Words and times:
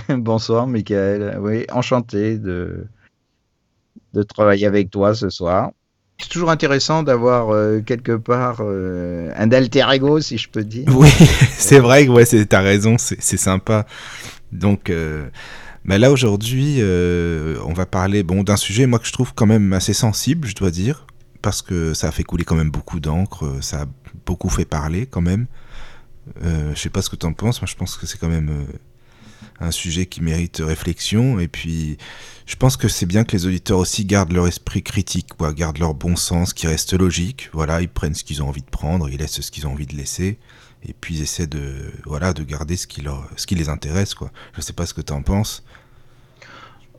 Bonsoir, 0.08 0.66
Michael. 0.66 1.38
Oui, 1.40 1.66
enchanté 1.72 2.38
de, 2.38 2.86
de 4.14 4.22
travailler 4.22 4.66
avec 4.66 4.90
toi 4.90 5.14
ce 5.14 5.30
soir. 5.30 5.70
C'est 6.18 6.30
toujours 6.30 6.50
intéressant 6.50 7.02
d'avoir 7.02 7.50
euh, 7.50 7.80
quelque 7.80 8.16
part 8.16 8.58
euh, 8.60 9.30
un 9.36 9.52
alter 9.52 9.84
ego, 9.92 10.20
si 10.20 10.38
je 10.38 10.48
peux 10.48 10.64
dire. 10.64 10.86
Oui, 10.88 11.10
c'est 11.58 11.78
vrai 11.78 12.06
que 12.06 12.10
ouais, 12.10 12.24
t'as 12.46 12.62
raison, 12.62 12.96
c'est 12.98 13.36
sympa. 13.36 13.86
Donc, 14.50 14.88
euh, 14.88 15.28
bah 15.84 15.98
là 15.98 16.10
aujourd'hui, 16.10 16.80
on 16.82 17.72
va 17.74 17.84
parler 17.86 18.22
bon, 18.22 18.42
d'un 18.42 18.56
sujet 18.56 18.86
moi 18.86 18.98
que 18.98 19.06
je 19.06 19.12
trouve 19.12 19.34
quand 19.34 19.46
même 19.46 19.72
assez 19.72 19.92
sensible, 19.92 20.48
je 20.48 20.54
dois 20.54 20.70
dire, 20.70 21.06
parce 21.42 21.60
que 21.60 21.92
ça 21.92 22.08
a 22.08 22.10
fait 22.12 22.24
couler 22.24 22.44
quand 22.44 22.56
même 22.56 22.70
beaucoup 22.70 22.98
d'encre, 22.98 23.44
ça 23.60 23.82
a 23.82 23.86
beaucoup 24.24 24.48
fait 24.48 24.64
parler 24.64 25.06
quand 25.06 25.20
même. 25.20 25.46
je 26.42 26.74
sais 26.74 26.90
pas 26.90 27.02
ce 27.02 27.10
que 27.10 27.16
tu 27.16 27.26
en 27.26 27.34
penses, 27.34 27.60
moi 27.60 27.68
je 27.70 27.76
pense 27.76 27.96
que 27.96 28.06
c'est 28.06 28.18
quand 28.18 28.28
même 28.28 28.66
un 29.60 29.70
sujet 29.70 30.06
qui 30.06 30.22
mérite 30.22 30.62
réflexion. 30.64 31.38
Et 31.38 31.48
puis, 31.48 31.98
je 32.46 32.56
pense 32.56 32.76
que 32.76 32.88
c'est 32.88 33.06
bien 33.06 33.24
que 33.24 33.32
les 33.32 33.46
auditeurs 33.46 33.78
aussi 33.78 34.04
gardent 34.04 34.32
leur 34.32 34.46
esprit 34.46 34.82
critique, 34.82 35.28
quoi, 35.36 35.52
gardent 35.52 35.78
leur 35.78 35.94
bon 35.94 36.16
sens, 36.16 36.52
qui 36.52 36.66
reste 36.66 36.92
logique. 36.92 37.50
Voilà, 37.52 37.80
ils 37.80 37.88
prennent 37.88 38.14
ce 38.14 38.24
qu'ils 38.24 38.42
ont 38.42 38.48
envie 38.48 38.62
de 38.62 38.70
prendre, 38.70 39.08
ils 39.08 39.18
laissent 39.18 39.40
ce 39.40 39.50
qu'ils 39.50 39.66
ont 39.66 39.72
envie 39.72 39.86
de 39.86 39.96
laisser. 39.96 40.38
Et 40.88 40.92
puis 40.92 41.16
ils 41.16 41.22
essaient 41.22 41.46
de, 41.46 41.92
voilà, 42.04 42.32
de 42.32 42.42
garder 42.44 42.76
ce 42.76 42.86
qui, 42.86 43.02
les 43.54 43.68
intéresse. 43.68 44.14
Quoi. 44.14 44.30
Je 44.54 44.60
sais 44.60 44.72
pas 44.72 44.86
ce 44.86 44.94
que 44.94 45.00
tu 45.00 45.12
en 45.12 45.22
penses. 45.22 45.64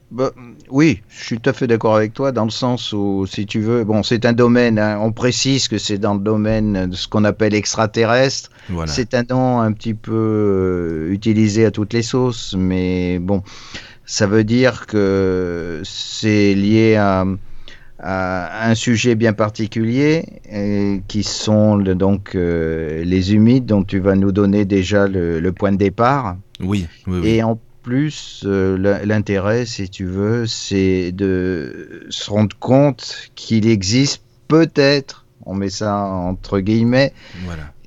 Bah, 0.09 0.31
oui, 0.69 1.01
je 1.09 1.23
suis 1.25 1.39
tout 1.39 1.49
à 1.49 1.53
fait 1.53 1.67
d'accord 1.67 1.95
avec 1.95 2.13
toi 2.13 2.31
dans 2.31 2.45
le 2.45 2.51
sens 2.51 2.93
où, 2.93 3.25
si 3.27 3.45
tu 3.45 3.59
veux, 3.59 3.83
bon, 3.83 4.03
c'est 4.03 4.25
un 4.25 4.31
domaine, 4.31 4.79
hein, 4.79 4.99
on 5.01 5.11
précise 5.11 5.67
que 5.67 5.77
c'est 5.77 5.97
dans 5.97 6.13
le 6.13 6.21
domaine 6.21 6.89
de 6.89 6.95
ce 6.95 7.09
qu'on 7.09 7.25
appelle 7.25 7.53
extraterrestre. 7.53 8.49
C'est 8.85 9.13
un 9.13 9.23
nom 9.29 9.59
un 9.59 9.71
petit 9.73 9.93
peu 9.93 10.13
euh, 10.13 11.11
utilisé 11.11 11.65
à 11.65 11.71
toutes 11.71 11.93
les 11.93 12.03
sauces, 12.03 12.55
mais 12.57 13.19
bon, 13.19 13.43
ça 14.05 14.27
veut 14.27 14.45
dire 14.45 14.87
que 14.87 15.81
c'est 15.83 16.53
lié 16.53 16.95
à, 16.95 17.25
un 17.99 18.75
sujet 18.75 19.15
bien 19.15 19.33
particulier, 19.33 20.23
euh, 20.53 20.99
qui 21.07 21.23
sont 21.23 21.77
donc 21.79 22.35
euh, 22.35 23.03
les 23.03 23.33
humides, 23.33 23.65
dont 23.65 23.83
tu 23.83 23.99
vas 23.99 24.15
nous 24.15 24.31
donner 24.31 24.65
déjà 24.65 25.07
le, 25.07 25.49
point 25.51 25.71
de 25.71 25.77
départ. 25.77 26.37
Oui, 26.59 26.87
oui, 27.07 27.19
oui. 27.21 27.27
Et 27.27 27.43
en 27.43 27.59
plus, 27.87 28.43
euh, 28.45 28.77
l'intérêt, 29.05 29.65
si 29.65 29.89
tu 29.89 30.03
veux, 30.03 30.45
c'est 30.45 31.13
de 31.13 32.05
se 32.09 32.29
rendre 32.29 32.53
compte 32.59 33.29
qu'il 33.33 33.65
existe 33.65 34.23
peut-être, 34.49 35.25
on 35.45 35.55
met 35.55 35.69
ça 35.69 35.95
entre 35.95 36.59
guillemets, 36.59 37.13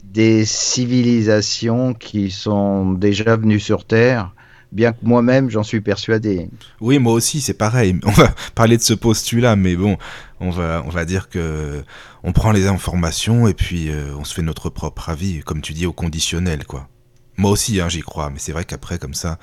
des 0.02 0.46
civilisations 0.46 1.92
qui 1.92 2.30
sont 2.30 2.92
déjà 2.92 3.36
venues 3.36 3.60
sur 3.60 3.84
Terre 3.84 4.32
bien 4.72 4.92
que 4.92 5.00
moi-même 5.02 5.50
j'en 5.50 5.64
suis 5.64 5.82
persuadé. 5.82 6.48
Oui, 6.80 6.98
moi 6.98 7.12
aussi, 7.12 7.42
c'est 7.42 7.52
pareil. 7.52 8.00
On 8.04 8.12
va 8.12 8.32
parler 8.54 8.78
de 8.78 8.82
ce 8.82 8.94
postulat, 8.94 9.56
mais 9.56 9.76
bon, 9.76 9.98
on 10.38 10.48
va, 10.48 10.82
on 10.86 10.90
va 10.90 11.04
dire 11.04 11.28
que 11.28 11.82
on 12.22 12.32
prend 12.32 12.52
les 12.52 12.68
informations 12.68 13.48
et 13.48 13.54
puis 13.54 13.90
euh, 13.90 14.14
on 14.16 14.24
se 14.24 14.32
fait 14.32 14.42
notre 14.42 14.70
propre 14.70 15.10
avis, 15.10 15.40
comme 15.40 15.60
tu 15.60 15.74
dis, 15.74 15.84
au 15.84 15.92
conditionnel, 15.92 16.64
quoi. 16.64 16.88
Moi 17.36 17.50
aussi, 17.50 17.80
hein, 17.80 17.88
j'y 17.88 18.00
crois, 18.00 18.30
mais 18.30 18.38
c'est 18.38 18.52
vrai 18.52 18.64
qu'après, 18.64 18.98
comme 18.98 19.14
ça, 19.14 19.38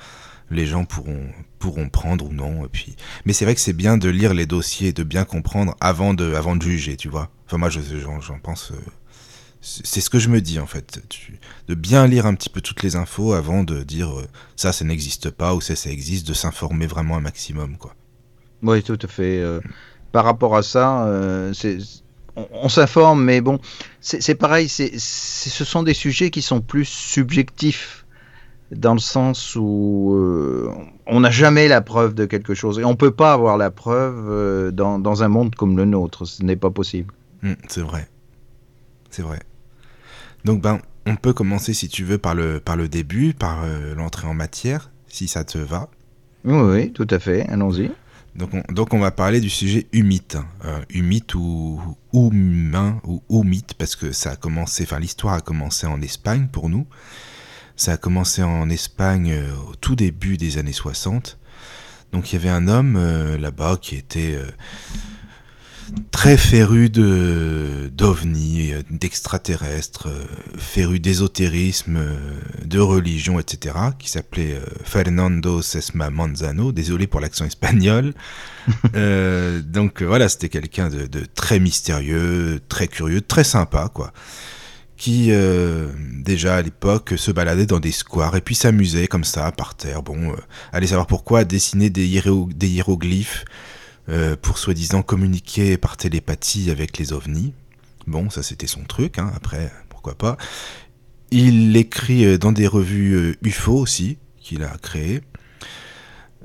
les 0.50 0.66
gens 0.66 0.84
pourront, 0.84 1.28
pourront 1.58 1.88
prendre 1.88 2.26
ou 2.26 2.32
non. 2.32 2.64
Et 2.64 2.68
puis... 2.68 2.96
Mais 3.24 3.32
c'est 3.32 3.44
vrai 3.44 3.54
que 3.54 3.60
c'est 3.60 3.72
bien 3.72 3.96
de 3.96 4.08
lire 4.08 4.34
les 4.34 4.46
dossiers, 4.46 4.92
de 4.92 5.02
bien 5.02 5.24
comprendre 5.24 5.76
avant 5.80 6.14
de, 6.14 6.34
avant 6.34 6.56
de 6.56 6.62
juger, 6.62 6.96
tu 6.96 7.08
vois. 7.08 7.30
Enfin, 7.46 7.58
moi, 7.58 7.68
j'en 7.70 8.38
pense. 8.42 8.72
Euh, 8.72 8.76
c'est 9.60 10.00
ce 10.00 10.08
que 10.08 10.18
je 10.18 10.28
me 10.28 10.40
dis, 10.40 10.58
en 10.60 10.66
fait. 10.66 11.00
de 11.68 11.74
bien 11.74 12.06
lire 12.06 12.26
un 12.26 12.34
petit 12.34 12.48
peu 12.48 12.60
toutes 12.60 12.82
les 12.82 12.96
infos 12.96 13.32
avant 13.32 13.64
de 13.64 13.82
dire 13.82 14.18
euh, 14.18 14.26
ça, 14.56 14.72
ça 14.72 14.84
n'existe 14.84 15.30
pas 15.30 15.54
ou 15.54 15.60
ça, 15.60 15.76
ça 15.76 15.90
existe, 15.90 16.26
de 16.28 16.34
s'informer 16.34 16.86
vraiment 16.86 17.16
un 17.16 17.20
maximum, 17.20 17.76
quoi. 17.76 17.94
Oui, 18.62 18.82
tout 18.82 18.98
à 19.02 19.06
fait. 19.06 19.38
Euh, 19.38 19.60
par 20.12 20.24
rapport 20.24 20.56
à 20.56 20.62
ça, 20.62 21.06
on, 22.52 22.68
s'informe, 22.68 23.24
mais 23.24 23.40
bon, 23.40 23.60
c'est 24.00 24.34
pareil, 24.34 24.68
ce 24.68 25.64
sont 25.64 25.82
des 25.82 25.94
sujets 25.94 26.30
qui 26.30 26.40
sont 26.40 26.60
plus 26.60 26.86
subjectifs 26.86 28.06
dans 28.70 28.92
le 28.92 29.00
sens 29.00 29.56
où 29.56 30.14
euh, 30.14 30.70
on 31.06 31.20
n'a 31.20 31.30
jamais 31.30 31.68
la 31.68 31.80
preuve 31.80 32.14
de 32.14 32.26
quelque 32.26 32.54
chose 32.54 32.78
et 32.78 32.84
on 32.84 32.90
ne 32.90 32.96
peut 32.96 33.10
pas 33.10 33.32
avoir 33.32 33.56
la 33.56 33.70
preuve 33.70 34.26
euh, 34.28 34.70
dans, 34.70 34.98
dans, 34.98 35.22
un 35.22 35.28
monde 35.28 35.54
comme 35.54 35.76
le 35.76 35.84
nôtre. 35.84 36.26
Ce 36.26 36.42
n'est 36.42 36.56
pas 36.56 36.70
possible. 36.70 37.14
Mmh, 37.42 37.52
c'est 37.68 37.80
vrai. 37.80 38.08
C'est 39.10 39.22
vrai. 39.22 39.40
Donc, 40.44 40.60
ben, 40.60 40.80
on 41.06 41.16
peut 41.16 41.32
commencer, 41.32 41.72
si 41.72 41.88
tu 41.88 42.04
veux, 42.04 42.18
par 42.18 42.34
le, 42.34 42.60
par 42.60 42.76
le 42.76 42.88
début, 42.88 43.32
par 43.32 43.64
euh, 43.64 43.94
l'entrée 43.94 44.26
en 44.26 44.34
matière, 44.34 44.90
si 45.06 45.28
ça 45.28 45.44
te 45.44 45.58
va. 45.58 45.88
Oui, 46.44 46.60
oui 46.60 46.92
tout 46.92 47.06
à 47.10 47.18
fait. 47.18 47.48
Allons-y. 47.48 47.90
Donc 48.36 48.50
on, 48.52 48.72
donc 48.72 48.92
on 48.92 49.00
va 49.00 49.10
parler 49.10 49.40
du 49.40 49.50
sujet 49.50 49.88
humite, 49.92 50.36
humite 50.90 51.34
ou 51.34 51.80
humain 52.12 53.00
ou 53.04 53.20
humite 53.30 53.74
parce 53.74 53.96
que 53.96 54.12
ça 54.12 54.32
a 54.32 54.36
commencé, 54.36 54.84
enfin 54.84 55.00
l'histoire 55.00 55.34
a 55.34 55.40
commencé 55.40 55.88
en 55.88 56.00
Espagne 56.02 56.46
pour 56.52 56.68
nous 56.68 56.86
ça 57.78 57.92
a 57.92 57.96
commencé 57.96 58.42
en 58.42 58.68
Espagne 58.68 59.32
euh, 59.32 59.54
au 59.70 59.74
tout 59.76 59.94
début 59.94 60.36
des 60.36 60.58
années 60.58 60.72
60. 60.72 61.38
Donc 62.12 62.32
il 62.32 62.34
y 62.34 62.38
avait 62.38 62.48
un 62.48 62.66
homme 62.66 62.96
euh, 62.96 63.38
là-bas 63.38 63.78
qui 63.80 63.94
était 63.94 64.34
euh, 64.34 64.50
très 66.10 66.36
féru 66.36 66.90
de 66.90 67.88
d'ovnis, 67.94 68.72
d'extraterrestres, 68.90 70.08
féru 70.58 70.98
d'ésotérisme, 70.98 72.00
de 72.64 72.80
religion, 72.80 73.38
etc., 73.38 73.76
qui 73.98 74.10
s'appelait 74.10 74.60
Fernando 74.84 75.62
Sesma 75.62 76.10
Manzano. 76.10 76.72
Désolé 76.72 77.06
pour 77.06 77.20
l'accent 77.20 77.46
espagnol. 77.46 78.12
donc 78.92 80.02
voilà, 80.02 80.28
c'était 80.28 80.50
quelqu'un 80.50 80.90
de, 80.90 81.06
de, 81.06 81.24
très 81.34 81.58
mystérieux, 81.58 82.60
très 82.68 82.88
curieux, 82.88 83.22
très 83.22 83.44
sympa, 83.44 83.90
quoi 83.92 84.12
qui 84.98 85.28
euh, 85.30 85.86
déjà 86.24 86.56
à 86.56 86.62
l'époque 86.62 87.14
se 87.16 87.30
baladait 87.30 87.66
dans 87.66 87.78
des 87.78 87.92
squares 87.92 88.36
et 88.36 88.40
puis 88.40 88.56
s'amusait 88.56 89.06
comme 89.06 89.24
ça 89.24 89.50
par 89.52 89.76
terre. 89.76 90.02
Bon, 90.02 90.32
euh, 90.32 90.36
allez 90.72 90.88
savoir 90.88 91.06
pourquoi, 91.06 91.44
dessiner 91.44 91.88
des, 91.88 92.06
hiéroglyphes 92.06 93.44
euh, 94.08 94.34
pour 94.36 94.58
soi-disant 94.58 95.02
communiquer 95.02 95.78
par 95.78 95.96
télépathie 95.96 96.70
avec 96.70 96.98
les 96.98 97.12
ovnis. 97.12 97.54
Bon, 98.08 98.28
ça 98.28 98.42
c'était 98.42 98.66
son 98.66 98.82
truc, 98.82 99.18
hein, 99.18 99.30
après, 99.36 99.72
pourquoi 99.88 100.16
pas. 100.16 100.36
Il 101.30 101.76
écrit 101.76 102.38
dans 102.38 102.52
des 102.52 102.66
revues 102.66 103.36
UFO 103.42 103.74
aussi, 103.74 104.18
qu'il 104.40 104.64
a 104.64 104.76
créé. 104.78 105.20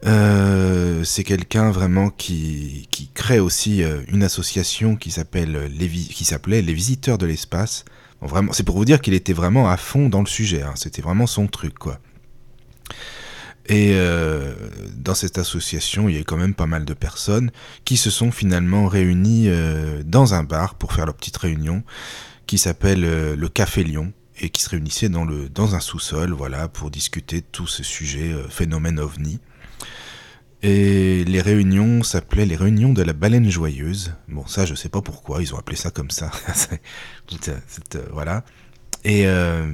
c'est 0.03 1.23
quelqu'un 1.23 1.71
vraiment 1.71 2.09
qui, 2.09 2.87
qui, 2.91 3.07
crée 3.07 3.39
aussi 3.39 3.81
une 4.09 4.23
association 4.23 4.97
qui 4.97 5.09
s'appelle 5.09 5.71
qui 5.89 6.25
s'appelait 6.25 6.61
les 6.61 6.73
visiteurs 6.73 7.17
de 7.17 7.25
l'espace 7.25 7.85
C'est 8.51 8.63
pour 8.63 8.75
vous 8.75 8.85
dire 8.85 9.01
qu'il 9.01 9.13
était 9.13 9.34
vraiment 9.34 9.69
à 9.69 9.78
fond 9.78 10.09
dans 10.09 10.22
le 10.22 10.28
sujet. 10.28 10.61
Hein. 10.61 10.73
C'était 10.75 11.01
vraiment 11.01 11.28
son 11.28 11.47
truc. 11.47 11.75
Et 13.67 13.94
euh, 13.94 14.53
dans 14.97 15.16
cette 15.16 15.38
association, 15.38 16.09
il 16.09 16.16
y 16.16 16.17
a 16.17 16.22
eu 16.22 16.25
quand 16.25 16.38
même 16.38 16.53
pas 16.53 16.66
mal 16.66 16.83
de 16.83 16.94
personnes 16.94 17.51
qui 17.85 17.95
se 17.95 18.09
sont 18.09 18.31
finalement 18.31 18.88
réunies 18.88 19.45
euh, 19.47 20.03
dans 20.06 20.33
un 20.33 20.44
bar 20.44 20.75
pour 20.75 20.94
faire 20.94 21.06
leur 21.06 21.16
petite 21.16 21.38
réunion 21.38 21.83
qui 22.45 22.57
s'appelle 22.57 23.06
euh, 23.06 23.35
le 23.38 23.47
Café 23.47 23.83
Lyon 23.83 24.12
et 24.41 24.50
qui 24.50 24.62
se 24.62 24.69
réunissaient 24.69 25.09
dans 25.09 25.75
un 25.75 25.79
sous-sol 25.79 26.33
voilà, 26.33 26.67
pour 26.67 26.91
discuter 26.91 27.38
de 27.38 27.45
tout 27.51 27.67
ce 27.67 27.83
sujet 27.83 28.35
phénomène 28.50 29.00
ovni. 29.00 29.39
Et 30.63 31.25
les 31.25 31.41
réunions 31.41 32.03
s'appelaient 32.03 32.46
les 32.46 32.56
réunions 32.56 32.94
de 32.94 33.03
la 33.03 33.12
baleine 33.12 33.50
joyeuse. 33.50 34.13
Bon, 34.29 34.47
ça, 34.47 34.66
je 34.66 34.75
sais 34.75 34.88
pas 34.88 35.01
pourquoi, 35.01 35.41
ils 35.41 35.53
ont 35.53 35.57
appelé 35.57 35.75
ça 35.75 35.91
comme 35.91 36.09
ça. 36.09 36.31
Euh, 37.47 38.06
voilà. 38.12 38.44
Et 39.03 39.28
euh, 39.28 39.72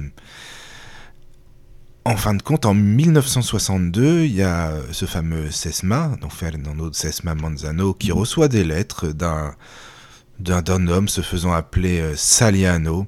en 2.04 2.16
fin 2.16 2.34
de 2.34 2.42
compte, 2.42 2.64
en 2.64 2.74
1962, 2.74 4.24
il 4.24 4.34
y 4.34 4.42
a 4.42 4.72
ce 4.92 5.04
fameux 5.04 5.50
Sesma, 5.50 6.16
donc 6.20 6.32
Fernando 6.32 6.92
Sesma 6.92 7.34
Manzano, 7.34 7.92
qui 7.92 8.12
reçoit 8.12 8.48
des 8.48 8.64
lettres 8.64 9.08
d'un 9.08 9.54
d'un 10.40 10.88
homme 10.88 11.08
se 11.08 11.20
faisant 11.20 11.52
appeler 11.52 12.00
euh, 12.00 12.16
Saliano, 12.16 13.06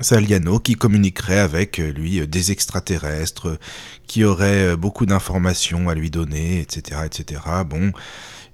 Saliano 0.00 0.58
qui 0.58 0.74
communiquerait 0.74 1.38
avec 1.38 1.78
euh, 1.78 1.92
lui 1.92 2.20
euh, 2.20 2.26
des 2.26 2.52
extraterrestres, 2.52 3.58
qui 4.06 4.24
aurait 4.24 4.72
euh, 4.72 4.76
beaucoup 4.76 5.06
d'informations 5.06 5.88
à 5.88 5.94
lui 5.94 6.10
donner, 6.10 6.60
etc., 6.60 7.02
etc. 7.04 7.40
Bon, 7.66 7.92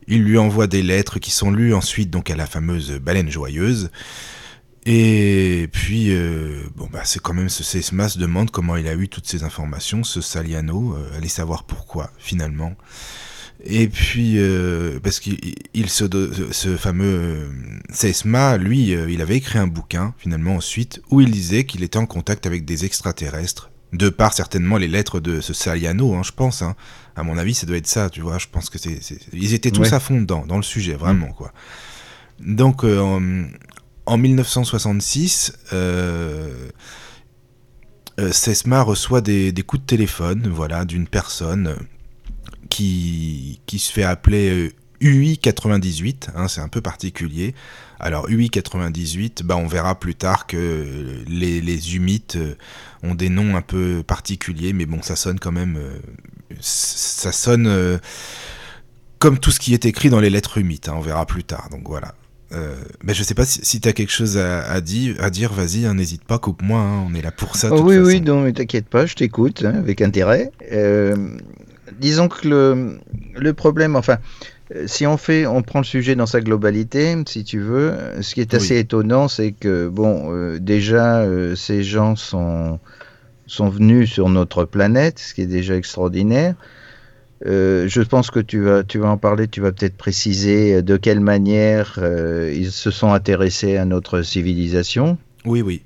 il 0.06 0.22
lui 0.22 0.38
envoie 0.38 0.66
des 0.66 0.82
lettres 0.82 1.18
qui 1.18 1.30
sont 1.30 1.50
lues 1.50 1.74
ensuite 1.74 2.10
donc 2.10 2.30
à 2.30 2.36
la 2.36 2.46
fameuse 2.46 2.92
baleine 2.92 3.30
joyeuse. 3.30 3.90
Et 4.86 5.70
puis, 5.72 6.14
bon, 6.76 6.90
bah, 6.92 7.00
c'est 7.04 7.18
quand 7.18 7.32
même 7.32 7.48
ce 7.48 7.64
Sesma 7.64 8.10
se 8.10 8.18
demande 8.18 8.50
comment 8.50 8.76
il 8.76 8.86
a 8.86 8.94
eu 8.94 9.08
toutes 9.08 9.26
ces 9.26 9.42
informations, 9.42 10.04
ce 10.04 10.20
Saliano, 10.20 10.94
allez 11.16 11.28
savoir 11.28 11.64
pourquoi, 11.64 12.10
finalement. 12.18 12.76
Et 13.66 13.88
puis, 13.88 14.34
euh, 14.36 15.00
parce 15.02 15.20
qu'il 15.20 15.88
se, 15.88 16.04
ce 16.52 16.76
fameux 16.76 17.18
euh, 17.18 17.48
Sesma, 17.90 18.58
lui, 18.58 18.94
euh, 18.94 19.10
il 19.10 19.22
avait 19.22 19.36
écrit 19.36 19.58
un 19.58 19.66
bouquin, 19.66 20.14
finalement, 20.18 20.56
ensuite, 20.56 21.00
où 21.10 21.20
il 21.22 21.30
disait 21.30 21.64
qu'il 21.64 21.82
était 21.82 21.98
en 21.98 22.06
contact 22.06 22.46
avec 22.46 22.66
des 22.66 22.84
extraterrestres, 22.84 23.70
De 23.94 24.10
par 24.10 24.34
certainement 24.34 24.76
les 24.76 24.88
lettres 24.88 25.18
de 25.18 25.40
ce 25.40 25.54
Saliano, 25.54 26.14
hein, 26.14 26.22
je 26.22 26.32
pense. 26.32 26.60
Hein. 26.60 26.76
À 27.16 27.22
mon 27.22 27.38
avis, 27.38 27.54
ça 27.54 27.66
doit 27.66 27.78
être 27.78 27.86
ça, 27.86 28.10
tu 28.10 28.20
vois. 28.20 28.38
Je 28.38 28.48
pense 28.52 28.68
que 28.68 28.78
c'est. 28.78 28.98
Ils 29.32 29.54
étaient 29.54 29.70
tous 29.70 29.92
à 29.94 30.00
fond 30.00 30.20
dedans, 30.20 30.44
dans 30.46 30.56
le 30.56 30.62
sujet, 30.62 30.94
vraiment, 30.94 31.28
mm. 31.28 31.34
quoi. 31.34 31.52
Donc, 32.40 32.84
euh, 32.84 33.46
en 34.06 34.18
1966, 34.18 35.52
euh, 35.72 36.68
euh, 38.20 38.32
Sesma 38.32 38.82
reçoit 38.82 39.20
des, 39.20 39.52
coups 39.66 39.82
de 39.82 39.86
téléphone, 39.86 40.48
voilà, 40.52 40.84
d'une 40.84 41.06
personne 41.06 41.76
qui, 42.68 43.60
qui 43.66 43.78
se 43.78 43.92
fait 43.92 44.04
appeler 44.04 44.72
UI 45.00 45.38
98, 45.38 46.30
hein, 46.34 46.48
c'est 46.48 46.60
un 46.60 46.68
peu 46.68 46.80
particulier. 46.80 47.54
Alors 48.00 48.28
UI 48.28 48.50
98, 48.50 49.42
bah, 49.44 49.56
on 49.56 49.66
verra 49.66 49.98
plus 49.98 50.14
tard 50.14 50.46
que 50.46 50.84
les, 51.28 51.60
les 51.60 51.96
humites 51.96 52.36
euh, 52.36 52.54
ont 53.02 53.14
des 53.14 53.28
noms 53.28 53.56
un 53.56 53.62
peu 53.62 54.02
particuliers, 54.06 54.72
mais 54.72 54.86
bon, 54.86 55.02
ça 55.02 55.16
sonne 55.16 55.38
quand 55.38 55.52
même, 55.52 55.76
euh, 55.76 55.98
ça 56.60 57.32
sonne 57.32 57.66
euh, 57.66 57.98
comme 59.18 59.38
tout 59.38 59.50
ce 59.50 59.60
qui 59.60 59.74
est 59.74 59.84
écrit 59.86 60.10
dans 60.10 60.20
les 60.20 60.30
lettres 60.30 60.58
humites, 60.58 60.88
hein, 60.88 60.94
on 60.96 61.00
verra 61.00 61.26
plus 61.26 61.44
tard. 61.44 61.68
Donc 61.70 61.86
voilà. 61.86 62.14
Euh, 62.52 62.76
ben 63.02 63.14
je 63.14 63.22
sais 63.22 63.34
pas 63.34 63.46
si, 63.46 63.80
tu 63.80 63.88
as 63.88 63.92
quelque 63.92 64.12
chose 64.12 64.36
à, 64.38 64.80
dire, 64.80 65.16
à 65.18 65.30
dire 65.30 65.52
vas-y, 65.52 65.86
hein, 65.86 65.94
n'hésite 65.94 66.24
pas, 66.24 66.38
coupe-moi, 66.38 66.78
on 66.78 67.14
est 67.14 67.22
là 67.22 67.32
pour 67.32 67.56
ça. 67.56 67.68
Oh, 67.72 67.80
oui, 67.82 67.98
oui, 67.98 68.20
non, 68.20 68.42
mais 68.42 68.52
t'inquiète 68.52 68.86
pas, 68.86 69.06
je 69.06 69.14
t'écoute 69.14 69.64
avec 69.64 70.00
intérêt. 70.02 70.50
Disons 72.04 72.28
que 72.28 72.46
le, 72.46 72.98
le 73.34 73.52
problème, 73.54 73.96
enfin, 73.96 74.18
euh, 74.76 74.84
si 74.86 75.06
on 75.06 75.16
fait, 75.16 75.46
on 75.46 75.62
prend 75.62 75.78
le 75.78 75.84
sujet 75.86 76.14
dans 76.14 76.26
sa 76.26 76.42
globalité, 76.42 77.16
si 77.26 77.44
tu 77.44 77.60
veux, 77.60 77.94
ce 78.20 78.34
qui 78.34 78.42
est 78.42 78.52
assez 78.52 78.78
étonnant, 78.78 79.26
c'est 79.26 79.52
que 79.52 79.88
bon, 79.88 80.30
euh, 80.30 80.58
déjà, 80.60 81.20
euh, 81.20 81.56
ces 81.56 81.82
gens 81.82 82.14
sont 82.14 82.78
sont 83.46 83.68
venus 83.68 84.10
sur 84.10 84.28
notre 84.30 84.64
planète, 84.64 85.18
ce 85.18 85.34
qui 85.34 85.42
est 85.42 85.46
déjà 85.46 85.76
extraordinaire. 85.76 86.54
je 87.44 88.02
pense 88.02 88.30
que 88.30 88.40
tu 88.40 88.60
vas, 88.60 88.84
tu 88.84 88.98
vas 88.98 89.08
en 89.08 89.18
parler, 89.18 89.48
tu 89.48 89.60
vas 89.60 89.70
peut-être 89.72 89.98
préciser 89.98 90.82
de 90.82 90.96
quelle 90.96 91.20
manière 91.20 91.98
ils 92.50 92.72
se 92.72 92.90
sont 92.90 93.12
intéressés 93.12 93.76
à 93.76 93.84
notre 93.84 94.22
civilisation. 94.22 95.18
Oui, 95.44 95.60
oui. 95.60 95.82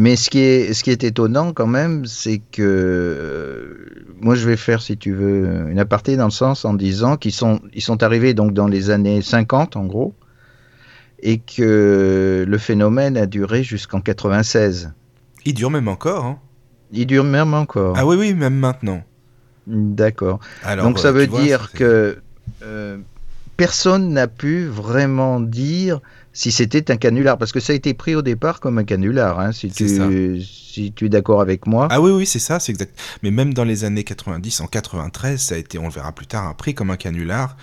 Mais 0.00 0.16
ce 0.16 0.30
qui 0.30 0.38
est, 0.38 0.72
ce 0.72 0.82
qui 0.82 0.90
est 0.90 1.04
étonnant 1.04 1.52
quand 1.52 1.66
même, 1.66 2.06
c'est 2.06 2.38
que 2.38 2.62
euh, 2.62 4.14
moi 4.18 4.34
je 4.34 4.48
vais 4.48 4.56
faire, 4.56 4.80
si 4.80 4.96
tu 4.96 5.12
veux, 5.12 5.68
une 5.70 5.78
aparté 5.78 6.16
dans 6.16 6.24
le 6.24 6.30
sens 6.30 6.64
en 6.64 6.72
disant 6.72 7.18
qu'ils 7.18 7.34
sont, 7.34 7.60
ils 7.74 7.82
sont 7.82 8.02
arrivés 8.02 8.32
donc 8.32 8.54
dans 8.54 8.66
les 8.66 8.88
années 8.88 9.20
50 9.20 9.76
en 9.76 9.84
gros, 9.84 10.14
et 11.22 11.36
que 11.36 12.46
le 12.48 12.58
phénomène 12.58 13.18
a 13.18 13.26
duré 13.26 13.62
jusqu'en 13.62 14.00
96. 14.00 14.94
Il 15.44 15.52
dure 15.52 15.70
même 15.70 15.86
encore. 15.86 16.24
Hein 16.24 16.38
il 16.92 17.06
dure 17.06 17.24
même 17.24 17.52
encore. 17.52 17.94
Ah 17.98 18.06
oui, 18.06 18.16
oui, 18.16 18.32
même 18.32 18.56
maintenant. 18.56 19.02
D'accord. 19.66 20.40
Donc 20.78 20.98
ça 20.98 21.08
euh, 21.08 21.12
veut 21.12 21.26
dire 21.26 21.72
que 21.72 22.22
euh, 22.62 22.96
personne 23.58 24.14
n'a 24.14 24.28
pu 24.28 24.64
vraiment 24.64 25.40
dire 25.40 26.00
si 26.32 26.52
c'était 26.52 26.90
un 26.90 26.96
canular, 26.96 27.38
parce 27.38 27.52
que 27.52 27.60
ça 27.60 27.72
a 27.72 27.76
été 27.76 27.94
pris 27.94 28.14
au 28.14 28.22
départ 28.22 28.60
comme 28.60 28.78
un 28.78 28.84
canular, 28.84 29.40
hein, 29.40 29.52
si, 29.52 29.70
tu, 29.70 29.88
si 30.40 30.92
tu 30.92 31.06
es 31.06 31.08
d'accord 31.08 31.40
avec 31.40 31.66
moi. 31.66 31.88
Ah 31.90 32.00
oui, 32.00 32.12
oui, 32.12 32.26
c'est 32.26 32.38
ça, 32.38 32.60
c'est 32.60 32.72
exact. 32.72 32.98
Mais 33.22 33.30
même 33.30 33.52
dans 33.52 33.64
les 33.64 33.84
années 33.84 34.04
90, 34.04 34.60
en 34.60 34.66
93, 34.66 35.40
ça 35.40 35.54
a 35.56 35.58
été, 35.58 35.78
on 35.78 35.84
le 35.84 35.92
verra 35.92 36.12
plus 36.12 36.26
tard, 36.26 36.54
pris 36.56 36.74
comme 36.74 36.90
un 36.90 36.96
canular. 36.96 37.56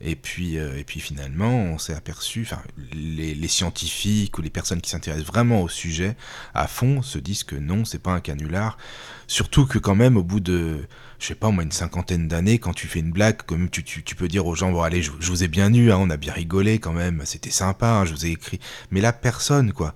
Et 0.00 0.14
puis, 0.14 0.58
euh, 0.58 0.78
et 0.78 0.84
puis 0.84 1.00
finalement, 1.00 1.50
on 1.50 1.78
s'est 1.78 1.94
aperçu, 1.94 2.42
enfin, 2.42 2.62
les, 2.92 3.48
scientifiques 3.48 4.38
ou 4.38 4.42
les 4.42 4.50
personnes 4.50 4.80
qui 4.80 4.90
s'intéressent 4.90 5.26
vraiment 5.26 5.62
au 5.62 5.68
sujet 5.68 6.16
à 6.54 6.68
fond 6.68 7.02
se 7.02 7.18
disent 7.18 7.42
que 7.42 7.56
non, 7.56 7.84
c'est 7.84 7.98
pas 7.98 8.12
un 8.12 8.20
canular. 8.20 8.78
Surtout 9.26 9.66
que 9.66 9.78
quand 9.78 9.96
même, 9.96 10.16
au 10.16 10.22
bout 10.22 10.38
de, 10.38 10.86
je 11.18 11.26
sais 11.26 11.34
pas, 11.34 11.50
moi, 11.50 11.64
une 11.64 11.72
cinquantaine 11.72 12.28
d'années, 12.28 12.58
quand 12.58 12.74
tu 12.74 12.86
fais 12.86 13.00
une 13.00 13.10
blague, 13.10 13.38
comme 13.42 13.68
tu, 13.70 13.82
peux 14.14 14.28
dire 14.28 14.46
aux 14.46 14.54
gens, 14.54 14.70
bon, 14.70 14.82
allez, 14.82 15.02
je, 15.02 15.10
vous 15.10 15.42
ai 15.42 15.48
bien 15.48 15.72
eu, 15.74 15.90
hein, 15.90 15.98
on 15.98 16.10
a 16.10 16.16
bien 16.16 16.32
rigolé 16.32 16.78
quand 16.78 16.92
même, 16.92 17.22
c'était 17.24 17.50
sympa, 17.50 17.88
hein, 17.88 18.04
je 18.04 18.12
vous 18.12 18.24
ai 18.26 18.30
écrit. 18.30 18.60
Mais 18.92 19.00
là, 19.00 19.12
personne, 19.12 19.72
quoi. 19.72 19.94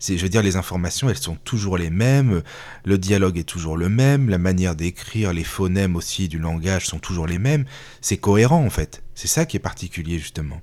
Je 0.00 0.14
veux 0.16 0.28
dire, 0.28 0.42
les 0.42 0.56
informations, 0.56 1.08
elles 1.08 1.16
sont 1.16 1.36
toujours 1.36 1.78
les 1.78 1.90
mêmes, 1.90 2.42
le 2.84 2.98
dialogue 2.98 3.38
est 3.38 3.44
toujours 3.44 3.76
le 3.76 3.88
même, 3.88 4.28
la 4.28 4.38
manière 4.38 4.74
d'écrire, 4.74 5.32
les 5.32 5.44
phonèmes 5.44 5.96
aussi 5.96 6.28
du 6.28 6.38
langage 6.38 6.86
sont 6.86 6.98
toujours 6.98 7.26
les 7.26 7.38
mêmes. 7.38 7.64
C'est 8.00 8.18
cohérent, 8.18 8.62
en 8.62 8.70
fait. 8.70 9.03
C'est 9.14 9.28
ça 9.28 9.46
qui 9.46 9.56
est 9.56 9.60
particulier, 9.60 10.18
justement. 10.18 10.60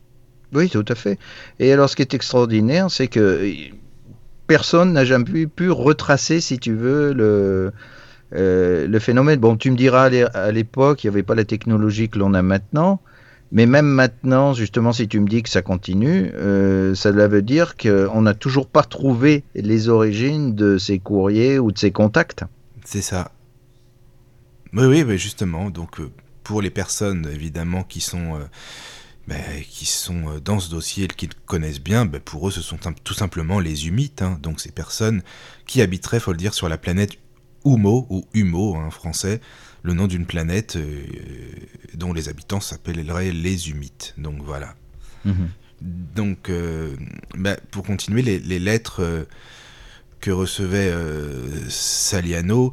Oui, 0.53 0.69
tout 0.69 0.85
à 0.87 0.95
fait. 0.95 1.17
Et 1.59 1.71
alors, 1.71 1.89
ce 1.89 1.95
qui 1.95 2.01
est 2.01 2.13
extraordinaire, 2.13 2.91
c'est 2.91 3.07
que 3.07 3.53
personne 4.47 4.93
n'a 4.93 5.05
jamais 5.05 5.47
pu 5.47 5.71
retracer, 5.71 6.41
si 6.41 6.59
tu 6.59 6.73
veux, 6.73 7.13
le, 7.13 7.71
euh, 8.33 8.87
le 8.87 8.99
phénomène, 8.99 9.39
bon, 9.39 9.55
tu 9.55 9.71
me 9.71 9.77
diras 9.77 10.09
à 10.33 10.51
l'époque, 10.51 11.03
il 11.03 11.07
n'y 11.07 11.13
avait 11.13 11.23
pas 11.23 11.35
la 11.35 11.45
technologie 11.45 12.09
que 12.09 12.19
l'on 12.19 12.33
a 12.33 12.41
maintenant, 12.41 12.99
mais 13.51 13.65
même 13.65 13.85
maintenant, 13.85 14.53
justement, 14.53 14.93
si 14.93 15.07
tu 15.07 15.19
me 15.19 15.27
dis 15.27 15.43
que 15.43 15.49
ça 15.49 15.61
continue, 15.61 16.31
euh, 16.35 16.95
ça 16.95 17.11
veut 17.11 17.41
dire 17.41 17.75
qu'on 17.75 18.21
n'a 18.21 18.33
toujours 18.33 18.67
pas 18.67 18.83
trouvé 18.83 19.43
les 19.55 19.89
origines 19.89 20.55
de 20.55 20.77
ces 20.77 20.99
courriers 20.99 21.59
ou 21.59 21.71
de 21.71 21.77
ces 21.77 21.91
contacts. 21.91 22.43
C'est 22.85 23.01
ça. 23.01 23.31
Oui, 24.73 24.85
oui, 24.85 25.03
mais 25.03 25.17
justement, 25.17 25.69
donc 25.69 25.99
euh, 25.99 26.09
pour 26.43 26.61
les 26.61 26.69
personnes 26.69 27.29
évidemment 27.31 27.83
qui 27.83 28.01
sont 28.01 28.39
ben, 29.27 29.41
qui 29.69 29.85
sont 29.85 30.39
dans 30.43 30.59
ce 30.59 30.69
dossier 30.69 31.05
et 31.05 31.07
qui 31.07 31.27
le 31.27 31.33
connaissent 31.45 31.79
bien, 31.79 32.05
ben, 32.05 32.19
pour 32.19 32.47
eux, 32.47 32.51
ce 32.51 32.61
sont 32.61 32.77
tout 33.03 33.13
simplement 33.13 33.59
les 33.59 33.87
humites, 33.87 34.23
hein. 34.23 34.39
donc 34.41 34.59
ces 34.59 34.71
personnes 34.71 35.21
qui 35.67 35.81
habiteraient, 35.81 36.19
faut 36.19 36.31
le 36.31 36.37
dire, 36.37 36.55
sur 36.55 36.67
la 36.67 36.77
planète 36.77 37.17
Humo, 37.65 38.07
ou 38.09 38.25
Humo 38.33 38.75
en 38.75 38.89
français, 38.89 39.39
le 39.83 39.93
nom 39.93 40.07
d'une 40.07 40.25
planète 40.25 40.75
euh, 40.75 41.03
dont 41.93 42.13
les 42.13 42.29
habitants 42.29 42.59
s'appelleraient 42.59 43.31
les 43.31 43.69
Humites. 43.69 44.13
Donc 44.17 44.41
voilà. 44.43 44.75
Mhm. 45.25 45.49
Donc, 45.81 46.49
euh, 46.49 46.95
bah, 47.35 47.57
pour 47.71 47.83
continuer, 47.83 48.21
les, 48.21 48.59
lettres 48.59 49.01
euh, 49.01 49.23
que 50.19 50.29
recevait 50.29 50.93
Saliano 51.69 52.71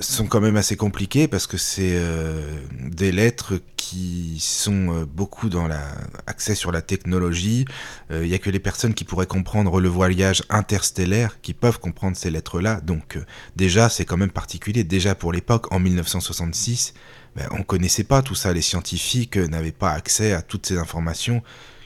sont 0.00 0.26
quand 0.26 0.40
même 0.40 0.56
assez 0.56 0.76
compliquées 0.76 1.28
parce 1.28 1.46
que 1.46 1.56
c'est 1.56 1.94
euh, 1.94 2.42
des 2.72 3.12
lettres 3.12 3.60
qui 3.76 4.38
sont 4.40 4.92
euh, 4.92 5.04
beaucoup 5.04 5.48
dans 5.48 5.66
la 5.66 5.82
accès 6.26 6.54
sur 6.54 6.72
la 6.72 6.82
technologie. 6.82 7.64
Euh, 8.10 8.24
il 8.24 8.28
n'y 8.28 8.34
a 8.34 8.38
que 8.38 8.50
les 8.50 8.58
personnes 8.58 8.94
qui 8.94 9.04
pourraient 9.04 9.26
comprendre 9.26 9.80
le 9.80 9.88
voyage 9.88 10.42
interstellaire 10.50 11.40
qui 11.40 11.54
peuvent 11.54 11.78
comprendre 11.78 12.16
ces 12.16 12.30
lettres-là. 12.30 12.80
Donc 12.80 13.18
déjà, 13.56 13.88
c'est 13.88 14.04
quand 14.04 14.16
même 14.16 14.30
particulier. 14.30 14.84
Déjà 14.84 15.14
pour 15.14 15.32
l'époque, 15.32 15.72
en 15.72 15.78
1966, 15.78 16.94
ben, 17.36 17.48
on 17.52 17.58
ne 17.58 17.64
connaissait 17.64 18.04
pas 18.04 18.22
tout 18.22 18.34
ça. 18.34 18.52
Les 18.52 18.62
scientifiques 18.62 19.36
n'avaient 19.36 19.72
pas 19.72 19.92
accès 19.92 20.32
à 20.32 20.42
toutes 20.42 20.66
ces 20.66 20.78
informations 20.78 21.42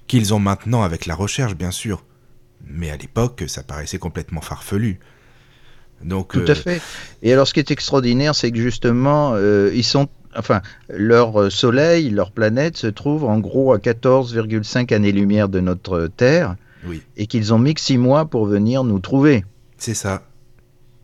qu'ils 0.06 0.34
ont 0.34 0.40
maintenant 0.40 0.82
avec 0.82 1.06
la 1.06 1.14
recherche, 1.14 1.54
bien 1.54 1.70
sûr. 1.70 2.04
Mais 2.66 2.90
à 2.90 2.96
l'époque, 2.96 3.44
ça 3.46 3.62
paraissait 3.62 3.98
complètement 3.98 4.40
farfelu. 4.40 5.00
Donc, 6.04 6.32
Tout 6.32 6.44
à 6.46 6.52
euh, 6.52 6.54
fait. 6.54 6.82
Et 7.22 7.32
alors, 7.32 7.46
ce 7.46 7.54
qui 7.54 7.60
est 7.60 7.70
extraordinaire, 7.70 8.34
c'est 8.34 8.50
que 8.50 8.58
justement, 8.58 9.32
euh, 9.34 9.70
ils 9.74 9.84
sont, 9.84 10.08
enfin, 10.36 10.62
leur 10.88 11.50
Soleil, 11.50 12.10
leur 12.10 12.32
planète 12.32 12.76
se 12.76 12.86
trouve 12.86 13.24
en 13.24 13.38
gros 13.38 13.72
à 13.72 13.78
14,5 13.78 14.92
années-lumière 14.94 15.48
de 15.48 15.60
notre 15.60 16.08
Terre, 16.08 16.56
oui. 16.86 17.02
et 17.16 17.26
qu'ils 17.26 17.54
ont 17.54 17.58
mis 17.58 17.74
que 17.74 17.80
6 17.80 17.98
mois 17.98 18.24
pour 18.26 18.46
venir 18.46 18.84
nous 18.84 18.98
trouver. 18.98 19.44
C'est 19.78 19.94
ça. 19.94 20.22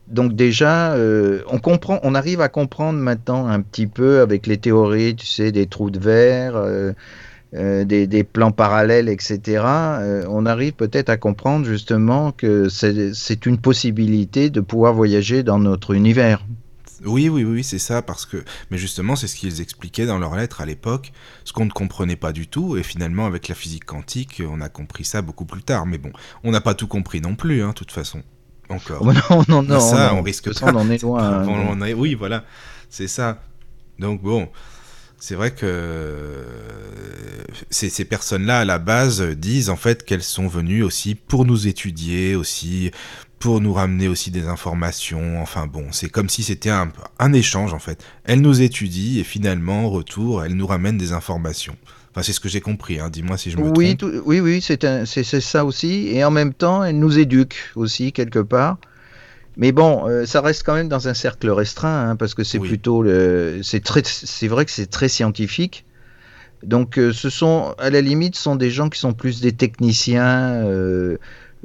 Donc 0.09 0.35
déjà, 0.35 0.95
euh, 0.95 1.43
on 1.49 1.59
comprend, 1.59 2.01
on 2.03 2.15
arrive 2.15 2.41
à 2.41 2.49
comprendre 2.49 2.99
maintenant 2.99 3.47
un 3.47 3.61
petit 3.61 3.87
peu 3.87 4.21
avec 4.21 4.47
les 4.47 4.57
théories, 4.57 5.15
tu 5.15 5.27
sais, 5.27 5.53
des 5.53 5.67
trous 5.67 5.91
de 5.91 5.99
verre. 5.99 6.57
Euh, 6.57 6.93
des, 7.53 8.25
plans 8.25 8.53
parallèles, 8.53 9.09
etc., 9.09 9.41
euh, 9.65 10.25
on 10.29 10.47
arrive 10.47 10.73
peut-être 10.73 11.09
à 11.09 11.17
comprendre 11.17 11.65
justement 11.67 12.33
que 12.33 12.69
c'est 12.69 13.47
une 13.47 13.59
possibilité 13.59 14.51
de 14.51 14.61
pouvoir 14.61 14.93
voyager 14.93 15.43
dans 15.43 15.59
notre 15.59 15.95
univers. 15.95 16.45
Oui, 17.05 17.29
oui, 17.29 17.45
oui, 17.45 17.63
c'est 17.63 17.79
ça, 17.79 18.03
parce 18.03 18.27
que, 18.27 18.45
mais 18.71 18.79
justement, 18.79 19.15
c'est 19.15 19.29
ce 19.29 19.37
qu'ils 19.37 19.61
expliquaient 19.61 20.07
dans 20.07 20.19
leurs 20.19 20.35
lettres 20.35 20.61
à 20.61 20.67
l'époque, 20.67 21.13
ce 21.45 21.53
qu'on 21.53 21.65
ne 21.65 21.71
comprenait 21.71 22.17
pas 22.17 22.33
du 22.33 22.49
tout, 22.49 22.77
et 22.77 22.83
finalement, 22.83 23.27
avec 23.27 23.49
la 23.49 23.55
physique 23.55 23.85
quantique, 23.85 24.43
on 24.49 24.61
a 24.61 24.69
compris 24.69 25.05
ça 25.05 25.23
beaucoup 25.23 25.45
plus 25.45 25.63
tard. 25.63 25.87
Mais 25.87 25.99
bon, 25.99 26.11
on 26.43 26.51
n'a 26.51 26.61
pas 26.61 26.75
tout 26.75 26.89
compris 26.89 27.21
non 27.21 27.37
plus, 27.37 27.63
hein, 27.63 27.69
de 27.69 27.75
toute 27.75 27.93
façon. 27.93 28.23
Encore. 28.69 28.99
Oh, 29.01 29.13
non, 29.13 29.45
non, 29.49 29.63
non. 29.63 29.81
Ça, 29.81 30.13
on, 30.15 30.23
risque 30.23 30.53
pas. 30.59 30.73
On 30.73 30.77
en 30.77 30.91
est 30.91 31.03
loin. 31.03 31.47
Hein, 31.49 31.93
oui, 31.97 32.15
voilà, 32.15 32.45
c'est 32.91 33.09
ça. 33.09 33.41
Donc 33.99 34.21
bon, 34.23 34.49
c'est 35.19 35.35
vrai 35.35 35.51
que 35.53 36.45
ces, 37.71 37.91
ces 37.91 38.05
personnes-là, 38.05 38.61
à 38.61 38.65
la 38.65 38.79
base, 38.79 39.23
disent 39.23 39.71
en 39.71 39.77
fait 39.77 40.05
qu'elles 40.05 40.23
sont 40.23 40.47
venues 40.49 40.83
aussi 40.83 41.15
pour 41.15 41.45
nous 41.45 41.67
étudier, 41.67 42.35
aussi 42.37 42.91
pour 43.39 43.61
nous 43.61 43.73
ramener 43.73 44.09
aussi 44.09 44.31
des 44.31 44.47
informations. 44.47 45.41
Enfin 45.41 45.67
bon, 45.67 45.87
c'est 45.93 46.09
comme 46.09 46.29
si 46.29 46.43
c'était 46.43 46.71
un, 46.71 46.91
un, 47.19 47.33
échange 47.33 47.73
en 47.73 47.79
fait. 47.79 48.05
Elles 48.25 48.41
nous 48.41 48.63
étudient 48.63 49.21
et 49.21 49.25
finalement, 49.25 49.87
en 49.87 49.91
retour, 49.91 50.45
elles 50.45 50.55
nous 50.55 50.67
ramènent 50.67 50.99
des 50.99 51.13
informations. 51.13 51.77
Enfin, 52.11 52.23
c'est 52.23 52.33
ce 52.33 52.41
que 52.41 52.49
j'ai 52.49 52.61
compris, 52.61 52.99
hein. 52.99 53.11
dis-moi 53.11 53.37
si 53.37 53.51
je 53.51 53.59
me 53.59 53.71
oui, 53.77 53.97
trompe. 53.97 54.13
oui, 54.25 54.41
oui, 54.41 54.63
c'est 54.63 55.41
ça 55.41 55.65
aussi. 55.65 56.09
Et 56.09 56.25
en 56.25 56.31
même 56.31 56.55
temps, 56.55 56.83
elles 56.83 56.99
nous 56.99 57.19
éduquent 57.19 57.71
aussi 57.77 58.13
quelque 58.13 58.39
part 58.39 58.79
Mais 59.59 59.73
bon, 59.73 60.25
ça 60.25 60.41
reste 60.41 60.63
quand 60.65 60.75
même 60.75 60.89
dans 60.89 61.09
un 61.09 61.15
cercle 61.15 61.51
restreint, 61.51 62.11
hein, 62.11 62.17
parce 62.17 62.35
que 62.35 62.45
c'est 62.45 62.61
plutôt 62.61 63.03
le, 63.03 63.61
c'est 63.63 63.83
très, 63.83 64.03
c'est 64.05 64.47
vrai 64.47 64.65
que 64.65 64.71
c'est 64.71 64.87
très 64.87 65.09
scientifique. 65.09 65.85
Donc, 66.63 66.95
ce 66.95 67.29
sont, 67.29 67.75
à 67.79 67.91
la 67.91 68.01
limite, 68.01 68.37
sont 68.37 68.55
des 68.57 68.71
gens 68.71 68.89
qui 68.89 69.01
sont 69.01 69.15
plus 69.15 69.41
des 69.41 69.53
techniciens 69.53 70.63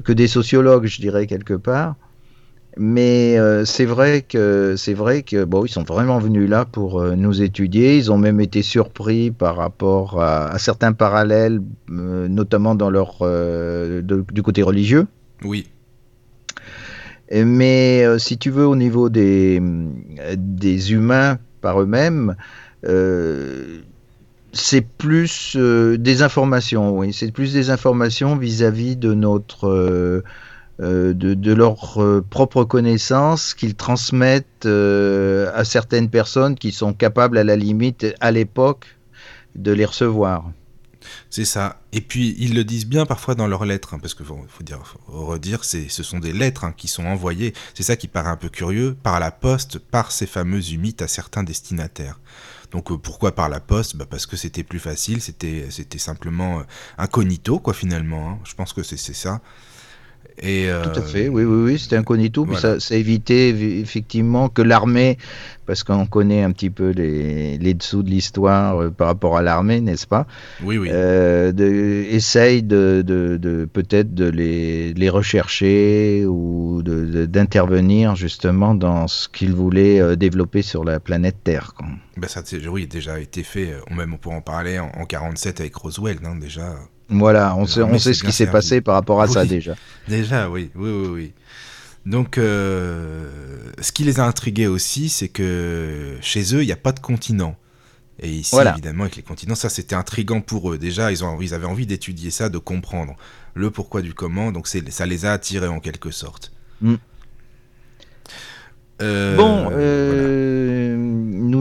que 0.03 0.12
des 0.12 0.27
sociologues, 0.27 0.88
je 0.88 1.01
dirais 1.01 1.27
quelque 1.27 1.53
part. 1.53 1.95
Mais 2.77 3.38
euh, 3.38 3.65
c'est 3.65 3.85
vrai 3.85 4.21
que 4.21 4.75
c'est 4.77 4.95
vrai 4.95 5.21
que 5.21 5.43
bon, 5.43 5.65
ils 5.65 5.69
sont 5.69 5.83
vraiment 5.83 6.17
venus 6.17 6.50
là 6.50 6.65
pour 6.65 7.00
euh, 7.00 7.15
nous 7.15 7.41
étudier. 7.41 7.97
Ils 7.97 8.12
ont 8.12 8.17
même 8.17 8.41
été 8.41 8.63
surpris 8.63 9.29
par 9.29 9.57
rapport 9.57 10.21
à, 10.21 10.57
certains 10.57 10.93
parallèles, 10.93 11.62
euh, 11.91 12.27
notamment 12.27 12.73
dans 12.73 12.89
leur 12.89 13.19
du 14.01 14.43
côté 14.43 14.63
religieux. 14.63 15.05
Oui. 15.43 15.67
Mais 17.34 18.06
si 18.20 18.38
tu 18.38 18.52
veux, 18.52 18.68
au 18.68 18.75
niveau 18.75 19.10
des 19.10 19.62
des 20.36 20.94
humains 20.94 21.40
par 21.62 21.82
eux-mêmes, 21.82 22.36
c'est 24.54 24.82
plus 24.82 25.56
des 25.56 26.22
informations. 26.22 26.98
Oui, 26.98 27.13
c'est 27.13 27.32
plus 27.32 27.54
des 27.54 27.70
informations 27.70 28.36
vis-à-vis 28.36 28.96
-vis 28.96 29.00
de 29.00 29.13
notre 29.13 30.24
euh, 30.82 31.13
de, 31.13 31.54
leur 31.54 32.02
euh, 32.02 32.25
propre 32.28 32.63
connaissance 32.63 33.54
qu'ils 33.54 33.75
transmettent 33.75 34.66
euh, 34.66 35.52
à 35.54 35.66
certaines 35.66 36.10
personnes 36.10 36.56
qui 36.56 36.72
sont 36.72 36.94
capables 36.94 37.38
à 37.38 37.44
la 37.44 37.56
limite 37.56 38.08
à 38.20 38.32
l'époque 38.32 38.88
de 39.56 39.72
les 39.72 39.86
recevoir. 39.86 40.50
C'est 41.29 41.45
ça. 41.45 41.81
Et 41.91 42.01
puis 42.01 42.36
ils 42.39 42.53
le 42.53 42.63
disent 42.63 42.86
bien 42.86 43.05
parfois 43.05 43.36
dans 43.36 43.48
leurs 43.48 43.65
lettres, 43.65 43.93
hein, 43.93 44.00
parce 44.00 44.13
qu'il 44.13 44.25
faut, 44.25 44.45
dire, 44.62 44.79
redire, 45.07 45.63
c'est, 45.63 45.89
ce 45.89 46.03
sont 46.03 46.19
des 46.19 46.33
lettres 46.33 46.63
hein, 46.63 46.74
qui 46.75 46.88
sont 46.88 47.05
envoyées. 47.05 47.53
C'est 47.74 47.83
ça 47.83 47.95
qui 47.95 48.07
paraît 48.07 48.29
un 48.29 48.38
peu 48.38 48.50
curieux 48.50 48.95
par 49.01 49.19
la 49.19 49.31
poste, 49.31 49.79
par 49.79 50.12
ces 50.12 50.25
fameux 50.25 50.72
humites 50.72 51.01
à 51.01 51.07
certains 51.07 51.43
destinataires. 51.43 52.19
Donc 52.72 52.91
pourquoi 53.01 53.36
par 53.36 53.50
la 53.50 53.60
poste? 53.60 53.95
Bah 53.95 54.05
Parce 54.10 54.25
que 54.25 54.36
c'était 54.36 54.63
plus 54.63 54.79
facile, 54.79 55.22
c'était, 55.22 55.67
c'était 55.69 56.00
simplement 56.00 56.63
incognito 56.98 57.60
quoi 57.60 57.74
finalement. 57.74 58.31
Hein. 58.31 58.39
Je 58.45 58.55
pense 58.55 58.74
que 58.74 58.81
c'est 58.81 58.98
ça. 58.98 59.41
Et 60.42 60.68
Tout 60.84 61.00
à 61.00 61.02
fait, 61.02 61.30
oui, 61.30 61.44
oui, 61.44 61.72
oui, 61.72 61.80
c'était 61.80 61.98
incognito. 61.98 62.46
Puis 62.46 62.58
ça, 62.58 62.80
ça, 62.80 62.96
évitait 62.96 63.50
effectivement 63.50 64.50
que 64.50 64.62
l'armée, 64.62 65.18
parce 65.66 65.84
qu'on 65.84 66.06
connaît 66.06 66.44
un 66.44 66.52
petit 66.52 66.70
peu 66.70 66.90
les, 66.90 67.58
les 67.58 67.74
dessous 67.74 68.04
de 68.04 68.10
l'histoire 68.10 68.82
euh, 68.82 68.90
par 68.90 69.08
rapport 69.08 69.38
à 69.38 69.42
l'armée, 69.42 69.82
n'est-ce 69.82 70.08
pas? 70.08 70.28
Oui, 70.63 70.78
oui. 70.78 70.90
Euh, 70.92 71.52
de, 71.52 71.66
essaye 72.10 72.63
de, 72.63 73.04
de, 73.06 73.38
de 73.38 73.66
peut-être 73.72 74.13
de 74.13 74.30
les, 74.30 74.94
les, 74.94 75.10
rechercher 75.10 76.25
ou 76.25 76.82
d'intervenir 76.84 78.16
justement 78.16 78.75
dans 78.75 79.08
ce 79.08 79.30
qu'ils 79.30 79.54
voulaient 79.54 80.02
euh, 80.02 80.16
développer 80.16 80.62
sur 80.62 80.84
la 80.84 81.00
planète 81.00 81.38
Terre. 81.44 81.74
Quoi. 81.78 81.88
Ben 82.18 82.28
ça, 82.28 82.42
oui, 82.70 82.88
déjà 82.88 83.20
été 83.20 83.44
fait. 83.44 83.74
Euh, 83.74 83.96
même 83.96 84.13
on 84.13 84.18
pourrait 84.18 84.36
en 84.36 84.42
parler 84.42 84.80
en, 84.80 84.90
en 84.96 85.06
47 85.06 85.62
avec 85.62 85.75
Roswell, 85.75 86.18
non, 86.22 86.36
déjà. 86.36 86.75
Voilà, 87.10 87.55
on 87.57 87.65
sait, 87.65 87.81
on 87.81 88.00
sait 88.00 88.13
ce 88.13 88.24
qui 88.24 88.31
s'est 88.31 88.48
passé 88.48 88.81
par 88.81 88.95
rapport 88.95 89.22
à 89.22 89.27
ça 89.27 89.45
déjà. 89.45 89.75
Déjà, 90.07 90.50
oui, 90.50 90.72
oui, 90.75 90.89
oui, 90.89 91.07
oui. 91.07 91.33
Donc, 92.05 92.38
euh, 92.38 93.29
ce 93.79 93.91
qui 93.91 94.03
les 94.03 94.19
a 94.19 94.25
intrigués 94.25 94.67
aussi, 94.67 95.10
c'est 95.10 95.29
que 95.29 96.17
chez 96.22 96.55
eux, 96.55 96.63
il 96.63 96.65
n'y 96.65 96.74
a 96.74 96.77
pas 96.77 96.91
de 96.91 97.00
continent. 97.00 97.55
Et 98.19 98.29
ici, 98.29 98.55
évidemment, 98.55 99.03
avec 99.03 99.15
les 99.15 99.24
continents, 99.24 99.55
ça 99.55 99.69
c'était 99.69 99.95
intriguant 99.95 100.41
pour 100.41 100.72
eux. 100.72 100.77
Déjà, 100.77 101.12
ils, 101.12 101.24
ont, 101.24 101.39
ils 101.41 101.53
avaient 101.53 101.65
envie 101.65 101.86
d'étudier 101.86 102.29
ça, 102.29 102.50
de 102.50 102.57
comprendre 102.57 103.15
le 103.53 103.72
pourquoi 103.72 104.01
du 104.01 104.13
comment. 104.13 104.51
Donc, 104.51 104.67
ça 104.67 105.05
les 105.05 105.25
a 105.25 105.31
attirés 105.33 105.67
en 105.67 105.79
quelque 105.79 106.12
sorte. 106.12 106.51
Mm. 106.81 106.95
Euh, 109.01 109.36
bon, 109.36 109.69
euh, 109.72 110.92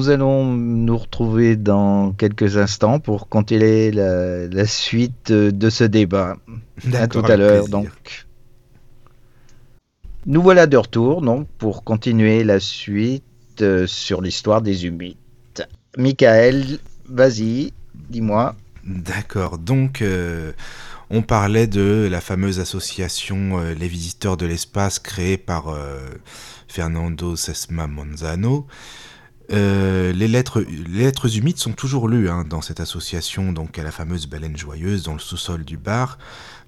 nous 0.03 0.11
allons 0.11 0.45
nous 0.57 0.99
retrouver 0.99 1.55
dans 1.55 2.11
quelques 2.11 2.57
instants 2.57 2.99
pour 2.99 3.29
continuer 3.29 3.93
la, 3.93 4.67
suite 4.67 5.31
de 5.31 5.71
ce 5.71 5.85
débat. 5.85 6.39
À 6.93 7.07
tout 7.07 7.21
à 7.21 7.37
l'heure, 7.37 7.69
donc. 7.69 8.27
Nous 10.27 10.43
voilà 10.43 10.67
de 10.67 10.77
retour, 10.77 11.23
donc, 11.23 11.47
pour 11.57 11.85
continuer 11.85 12.43
la 12.43 12.59
suite 12.59 13.23
euh, 13.61 13.87
sur 13.87 14.21
l'histoire 14.21 14.61
des 14.61 14.87
humites. 14.87 15.63
Michael, 15.97 16.81
vas-y, 17.09 17.73
dis-moi. 17.95 18.57
D'accord, 18.85 19.59
donc 19.59 20.03
on 21.11 21.23
parlait 21.23 21.69
de 21.69 22.09
la 22.11 22.21
fameuse 22.21 22.59
association 22.59 23.61
Les 23.79 23.87
Visiteurs 23.87 24.37
de 24.37 24.47
l'Espace 24.47 24.99
créée 24.99 25.37
par 25.37 25.67
Fernando 26.67 27.37
Sesma 27.37 27.87
Monzano. 27.87 28.67
Euh, 29.53 30.13
les, 30.13 30.29
lettres, 30.29 30.61
les 30.61 31.05
lettres 31.05 31.37
humides 31.37 31.59
sont 31.59 31.73
toujours 31.73 32.09
lues 32.09 32.31
hein, 32.31 32.45
dans 32.49 32.63
cette 32.63 32.81
association, 32.81 33.53
donc 33.53 33.79
à 33.79 33.83
la 33.83 33.91
fameuse 33.91 34.27
baleine 34.27 34.57
joyeuse 34.57 35.03
dans 35.03 35.13
le 35.13 35.19
sous-sol 35.19 35.65
du 35.65 35.77
bar. 35.77 36.19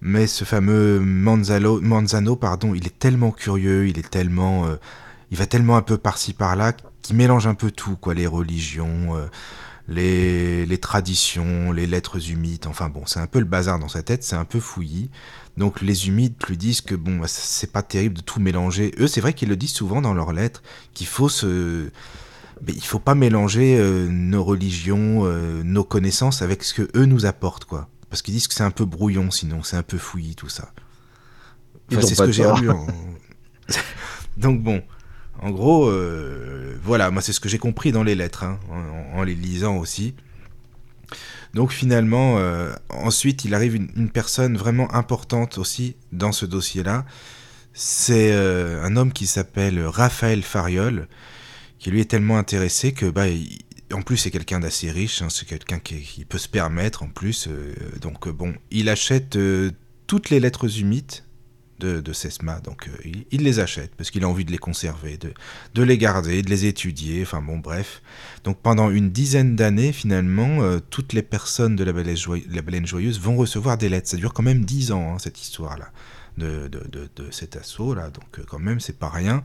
Mais 0.03 0.27
ce 0.27 0.45
fameux 0.45 1.01
Manzano, 1.01 2.37
pardon, 2.37 2.75
il 2.75 2.87
est 2.87 2.99
tellement 2.99 3.31
curieux, 3.31 3.89
il 3.89 3.99
est 3.99 4.11
tellement, 4.11 4.67
euh, 4.67 4.77
il 5.31 5.39
va 5.39 5.47
tellement 5.47 5.77
un 5.77 5.83
peu 5.83 5.97
par-ci 5.97 6.35
par-là, 6.35 6.75
qu'il 7.01 7.17
mélange 7.17 7.47
un 7.47 7.55
peu 7.55 7.71
tout, 7.71 7.97
quoi, 7.97 8.13
les 8.13 8.27
religions, 8.27 9.17
euh, 9.17 9.27
les, 9.89 10.67
les, 10.67 10.79
traditions, 10.79 11.73
les 11.73 11.87
lettres 11.87 12.31
humides. 12.31 12.67
Enfin 12.67 12.91
bon, 12.91 13.07
c'est 13.07 13.21
un 13.21 13.27
peu 13.27 13.39
le 13.39 13.47
bazar 13.47 13.79
dans 13.79 13.89
sa 13.89 14.03
tête, 14.03 14.25
c'est 14.25 14.37
un 14.37 14.45
peu 14.45 14.61
fouillis. 14.61 15.11
Donc 15.57 15.81
les 15.81 16.09
humides 16.09 16.35
lui 16.49 16.59
disent 16.59 16.83
que 16.83 16.95
bon, 16.95 17.17
bah, 17.17 17.29
c'est 17.29 17.73
pas 17.73 17.83
terrible 17.83 18.17
de 18.17 18.23
tout 18.23 18.41
mélanger. 18.41 18.93
Eux, 18.99 19.07
c'est 19.07 19.23
vrai 19.23 19.33
qu'ils 19.33 19.49
le 19.49 19.57
disent 19.57 19.73
souvent 19.73 20.03
dans 20.03 20.13
leurs 20.13 20.35
lettres, 20.35 20.63
qu'il 20.93 21.07
faut 21.07 21.31
se... 21.31 21.91
Mais 22.67 22.73
il 22.73 22.85
faut 22.85 22.99
pas 22.99 23.15
mélanger 23.15 23.77
euh, 23.79 24.09
nos 24.09 24.43
religions, 24.43 25.23
euh, 25.25 25.63
nos 25.63 25.85
connaissances 25.85 26.41
avec 26.41 26.65
ce 26.65 26.73
que 26.73 26.89
eux 26.97 27.05
nous 27.05 27.27
apportent, 27.27 27.67
quoi. 27.67 27.89
Parce 28.09 28.23
qu'ils 28.23 28.35
disent 28.35 28.49
que 28.49 28.55
c'est 28.55 28.63
un 28.63 28.71
peu 28.71 28.85
brouillon, 28.85 29.31
sinon 29.31 29.63
c'est 29.63 29.77
un 29.77 29.83
peu 29.83 29.99
fouillis 29.99 30.35
tout 30.35 30.49
ça. 30.49 30.73
Enfin, 31.93 32.01
c'est 32.01 32.15
ce 32.15 32.23
que 32.23 32.33
j'ai 32.33 32.51
lu. 32.61 32.71
Donc 34.37 34.63
bon, 34.63 34.83
en 35.41 35.51
gros, 35.51 35.89
euh, 35.89 36.79
voilà, 36.83 37.11
moi 37.11 37.21
c'est 37.23 37.33
ce 37.33 37.41
que 37.41 37.49
j'ai 37.49 37.59
compris 37.59 37.93
dans 37.93 38.03
les 38.03 38.15
lettres, 38.15 38.45
hein, 38.45 38.59
en, 39.15 39.23
les 39.25 39.35
lisant 39.35 39.77
aussi. 39.77 40.15
Donc 41.53 41.71
finalement, 41.71 42.41
ensuite, 42.89 43.45
il 43.45 43.55
arrive 43.55 43.77
une, 43.77 44.11
personne 44.11 44.57
vraiment 44.57 44.93
importante 44.93 45.59
aussi 45.59 45.95
dans 46.11 46.33
ce 46.33 46.47
dossier-là. 46.47 47.05
C'est 47.75 48.33
un 48.33 48.97
homme 48.97 49.13
qui 49.13 49.29
s'appelle 49.29 49.85
Raphaël 49.87 50.43
Fariol, 50.43 51.07
qui 51.85 51.91
lui 51.91 52.01
est 52.01 52.11
tellement 52.11 52.39
intéressé 52.39 52.93
que, 52.93 53.05
bah, 53.05 53.27
en 53.93 54.01
plus, 54.01 54.17
c'est 54.17 54.31
quelqu'un 54.31 54.59
d'assez 54.59 54.91
riche, 54.91 55.21
hein, 55.21 55.29
c'est 55.29 55.47
quelqu'un 55.47 55.79
qui, 55.79 56.25
peut 56.25 56.39
se 56.39 56.49
permettre 56.49 57.03
en 57.03 57.09
plus. 57.09 57.47
Euh, 57.47 57.75
donc 58.01 58.27
bon, 58.31 58.55
il 58.71 58.89
achète 58.89 59.39
toutes 60.07 60.31
les 60.31 60.41
lettres 60.41 60.81
humides 60.81 61.13
de, 61.79 62.13
Sesma. 62.13 62.61
Donc 62.61 62.89
euh, 62.89 63.11
il, 63.31 63.43
les 63.43 63.61
achète 63.61 63.95
parce 63.97 64.11
qu'il 64.11 64.25
a 64.25 64.29
envie 64.29 64.47
de 64.47 64.51
les 64.51 64.59
conserver, 64.59 65.19
de, 65.19 65.35
de, 65.75 65.83
les 65.83 65.99
garder, 65.99 66.43
de 66.43 66.49
les 66.49 66.65
étudier, 66.65 67.21
enfin 67.21 67.43
bon 67.43 67.59
bref. 67.59 68.01
Donc 68.45 68.59
pendant 68.63 68.91
une 68.91 69.11
dizaine 69.11 69.57
d'années 69.57 69.93
finalement, 69.93 70.63
euh, 70.63 70.79
toutes 70.91 71.13
les 71.13 71.23
personnes 71.23 71.77
de 71.77 71.85
la 71.85 71.93
baleine, 71.93 72.87
joyeuse 72.87 73.21
vont 73.21 73.37
recevoir 73.37 73.77
des 73.77 73.91
lettres. 73.91 74.09
Ça 74.09 74.17
dure 74.17 74.33
quand 74.33 74.43
même 74.43 74.65
dix 74.65 74.93
ans 74.93 75.15
hein, 75.15 75.19
cette 75.19 75.41
histoire-là 75.43 75.91
de, 76.37 76.69
de, 76.69 77.31
cet 77.31 77.57
assaut-là, 77.57 78.11
donc 78.11 78.39
euh, 78.39 78.45
quand 78.49 78.59
même 78.59 78.81
c'est 78.81 78.99
pas 78.99 79.09
rien. 79.09 79.45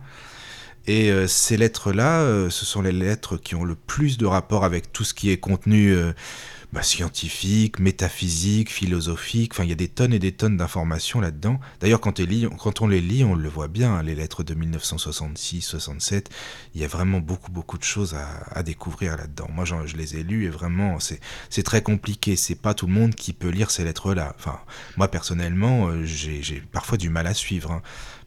Et 0.90 1.12
ces 1.28 1.56
lettres-là, 1.56 2.50
ce 2.50 2.66
sont 2.66 2.82
les 2.82 2.92
lettres 2.92 3.38
qui 3.38 3.54
ont 3.54 3.64
le 3.64 3.76
plus 3.76 4.18
de 4.18 4.26
rapport 4.26 4.64
avec 4.64 4.92
tout 4.92 5.04
ce 5.04 5.14
qui 5.14 5.30
est 5.30 5.38
contenu 5.38 5.96
bah, 6.72 6.84
scientifique, 6.84 7.80
métaphysique, 7.80 8.70
philosophique. 8.70 9.54
Enfin, 9.54 9.64
il 9.64 9.70
y 9.70 9.74
a 9.74 9.76
des 9.76 9.88
tonnes 9.88 10.14
et 10.14 10.20
des 10.20 10.34
tonnes 10.34 10.56
d'informations 10.56 11.20
là-dedans. 11.20 11.60
D'ailleurs, 11.80 12.00
quand, 12.00 12.20
on 12.20 12.88
les 12.88 13.02
lit, 13.02 13.24
on 13.24 13.34
le 13.34 13.50
voit 13.50 13.68
bien. 13.68 13.96
Hein, 13.96 14.04
les 14.04 14.14
lettres 14.14 14.44
de 14.44 14.54
1966, 14.54 15.62
67, 15.64 16.30
il 16.76 16.82
y 16.82 16.84
a 16.84 16.88
vraiment 16.88 17.22
beaucoup, 17.22 17.52
beaucoup 17.52 17.80
de 17.80 17.84
choses 17.84 18.16
à, 18.16 18.62
découvrir 18.62 19.18
là-dedans. 19.18 19.48
Moi, 19.52 19.66
je 19.66 19.98
les 19.98 20.18
ai 20.18 20.24
lues 20.24 20.46
et 20.46 20.50
vraiment, 20.50 21.00
c'est 21.00 21.64
très 21.64 21.82
compliqué. 21.82 22.36
C'est 22.36 22.54
pas 22.54 22.76
tout 22.76 22.86
le 22.86 22.94
monde 22.94 23.16
qui 23.16 23.34
peut 23.34 23.50
lire 23.50 23.72
ces 23.72 23.84
lettres-là. 23.84 24.36
Enfin, 24.38 24.60
moi 24.96 25.08
personnellement, 25.08 25.88
euh, 25.88 26.04
j'ai 26.06 26.62
parfois 26.72 27.00
du 27.00 27.10
mal 27.10 27.26
à 27.26 27.34
suivre. 27.34 27.72
Hein, 27.72 27.82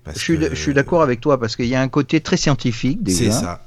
je, 0.07 0.19
suis, 0.19 0.39
je 0.39 0.55
suis 0.55 0.75
d'accord 0.75 1.03
avec 1.03 1.21
toi 1.21 1.39
parce 1.39 1.57
qu'il 1.57 1.67
y 1.67 1.75
a 1.75 1.81
un 1.81 1.89
côté 1.89 2.21
très 2.21 2.37
scientifique 2.37 3.03
déjà. 3.03 3.25
C'est 3.25 3.31
ça. 3.31 3.63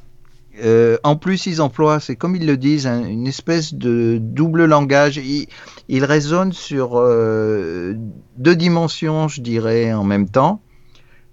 Euh, 0.63 0.97
en 1.03 1.15
plus, 1.15 1.47
ils 1.47 1.61
emploient, 1.61 1.99
c'est 1.99 2.15
comme 2.15 2.35
ils 2.35 2.45
le 2.45 2.57
disent, 2.57 2.87
une 2.87 3.27
espèce 3.27 3.73
de 3.73 4.17
double 4.21 4.65
langage. 4.65 5.17
Ils, 5.17 5.47
ils 5.89 6.05
raisonnent 6.05 6.53
sur 6.53 6.91
euh, 6.93 7.93
deux 8.37 8.55
dimensions, 8.55 9.27
je 9.27 9.41
dirais, 9.41 9.93
en 9.93 10.03
même 10.03 10.29
temps. 10.29 10.61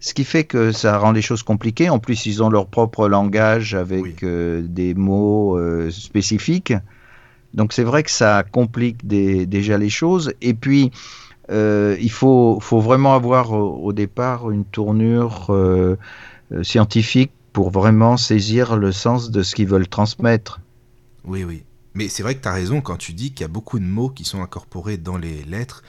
Ce 0.01 0.15
qui 0.15 0.25
fait 0.25 0.43
que 0.43 0.73
ça 0.73 0.99
rend 0.99 1.13
les 1.13 1.23
choses 1.23 1.45
compliquées. 1.45 1.89
En 1.89 2.01
plus, 2.01 2.27
ils 2.27 2.43
ont 2.43 2.51
leur 2.51 2.67
propre 2.67 3.09
langage 3.09 3.75
avec 3.75 4.25
euh, 4.25 4.63
des 4.65 4.95
mots 4.95 5.57
spécifiques. 5.91 6.75
Donc 7.55 7.73
c'est 7.73 7.85
vrai 7.85 8.03
que 8.03 8.11
ça 8.11 8.43
complique 8.51 9.07
déjà 9.07 9.79
les 9.79 9.91
choses. 9.91 10.33
Et 10.41 10.55
puis, 10.55 10.91
il 11.51 12.11
faut, 12.11 12.59
faut, 12.61 12.81
vraiment 12.81 13.15
avoir 13.15 13.53
au, 13.53 13.93
départ 13.93 14.51
une 14.51 14.65
tournure 14.65 15.55
scientifiques 16.63 17.33
pour 17.53 17.71
vraiment 17.71 18.17
saisir 18.17 18.77
le 18.77 18.93
sens 18.93 19.31
de 19.31 19.43
ce 19.43 19.55
qu'ils 19.55 19.69
veulent 19.69 19.89
transmettre. 19.89 20.61
Oui, 21.25 21.45
oui. 21.45 21.65
Mais 21.95 22.09
c'est 22.09 22.23
vrai 22.23 22.35
que 22.35 22.43
tu 22.43 22.49
as 22.49 22.53
raison 22.53 22.81
quand 22.81 22.97
tu 22.97 23.13
dis 23.13 23.33
qu'il 23.33 23.43
y 23.43 23.45
a 23.45 23.49
beaucoup 23.49 23.79
de 23.79 23.85
mots 23.85 24.09
qui 24.09 24.25
sont 24.25 24.43
incorporés 24.43 24.97
dans 24.97 25.19
les 25.19 25.43
lettres, 25.43 25.83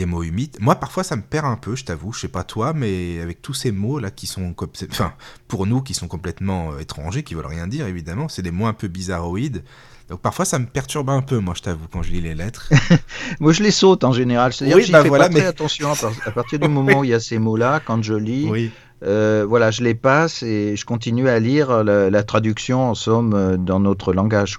des 0.00 0.06
mots 0.06 0.22
humides. 0.22 0.56
Moi, 0.60 0.76
parfois, 0.76 1.04
ça 1.04 1.14
me 1.14 1.22
perd 1.22 1.44
un 1.44 1.56
peu, 1.56 1.76
je 1.76 1.84
t'avoue. 1.84 2.12
Je 2.12 2.20
sais 2.20 2.28
pas 2.28 2.42
toi, 2.42 2.72
mais 2.72 3.20
avec 3.20 3.42
tous 3.42 3.54
ces 3.54 3.70
mots-là 3.70 4.10
qui 4.10 4.26
sont. 4.26 4.54
Enfin, 4.90 5.12
pour 5.46 5.66
nous, 5.66 5.82
qui 5.82 5.92
sont 5.92 6.08
complètement 6.08 6.78
étrangers, 6.78 7.22
qui 7.22 7.34
veulent 7.34 7.46
rien 7.46 7.66
dire, 7.66 7.86
évidemment, 7.86 8.28
c'est 8.28 8.42
des 8.42 8.50
mots 8.50 8.66
un 8.66 8.72
peu 8.72 8.88
bizarroïdes. 8.88 9.62
Donc 10.08 10.20
parfois 10.20 10.44
ça 10.44 10.58
me 10.58 10.66
perturbe 10.66 11.08
un 11.08 11.22
peu, 11.22 11.38
moi 11.38 11.54
je 11.56 11.62
t'avoue, 11.62 11.86
quand 11.88 12.02
je 12.02 12.10
lis 12.10 12.20
les 12.20 12.34
lettres. 12.34 12.68
moi 13.40 13.52
je 13.52 13.62
les 13.62 13.70
saute 13.70 14.02
en 14.02 14.12
général. 14.12 14.52
C'est-à-dire 14.52 14.78
que 14.78 14.82
j'y 14.82 14.90
bah 14.90 15.04
fais 15.04 15.08
pas 15.08 15.28
très 15.28 15.46
attention 15.46 15.92
à 15.92 16.30
partir 16.32 16.58
du 16.58 16.66
moment 16.66 16.98
où 16.98 17.04
il 17.04 17.10
y 17.10 17.14
a 17.14 17.20
ces 17.20 17.38
mots-là, 17.38 17.80
quand 17.84 18.02
je 18.02 18.14
lis. 18.14 18.72
Euh, 19.04 19.46
voilà, 19.48 19.70
je 19.70 19.82
les 19.84 19.94
passe 19.94 20.42
et 20.42 20.74
je 20.76 20.84
continue 20.84 21.28
à 21.28 21.38
lire 21.38 21.84
la, 21.84 22.22
traduction 22.24 22.90
en 22.90 22.94
somme 22.94 23.34
euh, 23.34 23.56
dans 23.56 23.78
notre 23.78 24.12
langage. 24.12 24.58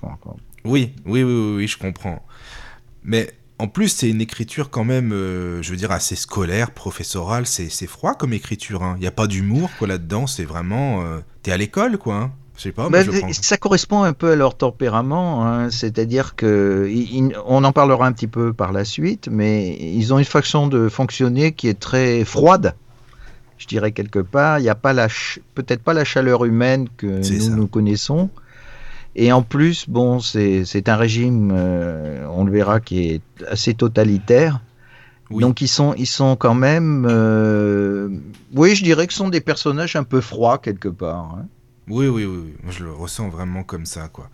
Oui, 0.63 0.93
oui, 1.05 1.21
oui, 1.23 1.55
oui, 1.57 1.67
je 1.67 1.77
comprends. 1.77 2.25
Mais 3.03 3.29
en 3.61 3.67
plus, 3.67 3.89
c'est 3.89 4.09
une 4.09 4.21
écriture 4.21 4.69
quand 4.69 4.83
même, 4.83 5.11
euh, 5.13 5.61
je 5.61 5.71
veux 5.71 5.77
dire, 5.77 5.91
assez 5.91 6.15
scolaire, 6.15 6.71
professorale. 6.71 7.45
C'est 7.45 7.87
froid 7.87 8.15
comme 8.15 8.33
écriture. 8.33 8.83
Hein. 8.83 8.95
Il 8.97 9.01
n'y 9.01 9.07
a 9.07 9.11
pas 9.11 9.27
d'humour 9.27 9.69
quoi 9.77 9.87
là-dedans. 9.87 10.27
C'est 10.27 10.45
vraiment, 10.45 11.03
t'es 11.43 11.51
à 11.51 11.57
l'école 11.57 11.97
quoi. 11.97 12.15
Hein. 12.15 12.31
Pas, 12.69 12.89
bah, 12.89 12.99
ça 13.31 13.57
correspond 13.57 14.03
un 14.03 14.13
peu 14.13 14.31
à 14.31 14.35
leur 14.35 14.55
tempérament, 14.55 15.47
hein. 15.47 15.71
c'est-à-dire 15.71 16.35
que 16.35 16.87
on 17.47 17.63
en 17.63 17.71
parlera 17.71 18.05
un 18.05 18.11
petit 18.11 18.27
peu 18.27 18.53
par 18.53 18.71
la 18.71 18.85
suite, 18.85 19.29
mais 19.31 19.75
ils 19.79 20.13
ont 20.13 20.19
une 20.19 20.25
façon 20.25 20.67
de 20.67 20.87
fonctionner 20.87 21.53
qui 21.53 21.67
est 21.69 21.79
très 21.79 22.23
froide. 22.23 22.75
Je 23.57 23.65
dirais 23.67 23.91
quelque 23.91 24.19
part, 24.19 24.59
il 24.59 24.63
n'y 24.63 24.69
a 24.69 24.75
pas 24.75 24.93
la 24.93 25.07
peut-être 25.55 25.81
pas 25.81 25.93
la 25.93 26.03
chaleur 26.03 26.45
humaine 26.45 26.87
que 26.97 27.07
nous 27.47 27.55
nous 27.55 27.67
connaissons. 27.67 28.29
Et 29.15 29.31
en 29.31 29.41
plus, 29.41 29.89
bon, 29.89 30.19
c'est 30.19 30.89
un 30.89 30.95
régime, 30.95 31.51
euh, 31.53 32.25
on 32.29 32.45
le 32.45 32.51
verra, 32.51 32.79
qui 32.79 33.09
est 33.09 33.21
assez 33.47 33.73
totalitaire. 33.73 34.61
Donc 35.29 35.61
ils 35.61 35.67
sont, 35.67 35.93
ils 35.97 36.07
sont 36.07 36.35
quand 36.35 36.53
même, 36.53 37.07
euh, 37.09 38.09
oui, 38.53 38.75
je 38.75 38.83
dirais 38.83 39.07
que 39.07 39.13
ce 39.13 39.19
sont 39.19 39.29
des 39.29 39.39
personnages 39.39 39.95
un 39.95 40.03
peu 40.03 40.19
froids 40.19 40.57
quelque 40.57 40.89
part. 40.89 41.37
Hein. 41.37 41.47
Oui, 41.87 42.07
oui, 42.07 42.25
oui, 42.25 42.53
Moi, 42.63 42.71
je 42.71 42.83
le 42.83 42.91
ressens 42.91 43.29
vraiment 43.29 43.63
comme 43.63 43.85
ça, 43.85 44.09
quoi. 44.09 44.29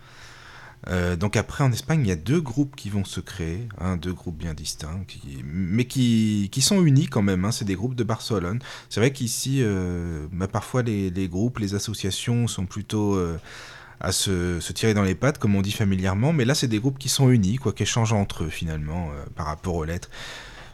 Euh, 0.89 1.15
donc 1.15 1.35
après, 1.35 1.63
en 1.63 1.71
Espagne, 1.71 2.01
il 2.01 2.07
y 2.07 2.11
a 2.11 2.15
deux 2.15 2.39
groupes 2.39 2.75
qui 2.75 2.89
vont 2.89 3.03
se 3.03 3.19
créer, 3.19 3.67
hein, 3.79 3.97
deux 3.97 4.13
groupes 4.13 4.37
bien 4.37 4.53
distincts, 4.53 5.01
mais 5.43 5.85
qui, 5.85 6.49
qui, 6.51 6.61
sont 6.61 6.83
unis 6.83 7.07
quand 7.07 7.21
même. 7.21 7.45
Hein, 7.45 7.51
c'est 7.51 7.65
des 7.65 7.75
groupes 7.75 7.95
de 7.95 8.03
Barcelone. 8.03 8.59
C'est 8.89 8.99
vrai 8.99 9.11
qu'ici, 9.11 9.57
euh, 9.61 10.27
bah, 10.31 10.47
parfois 10.47 10.83
les, 10.83 11.09
les, 11.09 11.27
groupes, 11.27 11.59
les 11.59 11.75
associations 11.75 12.47
sont 12.47 12.65
plutôt 12.65 13.19
à 13.99 14.11
se, 14.11 14.59
tirer 14.73 14.93
dans 14.93 15.03
les 15.03 15.15
pattes, 15.15 15.37
comme 15.37 15.55
on 15.55 15.61
dit 15.61 15.71
familièrement, 15.71 16.33
mais 16.33 16.45
là, 16.45 16.55
c'est 16.55 16.67
des 16.67 16.79
groupes 16.79 16.99
qui 16.99 17.09
sont 17.09 17.29
unis, 17.29 17.57
quoi, 17.57 17.73
qui 17.73 17.83
échangent 17.83 18.13
entre 18.13 18.43
eux 18.43 18.49
finalement 18.49 19.11
par 19.35 19.47
rapport 19.47 19.75
aux 19.75 19.85
lettres. 19.85 20.09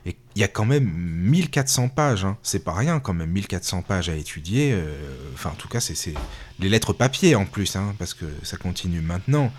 Et 0.06 0.18
il 0.36 0.42
y 0.42 0.44
a 0.44 0.48
quand 0.48 0.66
même 0.66 0.86
1400 0.86 1.90
pages, 1.90 2.26
hein. 2.26 2.38
c'est 2.44 2.64
pas 2.64 2.74
rien 2.74 3.00
quand 3.00 3.14
même, 3.14 3.30
1400 3.30 3.84
pages 3.84 4.10
à 4.10 4.16
étudier. 4.16 4.72
Euh, 4.74 4.96
enfin, 5.34 5.52
en 5.52 5.56
tout 5.56 5.70
cas, 5.70 5.80
c'est 5.80 6.14
les 6.60 6.70
lettres 6.70 6.94
papier 6.94 7.36
en 7.36 7.46
plus, 7.46 7.76
hein, 7.76 7.96
parce 7.98 8.14
que 8.14 8.26
ça 8.44 8.58
continue 8.58 9.02
maintenant. 9.02 9.52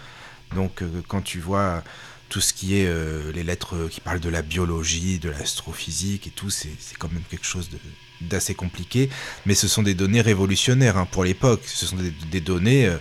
Donc, 0.54 0.83
euh, 0.83 1.02
quand 1.09 1.23
tu 1.23 1.40
vois 1.40 1.83
tout 2.28 2.40
ce 2.40 2.52
qui 2.52 2.76
est 2.76 2.87
euh, 2.87 3.33
les 3.33 3.42
lettres 3.42 3.88
qui 3.90 4.00
parlent 4.00 4.21
de 4.21 4.28
la 4.28 4.42
biologie, 4.42 5.18
de 5.18 5.30
l'astrophysique 5.30 6.26
et 6.26 6.30
tout, 6.30 6.50
c'est 6.50 6.76
quand 6.99 7.11
même 7.11 7.23
quelque 7.30 7.47
chose 7.47 7.71
d'assez 8.21 8.54
compliqué. 8.54 9.09
Mais 9.47 9.54
ce 9.54 9.66
sont 9.66 9.83
des 9.83 9.94
données 9.94 10.21
révolutionnaires 10.21 10.99
hein, 10.99 11.09
pour 11.11 11.25
l'époque. 11.25 11.62
Ce 11.64 11.87
sont 11.87 11.97
des 12.30 12.40
données 12.40 12.94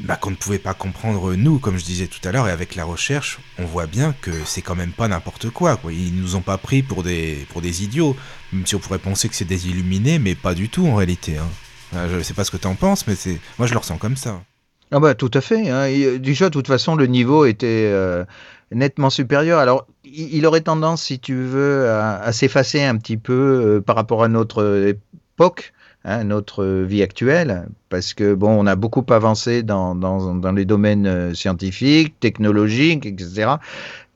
bah, 0.00 0.16
qu'on 0.16 0.30
ne 0.30 0.36
pouvait 0.36 0.58
pas 0.58 0.74
comprendre 0.74 1.34
nous, 1.34 1.58
comme 1.58 1.78
je 1.78 1.84
disais 1.84 2.06
tout 2.06 2.26
à 2.26 2.32
l'heure, 2.32 2.48
et 2.48 2.50
avec 2.50 2.74
la 2.74 2.84
recherche, 2.84 3.38
on 3.58 3.64
voit 3.64 3.86
bien 3.86 4.14
que 4.20 4.32
c'est 4.44 4.62
quand 4.62 4.74
même 4.74 4.92
pas 4.92 5.08
n'importe 5.08 5.50
quoi, 5.50 5.76
quoi. 5.76 5.92
Ils 5.92 6.14
nous 6.14 6.36
ont 6.36 6.40
pas 6.40 6.58
pris 6.58 6.82
pour 6.82 7.02
des, 7.02 7.46
pour 7.50 7.60
des 7.60 7.84
idiots, 7.84 8.16
même 8.52 8.66
si 8.66 8.74
on 8.74 8.80
pourrait 8.80 8.98
penser 8.98 9.28
que 9.28 9.36
c'est 9.36 9.44
des 9.44 9.68
illuminés, 9.68 10.18
mais 10.18 10.34
pas 10.34 10.54
du 10.54 10.68
tout 10.68 10.86
en 10.86 10.96
réalité. 10.96 11.38
Hein. 11.38 12.08
Je 12.10 12.20
sais 12.22 12.34
pas 12.34 12.44
ce 12.44 12.50
que 12.50 12.56
tu 12.56 12.66
en 12.66 12.74
penses, 12.74 13.06
mais 13.06 13.14
c'est 13.14 13.38
moi 13.58 13.68
je 13.68 13.72
le 13.72 13.78
ressens 13.78 13.98
comme 13.98 14.16
ça. 14.16 14.42
Ah 14.90 15.00
bah 15.00 15.14
tout 15.14 15.30
à 15.32 15.40
fait. 15.40 15.70
Hein. 15.70 16.18
déjà, 16.18 16.46
de 16.46 16.52
toute 16.52 16.66
façon, 16.66 16.96
le 16.96 17.06
niveau 17.06 17.44
était 17.44 17.90
euh, 17.92 18.24
nettement 18.72 19.10
supérieur. 19.10 19.58
Alors, 19.58 19.86
il, 20.04 20.44
aurait 20.46 20.60
tendance, 20.60 21.02
si 21.02 21.18
tu 21.18 21.34
veux, 21.34 21.88
à, 21.88 22.30
s'effacer 22.32 22.82
un 22.82 22.96
petit 22.96 23.16
peu 23.16 23.32
euh, 23.32 23.80
par 23.80 23.96
rapport 23.96 24.22
à 24.22 24.28
notre 24.28 24.86
époque 24.86 25.72
hein, 26.04 26.24
notre 26.24 26.64
vie 26.64 27.02
actuelle, 27.02 27.66
parce 27.88 28.14
que 28.14 28.34
bon, 28.34 28.50
on 28.50 28.66
a 28.66 28.76
beaucoup 28.76 29.04
avancé 29.10 29.62
dans, 29.62 29.94
dans, 29.94 30.52
les 30.52 30.64
domaines 30.64 31.06
euh, 31.06 31.34
scientifiques, 31.34 32.18
technologiques, 32.20 33.06
etc. 33.06 33.54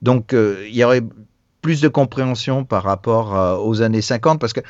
Donc, 0.02 0.32
euh, 0.32 0.64
il 0.68 0.76
y 0.76 0.84
aurait 0.84 1.02
plus 1.60 1.80
de 1.80 1.88
compréhension 1.88 2.64
par 2.64 2.84
rapport 2.84 3.36
euh, 3.36 3.56
aux 3.56 3.82
années 3.82 4.02
50, 4.02 4.40
parce 4.40 4.52
que 4.52 4.60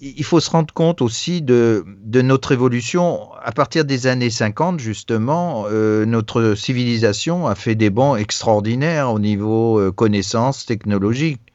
il 0.00 0.22
faut 0.24 0.38
se 0.38 0.50
rendre 0.50 0.72
compte 0.72 1.02
aussi 1.02 1.42
de, 1.42 1.84
de 2.04 2.22
notre 2.22 2.52
évolution. 2.52 3.32
À 3.42 3.50
partir 3.52 3.84
des 3.84 4.06
années 4.06 4.30
50, 4.30 4.78
justement, 4.78 5.66
notre 5.70 6.54
civilisation 6.54 7.48
a 7.48 7.56
fait 7.56 7.74
des 7.74 7.90
bons 7.90 8.14
extraordinaires 8.14 9.12
au 9.12 9.18
niveau 9.18 9.92
connaissances 9.92 10.64
technologiques. 10.66 11.47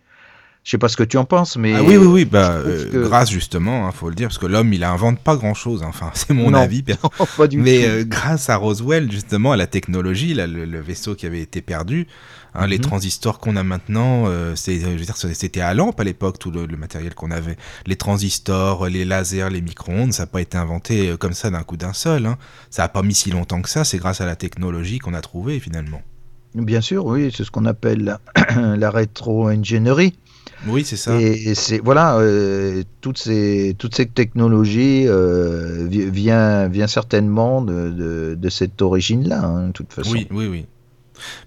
Je 0.63 0.71
sais 0.71 0.77
pas 0.77 0.87
ce 0.87 0.95
que 0.95 1.03
tu 1.03 1.17
en 1.17 1.25
penses, 1.25 1.57
mais. 1.57 1.73
Ah 1.73 1.83
oui, 1.83 1.97
oui, 1.97 2.07
oui, 2.07 2.25
bah, 2.25 2.53
euh, 2.53 3.09
grâce 3.09 3.29
justement, 3.29 3.83
il 3.83 3.89
hein, 3.89 3.91
faut 3.91 4.07
le 4.07 4.15
dire, 4.15 4.29
parce 4.29 4.37
que 4.37 4.45
l'homme, 4.45 4.71
il 4.71 4.85
invente 4.85 5.19
pas 5.19 5.35
grand 5.35 5.53
chose, 5.53 5.83
hein. 5.83 5.87
enfin, 5.89 6.09
c'est 6.13 6.33
mon 6.33 6.53
avis. 6.53 6.83
pas 7.37 7.47
du 7.47 7.57
mais 7.57 7.85
euh, 7.85 8.05
grâce 8.05 8.49
à 8.49 8.55
Roswell, 8.55 9.11
justement, 9.11 9.51
à 9.51 9.57
la 9.57 9.67
technologie, 9.67 10.33
là, 10.33 10.47
le, 10.47 10.79
vaisseau 10.79 11.15
qui 11.15 11.25
avait 11.25 11.41
été 11.41 11.61
perdu, 11.61 12.07
hein, 12.55 12.65
les 12.65 12.77
mhm. 12.77 12.83
transistors 12.83 13.39
qu'on 13.39 13.57
a 13.57 13.63
maintenant, 13.63 14.23
euh, 14.27 14.55
c'était 14.55 15.59
à 15.59 15.73
lampe 15.73 15.99
à 15.99 16.05
l'époque, 16.05 16.39
tout 16.39 16.51
le, 16.51 16.65
matériel 16.77 17.13
qu'on 17.13 17.31
avait. 17.31 17.57
Les 17.85 17.97
transistors, 17.97 18.87
les 18.87 19.03
lasers, 19.03 19.49
les 19.49 19.61
micro-ondes, 19.61 20.13
ça 20.13 20.23
n'a 20.23 20.27
pas 20.27 20.41
été 20.41 20.57
inventé 20.57 21.13
comme 21.19 21.33
ça 21.33 21.49
d'un 21.49 21.63
coup 21.63 21.75
d'un 21.75 21.93
seul. 21.93 22.25
Hein. 22.25 22.37
Ça 22.69 22.83
n'a 22.83 22.87
pas 22.87 23.01
mis 23.01 23.15
si 23.15 23.31
longtemps 23.31 23.61
que 23.61 23.69
ça, 23.69 23.83
c'est 23.83 23.97
grâce 23.97 24.21
à 24.21 24.25
la 24.25 24.37
technologie 24.37 24.99
qu'on 24.99 25.13
a 25.13 25.21
trouvé 25.21 25.59
finalement. 25.59 26.01
Bien 26.55 26.81
sûr, 26.81 27.05
oui, 27.05 27.33
c'est 27.35 27.43
ce 27.43 27.51
qu'on 27.51 27.65
appelle 27.65 28.17
la 28.55 28.91
rétro-ingénierie. 28.91 30.13
Oui, 30.67 30.83
c'est 30.85 30.97
ça. 30.97 31.19
Et 31.19 31.55
c'est 31.55 31.79
voilà, 31.79 32.17
euh, 32.17 32.83
toutes 33.01 33.17
ces 33.17 33.75
toutes 33.77 33.95
ces 33.95 34.05
technologies 34.05 35.05
euh, 35.07 35.87
vient 35.89 36.67
vient 36.67 36.87
certainement 36.87 37.61
de, 37.61 38.35
de, 38.37 38.49
cette 38.49 38.81
origine-là, 38.81 39.43
hein, 39.43 39.67
de 39.67 39.71
toute 39.71 39.91
façon. 39.91 40.11
Oui, 40.13 40.27
oui, 40.31 40.47
oui. 40.47 40.65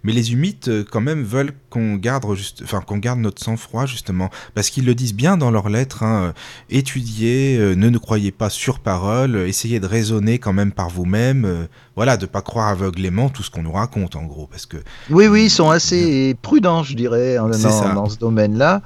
Mais 0.05 0.13
les 0.13 0.33
humites, 0.33 0.69
euh, 0.69 0.85
quand 0.89 1.01
même, 1.01 1.23
veulent 1.23 1.53
qu'on 1.71 1.97
garde, 1.97 2.25
juste, 2.35 2.63
enfin, 2.63 2.81
qu'on 2.81 2.97
garde 2.99 3.19
notre 3.19 3.43
sang-froid, 3.43 3.85
justement. 3.85 4.31
Parce 4.55 4.71
qu'ils 4.71 4.87
le 4.87 4.95
disent 4.95 5.15
bien 5.15 5.37
dans 5.37 5.51
leurs 5.51 5.69
lettres. 5.69 6.03
Hein, 6.03 6.33
étudiez, 6.71 7.59
ne 7.59 7.89
nous 7.89 8.01
croyez 8.01 8.33
pas 8.33 8.49
sur 8.49 8.79
parole, 8.79 9.37
essayez 9.37 9.81
de 9.81 9.87
raisonner 9.87 10.39
quand 10.39 10.53
même 10.53 10.73
par 10.73 10.89
vous-même. 10.89 11.69
voilà, 11.95 12.17
de 12.17 12.27
pas 12.27 12.43
croire 12.43 12.69
aveuglément 12.69 13.29
tout 13.29 13.43
ce 13.43 13.51
qu'on 13.51 13.63
nous 13.63 13.73
raconte, 13.73 14.17
en 14.17 14.25
gros. 14.25 14.47
Parce 14.47 14.67
que, 14.67 14.79
oui, 15.11 15.27
oui, 15.27 15.45
ils 15.47 15.51
sont 15.51 15.69
assez 15.69 16.37
prudents, 16.43 16.83
je 16.83 16.95
dirais, 16.95 17.37
dans, 17.37 17.49
dans 17.49 18.09
ce 18.09 18.19
domaine-là. 18.19 18.83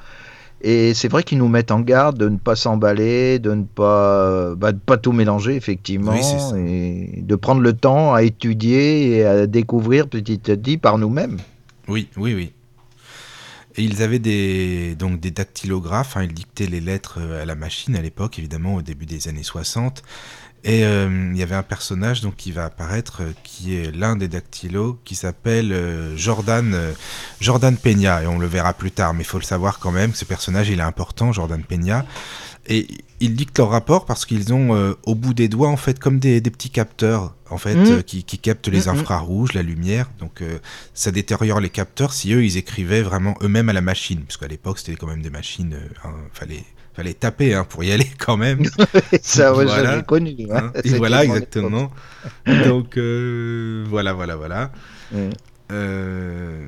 Et 0.63 0.93
c'est 0.93 1.09
vrai 1.09 1.23
qu'ils 1.23 1.39
nous 1.39 1.49
mettent 1.49 1.71
en 1.71 1.81
garde 1.81 2.19
de 2.19 2.29
ne 2.29 2.37
pas 2.37 2.55
s'emballer, 2.55 3.39
de 3.39 3.55
ne 3.55 3.65
pas, 3.65 4.55
bah, 4.57 4.73
pas 4.75 4.99
tout 4.99 5.13
mélanger, 5.13 5.57
effectivement, 5.57 6.15
et 6.55 7.23
de 7.23 7.35
prendre 7.35 7.63
le 7.63 7.73
temps 7.73 8.13
à 8.13 8.23
étudier 8.23 9.17
et 9.17 9.25
à 9.25 9.47
découvrir 9.47 10.07
petit 10.09 10.51
à 10.51 10.57
petit 10.57 10.77
par 10.77 10.99
nous-mêmes. 10.99 11.39
Oui, 11.89 12.09
oui, 12.17 12.35
oui. 12.35 12.53
Et 13.77 13.85
ils 13.85 14.03
avaient 14.03 14.19
des, 14.19 14.97
donc 14.97 15.21
des 15.21 15.31
dactylographes, 15.31 16.17
hein, 16.17 16.25
ils 16.25 16.35
dictaient 16.35 16.67
les 16.67 16.81
lettres 16.81 17.21
à 17.21 17.45
la 17.45 17.55
machine 17.55 17.97
à 17.97 18.03
l'époque, 18.03 18.39
évidemment, 18.39 18.75
au 18.75 18.83
début 18.83 19.07
des 19.07 19.29
années 19.29 19.45
60. 19.45 20.03
Et 20.63 20.85
euh, 20.85 21.31
il 21.33 21.39
y 21.39 21.43
avait 21.43 21.55
un 21.55 21.63
personnage 21.63 22.21
donc 22.21 22.37
qui 22.37 22.53
va 22.53 22.67
apparaître 22.67 23.23
euh, 23.23 23.33
qui 23.45 23.77
est 23.77 23.97
l'un 23.97 24.15
des 24.15 24.29
dactylos 24.29 24.99
qui 25.07 25.15
s'appelle 25.15 25.73
euh, 25.73 26.15
Jordan 26.19 26.77
Jordan 27.41 27.77
Peña 27.79 28.23
et 28.23 28.27
on 28.27 28.39
le 28.39 28.47
verra 28.47 28.75
plus 28.75 28.91
tard 28.91 29.15
mais 29.15 29.23
il 29.23 29.27
faut 29.27 29.39
le 29.39 29.45
savoir 29.45 29.79
quand 29.79 29.91
même 29.91 30.13
ce 30.15 30.27
personnage 30.27 30.69
il 30.69 30.79
est 30.79 30.83
important 30.83 31.33
Jordan 31.33 31.63
Peña 31.63 32.05
et 32.67 32.87
ils 33.21 33.35
dictent 33.35 33.57
leur 33.57 33.71
rapport 33.71 34.05
parce 34.05 34.27
qu'ils 34.27 34.53
ont 34.53 34.95
au 35.05 35.15
bout 35.15 35.33
des 35.33 35.49
doigts 35.49 35.71
en 35.71 35.79
fait 35.79 35.99
comme 35.99 36.19
des, 36.19 36.43
des 36.43 36.51
petits 36.51 36.69
capteurs 36.69 37.35
en 37.49 37.57
fait 37.57 37.75
mmh. 37.75 38.03
qui, 38.03 38.23
qui, 38.25 38.39
captent 38.39 38.69
les 38.69 38.81
mmh, 38.81 38.93
mmh. 38.93 38.99
infrarouges 38.99 39.55
la 39.55 39.63
lumière 39.63 40.11
donc 40.19 40.45
ça 40.93 41.11
détériore 41.11 41.61
les 41.61 41.71
capteurs 41.71 42.13
si 42.13 42.35
eux 42.35 42.45
ils 42.45 42.59
écrivaient 42.59 43.03
vraiment 43.03 43.35
eux-mêmes 43.41 43.71
à 43.71 43.73
la 43.73 43.81
machine 43.81 44.21
parce 44.21 44.37
qu'à 44.37 44.49
l'époque 44.49 44.79
c'était 44.79 44.97
quand 44.97 45.07
même 45.07 45.23
des 45.23 45.31
machines 45.31 45.75
hein, 46.05 46.13
fallait 46.35 46.65
fallait 47.01 47.15
taper 47.15 47.55
hein, 47.55 47.65
pour 47.67 47.83
y 47.83 47.93
aller 47.93 48.11
quand 48.19 48.37
même. 48.37 48.63
ça, 49.23 49.55
ouais, 49.55 49.65
voilà. 49.65 50.03
connu. 50.03 50.37
Hein. 50.53 50.71
voilà, 50.99 51.25
exactement. 51.25 51.91
Donc, 52.67 52.99
euh, 52.99 53.87
voilà, 53.89 54.13
voilà, 54.13 54.37
voilà. 54.37 54.71
Euh, 55.71 56.67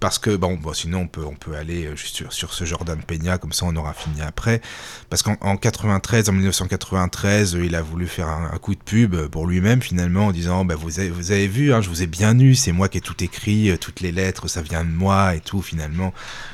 parce 0.00 0.18
que 0.18 0.34
bon, 0.34 0.58
sinon 0.72 1.00
on 1.00 1.06
peut 1.06 1.24
on 1.24 1.34
peut 1.34 1.54
aller 1.54 1.86
euh, 1.86 1.96
sur, 1.96 2.32
sur 2.32 2.52
ce 2.52 2.64
Jordan 2.64 3.00
Peña 3.00 3.38
comme 3.38 3.52
ça 3.52 3.66
on 3.66 3.76
aura 3.76 3.92
fini 3.92 4.20
après. 4.22 4.60
Parce 5.08 5.22
qu'en 5.22 5.56
93 5.56 6.28
en 6.28 6.32
1993 6.32 7.56
il 7.62 7.74
a 7.74 7.82
voulu 7.82 8.06
faire 8.06 8.28
un, 8.28 8.58
coup 8.58 8.74
de 8.74 8.82
pub 8.82 9.16
pour 9.28 9.46
lui-même 9.46 9.82
finalement 9.82 10.26
en 10.26 10.32
disant 10.32 10.64
bah, 10.64 10.74
vous 10.74 10.98
avez 10.98 11.10
vous 11.10 11.30
avez 11.30 11.46
vu 11.46 11.72
hein, 11.72 11.80
je 11.80 11.88
vous 11.88 12.02
ai 12.02 12.06
bien 12.06 12.38
eu 12.38 12.54
c'est 12.54 12.72
moi 12.72 12.88
qui 12.88 12.98
ai 12.98 13.00
tout 13.00 13.22
écrit 13.22 13.70
euh, 13.70 13.76
toutes 13.76 14.00
les 14.00 14.12
lettres 14.12 14.48
ça 14.48 14.62
vient 14.62 14.84
de 14.84 14.90
moi 14.90 15.34
et 15.34 15.40
tout 15.40 15.62
finalement. 15.62 16.12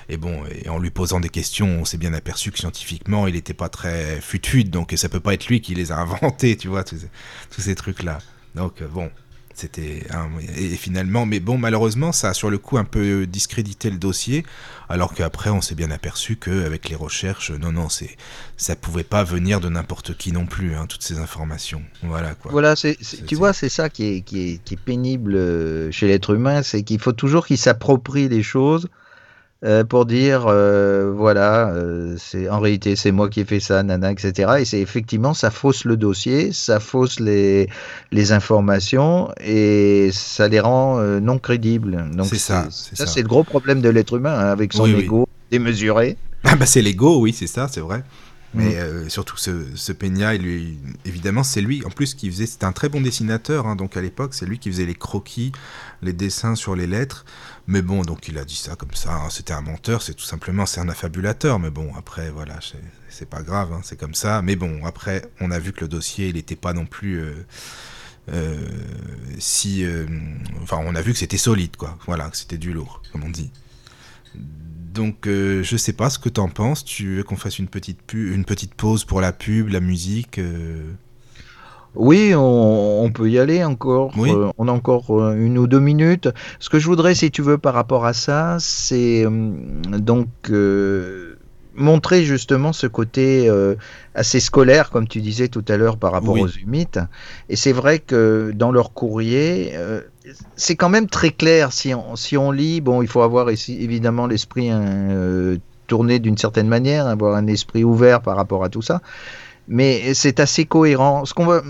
Et 0.08 0.16
bon 0.16 0.42
en 0.68 0.78
lui 0.78 0.90
posant 0.90 1.20
des 1.20 1.28
questions 1.28 1.66
on 1.80 1.84
s'est 1.84 1.98
bien 1.98 2.12
aperçu 2.12 2.50
que 2.50 2.58
scientifiquement 2.58 3.26
il 3.26 3.34
n'était 3.34 3.54
pas 3.54 3.68
très 3.68 4.20
fut 4.20 4.40
donc 4.64 4.92
ça 4.96 5.08
peut 5.08 5.20
pas 5.20 5.34
être 5.34 5.46
lui 5.46 5.60
qui 5.60 5.74
les 5.74 5.92
a 5.92 5.96
inventés 6.00 6.56
tu 6.56 6.68
vois 6.68 6.84
tous 6.84 7.06
tous 7.50 7.60
ces 7.60 7.74
trucs 7.74 8.02
là 8.02 8.18
donc 8.54 8.82
bon 8.82 9.10
c'était 9.60 10.02
et 10.56 10.76
finalement, 10.76 11.26
mais 11.26 11.40
bon, 11.40 11.58
malheureusement, 11.58 12.12
ça 12.12 12.30
a 12.30 12.34
sur 12.34 12.50
le 12.50 12.58
coup 12.58 12.78
un 12.78 12.84
peu 12.84 13.26
discrédité 13.26 13.90
le 13.90 13.98
dossier, 13.98 14.44
alors 14.88 15.14
qu'après, 15.14 15.50
on 15.50 15.60
s'est 15.60 15.74
bien 15.74 15.90
aperçu 15.90 16.36
qu'avec 16.36 16.88
les 16.88 16.96
recherches, 16.96 17.50
non, 17.50 17.72
non, 17.72 17.88
c'est 17.88 18.16
ça 18.56 18.76
pouvait 18.76 19.04
pas 19.04 19.24
venir 19.24 19.60
de 19.60 19.68
n'importe 19.68 20.16
qui 20.16 20.32
non 20.32 20.46
plus, 20.46 20.74
hein, 20.74 20.86
toutes 20.88 21.02
ces 21.02 21.18
informations. 21.18 21.82
Voilà 22.02 22.34
quoi. 22.34 22.50
Voilà, 22.50 22.76
c'est, 22.76 22.96
tu 23.26 23.34
vois, 23.34 23.52
c'est 23.52 23.68
ça 23.68 23.88
qui 23.88 24.04
est, 24.04 24.20
qui 24.22 24.40
est, 24.40 24.64
qui 24.64 24.74
est 24.74 24.80
pénible 24.80 25.34
euh, 25.34 25.90
chez 25.90 26.06
l'être 26.06 26.34
humain, 26.34 26.62
c'est 26.62 26.82
qu'il 26.82 27.00
faut 27.00 27.12
toujours 27.12 27.46
qu'il 27.46 27.58
s'approprie 27.58 28.28
les 28.28 28.42
choses 28.42 28.88
euh, 29.62 29.84
pour 29.84 30.06
dire 30.06 30.46
euh, 30.46 31.12
voilà, 31.14 31.68
euh, 31.68 32.16
c'est 32.18 32.48
en 32.48 32.60
réalité 32.60 32.96
c'est 32.96 33.12
moi 33.12 33.28
qui 33.28 33.40
ai 33.40 33.44
fait 33.44 33.60
ça, 33.60 33.82
nana, 33.82 34.10
etc. 34.10 34.52
Et 34.60 34.64
c'est 34.64 34.80
effectivement 34.80 35.34
ça 35.34 35.50
fausse 35.50 35.84
le 35.84 35.98
dossier, 35.98 36.50
ça 36.52 36.80
fausse 36.80 37.20
les 37.20 37.68
les 38.10 38.32
informations 38.32 39.30
et 39.38 40.08
ça 40.14 40.48
les 40.48 40.60
rend 40.60 40.98
non 41.20 41.38
crédibles. 41.38 42.08
Donc 42.14 42.26
c'est 42.26 42.38
ça, 42.38 42.68
ça, 42.70 43.06
c'est 43.06 43.20
le 43.20 43.28
gros 43.28 43.44
problème 43.44 43.82
de 43.82 43.90
l'être 43.90 44.16
humain 44.16 44.32
hein, 44.32 44.46
avec 44.46 44.72
son 44.72 44.86
ego 44.86 45.28
démesuré. 45.50 46.16
Ah 46.44 46.56
bah 46.56 46.64
c'est 46.64 46.80
l'ego, 46.80 47.20
oui, 47.20 47.34
c'est 47.34 47.46
ça, 47.46 47.68
c'est 47.70 47.80
vrai. 47.80 48.02
Mais 48.54 48.82
mm. 48.82 49.10
surtout 49.10 49.36
ce, 49.36 49.66
ce 49.76 49.92
Peña, 49.92 50.34
lui, 50.36 50.78
évidemment, 51.04 51.44
c'est 51.44 51.60
lui 51.60 51.84
en 51.84 51.90
plus 51.90 52.14
qui 52.14 52.28
faisait. 52.30 52.46
C'était 52.46 52.64
un 52.64 52.72
très 52.72 52.88
bon 52.88 53.00
dessinateur, 53.00 53.66
hein, 53.66 53.76
donc 53.76 53.96
à 53.96 54.00
l'époque, 54.00 54.34
c'est 54.34 54.46
lui 54.46 54.58
qui 54.58 54.70
faisait 54.70 54.86
les 54.86 54.94
croquis, 54.94 55.52
les 56.02 56.12
dessins 56.12 56.56
sur 56.56 56.74
les 56.74 56.88
lettres. 56.88 57.24
Mais 57.70 57.82
bon, 57.82 58.02
donc 58.02 58.26
il 58.26 58.36
a 58.36 58.44
dit 58.44 58.56
ça 58.56 58.74
comme 58.74 58.94
ça. 58.94 59.14
Hein. 59.14 59.30
C'était 59.30 59.52
un 59.52 59.60
menteur, 59.60 60.02
c'est 60.02 60.14
tout 60.14 60.24
simplement, 60.24 60.66
c'est 60.66 60.80
un 60.80 60.88
affabulateur. 60.88 61.60
Mais 61.60 61.70
bon, 61.70 61.92
après, 61.96 62.28
voilà, 62.30 62.58
c'est 63.08 63.28
pas 63.28 63.42
grave, 63.42 63.72
hein, 63.72 63.80
c'est 63.84 63.96
comme 63.96 64.14
ça. 64.14 64.42
Mais 64.42 64.56
bon, 64.56 64.84
après, 64.84 65.22
on 65.40 65.52
a 65.52 65.60
vu 65.60 65.72
que 65.72 65.82
le 65.82 65.88
dossier, 65.88 66.28
il 66.30 66.34
n'était 66.34 66.56
pas 66.56 66.72
non 66.72 66.84
plus. 66.84 67.20
Euh, 67.20 67.46
euh, 68.32 68.58
si. 69.38 69.84
Euh, 69.84 70.04
enfin, 70.62 70.80
on 70.84 70.96
a 70.96 71.00
vu 71.00 71.12
que 71.12 71.18
c'était 71.20 71.38
solide, 71.38 71.76
quoi. 71.76 71.96
Voilà, 72.06 72.28
que 72.28 72.36
c'était 72.36 72.58
du 72.58 72.72
lourd, 72.72 73.02
comme 73.12 73.22
on 73.22 73.30
dit. 73.30 73.52
Donc, 74.34 75.26
je 75.26 75.76
sais 75.76 75.92
pas 75.92 76.10
ce 76.10 76.18
que 76.18 76.28
t'en 76.28 76.48
penses. 76.48 76.84
Tu 76.84 77.18
veux 77.18 77.22
qu'on 77.22 77.36
fasse 77.36 77.60
une 77.60 77.68
petite, 77.68 78.00
une 78.12 78.44
petite 78.44 78.74
pause 78.74 79.04
pour 79.04 79.20
la 79.20 79.32
pub, 79.32 79.68
la 79.68 79.78
musique 79.78 80.40
oui, 81.96 82.32
on, 82.36 83.10
peut 83.12 83.28
y 83.28 83.38
aller 83.38 83.64
encore. 83.64 84.12
Euh, 84.18 84.50
on 84.58 84.68
a 84.68 84.72
encore 84.72 85.10
euh, 85.10 85.34
une 85.34 85.58
ou 85.58 85.66
deux 85.66 85.80
minutes. 85.80 86.28
Ce 86.60 86.70
que 86.70 86.78
je 86.78 86.86
voudrais, 86.86 87.14
si 87.14 87.30
tu 87.30 87.42
veux, 87.42 87.58
par 87.58 87.74
rapport 87.74 88.04
à 88.04 88.12
ça, 88.12 88.56
c'est 88.60 89.24
euh, 89.24 89.50
donc 89.98 90.28
montrer 91.74 92.24
justement 92.24 92.72
ce 92.72 92.86
côté 92.86 93.50
assez 94.14 94.38
scolaire, 94.40 94.90
comme 94.90 95.08
tu 95.08 95.20
disais 95.20 95.48
tout 95.48 95.64
à 95.68 95.76
l'heure, 95.76 95.96
par 95.96 96.12
rapport 96.12 96.38
aux 96.38 96.48
humites. 96.48 97.00
Et 97.48 97.56
c'est 97.56 97.72
vrai 97.72 97.98
que 97.98 98.52
dans 98.54 98.70
leur 98.70 98.92
courrier, 98.92 99.72
c'est 100.56 100.76
quand 100.76 100.90
même 100.90 101.08
très 101.08 101.30
clair. 101.30 101.72
Si 101.72 101.94
on, 101.94 102.16
si 102.16 102.36
on 102.36 102.50
lit, 102.52 102.80
bon, 102.80 103.02
il 103.02 103.08
faut 103.08 103.22
avoir 103.22 103.50
ici, 103.50 103.78
évidemment 103.80 104.26
l'esprit 104.26 104.70
hein, 104.70 105.56
tourné 105.86 106.18
d'une 106.18 106.38
certaine 106.38 106.68
manière, 106.68 107.06
avoir 107.06 107.34
un 107.34 107.46
esprit 107.46 107.82
ouvert 107.82 108.20
par 108.20 108.36
rapport 108.36 108.62
à 108.62 108.68
tout 108.68 108.82
ça 108.82 109.00
mais 109.70 110.14
c'est 110.14 110.40
assez 110.40 110.66
cohérent. 110.66 111.24
Ce 111.24 111.32
qu'on 111.32 111.46
va, 111.46 111.62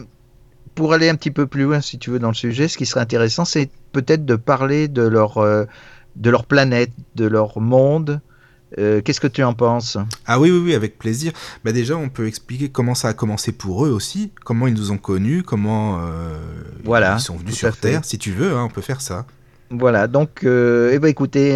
pour 0.75 0.95
aller 0.95 1.11
un 1.11 1.15
petit 1.15 1.31
peu 1.31 1.47
plus 1.47 1.65
loin, 1.65 1.83
si 1.83 1.99
tu 1.99 2.11
veux, 2.11 2.19
dans 2.19 2.29
le 2.29 2.35
sujet, 2.35 2.67
ce 2.67 2.79
qui 2.79 2.87
serait 2.87 3.01
intéressant, 3.01 3.45
c'est 3.45 3.69
peut-être 3.93 4.25
de 4.25 4.37
parler 4.37 4.89
de 4.89 5.03
leur, 5.03 5.37
euh, 5.39 5.67
de 6.17 6.31
leur 6.31 6.47
planète, 6.47 6.91
de 7.15 7.27
leur 7.27 7.61
monde. 7.61 8.21
Euh, 8.79 9.03
qu'est-ce 9.03 9.21
que 9.21 9.27
tu 9.27 9.43
en 9.43 9.53
penses? 9.53 9.99
Ah 10.27 10.41
oui, 10.41 10.51
oui, 10.51 10.63
oui, 10.65 10.75
avec 10.75 10.99
plaisir. 10.99 11.33
Bah 11.63 11.73
déjà, 11.73 11.95
on 11.97 12.09
peut 12.09 12.27
expliquer 12.27 12.71
comment 12.71 12.95
ça 12.95 13.09
a 13.09 13.13
commencé 13.13 13.53
pour 13.53 13.85
eux 13.85 13.91
aussi, 13.91 14.33
comment 14.45 14.67
ils 14.67 14.75
nous 14.75 14.93
ont 14.93 14.99
connus, 14.99 15.43
comment 15.43 16.01
euh, 16.01 16.39
voilà, 16.85 17.17
ils 17.19 17.21
sont 17.21 17.37
venus 17.37 17.57
sur 17.57 17.77
Terre. 17.77 18.03
Si 18.05 18.17
tu 18.17 18.33
veux, 18.33 18.55
hein, 18.55 18.65
on 18.65 18.73
peut 18.73 18.81
faire 18.81 19.03
ça. 19.03 19.27
Voilà, 19.71 20.07
donc 20.07 20.41
eh 20.43 20.99
ben, 20.99 21.09
écoutez, 21.09 21.53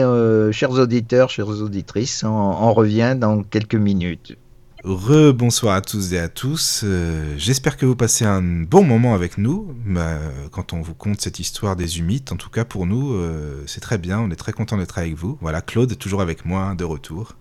chers 0.52 0.72
auditeurs, 0.72 1.30
chères 1.30 1.48
auditrices, 1.48 2.22
on 2.22 2.72
revient 2.74 3.16
dans 3.18 3.42
quelques 3.42 3.74
minutes. 3.74 4.36
Rebonsoir 4.84 5.76
à 5.76 5.80
tous 5.80 6.12
et 6.12 6.18
à 6.18 6.28
tous. 6.28 6.82
Euh, 6.84 7.34
j'espère 7.38 7.78
que 7.78 7.86
vous 7.86 7.96
passez 7.96 8.26
un 8.26 8.42
bon 8.42 8.84
moment 8.84 9.14
avec 9.14 9.38
nous. 9.38 9.74
Bah, 9.86 10.18
quand 10.50 10.74
on 10.74 10.82
vous 10.82 10.92
conte 10.92 11.22
cette 11.22 11.38
histoire 11.38 11.74
des 11.74 12.00
humites, 12.00 12.32
en 12.32 12.36
tout 12.36 12.50
cas 12.50 12.66
pour 12.66 12.84
nous, 12.84 13.14
euh, 13.14 13.62
c'est 13.66 13.80
très 13.80 13.96
bien. 13.96 14.20
On 14.20 14.30
est 14.30 14.36
très 14.36 14.52
content 14.52 14.76
d'être 14.76 14.98
avec 14.98 15.14
vous. 15.14 15.38
Voilà, 15.40 15.62
Claude, 15.62 15.96
toujours 15.96 16.20
avec 16.20 16.44
moi, 16.44 16.74
de 16.74 16.84
retour. 16.84 17.34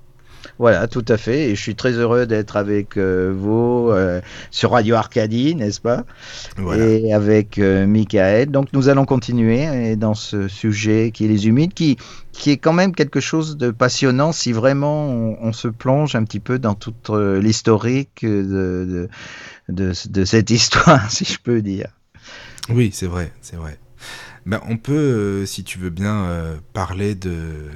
Voilà, 0.60 0.88
tout 0.88 1.06
à 1.08 1.18
fait. 1.18 1.50
Et 1.50 1.56
je 1.56 1.62
suis 1.62 1.76
très 1.76 1.94
heureux 1.94 2.26
d'être 2.26 2.58
avec 2.58 2.98
euh, 2.98 3.34
vous 3.36 3.90
euh, 3.90 4.22
sur 4.52 4.72
Radio 4.72 4.96
Arcadie, 4.96 5.56
n'est-ce 5.56 5.82
pas? 5.82 6.06
Et 6.78 7.14
avec 7.14 7.58
euh, 7.58 7.88
Michael. 7.88 8.52
Donc 8.52 8.68
nous 8.74 8.88
allons 8.90 9.06
continuer 9.06 9.96
dans 9.96 10.14
ce 10.14 10.48
sujet 10.48 11.12
qui 11.12 11.26
est 11.26 11.28
les 11.28 11.48
humides, 11.48 11.74
qui, 11.74 11.98
qui 12.32 12.52
est 12.52 12.58
quand 12.58 12.74
même 12.74 12.94
quelque 12.94 13.20
chose 13.20 13.58
de 13.58 13.72
passionnant 13.72 14.32
si 14.32 14.52
vraiment 14.52 15.08
on, 15.10 15.54
se 15.54 15.68
plonge 15.68 16.16
un 16.16 16.24
petit 16.24 16.40
peu 16.40 16.60
dans 16.60 16.76
toute 16.76 17.10
l'historique 17.10 18.24
de, 18.24 19.08
de, 19.70 19.94
de, 20.10 20.26
cette 20.26 20.50
histoire, 20.50 21.10
si 21.12 21.26
je 21.26 21.40
peux 21.40 21.62
dire. 21.62 21.88
Oui, 22.70 22.92
c'est 22.94 23.08
vrai, 23.08 23.32
c'est 23.42 23.56
vrai. 23.56 23.78
Ben, 24.46 24.60
on 24.68 24.78
peut, 24.78 25.46
si 25.46 25.64
tu 25.64 25.80
veux 25.80 25.90
bien, 25.90 26.28
parler 26.74 27.16
de 27.16 27.70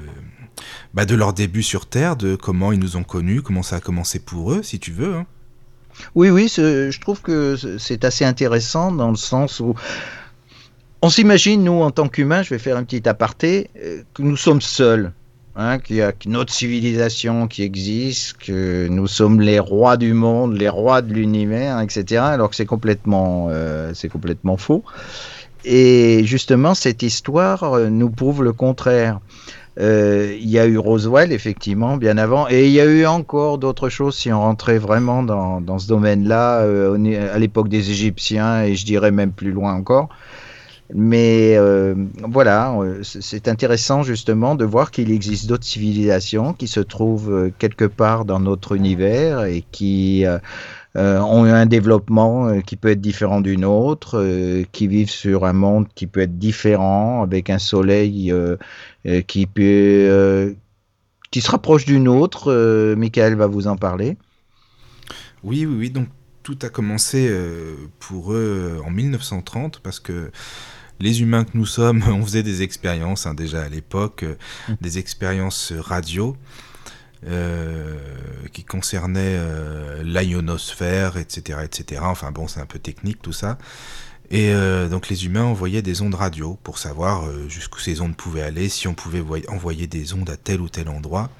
bah, 0.94 1.04
de 1.04 1.14
leur 1.14 1.32
début 1.32 1.62
sur 1.62 1.86
Terre, 1.86 2.16
de 2.16 2.36
comment 2.36 2.72
ils 2.72 2.78
nous 2.78 2.96
ont 2.96 3.04
connus, 3.04 3.42
comment 3.42 3.62
ça 3.62 3.76
a 3.76 3.80
commencé 3.80 4.18
pour 4.18 4.52
eux, 4.52 4.62
si 4.62 4.78
tu 4.78 4.92
veux. 4.92 5.14
Hein. 5.14 5.26
Oui, 6.14 6.30
oui, 6.30 6.48
je 6.48 7.00
trouve 7.00 7.20
que 7.20 7.56
c'est 7.78 8.04
assez 8.04 8.24
intéressant 8.24 8.92
dans 8.92 9.10
le 9.10 9.16
sens 9.16 9.60
où 9.60 9.74
on 11.00 11.10
s'imagine, 11.10 11.62
nous, 11.62 11.80
en 11.80 11.90
tant 11.90 12.08
qu'humains, 12.08 12.42
je 12.42 12.50
vais 12.50 12.58
faire 12.58 12.76
un 12.76 12.84
petit 12.84 13.08
aparté, 13.08 13.70
euh, 13.80 14.02
que 14.14 14.22
nous 14.22 14.36
sommes 14.36 14.60
seuls. 14.60 15.12
Hein, 15.60 15.80
qu'il 15.80 15.96
y 15.96 16.02
a 16.02 16.12
une 16.24 16.36
autre 16.36 16.52
civilisation 16.52 17.48
qui 17.48 17.64
existe, 17.64 18.36
que 18.36 18.86
nous 18.88 19.08
sommes 19.08 19.40
les 19.40 19.58
rois 19.58 19.96
du 19.96 20.12
monde, 20.12 20.56
les 20.56 20.68
rois 20.68 21.02
de 21.02 21.12
l'univers, 21.12 21.80
etc. 21.80 22.22
Alors 22.22 22.50
que 22.50 22.54
c'est 22.54 22.64
complètement, 22.64 23.48
euh, 23.50 23.90
c'est 23.92 24.08
complètement 24.08 24.56
faux. 24.56 24.84
Et 25.64 26.22
justement, 26.24 26.74
cette 26.74 27.02
histoire 27.02 27.64
euh, 27.64 27.88
nous 27.88 28.08
prouve 28.08 28.44
le 28.44 28.52
contraire. 28.52 29.18
Euh, 29.80 30.36
il 30.40 30.50
y 30.50 30.58
a 30.58 30.66
eu 30.66 30.76
Roswell, 30.76 31.32
effectivement, 31.32 31.96
bien 31.96 32.18
avant, 32.18 32.48
et 32.48 32.66
il 32.66 32.72
y 32.72 32.80
a 32.80 32.84
eu 32.84 33.06
encore 33.06 33.58
d'autres 33.58 33.88
choses 33.88 34.16
si 34.16 34.32
on 34.32 34.40
rentrait 34.40 34.78
vraiment 34.78 35.22
dans, 35.22 35.60
dans 35.60 35.78
ce 35.78 35.86
domaine-là, 35.86 36.62
euh, 36.62 37.30
à 37.32 37.38
l'époque 37.38 37.68
des 37.68 37.90
Égyptiens, 37.90 38.62
et 38.64 38.74
je 38.74 38.84
dirais 38.84 39.12
même 39.12 39.30
plus 39.30 39.52
loin 39.52 39.74
encore. 39.74 40.08
Mais 40.94 41.54
euh, 41.56 41.94
voilà, 42.22 42.74
c'est 43.02 43.46
intéressant 43.46 44.02
justement 44.02 44.54
de 44.54 44.64
voir 44.64 44.90
qu'il 44.90 45.12
existe 45.12 45.46
d'autres 45.46 45.66
civilisations 45.66 46.54
qui 46.54 46.66
se 46.66 46.80
trouvent 46.80 47.50
quelque 47.58 47.84
part 47.84 48.24
dans 48.24 48.40
notre 48.40 48.74
univers 48.74 49.44
et 49.44 49.62
qui 49.70 50.24
ont 50.94 51.46
eu 51.46 51.50
un 51.50 51.66
développement 51.66 52.48
euh, 52.48 52.60
qui 52.60 52.76
peut 52.76 52.88
être 52.88 53.00
différent 53.00 53.40
d'une 53.40 53.64
autre, 53.64 54.18
euh, 54.18 54.64
qui 54.72 54.86
vivent 54.88 55.10
sur 55.10 55.44
un 55.44 55.52
monde 55.52 55.86
qui 55.94 56.06
peut 56.06 56.20
être 56.20 56.38
différent, 56.38 57.22
avec 57.22 57.50
un 57.50 57.58
soleil 57.58 58.32
qui 59.26 59.46
peut 59.46 60.56
qui 61.30 61.40
se 61.40 61.50
rapproche 61.50 61.84
d'une 61.84 62.08
autre. 62.08 62.94
Michael 62.96 63.34
va 63.34 63.46
vous 63.46 63.66
en 63.66 63.76
parler. 63.76 64.16
Oui, 65.44 65.66
oui, 65.66 65.76
oui. 65.78 65.90
Donc 65.90 66.08
tout 66.42 66.58
a 66.62 66.68
commencé 66.68 67.30
pour 67.98 68.32
eux 68.32 68.80
en 68.84 68.90
1930 68.90 69.80
parce 69.80 70.00
que 70.00 70.30
les 71.00 71.20
humains 71.20 71.44
que 71.44 71.56
nous 71.56 71.66
sommes, 71.66 72.02
on 72.08 72.24
faisait 72.24 72.42
des 72.42 72.62
expériences 72.62 73.26
hein, 73.26 73.34
déjà 73.34 73.62
à 73.62 73.68
l'époque, 73.68 74.24
mmh. 74.24 74.72
des 74.80 74.98
expériences 74.98 75.72
radio. 75.72 76.36
Euh, 77.26 77.96
qui 78.52 78.62
concernait 78.62 79.34
euh, 79.36 80.04
l'ionosphère, 80.04 81.16
etc., 81.16 81.60
etc. 81.64 82.02
Enfin 82.04 82.30
bon, 82.30 82.46
c'est 82.46 82.60
un 82.60 82.66
peu 82.66 82.78
technique 82.78 83.20
tout 83.20 83.32
ça. 83.32 83.58
Et 84.30 84.52
euh, 84.52 84.88
donc 84.88 85.08
les 85.08 85.26
humains 85.26 85.42
envoyaient 85.42 85.82
des 85.82 86.00
ondes 86.00 86.14
radio 86.14 86.56
pour 86.62 86.78
savoir 86.78 87.24
jusqu'où 87.48 87.80
ces 87.80 88.00
ondes 88.00 88.16
pouvaient 88.16 88.42
aller, 88.42 88.68
si 88.68 88.86
on 88.86 88.94
pouvait 88.94 89.24
envoyer 89.48 89.88
des 89.88 90.14
ondes 90.14 90.30
à 90.30 90.36
tel 90.36 90.60
ou 90.60 90.68
tel 90.68 90.88
endroit. 90.88 91.30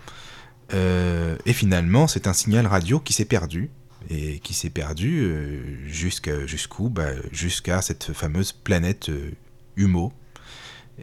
et 0.73 1.53
finalement, 1.53 2.09
c'est 2.09 2.27
un 2.27 2.33
signal 2.33 2.67
radio 2.67 2.99
qui 2.99 3.12
s'est 3.12 3.25
perdu. 3.25 3.71
Et 4.11 4.38
qui 4.38 4.55
s'est 4.55 4.71
perdu 4.71 5.85
jusqu'à 5.87 6.47
jusqu'où? 6.47 6.88
Bah, 6.88 7.11
Jusqu'à 7.31 7.83
cette 7.83 8.12
fameuse 8.12 8.53
planète 8.53 9.11
Humo, 9.77 10.12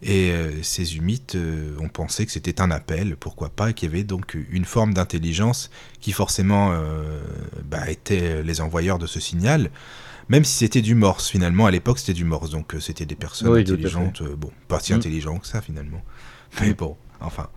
Et 0.01 0.31
euh, 0.31 0.51
ces 0.61 0.97
humites 0.97 1.35
euh, 1.35 1.77
ont 1.79 1.87
pensé 1.87 2.25
que 2.25 2.31
c'était 2.31 2.59
un 2.59 2.69
appel, 2.69 3.15
pourquoi 3.15 3.49
pas, 3.49 3.69
et 3.69 3.73
qu'il 3.73 3.89
y 3.89 3.93
avait 3.93 4.03
donc 4.03 4.37
une 4.49 4.65
forme 4.65 4.93
d'intelligence 4.93 5.69
qui 6.01 6.11
forcément 6.11 6.71
euh, 6.73 7.21
bah, 7.63 7.89
était 7.89 8.43
les 8.43 8.61
envoyeurs 8.61 8.99
de 8.99 9.07
ce 9.07 9.19
signal, 9.19 9.69
même 10.27 10.43
si 10.43 10.57
c'était 10.57 10.81
du 10.81 10.95
morse. 10.95 11.29
Finalement, 11.29 11.65
à 11.65 11.71
l'époque, 11.71 11.99
c'était 11.99 12.13
du 12.13 12.25
morse, 12.25 12.49
donc 12.49 12.75
c'était 12.79 13.05
des 13.05 13.15
personnes 13.15 13.55
intelligentes, 13.55 14.21
bon, 14.23 14.51
pas 14.67 14.79
si 14.79 14.91
mm. 14.91 14.97
intelligentes 14.97 15.41
que 15.41 15.47
ça 15.47 15.61
finalement. 15.61 16.03
Mais 16.59 16.73
bon, 16.73 16.97
enfin. 17.21 17.47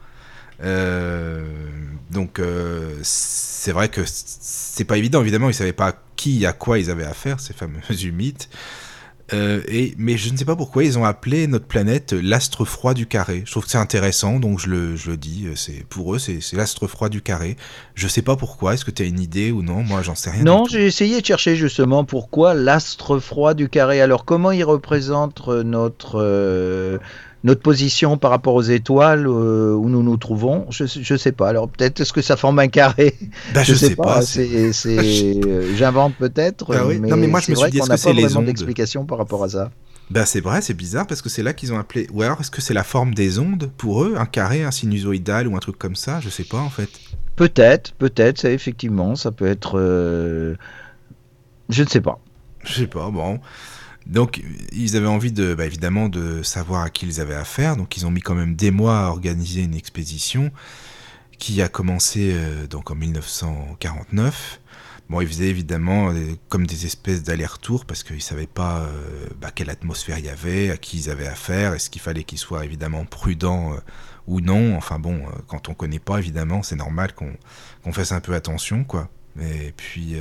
donc 2.11 2.41
c'est 3.03 3.73
vrai 3.73 3.89
que 3.89 4.03
c'est 4.07 4.85
pas 4.85 4.97
évident, 4.97 5.23
évidemment, 5.23 5.49
ils 5.49 5.55
savaient 5.55 5.73
pas 5.73 6.01
qui, 6.15 6.47
à 6.47 6.53
quoi 6.53 6.79
ils 6.79 6.91
avaient 6.91 7.05
affaire, 7.05 7.41
ces 7.41 7.53
fameux 7.53 7.81
humites. 8.01 8.49
Euh, 9.33 9.61
et, 9.69 9.95
mais 9.99 10.17
je 10.17 10.33
ne 10.33 10.37
sais 10.37 10.45
pas 10.45 10.57
pourquoi 10.57 10.85
ils 10.85 10.99
ont 10.99 11.05
appelé 11.05 11.47
notre 11.47 11.67
planète 11.67 12.13
l'astre 12.13 12.65
froid 12.65 12.95
du 12.95 13.07
carré. 13.07 13.43
Je 13.45 13.51
trouve 13.51 13.65
que 13.65 13.71
c'est 13.71 13.79
intéressant, 13.79 14.41
donc 14.41 14.59
je 14.59 14.69
le, 14.69 14.97
je 14.97 15.11
le 15.11 15.17
dis. 15.17 15.47
C'est 15.55 15.85
pour 15.89 16.15
eux, 16.15 16.19
c'est 16.19 16.41
l'astre 16.53 16.87
froid 16.87 17.09
du 17.09 17.21
carré. 17.21 17.57
Je 17.95 18.09
sais 18.09 18.23
pas 18.23 18.37
pourquoi. 18.37 18.75
Est-ce 18.75 18.85
que 18.85 18.91
tu 18.91 19.03
as 19.03 19.07
une 19.07 19.21
idée 19.21 19.51
ou 19.51 19.63
non? 19.63 19.83
Moi, 19.83 20.03
j'en 20.03 20.15
sais 20.15 20.31
rien. 20.31 20.45
Non, 20.45 20.65
j'ai 20.67 20.87
essayé 20.87 21.21
de 21.21 21.27
chercher 21.27 21.57
justement 21.57 22.05
pourquoi 22.05 22.55
l'astre 22.55 23.19
froid 23.19 23.55
du 23.55 23.69
carré. 23.69 24.01
Alors, 24.01 24.25
comment 24.25 24.51
il 24.51 24.65
représente 24.65 25.49
notre 25.49 26.19
euh, 26.21 26.99
notre 27.45 27.63
position 27.63 28.17
par 28.19 28.31
rapport 28.31 28.55
aux 28.55 28.63
étoiles 28.63 29.27
euh, 29.27 29.73
où 29.73 29.89
nous 29.89 30.03
nous 30.03 30.17
trouvons, 30.17 30.67
je 30.71 30.85
ne 30.85 31.19
sais 31.19 31.33
pas. 31.33 31.49
Alors 31.49 31.69
peut-être 31.69 32.01
est-ce 32.01 32.13
que 32.13 32.23
ça 32.23 32.37
forme 32.37 32.59
un 32.59 32.69
carré? 32.69 33.15
Bah, 33.55 33.63
Je 33.63 33.73
ne 33.73 33.77
sais, 33.77 33.95
pas. 33.95 34.21
Euh, 34.87 35.73
j'invente 35.77 36.15
peut-être. 36.17 36.75
Ah 36.75 36.85
mais 36.89 36.99
non, 36.99 37.17
mais 37.17 37.27
moi 37.27 37.41
je 37.41 37.51
me 37.51 37.57
suis 37.57 37.71
dit, 37.71 37.79
est-ce 37.79 37.89
que 37.89 37.97
c'est 37.97 38.13
les 38.13 38.37
ondes? 38.37 38.47
d'explication 38.47 39.05
par 39.05 39.19
rapport 39.19 39.45
à 39.45 39.49
ça 39.49 39.71
bah 40.11 40.25
c'est 40.25 40.41
vrai, 40.41 40.63
c'est 40.63 40.75
bizarre 40.75 41.07
parce 41.07 41.21
que 41.21 41.29
c'est 41.29 41.43
là 41.43 41.53
qu'ils 41.53 41.73
ont 41.73 41.79
appelé. 41.79 42.07
Ou 42.15 42.23
alors 42.23 42.41
est-ce 42.41 42.51
que 42.51 42.63
c'est 42.63 42.73
la 42.73 42.85
forme 42.85 43.13
des 43.13 43.39
ondes 43.39 43.71
pour 43.77 44.05
eux, 44.05 44.15
un 44.17 44.25
carré, 44.25 44.65
un 44.65 44.71
sinusoïdal 44.71 45.47
ou 45.49 45.55
un 45.55 45.59
truc 45.59 45.79
comme 45.79 45.97
ça? 45.97 46.21
Je 46.21 46.31
sais 46.31 46.45
pas 46.45 46.59
en 46.59 46.71
fait. 46.71 46.89
Peut-être, 47.37 47.93
peut-être, 47.93 48.39
ça 48.39 48.51
effectivement, 48.51 49.17
ça 49.17 49.33
peut 49.33 49.47
être. 49.47 49.79
Euh, 49.79 50.55
je 51.69 51.83
ne 51.83 51.89
sais 51.89 52.01
pas. 52.01 52.21
Je 52.65 52.73
sais 52.73 52.87
pas, 52.87 53.11
bon. 53.11 53.39
Donc, 54.09 54.43
ils 54.73 54.97
avaient 54.97 55.07
envie 55.07 55.33
de, 55.33 55.55
bah, 55.55 55.67
évidemment, 55.67 56.09
de 56.09 56.43
savoir 56.43 56.83
à 56.83 56.91
qui 56.91 57.07
ils 57.07 57.21
avaient 57.21 57.35
affaire. 57.35 57.77
Donc, 57.77 57.97
ils 57.97 58.07
ont 58.07 58.11
mis 58.11 58.23
quand 58.23 58.35
même 58.35 58.57
des 58.57 58.71
mois 58.71 59.07
à 59.07 59.09
organiser 59.09 59.63
une 59.63 59.75
expédition 59.75 60.51
qui 61.39 61.63
a 61.63 61.69
commencé 61.69 62.33
euh, 62.35 62.67
donc 62.67 62.91
en 62.91 62.95
1949. 62.95 64.61
Bon, 65.09 65.21
ils 65.23 65.29
faisaient 65.29 65.49
évidemment 65.49 66.11
euh, 66.11 66.35
comme 66.49 66.67
des 66.67 66.85
espèces 66.85 67.23
d'aller-retour 67.23 67.87
parce 67.87 68.03
qu'ils 68.03 68.17
ne 68.17 68.21
savaient 68.21 68.47
pas 68.47 68.81
euh, 68.81 69.27
bah, 69.41 69.51
quelle 69.55 69.71
atmosphère 69.71 70.19
il 70.19 70.27
y 70.27 70.29
avait, 70.29 70.71
à 70.71 70.77
qui 70.77 70.99
ils 70.99 71.11
avaient 71.11 71.27
affaire, 71.27 71.75
est-ce 71.75 71.89
qu'il 71.89 72.03
fallait 72.03 72.25
qu'ils 72.25 72.39
soient 72.39 72.65
évidemment 72.65 73.05
prudents 73.05 73.75
ou 74.27 74.41
non? 74.41 74.77
Enfin 74.77 74.99
bon, 74.99 75.23
quand 75.47 75.69
on 75.69 75.73
ne 75.73 75.77
connaît 75.77 75.99
pas, 75.99 76.19
évidemment, 76.19 76.63
c'est 76.63 76.77
normal 76.77 77.15
qu'on 77.15 77.93
fasse 77.93 78.13
un 78.13 78.21
peu 78.21 78.35
attention, 78.35 78.85
quoi. 78.85 79.09
Et 79.41 79.73
puis, 79.77 80.17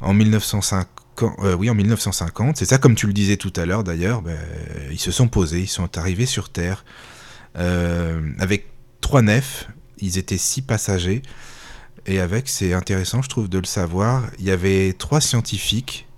en 0.00 0.12
1950, 0.12 1.01
euh, 1.20 1.54
oui, 1.54 1.68
en 1.70 1.74
1950, 1.74 2.56
c'est 2.56 2.64
ça 2.64 2.78
comme 2.78 2.94
tu 2.94 3.06
le 3.06 3.12
disais 3.12 3.36
tout 3.36 3.52
à 3.56 3.66
l'heure 3.66 3.84
d'ailleurs, 3.84 4.22
ben, 4.22 4.38
ils 4.90 4.98
se 4.98 5.10
sont 5.10 5.28
posés, 5.28 5.60
ils 5.60 5.68
sont 5.68 5.98
arrivés 5.98 6.26
sur 6.26 6.48
Terre 6.48 6.84
euh, 7.58 8.32
avec 8.38 8.66
trois 9.00 9.22
nefs, 9.22 9.68
ils 9.98 10.18
étaient 10.18 10.38
six 10.38 10.62
passagers, 10.62 11.22
et 12.06 12.18
avec, 12.18 12.48
c'est 12.48 12.72
intéressant 12.72 13.22
je 13.22 13.28
trouve 13.28 13.48
de 13.48 13.58
le 13.58 13.66
savoir, 13.66 14.24
il 14.38 14.46
y 14.46 14.50
avait 14.50 14.94
trois 14.94 15.20
scientifiques, 15.20 16.08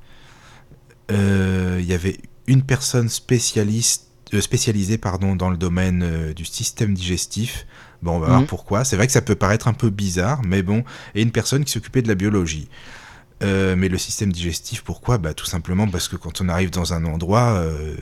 euh, 1.11 1.79
il 1.81 1.87
y 1.87 1.95
avait 1.95 2.19
une 2.47 2.63
personne 2.63 3.09
spécialiste, 3.09 4.09
spécialisée 4.41 4.99
pardon, 4.99 5.37
dans 5.37 5.51
le 5.51 5.57
domaine 5.57 6.33
du 6.35 6.45
système 6.45 6.95
digestif, 6.95 7.67
bon 8.03 8.13
on 8.13 8.21
va 8.21 8.29
voir 8.29 8.41
mhm. 8.43 8.47
pourquoi, 8.47 8.85
c'est 8.85 8.97
vrai 8.97 9.07
que 9.07 9.13
ça 9.13 9.23
peut 9.23 9.35
paraître 9.35 9.67
un 9.67 9.75
peu 9.75 9.91
bizarre, 9.91 10.43
mais 10.45 10.63
bon, 10.63 10.85
et 11.15 11.23
une 11.23 11.33
personne 11.33 11.65
qui 11.65 11.73
s'occupait 11.73 12.03
de 12.03 12.09
la 12.09 12.15
biologie. 12.15 12.69
Euh, 13.43 13.75
mais 13.77 13.89
le 13.89 13.99
système 13.99 14.33
digestif, 14.33 14.83
pourquoi? 14.83 15.19
Bah, 15.19 15.35
Tout 15.35 15.45
simplement 15.45 15.89
parce 15.89 16.09
que 16.09 16.17
quand 16.17 16.41
on 16.41 16.49
arrive 16.49 16.71
dans 16.71 16.95
un 16.95 17.05
endroit, 17.05 17.55
euh, 17.57 17.97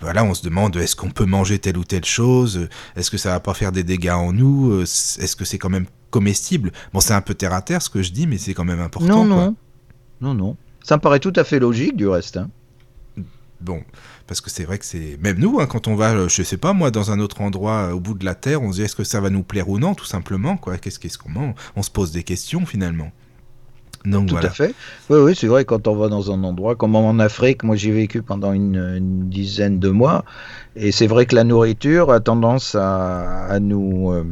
voilà, 0.00 0.24
on 0.24 0.32
se 0.32 0.42
demande 0.42 0.76
est-ce 0.76 0.96
qu'on 0.96 1.10
peut 1.10 1.24
manger 1.24 1.58
telle 1.58 1.76
ou 1.76 1.84
telle 1.84 2.04
chose? 2.04 2.68
Est-ce 2.96 3.10
que 3.10 3.18
ça 3.18 3.30
va 3.30 3.40
pas 3.40 3.54
faire 3.54 3.72
des 3.72 3.82
dégâts 3.82 4.10
en 4.10 4.32
nous? 4.32 4.72
Euh, 4.72 4.82
Est-ce 4.82 5.34
que 5.36 5.44
c'est 5.44 5.58
quand 5.58 5.70
même 5.70 5.86
comestible? 6.10 6.72
Bon, 6.92 7.00
c'est 7.00 7.14
un 7.14 7.20
peu 7.20 7.34
terre 7.34 7.52
à 7.52 7.62
terre 7.62 7.82
ce 7.82 7.90
que 7.90 8.02
je 8.02 8.12
dis, 8.12 8.26
mais 8.26 8.38
c'est 8.38 8.54
quand 8.54 8.64
même 8.64 8.80
important. 8.80 9.24
Non, 9.24 9.24
non. 9.24 9.56
Non, 10.20 10.34
non. 10.34 10.56
Ça 10.82 10.96
me 10.96 11.00
paraît 11.00 11.20
tout 11.20 11.32
à 11.36 11.44
fait 11.44 11.58
logique 11.58 11.96
du 11.96 12.06
reste. 12.06 12.36
Hein. 12.36 12.48
Bon, 13.60 13.82
parce 14.26 14.40
que 14.40 14.48
c'est 14.48 14.64
vrai 14.64 14.78
que 14.78 14.86
c'est. 14.86 15.18
Même 15.20 15.38
nous, 15.38 15.60
hein, 15.60 15.66
quand 15.66 15.86
on 15.86 15.94
va, 15.94 16.28
je 16.28 16.42
sais 16.42 16.56
pas, 16.56 16.72
moi, 16.72 16.90
dans 16.90 17.10
un 17.10 17.20
autre 17.20 17.42
endroit 17.42 17.94
au 17.94 18.00
bout 18.00 18.14
de 18.14 18.24
la 18.24 18.34
terre, 18.34 18.62
on 18.62 18.72
se 18.72 18.76
dit 18.76 18.82
est-ce 18.82 18.96
que 18.96 19.04
ça 19.04 19.20
va 19.20 19.28
nous 19.28 19.42
plaire 19.42 19.68
ou 19.68 19.78
non, 19.78 19.94
tout 19.94 20.06
simplement, 20.06 20.56
quoi. 20.56 20.78
Qu'est-ce 20.78 21.18
qu'on 21.18 21.28
mange? 21.28 21.54
On 21.76 21.82
se 21.82 21.90
pose 21.90 22.12
des 22.12 22.22
questions 22.22 22.64
finalement. 22.64 23.12
Tout 24.04 24.36
à 24.36 24.48
fait. 24.48 24.74
Oui, 25.10 25.18
oui, 25.18 25.34
c'est 25.36 25.46
vrai, 25.46 25.64
quand 25.64 25.86
on 25.86 25.94
va 25.94 26.08
dans 26.08 26.32
un 26.32 26.42
endroit, 26.42 26.74
comme 26.74 26.96
en 26.96 27.18
Afrique, 27.18 27.62
moi 27.64 27.76
j'ai 27.76 27.90
vécu 27.90 28.22
pendant 28.22 28.52
une, 28.52 29.28
dizaine 29.28 29.78
de 29.78 29.90
mois, 29.90 30.24
et 30.74 30.90
c'est 30.90 31.06
vrai 31.06 31.26
que 31.26 31.34
la 31.34 31.44
nourriture 31.44 32.10
a 32.10 32.20
tendance 32.20 32.74
à, 32.74 33.58
nous... 33.60 34.12
Euh, 34.12 34.24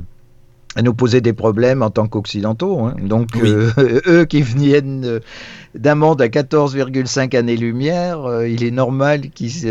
à 0.77 0.83
nous 0.83 0.95
poser 0.95 1.21
des 1.21 1.33
problèmes 1.33 1.83
en 1.83 1.91
tant 1.91 2.07
qu'occidentaux. 2.07 2.79
Hein. 2.81 2.95
Donc, 3.03 3.31
euh, 3.37 3.73
eux 4.07 4.25
qui 4.27 4.43
viennent 4.43 5.19
d'un 5.75 5.95
monde 5.97 6.23
à 6.23 6.29
14,5 6.29 7.37
années-lumière, 7.37 8.25
euh, 8.25 8.49
il 8.49 8.63
est 8.63 8.71
normal 8.71 9.31
qu'ils 9.31 9.67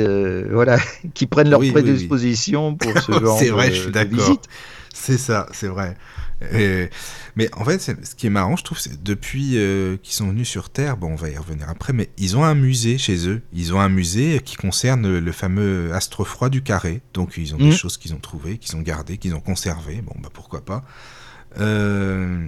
voilà, 0.52 0.78
qu'ils 1.14 1.30
prennent 1.30 1.50
leur 1.50 1.62
prédisposition 1.62 2.76
pour 2.76 2.92
ce 3.00 3.12
genre 3.22 3.38
C'est 3.40 3.52
vrai, 3.52 3.72
je 3.72 3.84
suis 3.84 3.92
d'accord. 3.92 4.38
C'est 4.94 5.18
ça, 5.18 5.48
c'est 5.54 5.68
vrai. 5.68 5.96
Mais 7.36 7.50
en 7.54 7.66
fait, 7.66 7.80
ce 7.80 8.16
qui 8.16 8.28
est 8.28 8.32
marrant, 8.32 8.56
je 8.56 8.64
trouve, 8.64 8.80
c'est 8.80 9.02
depuis 9.02 9.58
euh, 9.58 9.98
qu'ils 10.04 10.14
sont 10.14 10.30
venus 10.30 10.48
sur 10.48 10.70
Terre, 10.70 10.98
bon, 10.98 11.12
on 11.12 11.16
va 11.16 11.30
y 11.30 11.38
revenir 11.38 11.70
après, 11.70 11.94
mais 11.94 12.10
ils 12.18 12.38
ont 12.38 12.44
un 12.44 12.56
musée 12.56 12.98
chez 12.98 13.28
eux. 13.28 13.42
Ils 13.54 13.74
ont 13.74 13.80
un 13.80 13.90
musée 13.90 14.42
qui 14.44 14.56
concerne 14.56 15.18
le 15.18 15.32
fameux 15.32 15.94
astre 15.94 16.24
froid 16.24 16.50
du 16.50 16.62
carré. 16.62 17.02
Donc, 17.14 17.34
ils 17.38 17.56
ont 17.56 17.58
des 17.58 17.70
mmh. 17.70 17.74
choses 17.74 17.98
qu'ils 17.98 18.14
ont 18.14 18.20
trouvées, 18.20 18.58
qu'ils 18.58 18.76
ont 18.76 18.82
gardées, 18.82 19.18
qu'ils 19.18 19.36
ont 19.36 19.40
conservées. 19.40 20.02
Bon, 20.02 20.14
bah 20.22 20.30
pourquoi 20.32 20.64
pas. 20.64 20.84
Euh, 21.60 22.46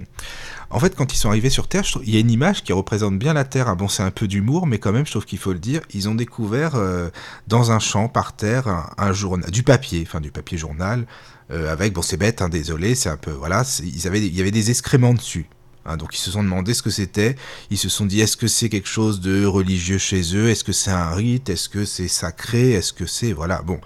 en 0.70 0.78
fait, 0.78 0.94
quand 0.94 1.12
ils 1.12 1.16
sont 1.16 1.28
arrivés 1.28 1.50
sur 1.50 1.66
Terre, 1.66 1.84
il 2.04 2.14
y 2.14 2.16
a 2.16 2.20
une 2.20 2.30
image 2.30 2.62
qui 2.62 2.72
représente 2.72 3.18
bien 3.18 3.32
la 3.32 3.44
Terre. 3.44 3.68
Ah 3.68 3.74
bon, 3.74 3.88
c'est 3.88 4.02
un 4.02 4.10
peu 4.10 4.28
d'humour, 4.28 4.66
mais 4.66 4.78
quand 4.78 4.92
même, 4.92 5.06
je 5.06 5.10
trouve 5.10 5.24
qu'il 5.24 5.38
faut 5.38 5.52
le 5.52 5.58
dire. 5.58 5.80
Ils 5.92 6.08
ont 6.08 6.14
découvert 6.14 6.76
euh, 6.76 7.10
dans 7.48 7.72
un 7.72 7.78
champ 7.78 8.08
par 8.08 8.36
terre 8.36 8.92
un 8.96 9.12
journal, 9.12 9.50
du 9.50 9.62
papier, 9.62 10.04
enfin 10.06 10.20
du 10.20 10.30
papier 10.30 10.58
journal, 10.58 11.06
euh, 11.50 11.72
avec, 11.72 11.92
bon 11.92 12.02
c'est 12.02 12.16
bête, 12.16 12.42
hein, 12.42 12.48
désolé, 12.48 12.94
c'est 12.94 13.08
un 13.08 13.16
peu, 13.16 13.32
voilà, 13.32 13.64
ils 13.82 14.06
avaient, 14.06 14.20
il 14.20 14.34
y 14.34 14.40
avait 14.40 14.50
des 14.50 14.70
excréments 14.70 15.14
dessus. 15.14 15.46
Hein, 15.86 15.96
donc 15.96 16.14
ils 16.14 16.20
se 16.20 16.30
sont 16.30 16.42
demandé 16.42 16.74
ce 16.74 16.82
que 16.82 16.90
c'était, 16.90 17.36
ils 17.70 17.78
se 17.78 17.88
sont 17.88 18.04
dit 18.06 18.20
est-ce 18.20 18.36
que 18.36 18.46
c'est 18.46 18.68
quelque 18.68 18.88
chose 18.88 19.20
de 19.20 19.46
religieux 19.46 19.98
chez 19.98 20.36
eux, 20.36 20.48
est-ce 20.48 20.64
que 20.64 20.72
c'est 20.72 20.90
un 20.90 21.10
rite, 21.10 21.48
est-ce 21.48 21.68
que 21.68 21.84
c'est 21.84 22.08
sacré, 22.08 22.72
est-ce 22.72 22.92
que 22.92 23.06
c'est, 23.06 23.32
voilà, 23.32 23.62
bon. 23.62 23.80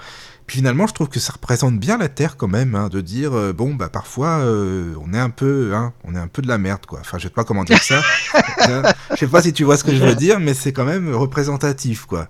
Puis 0.46 0.58
finalement, 0.58 0.86
je 0.86 0.92
trouve 0.92 1.08
que 1.08 1.20
ça 1.20 1.32
représente 1.32 1.78
bien 1.78 1.96
la 1.96 2.10
Terre 2.10 2.36
quand 2.36 2.48
même, 2.48 2.74
hein, 2.74 2.88
de 2.88 3.00
dire 3.00 3.32
euh, 3.32 3.54
bon 3.54 3.74
bah 3.74 3.88
parfois 3.88 4.40
euh, 4.40 4.94
on 5.00 5.14
est 5.14 5.18
un 5.18 5.30
peu, 5.30 5.72
hein, 5.74 5.94
on 6.04 6.14
est 6.14 6.18
un 6.18 6.28
peu 6.28 6.42
de 6.42 6.48
la 6.48 6.58
merde 6.58 6.84
quoi. 6.84 7.00
Enfin, 7.00 7.16
je 7.16 7.24
sais 7.24 7.30
pas 7.30 7.44
comment 7.44 7.64
dire 7.64 7.82
ça. 7.82 8.02
je 9.12 9.16
sais 9.16 9.26
pas 9.26 9.40
si 9.40 9.54
tu 9.54 9.64
vois 9.64 9.78
ce 9.78 9.84
que 9.84 9.94
je 9.94 10.04
veux 10.04 10.14
dire, 10.14 10.40
mais 10.40 10.52
c'est 10.52 10.72
quand 10.72 10.84
même 10.84 11.14
représentatif 11.14 12.04
quoi. 12.04 12.28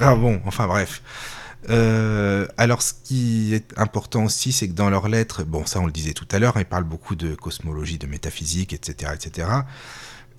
Ah 0.00 0.16
bon, 0.16 0.40
enfin 0.46 0.66
bref. 0.66 1.00
Euh, 1.70 2.46
alors, 2.56 2.82
ce 2.82 2.94
qui 3.04 3.54
est 3.54 3.76
important 3.76 4.24
aussi, 4.24 4.52
c'est 4.52 4.68
que 4.68 4.74
dans 4.74 4.90
leurs 4.90 5.08
lettres, 5.08 5.44
bon, 5.44 5.66
ça 5.66 5.80
on 5.80 5.86
le 5.86 5.92
disait 5.92 6.12
tout 6.12 6.28
à 6.30 6.38
l'heure, 6.38 6.54
ils 6.56 6.64
parlent 6.64 6.84
beaucoup 6.84 7.16
de 7.16 7.34
cosmologie, 7.34 7.98
de 7.98 8.06
métaphysique, 8.06 8.72
etc., 8.72 9.12
etc. 9.14 9.48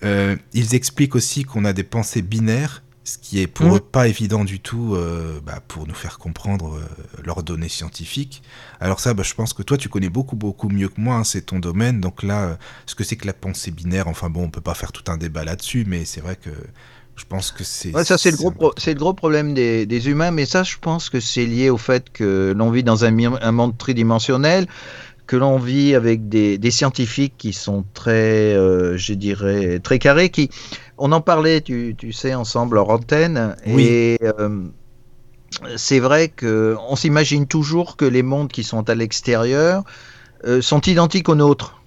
Euh, 0.03 0.35
ils 0.53 0.75
expliquent 0.75 1.15
aussi 1.15 1.43
qu'on 1.43 1.65
a 1.65 1.73
des 1.73 1.83
pensées 1.83 2.21
binaires, 2.21 2.83
ce 3.03 3.17
qui 3.17 3.39
est 3.41 3.47
pour 3.47 3.67
mmh. 3.71 3.75
eux 3.75 3.79
pas 3.79 4.07
évident 4.07 4.45
du 4.45 4.59
tout 4.59 4.93
euh, 4.93 5.41
bah, 5.43 5.61
pour 5.67 5.87
nous 5.87 5.95
faire 5.95 6.19
comprendre 6.19 6.79
leurs 7.23 7.43
données 7.43 7.69
scientifiques. 7.69 8.43
Alors 8.79 8.99
ça, 8.99 9.13
bah, 9.13 9.23
je 9.23 9.33
pense 9.33 9.53
que 9.53 9.63
toi, 9.63 9.77
tu 9.77 9.89
connais 9.89 10.09
beaucoup, 10.09 10.35
beaucoup 10.35 10.69
mieux 10.69 10.89
que 10.89 11.01
moi, 11.01 11.15
hein, 11.15 11.23
c'est 11.23 11.41
ton 11.41 11.59
domaine. 11.59 11.99
Donc 11.99 12.23
là, 12.23 12.57
ce 12.85 12.95
que 12.95 13.03
c'est 13.03 13.17
que 13.17 13.27
la 13.27 13.33
pensée 13.33 13.71
binaire, 13.71 14.07
enfin 14.07 14.29
bon, 14.29 14.43
on 14.43 14.49
peut 14.49 14.61
pas 14.61 14.75
faire 14.75 14.91
tout 14.91 15.11
un 15.11 15.17
débat 15.17 15.43
là-dessus, 15.43 15.83
mais 15.85 16.05
c'est 16.05 16.21
vrai 16.21 16.37
que 16.37 16.51
je 17.19 17.25
pense 17.25 17.51
que 17.51 17.63
c'est. 17.63 17.91
ça, 18.03 18.17
c'est 18.17 18.31
le, 18.31 18.37
gros 18.37 18.73
c'est 18.77 18.93
le 18.93 18.99
gros 18.99 19.13
problème 19.13 19.53
des, 19.53 19.85
des, 19.85 20.09
humains, 20.09 20.31
mais 20.31 20.45
ça, 20.45 20.63
je 20.63 20.77
pense 20.79 21.09
que 21.09 21.19
c'est 21.19 21.45
lié 21.45 21.69
au 21.69 21.77
fait 21.77 22.09
que 22.11 22.53
l'on 22.55 22.71
vit 22.71 22.83
dans 22.83 23.03
un, 23.03 23.15
un, 23.41 23.51
monde 23.51 23.77
tridimensionnel, 23.77 24.67
que 25.27 25.35
l'on 25.35 25.57
vit 25.57 25.95
avec 25.95 26.29
des, 26.29 26.57
des, 26.57 26.71
scientifiques 26.71 27.33
qui 27.37 27.51
sont 27.51 27.83
très, 27.93 28.53
euh, 28.55 28.97
je 28.97 29.13
dirais, 29.13 29.79
très 29.79 29.99
carrés. 29.99 30.29
Qui, 30.29 30.49
on 30.97 31.11
en 31.11 31.21
parlait, 31.21 31.59
tu, 31.61 31.93
tu 31.97 32.13
sais, 32.13 32.33
ensemble 32.33 32.77
en 32.77 32.87
antenne. 32.87 33.55
Oui. 33.67 33.83
Et. 33.83 34.17
Euh, 34.23 34.63
c'est 35.77 35.99
vrai 35.99 36.29
qu'on 36.29 36.95
s'imagine 36.95 37.47
toujours 37.47 37.97
que 37.97 38.05
les 38.05 38.21
mondes 38.21 38.49
qui 38.49 38.63
sont 38.63 38.87
à 38.87 38.93
l'extérieur 38.93 39.83
euh, 40.45 40.61
sont 40.61 40.79
identiques 40.81 41.27
aux 41.27 41.35
nôtres. 41.35 41.81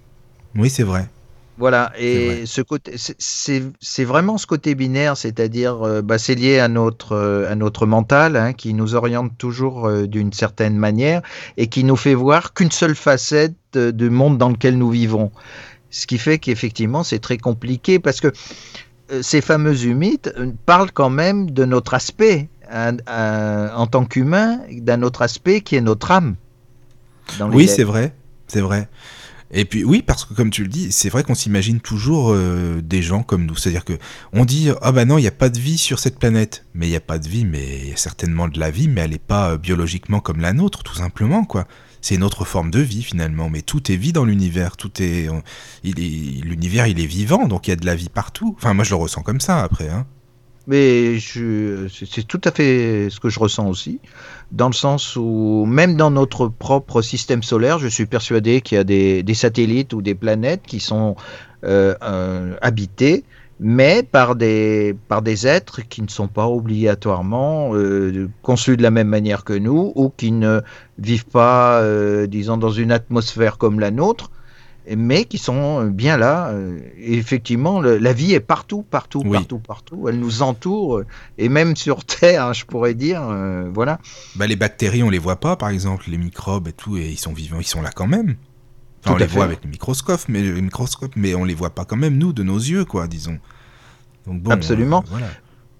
Oui, 0.55 0.69
c'est 0.69 0.83
vrai. 0.83 1.07
Voilà, 1.59 1.91
et 1.99 2.47
ce 2.47 2.61
côté, 2.61 2.95
c'est 2.97 4.03
vraiment 4.03 4.39
ce 4.39 4.47
côté 4.47 4.73
binaire, 4.73 5.15
c'est-à-dire, 5.15 5.83
euh, 5.83 6.01
bah, 6.01 6.17
c'est 6.17 6.33
lié 6.33 6.57
à 6.57 6.67
notre, 6.67 7.11
euh, 7.11 7.51
à 7.51 7.53
notre 7.53 7.85
mental, 7.85 8.35
hein, 8.37 8.53
qui 8.53 8.73
nous 8.73 8.95
oriente 8.95 9.37
toujours 9.37 9.87
euh, 9.87 10.07
d'une 10.07 10.33
certaine 10.33 10.75
manière 10.75 11.21
et 11.57 11.67
qui 11.67 11.83
nous 11.83 11.95
fait 11.95 12.15
voir 12.15 12.53
qu'une 12.53 12.71
seule 12.71 12.95
facette 12.95 13.53
du 13.75 14.09
monde 14.09 14.39
dans 14.39 14.49
lequel 14.49 14.79
nous 14.79 14.89
vivons. 14.89 15.31
Ce 15.91 16.07
qui 16.07 16.17
fait 16.17 16.39
qu'effectivement, 16.39 17.03
c'est 17.03 17.19
très 17.19 17.37
compliqué 17.37 17.99
parce 17.99 18.19
que 18.19 18.31
ces 19.21 19.41
fameux 19.41 19.75
mythes 19.93 20.33
parlent 20.65 20.91
quand 20.91 21.11
même 21.11 21.51
de 21.51 21.65
notre 21.65 21.93
aspect 21.93 22.49
en 22.71 23.87
tant 23.87 24.05
qu'humain, 24.05 24.59
d'un 24.71 25.03
autre 25.03 25.21
aspect 25.21 25.61
qui 25.61 25.75
est 25.75 25.81
notre 25.81 26.09
âme. 26.09 26.35
oui, 27.51 27.67
c'est 27.67 27.83
vrai, 27.83 28.13
c'est 28.47 28.61
vrai. 28.61 28.89
Et 29.55 29.65
puis 29.65 29.83
oui, 29.83 30.01
parce 30.01 30.25
que 30.25 30.33
comme 30.33 30.49
tu 30.49 30.63
le 30.63 30.67
dis, 30.67 30.91
c'est 30.91 31.09
vrai 31.09 31.23
qu'on 31.23 31.35
s'imagine 31.35 31.79
toujours 31.79 32.31
euh, 32.31 32.81
des 32.81 33.03
gens 33.03 33.21
comme 33.21 33.45
nous. 33.45 33.55
C'est-à-dire 33.55 33.85
que 33.85 33.93
on 34.33 34.45
dit 34.45 34.69
ah 34.81 34.91
bah 34.91 35.05
non, 35.05 35.19
il 35.19 35.21
n'y 35.21 35.27
a 35.27 35.31
pas 35.31 35.49
de 35.49 35.59
vie 35.59 35.77
sur 35.77 35.99
cette 35.99 36.17
planète. 36.17 36.65
Mais 36.73 36.87
il 36.87 36.89
n'y 36.89 36.95
a 36.95 37.01
pas 37.01 37.19
de 37.19 37.29
vie, 37.29 37.45
mais 37.45 37.79
il 37.83 37.89
y 37.89 37.93
a 37.93 37.97
certainement 37.97 38.47
de 38.47 38.59
la 38.59 38.71
vie, 38.71 38.87
mais 38.87 39.01
elle 39.01 39.11
n'est 39.11 39.19
pas 39.19 39.51
euh, 39.51 39.57
biologiquement 39.57 40.19
comme 40.19 40.41
la 40.41 40.53
nôtre, 40.53 40.81
tout 40.81 40.95
simplement 40.95 41.45
quoi. 41.45 41.67
C'est 42.01 42.15
une 42.15 42.23
autre 42.23 42.43
forme 42.43 42.71
de 42.71 42.79
vie 42.79 43.03
finalement, 43.03 43.49
mais 43.49 43.61
tout 43.61 43.91
est 43.91 43.95
vie 43.95 44.11
dans 44.11 44.25
l'univers. 44.25 44.75
Tout 44.75 44.91
est, 45.01 45.29
l'univers 45.83 46.87
il 46.87 46.99
est 46.99 47.05
vivant, 47.05 47.47
donc 47.47 47.67
il 47.67 47.69
y 47.69 47.73
a 47.73 47.77
de 47.77 47.85
la 47.85 47.95
vie 47.95 48.09
partout. 48.09 48.55
Enfin 48.57 48.73
moi 48.73 48.83
je 48.83 48.89
le 48.89 48.97
ressens 48.97 49.21
comme 49.21 49.39
ça 49.39 49.61
après. 49.61 49.87
Hein. 49.87 50.05
Mais 50.67 51.17
c'est 51.19 52.25
tout 52.25 52.39
à 52.43 52.51
fait 52.51 53.09
ce 53.09 53.19
que 53.19 53.27
je 53.27 53.39
ressens 53.39 53.67
aussi, 53.67 53.99
dans 54.51 54.67
le 54.67 54.73
sens 54.73 55.17
où 55.17 55.65
même 55.67 55.97
dans 55.97 56.09
notre 56.09 56.47
propre 56.47 57.01
système 57.01 57.43
solaire, 57.43 57.79
je 57.79 57.87
suis 57.87 58.05
persuadé 58.05 58.61
qu'il 58.61 58.77
y 58.77 58.79
a 58.79 58.83
des, 58.85 59.33
satellites 59.33 59.93
ou 59.93 60.01
des 60.01 60.15
planètes 60.15 60.61
qui 60.65 60.79
sont 60.79 61.17
euh, 61.65 61.95
euh, 62.01 62.55
habités, 62.61 63.25
mais 63.59 64.03
par 64.03 64.35
des, 64.35 64.95
par 65.09 65.21
des 65.21 65.47
êtres 65.47 65.81
qui 65.81 66.01
ne 66.01 66.07
sont 66.07 66.27
pas 66.27 66.47
obligatoirement 66.47 67.75
euh, 67.75 68.29
conçus 68.41 68.77
de 68.77 68.83
la 68.83 68.91
même 68.91 69.09
manière 69.09 69.43
que 69.43 69.53
nous 69.53 69.91
ou 69.95 70.09
qui 70.15 70.31
ne 70.31 70.61
vivent 70.97 71.25
pas, 71.25 71.83
disons, 72.27 72.55
dans 72.55 72.71
une 72.71 72.93
atmosphère 72.93 73.57
comme 73.57 73.81
la 73.81 73.91
nôtre 73.91 74.31
mais 74.89 75.25
qui 75.25 75.37
sont 75.37 75.85
bien 75.85 76.17
là. 76.17 76.49
Euh, 76.49 76.79
et 76.97 77.13
effectivement, 77.13 77.81
la 77.81 78.13
vie 78.13 78.33
est 78.33 78.39
partout, 78.39 78.83
partout, 78.83 79.21
partout, 79.21 79.59
partout. 79.59 80.07
Elle 80.09 80.19
nous 80.19 80.41
entoure, 80.41 81.03
et 81.37 81.49
même 81.49 81.75
sur 81.75 82.03
Terre, 82.05 82.53
je 82.53 82.65
pourrais 82.65 82.93
dire, 82.93 83.21
euh, 83.23 83.69
voilà. 83.73 83.99
Bah, 84.35 84.47
les 84.47 84.55
bactéries, 84.55 85.03
on 85.03 85.09
les 85.09 85.19
voit 85.19 85.39
pas, 85.39 85.55
par 85.55 85.69
exemple, 85.69 86.05
les 86.09 86.17
microbes 86.17 86.67
et 86.67 86.73
tout, 86.73 86.97
et 86.97 87.09
ils 87.09 87.19
sont 87.19 87.33
vivants, 87.33 87.59
ils 87.59 87.65
sont 87.65 87.81
là 87.81 87.91
quand 87.93 88.07
même. 88.07 88.35
on 89.05 89.15
les 89.15 89.25
voit 89.25 89.45
avec 89.45 89.63
le 89.63 89.69
microscope, 89.69 90.21
mais 90.27 90.41
le 90.41 90.61
microscope, 90.61 91.13
mais 91.15 91.35
on 91.35 91.45
les 91.45 91.55
voit 91.55 91.71
pas 91.71 91.85
quand 91.85 91.97
même 91.97 92.17
nous, 92.17 92.33
de 92.33 92.43
nos 92.43 92.57
yeux, 92.57 92.85
quoi, 92.85 93.07
disons. 93.07 93.39
Donc 94.25 94.41
bon, 94.41 94.51
Absolument. 94.51 95.03
Euh, 95.05 95.09
voilà. 95.09 95.27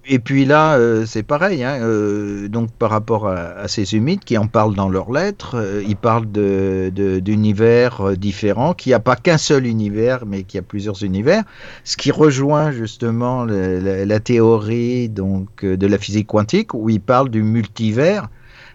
Et 0.05 0.19
puis 0.19 0.43
là, 0.43 0.75
euh, 0.75 1.05
c'est 1.05 1.23
pareil. 1.23 1.63
Hein, 1.63 1.79
euh, 1.81 2.49
donc 2.49 2.71
par 2.71 2.89
rapport 2.89 3.27
à, 3.27 3.67
ces 3.69 3.95
humides 3.95 4.23
qui 4.25 4.37
en 4.37 4.47
parlent 4.47 4.75
dans 4.75 4.89
leurs 4.89 5.11
lettres, 5.11 5.55
euh, 5.55 5.83
ils 5.87 5.95
parlent 5.95 6.25
d'univers 6.25 8.03
de, 8.03 8.15
différents, 8.15 8.73
qu'il 8.73 8.89
n'y 8.89 8.95
a 8.95 8.99
pas 8.99 9.15
qu'un 9.15 9.37
seul 9.37 9.65
univers, 9.65 10.25
mais 10.25 10.43
qu'il 10.43 10.57
y 10.57 10.59
a 10.59 10.63
plusieurs 10.63 11.03
univers. 11.03 11.43
Ce 11.85 11.95
qui 11.95 12.11
rejoint 12.11 12.71
justement 12.71 13.45
la, 13.45 14.19
théorie 14.19 15.07
donc 15.07 15.65
de 15.65 15.87
la 15.87 15.97
physique 15.97 16.27
quantique, 16.27 16.73
où 16.73 16.89
ils 16.89 17.01
parlent 17.01 17.29
du 17.29 17.43
multivers. 17.43 18.27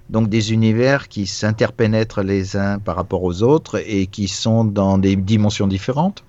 Donc 0.09 0.31
des 0.31 0.55
univers 0.55 1.09
qui 1.09 1.27
s'interpénètrent 1.27 2.23
les 2.23 2.57
uns 2.57 2.79
par 2.79 2.97
rapport 2.97 3.23
aux 3.23 3.43
autres 3.43 3.79
et 3.87 4.07
qui 4.07 4.27
sont 4.27 4.64
dans 4.64 4.97
des 4.97 5.17
dimensions 5.17 5.67
différentes. 5.67 6.25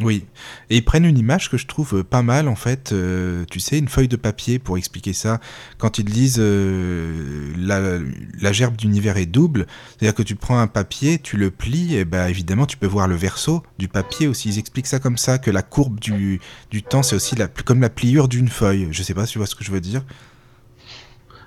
Oui, 0.00 0.26
et 0.70 0.76
ils 0.76 0.84
prennent 0.84 1.04
une 1.04 1.18
image 1.18 1.50
que 1.50 1.56
je 1.56 1.66
trouve 1.66 1.96
euh, 1.96 2.04
pas 2.04 2.22
mal 2.22 2.46
en 2.46 2.54
fait, 2.54 2.92
euh, 2.92 3.44
tu 3.50 3.58
sais, 3.58 3.78
une 3.78 3.88
feuille 3.88 4.06
de 4.06 4.14
papier 4.14 4.60
pour 4.60 4.78
expliquer 4.78 5.12
ça. 5.12 5.40
Quand 5.76 5.98
ils 5.98 6.04
disent 6.04 6.38
euh, 6.38 7.52
la, 7.58 8.52
gerbe 8.52 8.76
d'univers 8.76 9.16
est 9.16 9.26
double, 9.26 9.66
c'est-à-dire 9.90 10.14
que 10.14 10.22
tu 10.22 10.36
prends 10.36 10.60
un 10.60 10.68
papier, 10.68 11.18
tu 11.18 11.36
le 11.36 11.50
plies, 11.50 11.96
et 11.96 12.04
ben 12.04 12.28
évidemment 12.28 12.66
tu 12.66 12.76
peux 12.76 12.86
voir 12.86 13.08
le 13.08 13.16
verso 13.16 13.64
du 13.78 13.88
papier 13.88 14.28
aussi. 14.28 14.50
Ils 14.50 14.60
expliquent 14.60 14.86
ça 14.86 15.00
comme 15.00 15.18
ça, 15.18 15.38
que 15.38 15.50
la 15.50 15.62
courbe 15.62 15.98
du, 15.98 16.40
du 16.70 16.84
temps 16.84 17.02
c'est 17.02 17.16
aussi 17.16 17.34
la, 17.34 17.48
comme 17.48 17.80
la 17.80 17.90
pliure 17.90 18.28
d'une 18.28 18.48
feuille. 18.48 18.88
Je 18.92 19.02
sais 19.02 19.14
pas 19.14 19.26
si 19.26 19.32
tu 19.32 19.38
vois 19.38 19.48
ce 19.48 19.56
que 19.56 19.64
je 19.64 19.72
veux 19.72 19.80
dire. 19.80 20.04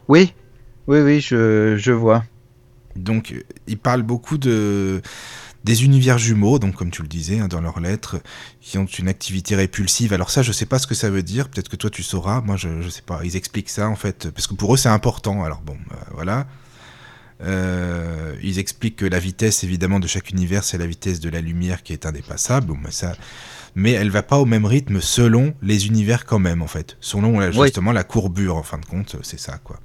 Oui, 0.10 0.34
oui, 0.88 1.00
oui, 1.00 1.22
je, 1.22 1.78
je 1.78 1.94
vois. 1.94 2.26
Donc, 2.98 3.34
ils 3.68 3.78
parlent 3.78 4.04
beaucoup 4.04 4.38
de 4.38 5.02
des 5.64 5.86
univers 5.86 6.18
jumeaux, 6.18 6.60
donc 6.60 6.76
comme 6.76 6.92
tu 6.92 7.02
le 7.02 7.08
disais 7.08 7.40
hein, 7.40 7.48
dans 7.48 7.62
leurs 7.62 7.80
lettres, 7.80 8.18
qui 8.62 8.78
ont 8.78 8.86
une 8.86 9.08
activité 9.08 9.56
répulsive. 9.56 10.14
Alors 10.14 10.30
ça, 10.30 10.42
je 10.42 10.52
sais 10.52 10.66
pas 10.66 10.80
ce 10.80 10.88
que 10.88 10.96
ça 10.96 11.10
veut 11.10 11.24
dire. 11.24 11.50
Peut-être 11.50 11.70
que 11.70 11.76
toi 11.76 11.90
tu 11.90 12.04
sauras. 12.04 12.42
Moi, 12.42 12.58
je, 12.58 12.82
je 12.82 12.90
sais 12.90 13.04
pas. 13.04 13.22
Ils 13.24 13.36
expliquent 13.36 13.70
ça 13.70 13.88
en 13.88 13.96
fait, 13.96 14.30
parce 14.32 14.48
que 14.48 14.54
pour 14.54 14.74
eux 14.74 14.78
c'est 14.78 14.90
important. 14.90 15.44
Alors 15.44 15.62
bon, 15.62 15.78
euh, 15.92 15.96
voilà. 16.14 16.48
Euh, 17.44 18.36
ils 18.44 18.60
expliquent 18.60 18.98
que 18.98 19.06
la 19.06 19.20
vitesse 19.20 19.64
évidemment 19.64 20.00
de 20.00 20.08
chaque 20.08 20.30
univers, 20.30 20.64
c'est 20.64 20.78
la 20.78 20.86
vitesse 20.86 21.20
de 21.20 21.30
la 21.30 21.42
lumière 21.42 21.82
qui 21.84 21.94
est 21.94 22.06
indépassable. 22.06 22.74
mais 22.84 22.92
ça, 22.92 23.16
mais 23.74 23.92
elle 23.92 24.10
va 24.10 24.22
pas 24.22 24.38
au 24.38 24.46
même 24.46 24.66
rythme 24.66 25.02
selon 25.02 25.54
les 25.62 25.88
univers 25.88 26.26
quand 26.26 26.40
même 26.40 26.62
en 26.62 26.68
fait, 26.68 26.98
selon 27.00 27.52
justement 27.52 27.94
la 27.94 28.04
courbure 28.04 28.58
en 28.58 28.64
fin 28.64 28.78
de 28.78 28.86
compte, 28.86 29.16
c'est 29.24 29.40
ça 29.40 29.58
quoi. 29.64 29.80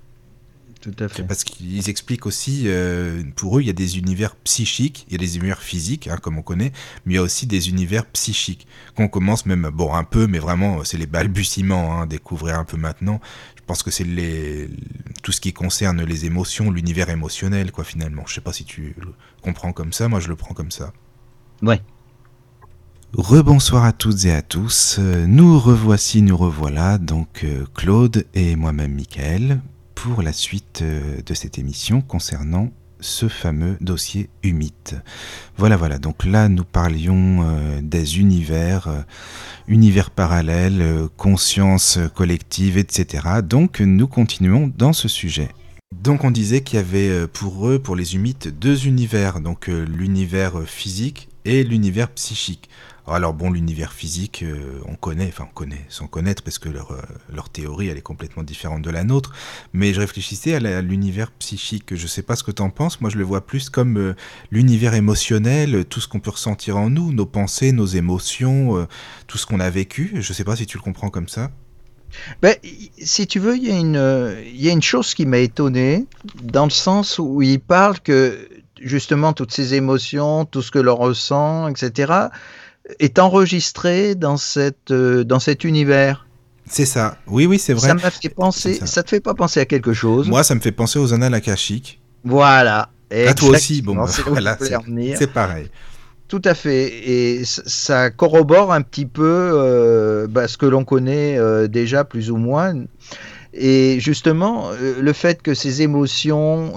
Parce 1.26 1.44
qu'ils 1.44 1.88
expliquent 1.88 2.26
aussi, 2.26 2.64
euh, 2.66 3.22
pour 3.34 3.58
eux, 3.58 3.62
il 3.62 3.66
y 3.66 3.70
a 3.70 3.74
des 3.74 3.98
univers 3.98 4.36
psychiques, 4.36 5.04
il 5.08 5.12
y 5.12 5.14
a 5.16 5.18
des 5.18 5.36
univers 5.36 5.62
physiques, 5.62 6.08
hein, 6.08 6.18
comme 6.20 6.38
on 6.38 6.42
connaît, 6.42 6.72
mais 7.04 7.14
il 7.14 7.16
y 7.16 7.18
a 7.18 7.22
aussi 7.22 7.46
des 7.46 7.68
univers 7.68 8.06
psychiques, 8.06 8.66
qu'on 8.96 9.08
commence 9.08 9.46
même, 9.46 9.70
bon, 9.72 9.94
un 9.94 10.04
peu, 10.04 10.26
mais 10.26 10.38
vraiment, 10.38 10.84
c'est 10.84 10.98
les 10.98 11.06
balbutiements, 11.06 12.00
hein, 12.00 12.06
découvrir 12.06 12.58
un 12.58 12.64
peu 12.64 12.76
maintenant. 12.76 13.20
Je 13.56 13.62
pense 13.66 13.82
que 13.82 13.90
c'est 13.90 14.04
les, 14.04 14.68
tout 15.22 15.32
ce 15.32 15.40
qui 15.40 15.52
concerne 15.52 16.02
les 16.02 16.24
émotions, 16.24 16.70
l'univers 16.70 17.10
émotionnel, 17.10 17.72
quoi, 17.72 17.84
finalement. 17.84 18.22
Je 18.26 18.34
sais 18.34 18.40
pas 18.40 18.52
si 18.52 18.64
tu 18.64 18.94
le 19.00 19.12
comprends 19.42 19.72
comme 19.72 19.92
ça, 19.92 20.08
moi 20.08 20.20
je 20.20 20.28
le 20.28 20.36
prends 20.36 20.54
comme 20.54 20.70
ça. 20.70 20.92
Ouais. 21.62 21.80
Rebonsoir 23.12 23.84
à 23.84 23.92
toutes 23.92 24.24
et 24.26 24.32
à 24.32 24.42
tous. 24.42 24.98
Nous 24.98 25.58
revoici, 25.58 26.22
nous 26.22 26.36
revoilà, 26.36 26.98
donc 26.98 27.44
euh, 27.44 27.64
Claude 27.74 28.26
et 28.34 28.56
moi-même 28.56 28.94
Michael, 28.94 29.60
la 30.22 30.32
suite 30.32 30.80
euh, 30.82 31.20
de 31.24 31.34
cette 31.34 31.58
émission 31.58 32.00
concernant 32.00 32.70
ce 33.00 33.28
fameux 33.28 33.76
dossier 33.80 34.30
humide. 34.42 35.02
Voilà, 35.56 35.76
voilà. 35.76 35.98
Donc 35.98 36.24
là, 36.24 36.48
nous 36.48 36.64
parlions 36.64 37.42
euh, 37.42 37.80
des 37.82 38.18
univers, 38.18 38.88
euh, 38.88 39.02
univers 39.68 40.10
parallèles, 40.10 41.08
conscience 41.16 41.98
collective, 42.14 42.78
etc. 42.78 43.40
Donc 43.42 43.80
nous 43.80 44.06
continuons 44.08 44.72
dans 44.76 44.92
ce 44.92 45.08
sujet. 45.08 45.48
Donc 45.94 46.24
on 46.24 46.30
disait 46.30 46.62
qu'il 46.62 46.76
y 46.76 46.80
avait 46.80 47.26
pour 47.28 47.68
eux, 47.68 47.78
pour 47.78 47.96
les 47.96 48.14
humites, 48.14 48.48
deux 48.48 48.86
univers. 48.86 49.40
Donc 49.40 49.66
l'univers 49.68 50.62
physique 50.66 51.28
et 51.44 51.64
l'univers 51.64 52.08
psychique. 52.10 52.68
Alors 53.08 53.34
bon, 53.34 53.52
l'univers 53.52 53.92
physique, 53.92 54.42
euh, 54.42 54.80
on 54.86 54.96
connaît, 54.96 55.28
enfin 55.28 55.46
on 55.48 55.54
connaît 55.54 55.84
sans 55.88 56.08
connaître 56.08 56.42
parce 56.42 56.58
que 56.58 56.68
leur, 56.68 56.90
euh, 56.90 57.00
leur 57.32 57.48
théorie, 57.48 57.86
elle 57.86 57.96
est 57.96 58.02
complètement 58.02 58.42
différente 58.42 58.82
de 58.82 58.90
la 58.90 59.04
nôtre. 59.04 59.32
Mais 59.72 59.94
je 59.94 60.00
réfléchissais 60.00 60.54
à 60.54 60.82
l'univers 60.82 61.30
psychique. 61.32 61.94
Je 61.94 62.06
sais 62.08 62.22
pas 62.22 62.34
ce 62.34 62.42
que 62.42 62.50
tu 62.50 62.62
en 62.62 62.70
penses. 62.70 63.00
Moi, 63.00 63.10
je 63.10 63.16
le 63.16 63.24
vois 63.24 63.46
plus 63.46 63.70
comme 63.70 63.96
euh, 63.96 64.16
l'univers 64.50 64.94
émotionnel, 64.94 65.84
tout 65.84 66.00
ce 66.00 66.08
qu'on 66.08 66.18
peut 66.18 66.30
ressentir 66.30 66.76
en 66.76 66.90
nous, 66.90 67.12
nos 67.12 67.26
pensées, 67.26 67.70
nos 67.70 67.86
émotions, 67.86 68.86
tout 69.28 69.38
ce 69.38 69.46
qu'on 69.46 69.60
a 69.60 69.70
vécu. 69.70 70.12
Je 70.16 70.32
sais 70.32 70.44
pas 70.44 70.56
si 70.56 70.66
tu 70.66 70.76
le 70.76 70.82
comprends 70.82 71.10
comme 71.10 71.28
ça. 71.28 71.50
Ben, 72.42 72.56
si 72.98 73.26
tu 73.28 73.38
veux, 73.38 73.56
il 73.56 73.64
y, 73.64 73.70
a 73.70 73.78
une, 73.78 74.36
il 74.46 74.60
y 74.60 74.68
a 74.68 74.72
une 74.72 74.82
chose 74.82 75.14
qui 75.14 75.26
m'a 75.26 75.38
étonné, 75.38 76.06
dans 76.42 76.64
le 76.64 76.70
sens 76.70 77.18
où 77.18 77.42
il 77.42 77.60
parle 77.60 78.00
que 78.00 78.48
justement 78.80 79.32
toutes 79.32 79.52
ces 79.52 79.74
émotions, 79.74 80.44
tout 80.44 80.62
ce 80.62 80.70
que 80.70 80.78
l'on 80.78 80.96
ressent, 80.96 81.68
etc., 81.68 82.28
est 82.98 83.18
enregistré 83.18 84.14
dans, 84.14 84.36
cette, 84.36 84.90
euh, 84.90 85.24
dans 85.24 85.40
cet 85.40 85.64
univers. 85.64 86.26
C'est 86.68 86.84
ça. 86.84 87.16
Oui, 87.26 87.46
oui, 87.46 87.58
c'est 87.58 87.72
vrai. 87.72 87.88
Ça 87.88 87.94
m'a 87.94 88.10
fait 88.10 88.28
penser. 88.28 88.80
Ça. 88.84 89.02
te 89.02 89.10
fait 89.10 89.20
pas 89.20 89.34
penser 89.34 89.60
à 89.60 89.66
quelque 89.66 89.92
chose 89.92 90.28
Moi, 90.28 90.42
ça 90.42 90.54
me 90.54 90.60
fait 90.60 90.72
penser 90.72 90.98
aux 90.98 91.12
annales 91.12 91.34
akashiques. 91.34 92.00
Voilà. 92.24 92.90
À 93.10 93.34
toi 93.34 93.50
aussi. 93.50 93.82
Bon, 93.82 93.94
bah, 93.94 94.06
voilà, 94.26 94.58
c'est 94.58 95.32
pareil. 95.32 95.68
Tout 96.26 96.42
à 96.44 96.54
fait. 96.54 96.86
Et 97.08 97.44
ça 97.44 98.10
corrobore 98.10 98.72
un 98.72 98.82
petit 98.82 99.06
peu 99.06 99.52
euh, 99.54 100.26
bah, 100.26 100.48
ce 100.48 100.58
que 100.58 100.66
l'on 100.66 100.84
connaît 100.84 101.38
euh, 101.38 101.68
déjà 101.68 102.02
plus 102.02 102.32
ou 102.32 102.36
moins. 102.36 102.74
Et 103.54 104.00
justement, 104.00 104.70
le 105.00 105.12
fait 105.14 105.40
que 105.40 105.54
ces 105.54 105.82
émotions 105.82 106.74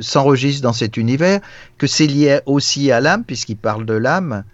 s'enregistrent 0.00 0.62
dans 0.62 0.74
cet 0.74 0.96
univers, 0.96 1.40
que 1.76 1.88
c'est 1.88 2.06
lié 2.06 2.40
aussi 2.46 2.92
à 2.92 3.00
l'âme, 3.00 3.24
puisqu'il 3.24 3.56
parle 3.56 3.84
de 3.84 3.94
l'âme, 3.94 4.44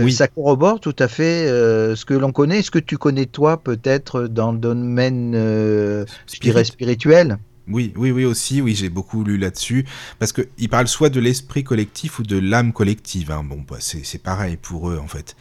oui. 0.00 0.12
ça 0.12 0.28
corrobore 0.28 0.80
tout 0.80 0.96
à 0.98 1.08
fait 1.08 1.46
euh, 1.48 1.96
ce 1.96 2.04
que 2.04 2.14
l'on 2.14 2.32
connaît. 2.32 2.60
Est-ce 2.60 2.70
que 2.70 2.78
tu 2.78 2.98
connais 2.98 3.26
toi 3.26 3.62
peut-être 3.62 4.26
dans 4.26 4.52
le 4.52 4.58
domaine 4.58 5.34
euh, 5.34 6.04
spirituel? 6.26 7.38
Oui, 7.68 7.92
oui, 7.96 8.10
oui 8.10 8.24
aussi, 8.24 8.60
oui, 8.60 8.74
j'ai 8.74 8.88
beaucoup 8.88 9.22
lu 9.22 9.38
là-dessus, 9.38 9.86
parce 10.18 10.32
qu'il 10.32 10.68
parle 10.68 10.88
soit 10.88 11.10
de 11.10 11.20
l'esprit 11.20 11.62
collectif 11.62 12.18
ou 12.18 12.22
de 12.24 12.38
l'âme 12.38 12.72
collective. 12.72 13.30
Hein. 13.30 13.44
Bon, 13.44 13.64
bah, 13.68 13.76
c'est 13.78 14.22
pareil 14.22 14.56
pour 14.56 14.90
eux, 14.90 14.98
en 14.98 15.06
fait. 15.06 15.36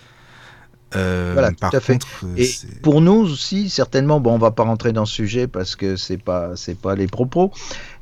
Euh, 0.95 1.31
voilà, 1.33 1.51
tout 1.51 1.75
à 1.75 1.79
fait. 1.79 1.99
Et 2.37 2.49
pour 2.81 3.01
nous 3.01 3.13
aussi, 3.13 3.69
certainement, 3.69 4.19
bon, 4.19 4.33
on 4.33 4.37
va 4.37 4.51
pas 4.51 4.63
rentrer 4.63 4.91
dans 4.91 5.05
ce 5.05 5.15
sujet 5.15 5.47
parce 5.47 5.75
que 5.75 5.95
c'est 5.95 6.17
pas, 6.17 6.55
c'est 6.55 6.77
pas 6.77 6.95
les 6.95 7.07
propos, 7.07 7.51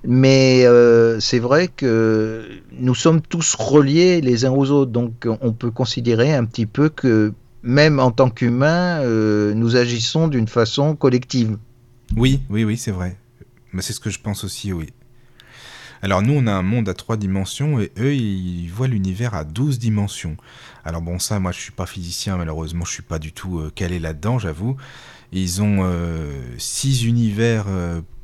mais 0.03 0.65
euh, 0.65 1.19
c'est 1.19 1.39
vrai 1.39 1.67
que 1.67 2.47
nous 2.71 2.95
sommes 2.95 3.21
tous 3.21 3.55
reliés 3.55 4.21
les 4.21 4.45
uns 4.45 4.51
aux 4.51 4.69
autres, 4.71 4.91
donc 4.91 5.27
on 5.41 5.51
peut 5.51 5.71
considérer 5.71 6.33
un 6.33 6.45
petit 6.45 6.65
peu 6.65 6.89
que 6.89 7.33
même 7.63 7.99
en 7.99 8.11
tant 8.11 8.29
qu'humains, 8.29 9.01
euh, 9.01 9.53
nous 9.53 9.75
agissons 9.75 10.29
d'une 10.29 10.47
façon 10.47 10.95
collective. 10.95 11.57
Oui, 12.15 12.41
oui, 12.49 12.63
oui, 12.63 12.77
c'est 12.77 12.91
vrai. 12.91 13.17
C'est 13.79 13.93
ce 13.93 13.99
que 13.99 14.09
je 14.09 14.19
pense 14.19 14.45
aussi, 14.45 14.71
oui. 14.71 14.87
Alors 16.01 16.21
nous, 16.21 16.33
on 16.33 16.47
a 16.47 16.53
un 16.53 16.61
monde 16.61 16.87
à 16.87 16.93
trois 16.93 17.17
dimensions 17.17 17.81
et 17.81 17.91
eux, 17.99 18.15
ils 18.15 18.69
voient 18.69 18.87
l'univers 18.87 19.33
à 19.33 19.43
douze 19.43 19.79
dimensions. 19.79 20.37
Alors 20.85 21.01
bon, 21.01 21.19
ça, 21.19 21.39
moi, 21.39 21.51
je 21.51 21.59
suis 21.59 21.73
pas 21.73 21.85
physicien, 21.85 22.37
malheureusement, 22.37 22.85
je 22.85 22.93
suis 22.93 23.03
pas 23.03 23.19
du 23.19 23.33
tout 23.33 23.59
euh, 23.59 23.69
calé 23.75 23.99
là-dedans, 23.99 24.39
j'avoue. 24.39 24.77
Ils 25.33 25.61
ont 25.61 25.85
six 26.57 27.05
univers 27.05 27.65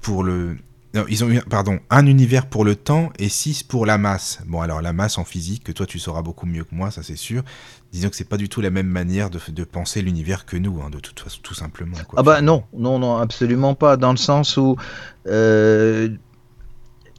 pour 0.02 0.24
le... 0.24 0.58
Non, 0.96 1.06
ils 1.10 1.24
ont, 1.24 1.30
pardon, 1.50 1.80
un 1.90 2.06
univers 2.08 2.48
pour 2.48 2.66
le 2.66 2.76
temps 2.76 3.12
et 3.20 3.30
six 3.30 3.62
pour 3.64 3.86
la 3.86 3.98
masse. 3.98 4.40
Bon, 4.48 4.62
alors 4.62 4.82
la 4.82 4.94
masse 4.94 5.18
en 5.18 5.26
physique, 5.26 5.64
que 5.64 5.72
toi 5.72 5.86
tu 5.86 6.00
sauras 6.00 6.22
beaucoup 6.22 6.46
mieux 6.46 6.64
que 6.64 6.74
moi, 6.74 6.90
ça 6.90 7.04
c'est 7.04 7.18
sûr. 7.18 7.44
Disons 7.92 8.10
que 8.10 8.16
c'est 8.16 8.30
pas 8.30 8.38
du 8.38 8.50
tout 8.50 8.62
la 8.62 8.70
même 8.70 8.88
manière 8.88 9.30
de, 9.30 9.40
de 9.50 9.64
penser 9.64 10.02
l'univers 10.02 10.46
que 10.46 10.58
nous, 10.58 10.82
hein, 10.82 10.90
de 10.90 11.00
toute 11.00 11.20
façon, 11.20 11.40
tout 11.44 11.54
simplement. 11.54 11.98
ah 12.16 12.24
bah 12.24 12.42
non, 12.42 12.64
non, 12.76 12.98
non, 12.98 13.18
absolument 13.18 13.76
pas. 13.76 13.98
Dans 13.98 14.12
le 14.12 14.18
sens 14.18 14.58
où 14.58 14.78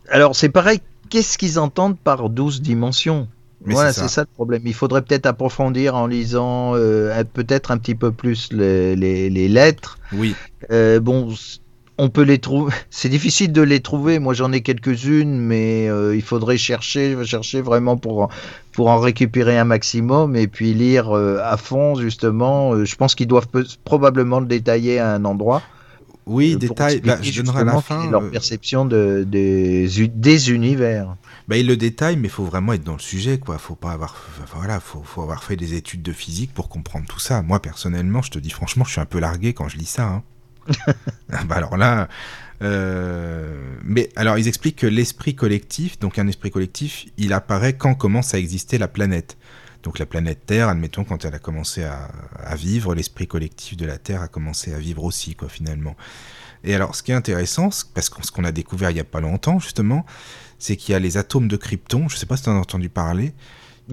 alors 0.08 0.36
c'est 0.36 0.48
pareil, 0.48 0.80
qu'est-ce 1.10 1.38
qu'ils 1.38 1.58
entendent 1.58 1.98
par 1.98 2.28
12 2.30 2.62
dimensions? 2.62 3.28
Voilà, 3.64 3.92
c'est 3.92 4.08
ça. 4.08 4.22
le 4.22 4.28
problème. 4.28 4.62
Il 4.64 4.74
faudrait 4.74 5.02
peut-être 5.02 5.26
approfondir 5.26 5.96
en 5.96 6.06
lisant 6.06 6.74
euh, 6.74 7.24
peut-être 7.24 7.70
un 7.70 7.78
petit 7.78 7.94
peu 7.94 8.12
plus 8.12 8.52
les, 8.52 9.48
lettres. 9.48 9.98
Oui. 10.12 10.36
Euh, 10.70 11.00
bon, 11.00 11.34
on 11.98 12.08
peut 12.08 12.22
les 12.22 12.38
trouver. 12.38 12.72
C'est 12.90 13.08
difficile 13.08 13.52
de 13.52 13.62
les 13.62 13.80
trouver. 13.80 14.18
Moi, 14.18 14.34
j'en 14.34 14.52
ai 14.52 14.60
quelques-unes, 14.60 15.38
mais 15.38 15.88
euh, 15.88 16.14
il 16.14 16.22
faudrait 16.22 16.58
chercher, 16.58 17.16
chercher 17.24 17.60
vraiment 17.60 17.96
pour 17.96 18.28
pour 18.72 18.88
en 18.88 18.98
récupérer 18.98 19.56
un 19.56 19.64
maximum 19.64 20.36
et 20.36 20.48
puis 20.48 20.74
lire 20.74 21.10
à 21.12 21.56
fond 21.56 21.94
justement. 21.94 22.84
je 22.84 22.96
pense 22.96 23.14
qu'ils 23.14 23.26
doivent 23.26 23.48
probablement 23.84 24.38
le 24.38 24.44
détailler 24.44 24.98
à 24.98 25.14
un 25.14 25.24
endroit. 25.24 25.62
Oui, 26.26 26.54
euh, 26.54 26.58
détail, 26.58 27.00
bah, 27.00 27.18
je 27.22 27.40
donnerai 27.40 27.60
à 27.60 27.64
la 27.64 27.80
fin. 27.80 28.10
Leur 28.10 28.24
euh, 28.24 28.30
perception 28.30 28.84
de, 28.84 29.24
des, 29.26 29.88
des 30.08 30.50
univers. 30.50 31.16
Bah, 31.46 31.56
il 31.56 31.68
le 31.68 31.76
détaille, 31.76 32.16
mais 32.16 32.26
il 32.26 32.30
faut 32.30 32.44
vraiment 32.44 32.72
être 32.72 32.82
dans 32.82 32.94
le 32.94 32.98
sujet, 32.98 33.38
quoi. 33.38 33.58
Faut 33.58 33.76
pas 33.76 33.92
avoir, 33.92 34.16
voilà, 34.52 34.80
faut, 34.80 35.02
faut, 35.04 35.22
avoir 35.22 35.44
fait 35.44 35.54
des 35.54 35.74
études 35.74 36.02
de 36.02 36.12
physique 36.12 36.52
pour 36.52 36.68
comprendre 36.68 37.06
tout 37.06 37.20
ça. 37.20 37.42
Moi, 37.42 37.62
personnellement, 37.62 38.22
je 38.22 38.32
te 38.32 38.40
dis 38.40 38.50
franchement, 38.50 38.84
je 38.84 38.90
suis 38.90 39.00
un 39.00 39.06
peu 39.06 39.20
largué 39.20 39.54
quand 39.54 39.68
je 39.68 39.78
lis 39.78 39.86
ça. 39.86 40.08
Hein. 40.08 40.22
Ah, 41.32 41.44
bah 41.44 41.56
alors 41.56 41.76
là, 41.76 42.08
euh... 42.62 43.76
mais 43.84 44.08
alors 44.16 44.38
ils 44.38 44.48
expliquent 44.48 44.76
que 44.76 44.86
l'esprit 44.86 45.34
collectif, 45.34 45.98
donc 45.98 46.18
un 46.18 46.26
esprit 46.28 46.50
collectif, 46.50 47.06
il 47.16 47.32
apparaît 47.32 47.74
quand 47.74 47.94
commence 47.94 48.32
à 48.32 48.38
exister 48.38 48.78
la 48.78 48.88
planète. 48.88 49.36
Donc 49.86 50.00
la 50.00 50.06
planète 50.06 50.40
Terre, 50.46 50.68
admettons, 50.68 51.04
quand 51.04 51.24
elle 51.24 51.34
a 51.34 51.38
commencé 51.38 51.84
à, 51.84 52.10
vivre, 52.56 52.92
l'esprit 52.92 53.28
collectif 53.28 53.76
de 53.76 53.86
la 53.86 53.98
Terre 53.98 54.20
a 54.20 54.26
commencé 54.26 54.74
à 54.74 54.78
vivre 54.78 55.04
aussi, 55.04 55.36
quoi, 55.36 55.48
finalement. 55.48 55.94
Et 56.64 56.74
alors, 56.74 56.96
ce 56.96 57.04
qui 57.04 57.12
est 57.12 57.14
intéressant, 57.14 57.68
parce 57.94 58.10
que 58.10 58.26
ce 58.26 58.32
qu'on 58.32 58.42
a 58.42 58.50
découvert 58.50 58.90
il 58.90 58.94
n'y 58.94 59.00
a 59.00 59.04
pas 59.04 59.20
longtemps, 59.20 59.60
justement, 59.60 60.04
c'est 60.58 60.74
qu'il 60.74 60.92
y 60.92 60.96
a 60.96 60.98
les 60.98 61.18
atomes 61.18 61.46
de 61.46 61.56
krypton, 61.56 62.08
je 62.08 62.16
ne 62.16 62.18
sais 62.18 62.26
pas 62.26 62.36
si 62.36 62.42
tu 62.42 62.48
en 62.48 62.56
as 62.56 62.60
entendu 62.60 62.88
parler, 62.88 63.32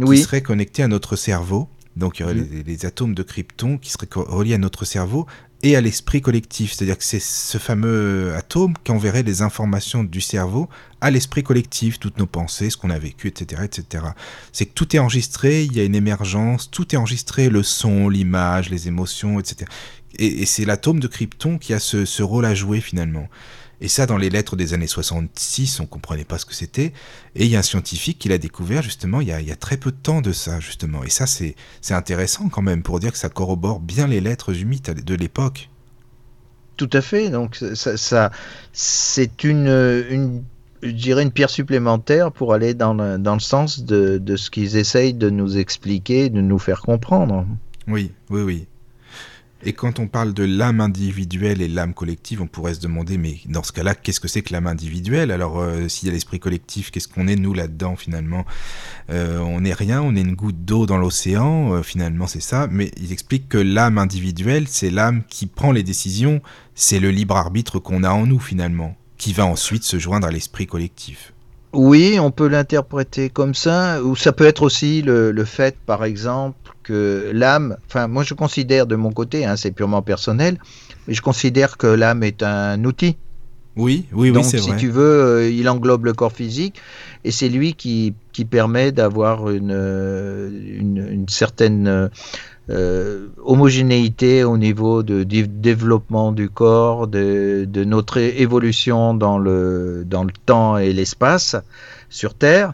qui 0.04 0.18
seraient 0.18 0.42
connectés 0.42 0.82
à 0.82 0.88
notre 0.88 1.16
cerveau. 1.16 1.70
Donc, 1.96 2.18
il 2.18 2.24
y 2.24 2.26
aurait 2.26 2.34
mm. 2.34 2.64
les, 2.66 2.86
atomes 2.88 3.14
de 3.14 3.22
krypton 3.22 3.78
qui 3.78 3.92
seraient 3.92 4.08
reliés 4.16 4.56
à 4.56 4.58
notre 4.58 4.86
cerveau 4.86 5.28
et 5.64 5.78
à 5.78 5.82
l'esprit 5.82 6.22
collectif. 6.22 6.74
C'est-à-dire 6.74 6.98
que 6.98 7.04
c'est 7.04 7.22
ce 7.22 7.58
fameux 7.58 8.36
atome 8.36 8.74
qui 8.84 8.92
enverrait 8.92 9.24
les 9.24 9.42
informations 9.42 10.04
du 10.04 10.22
cerveau 10.22 10.70
à 11.02 11.10
l'esprit 11.10 11.42
collectif, 11.42 12.00
toutes 12.00 12.18
nos 12.18 12.28
pensées, 12.28 12.70
ce 12.70 12.78
qu'on 12.78 12.90
a 12.90 13.00
vécu, 13.00 13.30
etc. 13.30 13.64
etc. 13.64 14.06
C'est 14.52 14.66
que 14.66 14.74
tout 14.74 14.96
est 14.96 15.00
enregistré, 15.00 15.64
il 15.64 15.76
y 15.76 15.80
a 15.80 15.84
une 15.84 15.96
émergence, 15.96 16.70
tout 16.70 16.94
est 16.94 16.98
enregistré, 16.98 17.50
le 17.50 17.64
son, 17.64 18.10
l'image, 18.10 18.70
les 18.70 18.88
émotions, 18.88 19.40
etc. 19.40 19.70
Et, 20.20 20.46
c'est 20.46 20.66
l'atome 20.66 21.00
de 21.00 21.08
Krypton 21.08 21.58
qui 21.58 21.74
a 21.74 21.80
ce, 21.80 22.22
rôle 22.22 22.46
à 22.46 22.54
jouer 22.54 22.82
finalement. 22.82 23.28
Et 23.84 23.90
ça, 23.90 24.06
dans 24.06 24.16
les 24.16 24.30
lettres 24.30 24.56
des 24.56 24.74
années 24.74 24.88
66, 24.88 25.82
on 25.82 25.86
comprenait 25.86 26.24
pas 26.24 26.38
ce 26.38 26.46
que 26.46 26.56
c'était. 26.56 26.94
Et 27.36 27.44
il 27.44 27.48
y 27.48 27.58
a 27.58 27.60
un 27.60 27.64
scientifique 27.64 28.18
qui 28.18 28.30
l'a 28.30 28.38
découvert 28.38 28.82
justement 28.82 29.20
il 29.20 29.28
y, 29.28 29.34
a, 29.34 29.56
très 29.58 29.76
peu 29.76 29.92
de 29.92 29.98
temps 29.98 30.22
de 30.22 30.32
ça, 30.32 30.62
justement. 30.62 31.04
Et 31.04 31.10
ça, 31.10 31.28
c'est 31.28 31.56
intéressant 31.90 32.48
quand 32.48 32.62
même 32.62 32.82
pour 32.82 33.02
dire 33.02 33.12
que 33.12 33.18
ça 33.18 33.28
corrobore 33.28 33.82
bien 33.82 34.08
les 34.08 34.22
lettres 34.22 34.54
mythe 34.54 34.90
de 34.90 35.16
l'époque. 35.16 35.70
Tout 36.78 36.90
à 36.94 37.02
fait. 37.02 37.30
Donc, 37.30 37.58
ça, 37.76 37.98
ça 37.98 38.32
c'est 38.72 39.44
une, 39.44 39.68
une, 40.10 40.44
je 40.82 40.92
dirais 40.92 41.24
une 41.24 41.34
pierre 41.34 41.50
supplémentaire 41.50 42.32
pour 42.32 42.54
aller 42.54 42.74
dans 42.74 42.94
le, 42.94 43.18
dans 43.18 43.34
le 43.34 43.42
sens 43.42 43.84
de, 43.84 44.18
de 44.18 44.38
ce 44.38 44.50
qu'ils 44.50 44.78
essayent 44.78 45.14
de 45.14 45.30
nous 45.30 45.58
expliquer, 45.58 46.30
de 46.30 46.40
nous 46.40 46.58
faire 46.58 46.80
comprendre. 46.80 47.46
Oui, 47.90 48.12
oui, 48.30 48.44
oui. 48.44 48.68
Et 49.66 49.72
quand 49.72 50.00
on 50.00 50.08
parle 50.08 50.34
de 50.34 50.44
l'âme 50.44 50.82
individuelle 50.82 51.62
et 51.62 51.70
l'âme 51.70 51.94
collective, 51.94 52.42
on 52.42 52.48
pourrait 52.48 52.74
se 52.74 52.82
demander, 52.82 53.18
mais 53.18 53.38
dans 53.46 53.64
ce 53.64 53.72
cas-là, 53.72 53.96
qu'est-ce 53.96 54.20
que 54.20 54.28
c'est 54.28 54.42
que 54.42 54.52
l'âme 54.52 54.68
individuelle? 54.68 55.32
Alors, 55.32 55.60
euh, 55.60 55.88
s'il 55.88 56.08
y 56.08 56.12
a 56.12 56.14
l'esprit 56.14 56.40
collectif, 56.40 56.92
qu'est-ce 56.92 57.08
qu'on 57.08 57.28
est, 57.28 57.38
nous, 57.38 57.54
là-dedans, 57.54 57.96
finalement? 57.96 58.46
Euh, 59.10 59.40
On 59.40 59.62
n'est 59.62 59.74
rien, 59.74 60.02
on 60.02 60.16
est 60.16 60.22
une 60.22 60.36
goutte 60.36 60.66
d'eau 60.66 60.86
dans 60.86 60.98
l'océan, 60.98 61.74
euh, 61.74 61.82
finalement, 61.82 62.28
c'est 62.28 62.42
ça. 62.42 62.68
Mais 62.70 62.92
ils 62.98 63.14
expliquent 63.14 63.48
que 63.48 63.58
l'âme 63.58 63.98
individuelle, 63.98 64.68
c'est 64.68 64.90
l'âme 64.90 65.24
qui 65.30 65.46
prend 65.46 65.72
les 65.72 65.84
décisions, 65.84 66.42
c'est 66.76 67.00
le 67.00 67.12
libre 67.12 67.38
arbitre 67.38 67.80
qu'on 67.80 68.04
a 68.04 68.12
en 68.12 68.26
nous, 68.26 68.40
finalement, 68.40 68.98
qui 69.18 69.32
va 69.32 69.46
ensuite 69.46 69.84
se 69.84 69.98
joindre 69.98 70.28
à 70.28 70.32
l'esprit 70.32 70.68
collectif. 70.68 71.33
Oui, 71.74 72.20
on 72.20 72.32
peut 72.32 72.48
l'interpréter 72.48 73.30
comme 73.30 73.56
ça, 73.56 74.02
ou 74.04 74.16
ça 74.16 74.32
peut 74.32 74.46
être 74.46 74.62
aussi 74.62 75.02
le 75.02 75.46
fait, 75.46 75.76
par 75.86 76.04
exemple, 76.06 76.64
que 76.84 77.32
l'âme, 77.34 77.78
enfin 77.88 78.08
moi 78.08 78.24
je 78.24 78.34
considère 78.34 78.86
de 78.86 78.96
mon 78.96 79.12
côté, 79.12 79.46
hein, 79.46 79.56
c'est 79.56 79.72
purement 79.72 80.02
personnel, 80.02 80.58
mais 81.08 81.14
je 81.14 81.22
considère 81.22 81.78
que 81.78 81.88
l'âme 81.88 82.24
est 82.24 82.44
un 82.44 82.84
outil. 82.84 83.18
Oui, 83.76 84.06
oui, 84.14 84.30
oui, 84.30 84.44
c'est 84.44 84.58
vrai. 84.58 84.72
Si 84.74 84.78
tu 84.78 84.90
veux, 84.90 85.02
euh, 85.02 85.50
il 85.50 85.68
englobe 85.68 86.06
le 86.06 86.14
corps 86.14 86.32
physique 86.32 86.80
et 87.24 87.32
c'est 87.32 87.50
lui 87.50 87.74
qui, 87.74 88.14
qui 88.32 88.46
permet 88.46 88.92
d'avoir 88.92 89.50
une, 89.50 89.72
euh, 89.74 90.52
une, 90.52 91.26
certaine 91.28 92.12
euh, 92.70 93.28
homogénéité 93.44 94.46
au 94.46 94.58
niveau 94.58 95.04
de, 95.04 95.24
développement 95.24 96.32
du 96.32 96.50
corps, 96.50 97.08
de, 97.08 97.68
de, 97.68 97.84
notre 97.84 98.20
évolution 98.20 99.14
dans 99.14 99.38
le, 99.38 100.06
dans 100.06 100.24
le 100.24 100.32
temps 100.46 100.78
et 100.78 100.94
l'espace 100.94 101.58
sur 102.10 102.36
Terre 102.36 102.74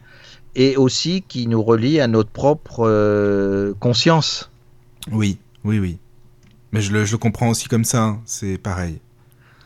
et 0.55 0.77
aussi 0.77 1.23
qui 1.27 1.47
nous 1.47 1.63
relie 1.63 1.99
à 1.99 2.07
notre 2.07 2.29
propre 2.29 2.85
euh, 2.87 3.73
conscience. 3.79 4.51
Oui, 5.11 5.39
oui, 5.63 5.79
oui. 5.79 5.97
Mais 6.71 6.81
je 6.81 6.91
le, 6.91 7.17
comprends 7.17 7.49
aussi 7.49 7.67
comme 7.67 7.85
ça, 7.85 8.03
hein. 8.03 8.21
c'est 8.25 8.59
pareil. 8.59 8.99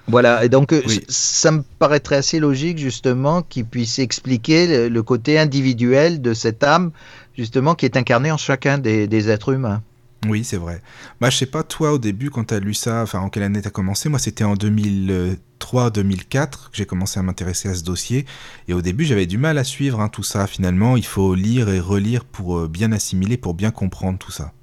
Voilà, 0.08 0.46
et 0.46 0.50
donc 0.50 0.72
euh, 0.72 0.82
ça 1.10 1.52
me 1.52 1.64
paraîtrait 1.80 2.18
assez 2.18 2.40
logique 2.40 2.78
justement 2.78 3.42
qu'il 3.42 3.66
puisse 3.66 4.00
expliquer 4.00 4.88
le, 4.88 5.04
côté 5.04 5.38
individuel 5.38 6.22
de 6.22 6.34
cette 6.34 6.64
âme, 6.64 6.92
justement, 7.38 7.76
qui 7.76 7.86
est 7.86 7.98
incarnée 7.98 8.32
en 8.32 8.38
chacun 8.38 8.78
des 8.78 9.30
êtres 9.30 9.52
humains. 9.52 9.82
Oui, 10.28 10.44
c'est 10.44 10.58
vrai. 10.58 10.82
Bah, 11.20 11.30
je 11.30 11.38
sais 11.38 11.46
pas, 11.46 11.64
toi, 11.64 11.94
au 11.94 11.98
début, 11.98 12.30
quand 12.30 12.46
tu 12.46 12.54
as 12.54 12.60
lu 12.60 12.74
ça, 12.74 13.04
enfin, 13.04 13.20
en 13.20 13.30
quelle 13.30 13.44
année 13.44 13.62
tu 13.62 13.68
as 13.68 13.72
commencé? 13.72 14.10
Moi, 14.10 14.20
c'était 14.20 14.44
en 14.44 14.56
2003-2004 14.56 16.50
que 16.50 16.58
j'ai 16.74 16.86
commencé 16.86 17.20
à 17.20 17.24
m'intéresser 17.24 17.70
à 17.70 17.76
ce 17.76 17.84
dossier. 17.84 18.26
Et 18.68 18.74
au 18.74 18.82
début, 18.82 19.06
j'avais 19.06 19.26
du 19.26 19.38
mal 19.38 19.58
à 19.58 19.64
suivre 19.64 20.00
hein, 20.00 20.10
tout 20.10 20.24
ça. 20.24 20.48
Finalement, 20.48 20.96
il 20.98 21.06
faut 21.06 21.36
lire 21.36 21.70
et 21.70 21.80
relire 21.80 22.26
pour 22.26 22.60
euh, 22.60 22.68
bien 22.68 22.92
assimiler, 22.92 23.38
pour 23.38 23.54
bien 23.54 23.72
comprendre 23.72 24.18
tout 24.18 24.32
ça. 24.32 24.54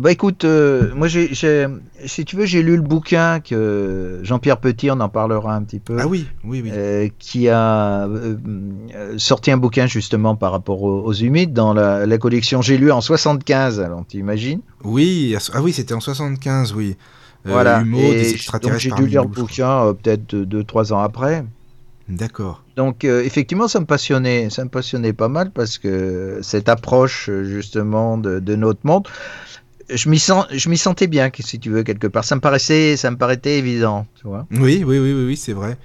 Bah 0.00 0.10
écoute, 0.10 0.46
euh, 0.46 0.90
moi 0.94 1.06
j'ai, 1.06 1.34
si 2.06 2.24
tu 2.24 2.36
veux, 2.36 2.46
j'ai 2.46 2.62
lu 2.62 2.76
le 2.76 2.82
bouquin 2.82 3.40
que 3.40 4.20
Jean-Pierre 4.22 4.56
Petit, 4.56 4.90
on 4.90 4.98
en 5.00 5.10
parlera 5.10 5.54
un 5.54 5.62
petit 5.64 5.80
peu. 5.80 5.98
Ah 6.00 6.06
oui, 6.06 6.26
oui, 6.44 6.62
oui. 6.64 6.70
Euh, 6.72 7.08
qui 7.18 7.50
a 7.50 8.06
euh, 8.06 8.36
sorti 9.18 9.50
un 9.50 9.58
bouquin 9.58 9.86
justement 9.86 10.34
par 10.34 10.52
rapport 10.52 10.82
aux, 10.82 11.12
humides 11.12 11.52
dans 11.52 11.74
la, 11.74 12.18
collection. 12.18 12.62
J'ai 12.62 12.78
lu 12.78 12.90
en 12.90 13.02
75, 13.02 13.80
alors 13.80 14.04
tu 14.08 14.16
imagines 14.16 14.60
Oui, 14.82 15.36
ah 15.52 15.60
oui, 15.60 15.74
c'était 15.74 15.92
en 15.92 16.00
75, 16.00 16.72
oui. 16.72 16.96
voilà. 17.44 17.82
et 17.94 18.36
donc 18.62 18.78
j'ai 18.78 18.92
dû 18.92 19.06
lire 19.06 19.24
le 19.24 19.28
bouquin 19.28 19.94
peut-être 20.02 20.34
deux, 20.34 20.64
trois 20.64 20.94
ans 20.94 21.00
après. 21.00 21.44
D'accord. 22.08 22.64
Donc 22.76 23.04
effectivement, 23.04 23.68
ça 23.68 23.78
me 23.78 23.84
passionnait, 23.84 24.48
ça 24.48 24.64
me 24.64 24.70
passionnait 24.70 25.12
pas 25.12 25.28
mal 25.28 25.50
parce 25.50 25.76
que 25.76 26.38
cette 26.40 26.70
approche 26.70 27.28
justement 27.42 28.16
de, 28.16 28.38
de 28.38 28.56
notre 28.56 28.80
monde 28.84 29.06
je 29.88 30.08
m'y 30.08 30.18
sens, 30.18 30.46
je 30.50 30.68
m'y 30.68 30.78
sentais 30.78 31.06
bien, 31.06 31.30
si 31.38 31.58
tu 31.58 31.70
veux 31.70 31.82
quelque 31.82 32.06
part. 32.06 32.24
Ça 32.24 32.34
me 32.34 32.40
paraissait, 32.40 32.96
ça 32.96 33.10
me 33.10 33.16
paraissait 33.16 33.58
évident, 33.58 34.06
tu 34.14 34.26
vois. 34.26 34.46
Oui, 34.50 34.84
oui, 34.84 34.98
oui, 34.98 35.12
oui, 35.12 35.24
oui 35.26 35.36
c'est 35.36 35.52
vrai. 35.52 35.76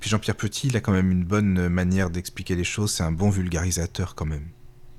Puis 0.00 0.10
Jean-Pierre 0.10 0.36
Petit, 0.36 0.68
il 0.68 0.76
a 0.76 0.80
quand 0.80 0.92
même 0.92 1.10
une 1.10 1.24
bonne 1.24 1.68
manière 1.68 2.10
d'expliquer 2.10 2.56
les 2.56 2.64
choses. 2.64 2.92
C'est 2.92 3.04
un 3.04 3.12
bon 3.12 3.30
vulgarisateur 3.30 4.14
quand 4.14 4.26
même. 4.26 4.48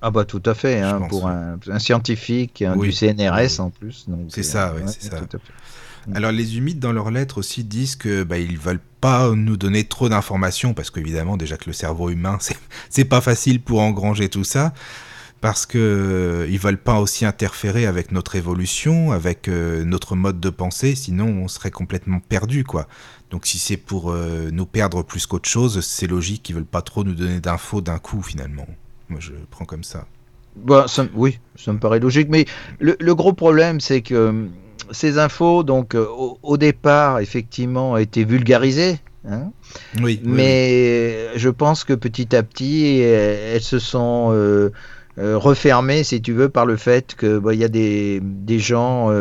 Ah 0.01 0.11
bah 0.11 0.25
tout 0.25 0.41
à 0.45 0.53
fait, 0.53 0.81
hein, 0.81 1.01
pour 1.09 1.27
un, 1.27 1.57
scientifique 1.79 2.63
du 2.79 2.91
CNRS 2.91 3.59
en 3.59 3.69
plus. 3.69 4.05
C'est 4.29 4.43
ça, 4.43 4.73
oui, 4.75 4.83
c'est 4.87 5.09
ça. 5.09 5.21
Alors 6.13 6.31
les 6.31 6.57
humides 6.57 6.79
dans 6.79 6.91
leurs 6.91 7.09
lettres 7.09 7.39
aussi 7.39 7.63
disent 7.63 7.95
que 7.95 8.23
bah, 8.23 8.37
ils 8.37 8.59
veulent 8.59 8.81
pas 9.01 9.31
nous 9.31 9.57
donner 9.57 9.85
trop 9.85 10.07
d'informations 10.07 10.75
parce 10.75 10.91
qu'évidemment 10.91 11.37
déjà 11.37 11.57
que 11.57 11.65
le 11.65 11.73
cerveau 11.73 12.11
humain 12.11 12.37
c'est 12.91 13.05
pas 13.05 13.21
facile 13.21 13.59
pour 13.59 13.81
engranger 13.81 14.29
tout 14.29 14.43
ça 14.43 14.73
parce 15.45 15.67
que 15.67 15.77
euh, 15.77 16.47
ils 16.49 16.57
veulent 16.57 16.81
pas 16.81 16.99
aussi 16.99 17.23
interférer 17.23 17.85
avec 17.85 18.11
notre 18.11 18.35
évolution, 18.35 19.11
avec 19.11 19.47
euh, 19.47 19.85
notre 19.85 20.15
mode 20.15 20.39
de 20.39 20.49
pensée, 20.49 20.95
sinon 20.95 21.27
on 21.27 21.47
serait 21.47 21.69
complètement 21.69 22.19
perdu 22.19 22.63
quoi. 22.63 22.87
Donc 23.29 23.45
si 23.45 23.59
c'est 23.59 23.77
pour 23.77 24.09
euh, 24.09 24.49
nous 24.51 24.65
perdre 24.65 25.03
plus 25.03 25.27
qu'autre 25.27 25.47
chose, 25.47 25.81
c'est 25.81 26.07
logique 26.07 26.41
qu'ils 26.41 26.55
veulent 26.55 26.65
pas 26.65 26.81
trop 26.81 27.03
nous 27.03 27.13
donner 27.13 27.41
d'infos 27.41 27.81
d'un 27.81 27.99
coup 27.99 28.23
finalement. 28.23 28.65
Moi 29.07 29.19
je 29.21 29.33
prends 29.51 29.65
comme 29.65 29.83
ça. 29.83 30.07
Bah, 30.55 30.87
oui, 31.13 31.37
ça 31.55 31.73
me 31.73 31.77
paraît 31.77 31.99
logique, 31.99 32.29
mais 32.31 32.45
le 32.79 33.13
gros 33.13 33.33
problème 33.33 33.79
c'est 33.79 34.01
que 34.01 34.47
ces 34.89 35.19
infos, 35.19 35.61
donc 35.61 35.95
au, 35.95 36.57
départ, 36.57 37.19
effectivement, 37.19 37.91
ont 37.91 37.97
été 37.97 38.23
vulgarisées. 38.23 38.99
Hein. 39.27 39.51
oui, 40.01 40.21
mais 40.23 41.35
je 41.35 41.49
pense 41.49 41.83
que 41.83 41.93
petit 41.93 42.35
à 42.35 42.43
petit, 42.43 42.99
elles, 42.99 43.61
se 43.61 43.79
sont 43.79 44.29
euh, 44.31 44.71
euh, 45.17 45.37
refermées, 45.37 46.03
si 46.03 46.21
tu 46.21 46.33
veux, 46.33 46.49
par 46.49 46.65
le 46.65 46.75
fait 46.75 47.15
qu'il 47.15 47.39
bah, 47.39 47.53
y 47.53 47.63
a 47.63 47.67
des, 47.67 48.19
des 48.21 48.59
gens 48.59 49.11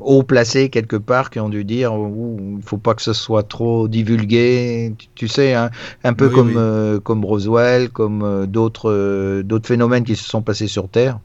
haut 0.00 0.22
placés 0.22 0.68
quelque 0.68 0.96
part 0.96 1.30
qui 1.30 1.40
ont 1.40 1.48
dû 1.48 1.64
dire 1.64 1.92
il 1.92 2.56
ne 2.56 2.62
faut 2.62 2.78
pas 2.78 2.94
que 2.94 3.02
ce 3.02 3.12
soit 3.12 3.42
trop 3.42 3.88
divulgué. 3.88 4.94
Tu, 5.14 5.28
sais, 5.28 5.54
hein, 5.54 5.70
un 6.04 6.12
peu 6.14 6.28
comme, 6.28 7.00
comme 7.02 7.24
Roswell, 7.24 7.90
comme 7.90 8.46
d'autres 8.46 9.42
d'autres 9.42 9.66
phénomènes 9.66 10.04
qui 10.04 10.16
se 10.16 10.24
sont 10.24 10.42
passés 10.42 10.68
sur 10.68 10.88
Terre. 10.88 11.18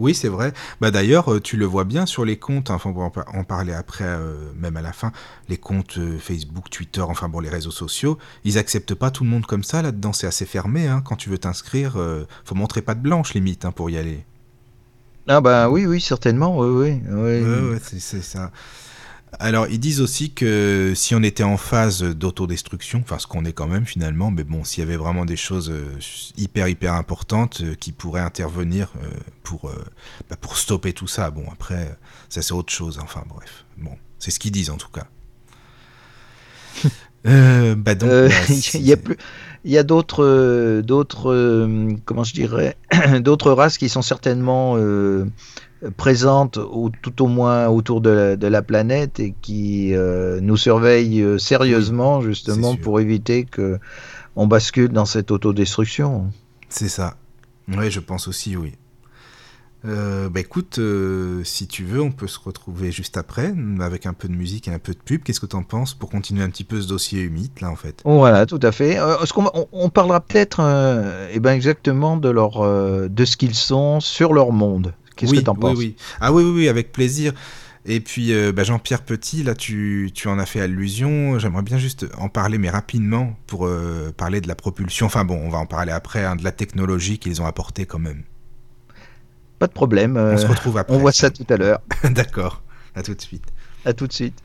Oui, 0.00 0.14
c'est 0.14 0.28
vrai. 0.28 0.54
Bah 0.80 0.90
d'ailleurs, 0.90 1.30
euh, 1.30 1.40
tu 1.40 1.58
le 1.58 1.66
vois 1.66 1.84
bien 1.84 2.06
sur 2.06 2.24
les 2.24 2.38
comptes. 2.38 2.70
Hein, 2.70 2.76
enfin, 2.76 2.90
on 2.90 2.94
va 2.94 3.12
en 3.34 3.44
parler 3.44 3.74
après, 3.74 4.06
euh, 4.06 4.50
même 4.56 4.78
à 4.78 4.82
la 4.82 4.94
fin. 4.94 5.12
Les 5.50 5.58
comptes 5.58 5.98
euh, 5.98 6.18
Facebook, 6.18 6.70
Twitter, 6.70 7.02
enfin 7.02 7.28
bon, 7.28 7.38
les 7.38 7.50
réseaux 7.50 7.70
sociaux, 7.70 8.16
ils 8.44 8.56
acceptent 8.56 8.94
pas 8.94 9.10
tout 9.10 9.24
le 9.24 9.30
monde 9.30 9.44
comme 9.44 9.62
ça 9.62 9.82
là-dedans. 9.82 10.14
C'est 10.14 10.26
assez 10.26 10.46
fermé. 10.46 10.88
Hein. 10.88 11.02
Quand 11.04 11.16
tu 11.16 11.28
veux 11.28 11.36
t'inscrire, 11.36 11.98
faut 12.44 12.54
montrer 12.54 12.80
pas 12.80 12.94
de 12.94 13.00
blanche 13.00 13.34
limite 13.34 13.66
hein, 13.66 13.72
pour 13.72 13.90
y 13.90 13.98
aller. 13.98 14.24
Ah 15.28 15.42
bah 15.42 15.68
oui, 15.68 15.84
oui, 15.84 16.00
certainement, 16.00 16.58
oui, 16.58 16.68
oui. 16.68 17.02
oui. 17.06 17.42
Ouais, 17.42 17.70
ouais, 17.72 17.78
c'est 17.82 18.22
ça. 18.22 18.50
Alors, 19.38 19.68
ils 19.68 19.78
disent 19.78 20.00
aussi 20.00 20.32
que 20.32 20.92
si 20.96 21.14
on 21.14 21.22
était 21.22 21.44
en 21.44 21.56
phase 21.56 22.02
d'autodestruction, 22.02 23.00
enfin 23.00 23.18
ce 23.18 23.26
qu'on 23.26 23.44
est 23.44 23.52
quand 23.52 23.68
même 23.68 23.86
finalement, 23.86 24.30
mais 24.30 24.42
bon, 24.44 24.64
s'il 24.64 24.82
y 24.82 24.86
avait 24.86 24.96
vraiment 24.96 25.24
des 25.24 25.36
choses 25.36 25.70
euh, 25.70 25.86
hyper 26.36 26.68
hyper 26.68 26.94
importantes 26.94 27.60
euh, 27.62 27.74
qui 27.74 27.92
pourraient 27.92 28.20
intervenir 28.20 28.92
euh, 29.02 29.08
pour, 29.44 29.72
bah, 30.28 30.36
pour 30.40 30.56
stopper 30.56 30.92
tout 30.92 31.06
ça, 31.06 31.30
bon 31.30 31.44
après, 31.50 31.96
ça 32.28 32.42
c'est 32.42 32.52
autre 32.52 32.72
chose, 32.72 32.98
enfin 33.00 33.22
bref, 33.28 33.64
bon, 33.78 33.92
c'est 34.18 34.32
ce 34.32 34.40
qu'ils 34.40 34.52
disent 34.52 34.70
en 34.70 34.76
tout 34.76 34.90
cas. 34.90 35.06
bah 37.76 37.94
donc, 37.94 38.32
il 38.74 38.82
y 38.82 38.92
a 38.92 38.96
plus 38.96 39.16
il 39.62 39.70
y 39.70 39.78
a 39.78 39.82
d'autres, 39.82 40.80
d'autres, 40.80 41.68
comment 42.06 42.24
je 42.24 42.32
dirais, 42.32 42.78
d'autres 43.20 43.52
races 43.52 43.76
qui 43.76 43.90
sont 43.90 44.00
certainement 44.00 44.76
présente 45.96 46.58
tout 47.02 47.22
au 47.22 47.26
moins 47.26 47.68
autour 47.68 48.00
de 48.00 48.36
la, 48.40 48.62
planète 48.62 49.20
et 49.20 49.34
qui 49.40 49.94
euh, 49.94 50.38
nous 50.42 50.56
surveille 50.56 51.22
euh, 51.22 51.38
sérieusement 51.38 52.20
justement 52.20 52.76
pour 52.76 53.00
éviter 53.00 53.44
que 53.44 53.78
on 54.36 54.46
bascule 54.46 54.90
dans 54.90 55.06
cette 55.06 55.30
autodestruction. 55.30 56.30
C'est 56.68 56.88
ça. 56.88 57.16
Oui, 57.68 57.90
je 57.90 58.00
pense 58.00 58.28
aussi, 58.28 58.56
oui. 58.56 58.74
Euh, 59.86 60.28
bah 60.28 60.40
écoute, 60.40 60.78
si 61.44 61.66
tu 61.66 61.84
veux, 61.84 62.02
on 62.02 62.12
peut 62.12 62.26
se 62.26 62.38
retrouver 62.38 62.92
juste 62.92 63.16
après 63.16 63.54
avec 63.80 64.04
un 64.04 64.12
peu 64.12 64.28
de 64.28 64.34
musique 64.34 64.68
et 64.68 64.72
un 64.72 64.78
peu 64.78 64.92
de 64.92 64.98
pub. 64.98 65.22
Qu'est-ce 65.22 65.40
que 65.40 65.46
tu 65.46 65.56
en 65.56 65.62
penses 65.62 65.94
pour 65.94 66.10
continuer 66.10 66.42
un 66.42 66.50
petit 66.50 66.64
peu 66.64 66.82
ce 66.82 66.86
dossier 66.86 67.22
humide 67.22 67.52
là 67.62 67.70
en 67.70 67.76
fait? 67.76 68.02
Voilà, 68.04 68.44
tout 68.44 68.60
à 68.62 68.72
fait. 68.72 68.96
ce 69.24 69.32
qu'on 69.32 69.50
on, 69.72 69.88
parlera 69.88 70.20
peut-être, 70.20 70.60
eh 71.32 71.40
ben 71.40 71.52
exactement 71.52 72.18
de 72.18 72.28
leur, 72.28 72.60
de 73.08 73.24
ce 73.24 73.38
qu'ils 73.38 73.54
sont 73.54 74.00
sur 74.00 74.34
leur 74.34 74.52
monde. 74.52 74.92
Qu'est-ce 75.16 75.32
oui, 75.32 75.44
que 75.44 75.50
penses 75.50 75.78
oui, 75.78 75.96
Ah 76.20 76.32
oui, 76.32 76.42
oui, 76.42 76.50
oui, 76.50 76.68
avec 76.68 76.92
plaisir. 76.92 77.32
Et 77.86 78.00
puis 78.00 78.32
euh, 78.32 78.52
bah, 78.52 78.62
Jean-Pierre 78.62 79.02
Petit, 79.02 79.42
là 79.42 79.54
tu, 79.54 80.10
tu, 80.14 80.28
en 80.28 80.38
as 80.38 80.46
fait 80.46 80.60
allusion, 80.60 81.38
j'aimerais 81.38 81.62
bien 81.62 81.78
juste 81.78 82.06
en 82.18 82.28
parler 82.28 82.58
mais 82.58 82.68
rapidement 82.68 83.34
pour 83.46 83.66
euh, 83.66 84.12
parler 84.14 84.42
de 84.42 84.48
la 84.48 84.54
propulsion, 84.54 85.06
enfin 85.06 85.24
bon 85.24 85.40
on 85.42 85.48
va 85.48 85.56
en 85.56 85.64
parler 85.64 85.90
après, 85.90 86.22
hein, 86.22 86.36
de 86.36 86.44
la 86.44 86.52
technologie 86.52 87.18
qu'ils 87.18 87.40
ont 87.40 87.46
apportée 87.46 87.86
quand 87.86 87.98
même. 87.98 88.22
Pas 89.58 89.66
de 89.66 89.72
problème. 89.72 90.18
on 90.18 90.36
se 90.36 90.46
retrouve 90.46 90.76
après. 90.76 90.94
On 90.94 90.98
voit 90.98 91.12
ça 91.12 91.30
tout 91.30 91.46
à 91.48 91.56
l'heure. 91.56 91.80
D'accord, 92.10 92.62
à 92.94 93.02
tout 93.02 93.14
de 93.14 93.20
suite. 93.22 93.46
À 93.86 93.94
tout 93.94 94.06
de 94.06 94.12
suite. 94.12 94.42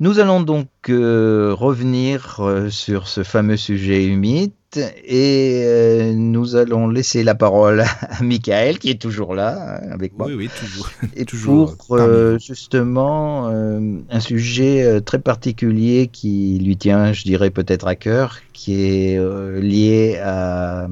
Nous 0.00 0.18
allons 0.18 0.40
donc 0.40 0.68
euh, 0.88 1.52
revenir 1.52 2.40
euh, 2.40 2.70
sur 2.70 3.06
ce 3.06 3.22
fameux 3.22 3.58
sujet 3.58 4.06
humide 4.06 4.52
et 4.76 5.62
euh, 5.64 6.12
nous 6.14 6.56
allons 6.56 6.88
laisser 6.88 7.22
la 7.22 7.34
parole 7.34 7.80
à 7.80 8.22
Michael 8.22 8.78
qui 8.78 8.90
est 8.90 9.00
toujours 9.00 9.34
là 9.34 9.80
hein, 9.82 9.90
avec 9.90 10.16
moi. 10.16 10.26
Oui, 10.28 10.34
oui, 10.34 10.50
toujours. 10.58 10.88
Et 11.16 11.24
toujours 11.24 11.76
pour 11.76 11.98
justement 12.38 13.48
un 13.48 14.20
sujet 14.20 15.00
très 15.00 15.18
particulier 15.18 16.08
qui 16.12 16.60
lui 16.62 16.76
tient, 16.76 17.12
je 17.12 17.24
dirais 17.24 17.50
peut-être 17.50 17.86
à 17.86 17.96
cœur, 17.96 18.38
qui 18.52 18.74
est 18.74 19.60
lié 19.60 20.20
à 20.22 20.88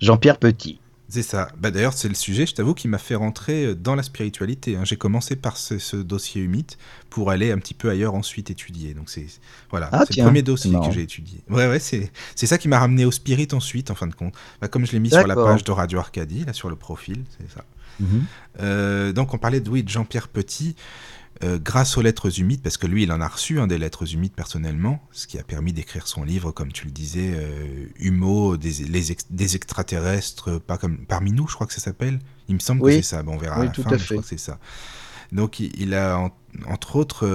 Jean-Pierre 0.00 0.38
Petit. 0.38 0.81
C'est 1.12 1.22
ça. 1.22 1.48
Bah, 1.58 1.70
D'ailleurs, 1.70 1.92
c'est 1.92 2.08
le 2.08 2.14
sujet, 2.14 2.46
je 2.46 2.54
t'avoue, 2.54 2.72
qui 2.72 2.88
m'a 2.88 2.96
fait 2.96 3.14
rentrer 3.14 3.66
euh, 3.66 3.74
dans 3.74 3.94
la 3.94 4.02
spiritualité. 4.02 4.76
Hein. 4.76 4.84
J'ai 4.86 4.96
commencé 4.96 5.36
par 5.36 5.58
ce, 5.58 5.96
dossier 5.96 6.40
humide 6.40 6.72
pour 7.10 7.30
aller 7.30 7.52
un 7.52 7.58
petit 7.58 7.74
peu 7.74 7.90
ailleurs 7.90 8.14
ensuite 8.14 8.50
étudier. 8.50 8.94
Donc 8.94 9.10
c'est 9.10 9.26
voilà, 9.70 9.90
ah, 9.92 10.04
c'est 10.06 10.16
le 10.16 10.22
premier 10.24 10.40
dossier 10.40 10.72
que 10.72 10.90
j'ai 10.90 11.02
étudié. 11.02 11.40
Ouais, 11.50 11.68
ouais, 11.68 11.80
c'est 11.80 12.10
ça 12.46 12.56
qui 12.56 12.66
m'a 12.66 12.78
ramené 12.78 13.04
au 13.04 13.10
spirit 13.10 13.48
ensuite, 13.52 13.90
en 13.90 13.94
fin 13.94 14.06
de 14.06 14.14
compte. 14.14 14.32
Bah, 14.62 14.68
comme 14.68 14.86
je 14.86 14.92
l'ai 14.92 15.00
mis 15.00 15.10
sur 15.10 15.26
la 15.26 15.34
page 15.34 15.64
de 15.64 15.70
Radio 15.70 15.98
Arcadie, 15.98 16.46
là 16.46 16.54
sur 16.54 16.70
le 16.70 16.76
profil, 16.76 17.24
c'est 17.38 17.54
ça. 17.54 17.64
Mhm. 18.00 18.24
Euh, 18.60 19.12
donc 19.12 19.34
on 19.34 19.38
parlait 19.38 19.60
de, 19.60 19.68
oui, 19.68 19.82
de 19.82 19.90
Jean-Pierre 19.90 20.28
Petit. 20.28 20.76
Euh, 21.44 21.58
grâce 21.58 21.96
aux 21.96 22.02
lettres 22.02 22.38
humides, 22.38 22.62
parce 22.62 22.76
que 22.76 22.86
lui, 22.86 23.02
il 23.02 23.10
en 23.10 23.20
a 23.20 23.26
reçu 23.26 23.58
hein, 23.58 23.66
des 23.66 23.78
lettres 23.78 24.14
humides 24.14 24.32
personnellement, 24.32 25.02
ce 25.10 25.26
qui 25.26 25.38
a 25.38 25.42
permis 25.42 25.72
d'écrire 25.72 26.06
son 26.06 26.22
livre, 26.22 26.52
comme 26.52 26.70
tu 26.70 26.84
le 26.84 26.92
disais, 26.92 27.32
euh, 27.34 27.86
Humo, 27.98 28.56
des, 28.56 28.84
des, 29.30 29.56
extraterrestres, 29.56 30.60
pas 30.60 30.78
comme 30.78 30.98
parmi 30.98 31.32
nous, 31.32 31.48
je 31.48 31.54
crois 31.54 31.66
que 31.66 31.72
ça 31.72 31.80
s'appelle. 31.80 32.20
Il 32.48 32.54
me 32.54 32.60
semble 32.60 32.82
que 32.82 32.92
c'est 32.92 33.02
ça. 33.02 33.22
Bon, 33.24 33.34
on 33.34 33.38
verra 33.38 33.56
à 33.56 33.64
la 33.64 33.72
fin, 33.72 33.96
je 33.96 34.04
crois 34.04 34.22
que 34.22 34.28
c'est 34.28 34.38
ça. 34.38 34.58
Donc, 35.32 35.58
il, 35.58 35.94
a 35.94 36.30
entre 36.68 36.96
autres 36.96 37.26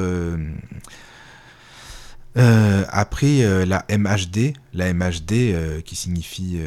euh, 2.38 2.86
appris 2.90 3.42
la 3.42 3.86
MHD, 3.90 4.54
la 4.74 4.94
MHD 4.94 5.84
qui 5.84 5.96
signifie 5.96 6.60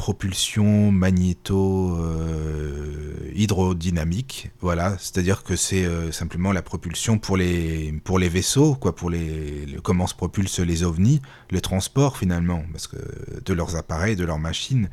propulsion 0.00 0.90
magnéto 0.90 1.94
euh, 1.98 3.30
hydrodynamique 3.34 4.50
voilà 4.62 4.96
c'est-à-dire 4.98 5.42
que 5.42 5.56
c'est 5.56 5.84
euh, 5.84 6.10
simplement 6.10 6.52
la 6.52 6.62
propulsion 6.62 7.18
pour 7.18 7.36
les 7.36 7.92
pour 8.02 8.18
les 8.18 8.30
vaisseaux 8.30 8.76
quoi 8.76 8.96
pour 8.96 9.10
les 9.10 9.66
comment 9.82 10.06
se 10.06 10.14
propulsent 10.14 10.60
les 10.60 10.84
ovnis 10.84 11.20
le 11.50 11.60
transport 11.60 12.16
finalement 12.16 12.64
parce 12.72 12.86
que 12.86 12.96
de 13.44 13.52
leurs 13.52 13.76
appareils 13.76 14.16
de 14.16 14.24
leurs 14.24 14.38
machines 14.38 14.88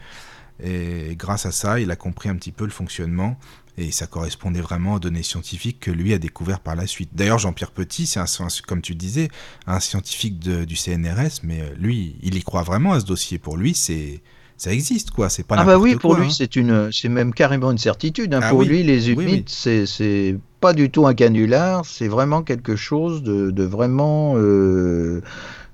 et 0.62 1.16
grâce 1.16 1.46
à 1.46 1.54
ça 1.54 1.80
il 1.80 1.90
a 1.90 1.96
compris 1.96 2.28
un 2.28 2.36
petit 2.36 2.52
peu 2.52 2.66
le 2.66 2.72
fonctionnement 2.72 3.40
et 3.78 3.92
ça 3.92 4.08
correspondait 4.08 4.60
vraiment 4.60 4.96
aux 4.96 5.00
données 5.00 5.24
scientifiques 5.24 5.80
que 5.80 5.92
lui 5.92 6.12
a 6.12 6.18
découvert 6.18 6.60
par 6.60 6.76
la 6.76 6.88
suite. 6.88 7.12
D'ailleurs, 7.14 7.38
Jean-Pierre 7.38 7.70
Petit, 7.70 8.08
c'est 8.08 8.20
un, 8.20 8.26
comme 8.66 8.82
tu 8.82 8.96
disais, 8.96 9.30
un 9.68 9.80
scientifique 9.80 10.40
du 10.40 10.76
CNRS, 10.76 11.42
mais 11.44 11.62
euh, 11.62 11.76
lui, 11.78 12.16
il 12.24 12.34
y 12.34 12.42
croit 12.42 12.64
vraiment 12.64 12.94
à 12.94 13.00
ce 13.02 13.06
dossier. 13.06 13.38
Pour 13.38 13.56
lui, 13.56 13.76
c'est 13.76 14.24
ça 14.58 14.74
existe, 14.74 15.12
quoi. 15.12 15.30
C'est 15.30 15.44
pas 15.44 15.56
Ah 15.58 15.64
bah 15.64 15.78
oui, 15.78 15.96
pour 15.96 16.16
lui, 16.16 16.28
hein. 16.28 16.36
c'est 16.36 16.56
une, 16.56 16.92
c'est 16.92 17.10
même 17.10 17.34
carrément 17.34 17.72
une 17.72 17.78
certitude. 17.78 18.34
Hein. 18.34 18.40
Ah 18.42 18.50
pour 18.50 18.64
lui, 18.64 18.84
les 18.84 19.12
humides, 19.12 19.48
c'est 19.50 20.36
pas 20.60 20.74
du 20.74 20.90
tout 20.90 21.06
un 21.06 21.14
canular, 21.14 21.86
c'est 21.86 22.08
vraiment 22.08 22.42
quelque 22.42 22.76
chose 22.76 23.22
de, 23.22 23.52
de 23.52 23.64
vraiment, 23.64 24.34
euh, 24.36 25.22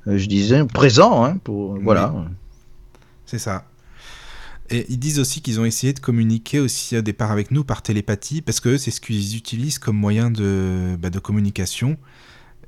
je 0.05 0.25
disais, 0.25 0.65
présent. 0.65 1.23
Hein, 1.23 1.37
pour, 1.43 1.79
voilà. 1.81 2.13
C'est 3.25 3.39
ça. 3.39 3.65
Et 4.69 4.85
ils 4.89 4.99
disent 4.99 5.19
aussi 5.19 5.41
qu'ils 5.41 5.59
ont 5.59 5.65
essayé 5.65 5.93
de 5.93 5.99
communiquer 5.99 6.59
aussi 6.59 6.97
au 6.97 7.01
départ 7.01 7.31
avec 7.31 7.51
nous 7.51 7.63
par 7.63 7.81
télépathie, 7.81 8.41
parce 8.41 8.59
que 8.59 8.77
c'est 8.77 8.91
ce 8.91 8.99
qu'ils 8.99 9.37
utilisent 9.37 9.79
comme 9.79 9.97
moyen 9.97 10.29
de, 10.29 10.97
bah, 10.99 11.09
de 11.09 11.19
communication. 11.19 11.97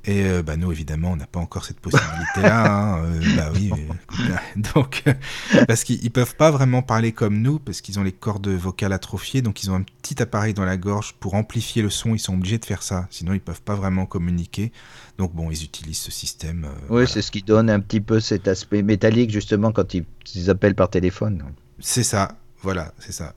Et 0.06 0.24
euh, 0.24 0.42
bah, 0.42 0.56
nous, 0.56 0.70
évidemment, 0.70 1.12
on 1.12 1.16
n'a 1.16 1.26
pas 1.26 1.40
encore 1.40 1.64
cette 1.64 1.80
possibilité-là. 1.80 2.56
Hein, 2.66 3.04
euh, 3.04 3.36
bah 3.36 3.50
oui. 3.54 3.70
donc, 4.74 5.02
parce 5.66 5.84
qu'ils 5.84 6.10
peuvent 6.10 6.36
pas 6.36 6.50
vraiment 6.50 6.82
parler 6.82 7.12
comme 7.12 7.40
nous, 7.40 7.58
parce 7.58 7.80
qu'ils 7.80 7.98
ont 7.98 8.02
les 8.02 8.12
cordes 8.12 8.48
vocales 8.48 8.92
atrophiées, 8.92 9.42
donc 9.42 9.62
ils 9.62 9.70
ont 9.70 9.74
un 9.74 9.82
petit 9.82 10.20
appareil 10.22 10.54
dans 10.54 10.64
la 10.64 10.76
gorge 10.76 11.14
pour 11.20 11.34
amplifier 11.34 11.82
le 11.82 11.90
son. 11.90 12.14
Ils 12.14 12.18
sont 12.18 12.34
obligés 12.34 12.58
de 12.58 12.64
faire 12.64 12.82
ça, 12.82 13.06
sinon 13.10 13.34
ils 13.34 13.40
peuvent 13.40 13.62
pas 13.62 13.74
vraiment 13.74 14.06
communiquer. 14.06 14.72
Donc 15.18 15.34
bon, 15.34 15.50
ils 15.50 15.64
utilisent 15.64 15.98
ce 15.98 16.10
système. 16.10 16.64
Euh, 16.64 16.86
oui, 16.90 17.08
c'est 17.08 17.22
ce 17.22 17.30
qui 17.30 17.42
donne 17.42 17.70
un 17.70 17.80
petit 17.80 18.00
peu 18.00 18.20
cet 18.20 18.48
aspect 18.48 18.82
métallique 18.82 19.30
justement 19.30 19.72
quand 19.72 19.94
ils, 19.94 20.04
appellent 20.48 20.74
par 20.74 20.90
téléphone. 20.90 21.42
C'est 21.78 22.04
ça, 22.04 22.36
voilà, 22.62 22.92
c'est 22.98 23.12
ça. 23.12 23.34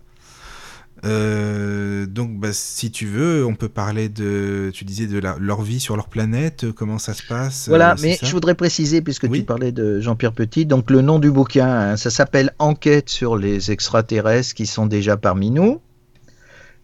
Euh, 1.06 2.06
donc, 2.06 2.40
bah, 2.40 2.50
si 2.52 2.92
tu 2.92 3.06
veux, 3.06 3.46
on 3.46 3.56
peut 3.56 3.70
parler 3.70 4.10
de, 4.10 4.72
tu 4.74 4.84
disais, 4.86 5.08
de 5.08 5.20
leur 5.20 5.62
vie 5.62 5.80
sur 5.80 5.96
leur 5.96 6.08
planète, 6.08 6.72
comment 6.72 7.00
ça 7.00 7.14
se 7.14 7.24
passe. 7.24 7.68
Voilà, 7.68 7.96
mais 8.02 8.18
je 8.22 8.32
voudrais 8.32 8.56
préciser, 8.56 9.02
puisque 9.02 9.30
tu 9.32 9.44
parlais 9.44 9.72
de 9.72 10.00
Jean-Pierre 10.00 10.34
Petit, 10.34 10.66
donc 10.66 10.90
le 10.92 11.02
nom 11.02 11.20
du 11.20 11.32
bouquin, 11.32 11.68
hein, 11.68 11.98
ça 11.98 12.10
s'appelle 12.10 12.54
Enquête 12.60 13.10
sur 13.10 13.38
les 13.38 13.72
extraterrestres 13.72 14.54
qui 14.54 14.66
sont 14.66 14.86
déjà 14.86 15.18
parmi 15.18 15.52
nous. 15.52 15.80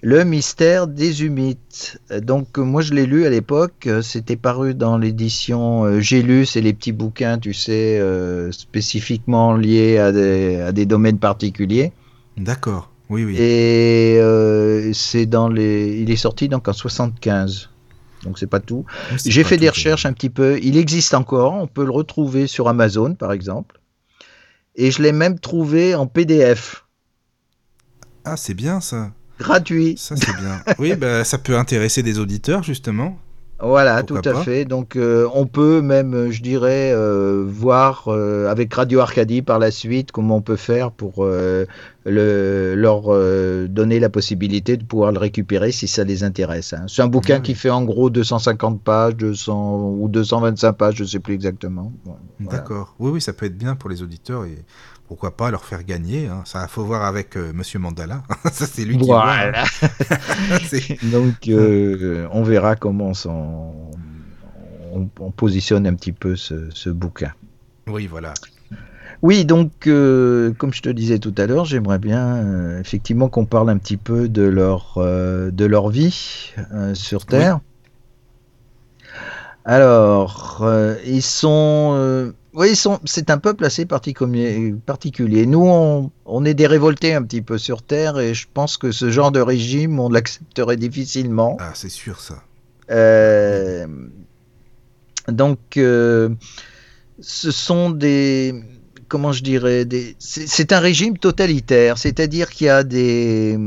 Le 0.02 0.24
mystère 0.24 0.88
des 0.88 1.24
humites. 1.24 2.00
Donc 2.22 2.58
moi 2.58 2.82
je 2.84 2.94
l'ai 2.94 3.08
lu 3.08 3.26
à 3.26 3.30
l'époque, 3.30 3.90
c'était 4.04 4.36
paru 4.36 4.76
dans 4.76 4.98
l'édition 4.98 6.00
J'ai 6.00 6.22
lu, 6.22 6.46
c'est 6.46 6.62
les 6.62 6.74
petits 6.74 6.92
bouquins, 6.92 7.40
tu 7.40 7.54
sais, 7.54 7.98
euh, 8.00 8.52
spécifiquement 8.52 9.56
liés 9.56 9.98
à 9.98 10.12
des, 10.12 10.58
à 10.58 10.72
des 10.72 10.86
domaines 10.86 11.18
particuliers. 11.18 11.92
D'accord. 12.38 12.92
Oui, 13.10 13.24
oui. 13.24 13.36
Et 13.38 14.18
euh, 14.20 14.92
c'est 14.94 15.26
dans 15.26 15.48
les. 15.48 16.00
Il 16.02 16.12
est 16.12 16.16
sorti 16.16 16.50
donc 16.50 16.68
en 16.68 16.74
75. 16.74 17.70
Donc 18.24 18.40
c'est 18.40 18.48
pas 18.48 18.60
tout. 18.60 18.86
J'ai 19.24 19.44
fait 19.44 19.58
des 19.58 19.70
recherches 19.70 20.06
un 20.06 20.14
petit 20.14 20.32
peu. 20.32 20.60
Il 20.62 20.78
existe 20.78 21.14
encore. 21.14 21.54
On 21.54 21.68
peut 21.68 21.86
le 21.86 21.92
retrouver 21.92 22.48
sur 22.48 22.68
Amazon, 22.68 23.14
par 23.14 23.32
exemple. 23.32 23.80
Et 24.76 24.92
je 24.92 25.02
l'ai 25.02 25.12
même 25.12 25.40
trouvé 25.40 25.96
en 25.96 26.08
PDF. 26.08 26.86
Ah, 28.26 28.36
c'est 28.36 28.56
bien 28.56 28.82
ça. 28.82 29.12
Gratuit. 29.40 29.96
Ça 29.98 30.16
c'est 30.16 30.36
bien. 30.38 30.62
oui, 30.80 30.96
bah, 30.96 31.24
ça 31.24 31.38
peut 31.38 31.58
intéresser 31.58 32.02
des 32.02 32.20
auditeurs 32.20 32.64
justement. 32.64 33.20
Voilà, 33.60 34.04
tout 34.04 34.20
à 34.26 34.34
fait. 34.44 34.66
Donc, 34.66 34.98
euh, 34.98 35.30
on 35.34 35.46
peut 35.46 35.82
même, 35.82 36.30
je 36.30 36.42
dirais, 36.42 36.92
euh, 36.94 37.46
voir 37.48 38.06
euh, 38.08 38.50
avec 38.50 38.74
Radio 38.74 39.00
Arcadie 39.00 39.42
par 39.42 39.60
la 39.60 39.72
suite 39.72 40.12
comment 40.12 40.38
on 40.38 40.42
peut 40.42 40.58
faire 40.58 40.92
pour 40.92 41.26
le, 41.26 41.66
leur 42.76 43.04
donner 43.70 44.00
la 44.00 44.10
possibilité 44.10 44.76
de 44.76 44.84
pouvoir 44.84 45.12
le 45.14 45.20
récupérer 45.20 45.72
si 45.72 45.88
ça 45.88 46.04
les 46.04 46.24
intéresse. 46.24 46.74
Hein. 46.74 46.86
C'est 46.88 47.02
un 47.02 47.08
bouquin 47.08 47.40
qui 47.40 47.56
fait 47.56 47.70
en 47.70 47.84
gros 47.84 48.10
250 48.10 48.82
pages, 48.82 49.16
200 49.16 49.96
ou 50.00 50.08
225 50.10 50.74
pages, 50.74 50.96
je 50.96 51.04
ne 51.04 51.08
sais 51.08 51.20
plus 51.20 51.34
exactement. 51.34 51.94
D'accord. 52.40 52.96
Oui, 53.00 53.12
oui, 53.12 53.22
ça 53.22 53.32
peut 53.32 53.46
être 53.46 53.58
bien 53.58 53.76
pour 53.76 53.90
les 53.90 54.04
auditeurs 54.04 54.44
et 54.46 54.58
pourquoi 55.08 55.36
pas 55.36 55.52
leur 55.52 55.64
faire 55.66 55.84
gagner. 55.84 56.28
Hein. 56.28 56.42
Ça, 56.46 56.68
faut 56.68 56.84
voir 56.84 57.04
avec 57.04 57.36
M. 57.36 57.52
Monsieur 57.54 57.80
Mandala. 57.80 58.24
ça, 58.52 58.66
c'est 58.66 58.86
lui 58.86 58.98
qui 58.98 59.06
voilà. 59.06 59.64
Donc, 61.04 61.48
euh, 61.48 62.28
on 62.32 62.44
verra 62.44 62.76
comment 62.76 63.12
on, 63.26 63.92
on, 65.20 65.32
positionne 65.32 65.86
un 65.88 65.94
petit 65.94 66.12
peu 66.12 66.36
ce, 66.36 66.90
bouquin. 66.90 67.34
Oui, 67.88 68.08
voilà. 68.08 68.34
Oui, 69.22 69.46
donc, 69.46 69.88
euh, 69.88 70.52
comme 70.54 70.74
je 70.74 70.82
te 70.82 70.90
disais 70.90 71.20
tout 71.20 71.34
à 71.38 71.48
l'heure, 71.48 71.66
j'aimerais 71.66 72.00
bien 72.00 72.36
euh, 72.36 72.80
effectivement 72.80 73.30
qu'on 73.30 73.46
parle 73.46 73.70
un 73.70 73.78
petit 73.78 73.98
peu 73.98 74.28
de 74.28 74.44
leur, 74.44 74.96
de 74.98 75.66
leur 75.66 75.90
vie 75.90 76.54
sur 76.94 77.26
Terre. 77.26 77.60
Alors, 79.64 80.68
ils 81.06 81.24
sont 81.24 82.34
oui, 82.56 82.74
c'est 83.04 83.30
un 83.30 83.38
peuple 83.38 83.66
assez 83.66 83.86
particulier. 83.86 85.46
Nous, 85.46 86.12
on, 86.26 86.46
est 86.46 86.54
des 86.54 86.68
révoltés 86.68 87.14
un 87.14 87.22
petit 87.22 87.42
peu 87.42 87.58
sur 87.58 87.82
Terre 87.82 88.18
et 88.18 88.34
je 88.34 88.48
pense 88.52 88.78
que 88.78 88.92
ce 88.92 89.12
genre 89.12 89.34
de 89.34 89.42
régime, 89.42 90.00
on 90.00 90.10
l'accepterait 90.10 90.78
difficilement. 90.78 91.58
Ah, 91.60 91.72
c'est 91.74 91.90
sûr 91.90 92.22
ça. 92.22 92.42
Euh, 92.92 93.86
donc, 95.28 95.60
euh, 95.76 96.30
ce 97.20 97.52
sont 97.52 97.90
des. 97.90 98.64
Comment 99.10 99.34
je 99.34 99.44
dirais 99.44 99.86
C'est 100.20 100.72
un 100.72 100.80
régime 100.80 101.18
totalitaire, 101.18 101.98
c'est-à-dire 101.98 102.50
qu'il 102.50 102.68
y 102.68 102.70
a 102.70 102.84
des, 102.84 103.60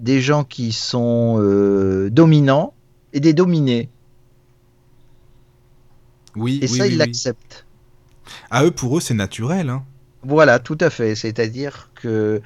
des 0.00 0.20
gens 0.22 0.44
qui 0.44 0.72
sont 0.72 1.36
euh, 1.40 2.08
dominants 2.10 2.72
et 3.12 3.20
des 3.20 3.34
dominés. 3.34 3.90
Oui, 6.36 6.58
et 6.62 6.66
ça, 6.66 6.86
ils 6.86 6.96
l'acceptent. 6.96 7.66
À 8.50 8.64
eux, 8.64 8.70
pour 8.70 8.96
eux, 8.96 9.00
c'est 9.00 9.14
naturel. 9.14 9.70
Hein. 9.70 9.84
Voilà, 10.22 10.58
tout 10.58 10.78
à 10.80 10.90
fait. 10.90 11.14
C'est-à-dire 11.14 11.90
que 11.94 12.42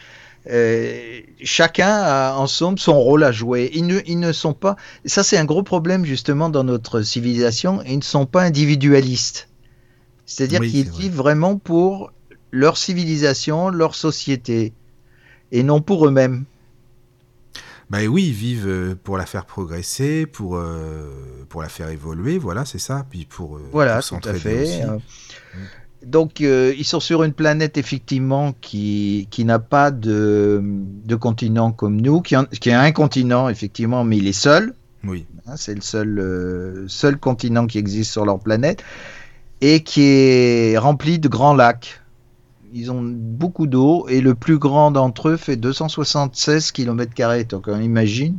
euh, 0.50 1.20
chacun 1.42 1.88
a 1.88 2.34
en 2.34 2.46
somme 2.46 2.78
son 2.78 2.98
rôle 3.00 3.24
à 3.24 3.32
jouer. 3.32 3.70
Ils 3.74 3.86
ne, 3.86 4.00
ils 4.06 4.18
ne 4.18 4.32
sont 4.32 4.52
pas. 4.52 4.76
Ça, 5.04 5.22
c'est 5.22 5.38
un 5.38 5.44
gros 5.44 5.62
problème 5.62 6.04
justement 6.04 6.50
dans 6.50 6.64
notre 6.64 7.02
civilisation. 7.02 7.82
Ils 7.86 7.98
ne 7.98 8.02
sont 8.02 8.26
pas 8.26 8.42
individualistes. 8.42 9.48
C'est-à-dire 10.26 10.60
qu'ils 10.60 10.90
vivent 10.90 11.16
vraiment 11.16 11.58
pour 11.58 12.12
leur 12.50 12.78
civilisation, 12.78 13.68
leur 13.68 13.94
société, 13.94 14.72
et 15.52 15.62
non 15.62 15.80
pour 15.80 16.06
eux-mêmes. 16.06 16.44
Bah 17.90 17.98
oui, 18.08 18.26
ils 18.28 18.32
vivent 18.32 18.68
euh, 18.68 18.94
pour 18.94 19.18
la 19.18 19.26
faire 19.26 19.44
progresser, 19.44 20.26
pour, 20.26 20.56
euh, 20.56 21.10
pour 21.48 21.62
la 21.62 21.68
faire 21.68 21.88
évoluer, 21.90 22.38
voilà, 22.38 22.64
c'est 22.64 22.78
ça. 22.78 23.06
Puis 23.08 23.26
pour, 23.26 23.60
voilà, 23.72 24.00
tout 24.00 24.16
à 24.24 24.34
fait. 24.34 24.82
Donc, 26.04 26.40
euh, 26.40 26.74
ils 26.76 26.84
sont 26.84 27.00
sur 27.00 27.22
une 27.22 27.32
planète 27.32 27.78
effectivement 27.78 28.54
qui, 28.60 29.26
qui 29.30 29.44
n'a 29.44 29.58
pas 29.58 29.90
de, 29.90 30.60
de, 30.62 31.14
continent 31.14 31.72
comme 31.72 32.00
nous, 32.00 32.20
qui, 32.20 32.36
qui, 32.60 32.70
a 32.70 32.80
un 32.80 32.92
continent 32.92 33.48
effectivement, 33.48 34.04
mais 34.04 34.18
il 34.18 34.26
est 34.26 34.32
seul. 34.32 34.74
Oui. 35.04 35.26
Hein, 35.46 35.54
c'est 35.56 35.74
le 35.74 35.80
seul, 35.80 36.18
euh, 36.18 36.84
seul 36.88 37.16
continent 37.16 37.66
qui 37.66 37.78
existe 37.78 38.12
sur 38.12 38.24
leur 38.24 38.38
planète 38.38 38.82
et 39.60 39.82
qui 39.82 40.02
est 40.02 40.78
rempli 40.78 41.18
de 41.18 41.28
grands 41.28 41.54
lacs. 41.54 42.00
Ils 42.76 42.90
ont 42.90 43.02
beaucoup 43.04 43.68
d'eau 43.68 44.08
et 44.08 44.20
le 44.20 44.34
plus 44.34 44.58
grand 44.58 44.90
d'entre 44.90 45.28
eux 45.28 45.36
fait 45.36 45.54
276 45.54 46.72
km. 46.72 47.46
Donc, 47.48 47.68
on 47.68 47.80
imagine. 47.80 48.38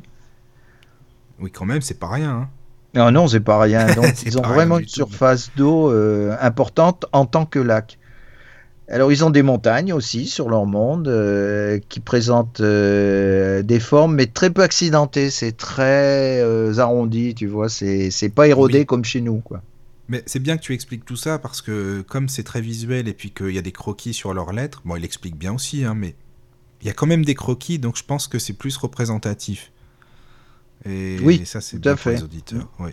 Oui, 1.40 1.52
quand 1.52 1.64
même, 1.64 1.82
c'est 1.82 1.98
pas 1.98 2.10
rien. 2.10 2.32
Hein. 2.32 2.50
Non, 2.96 3.12
non, 3.12 3.28
c'est 3.30 3.40
pas 3.40 3.58
rien. 3.62 3.86
Donc, 3.96 4.24
ils 4.26 4.38
ont 4.38 4.42
vraiment 4.42 4.80
une 4.80 4.90
surface 4.90 5.52
d'eau 5.56 5.90
euh, 5.90 6.36
importante 6.42 7.06
en 7.14 7.26
tant 7.26 7.46
que 7.46 7.60
lac. 7.60 7.98
Alors, 8.90 9.10
ils 9.10 9.24
ont 9.24 9.30
des 9.30 9.42
montagnes 9.42 9.94
aussi 9.94 10.28
sur 10.28 10.50
leur 10.50 10.66
monde 10.66 11.08
euh, 11.08 11.80
qui 11.88 12.02
présentent 12.02 12.60
euh, 12.60 13.64
des 13.64 13.80
formes, 13.80 14.16
mais 14.16 14.26
très 14.26 14.50
peu 14.50 14.64
accidentées. 14.64 15.30
C'est 15.30 15.56
très 15.56 16.42
arrondi, 16.78 17.36
tu 17.36 17.48
vois. 17.48 17.70
C'est 17.70 18.32
pas 18.36 18.50
érodé 18.50 18.84
comme 18.84 19.06
chez 19.06 19.22
nous, 19.22 19.38
quoi. 19.38 19.62
Mais 20.08 20.24
c'est 20.26 20.40
bien 20.40 20.58
que 20.58 20.62
tu 20.62 20.74
expliques 20.74 21.06
tout 21.06 21.16
ça 21.16 21.40
parce 21.40 21.62
que, 21.62 22.02
comme 22.02 22.30
c'est 22.30 22.44
très 22.44 22.62
visuel 22.62 23.08
et 23.08 23.14
puis 23.14 23.32
qu'il 23.32 23.52
y 23.52 23.58
a 23.58 23.62
des 23.62 23.72
croquis 23.72 24.14
sur 24.14 24.34
leurs 24.34 24.54
lettres, 24.54 24.82
bon, 24.86 24.96
il 24.96 25.04
explique 25.04 25.36
bien 25.36 25.54
aussi, 25.54 25.84
hein, 25.84 25.96
mais 25.96 26.16
il 26.82 26.88
y 26.88 26.90
a 26.90 26.94
quand 26.94 27.08
même 27.08 27.26
des 27.26 27.36
croquis, 27.36 27.80
donc 27.80 27.98
je 27.98 28.04
pense 28.04 28.28
que 28.28 28.38
c'est 28.38 28.54
plus 28.54 28.78
représentatif. 28.78 29.72
Et, 30.86 31.18
oui, 31.24 31.42
ça, 31.46 31.62
c'est 31.62 31.80
bien 31.80 31.96
fait. 31.96 32.12
pour 32.12 32.20
les 32.20 32.24
auditeurs. 32.24 32.70
Oui. 32.80 32.92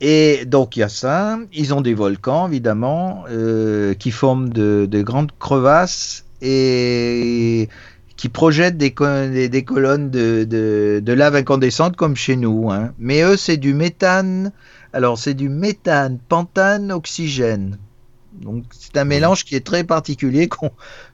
Et 0.00 0.44
donc 0.44 0.76
il 0.76 0.80
y 0.80 0.82
a 0.82 0.88
ça. 0.88 1.38
Ils 1.52 1.72
ont 1.72 1.80
des 1.80 1.94
volcans 1.94 2.48
évidemment 2.48 3.24
euh, 3.30 3.94
qui 3.94 4.10
forment 4.10 4.50
de, 4.50 4.88
grandes 5.02 5.32
crevasses 5.38 6.24
et 6.42 7.68
qui 8.16 8.28
projettent 8.28 8.76
des, 8.76 8.90
des, 9.48 9.64
colonnes 9.64 10.10
de, 10.10 10.44
de, 10.44 11.12
lave 11.12 11.36
incandescente 11.36 11.96
comme 11.96 12.14
chez 12.14 12.36
nous. 12.36 12.70
Hein. 12.70 12.92
Mais 12.98 13.22
eux 13.22 13.36
c'est 13.36 13.56
du 13.56 13.72
méthane. 13.74 14.52
Alors 14.96 15.18
c'est 15.18 15.34
du 15.34 15.50
méthane, 15.50 16.18
pentane, 16.26 16.90
oxygène. 16.90 17.76
Donc 18.32 18.64
c'est 18.70 18.96
un 18.96 19.04
mélange 19.04 19.44
qui 19.44 19.54
est 19.54 19.60
très 19.60 19.84
particulier 19.84 20.48
qu'on 20.48 20.70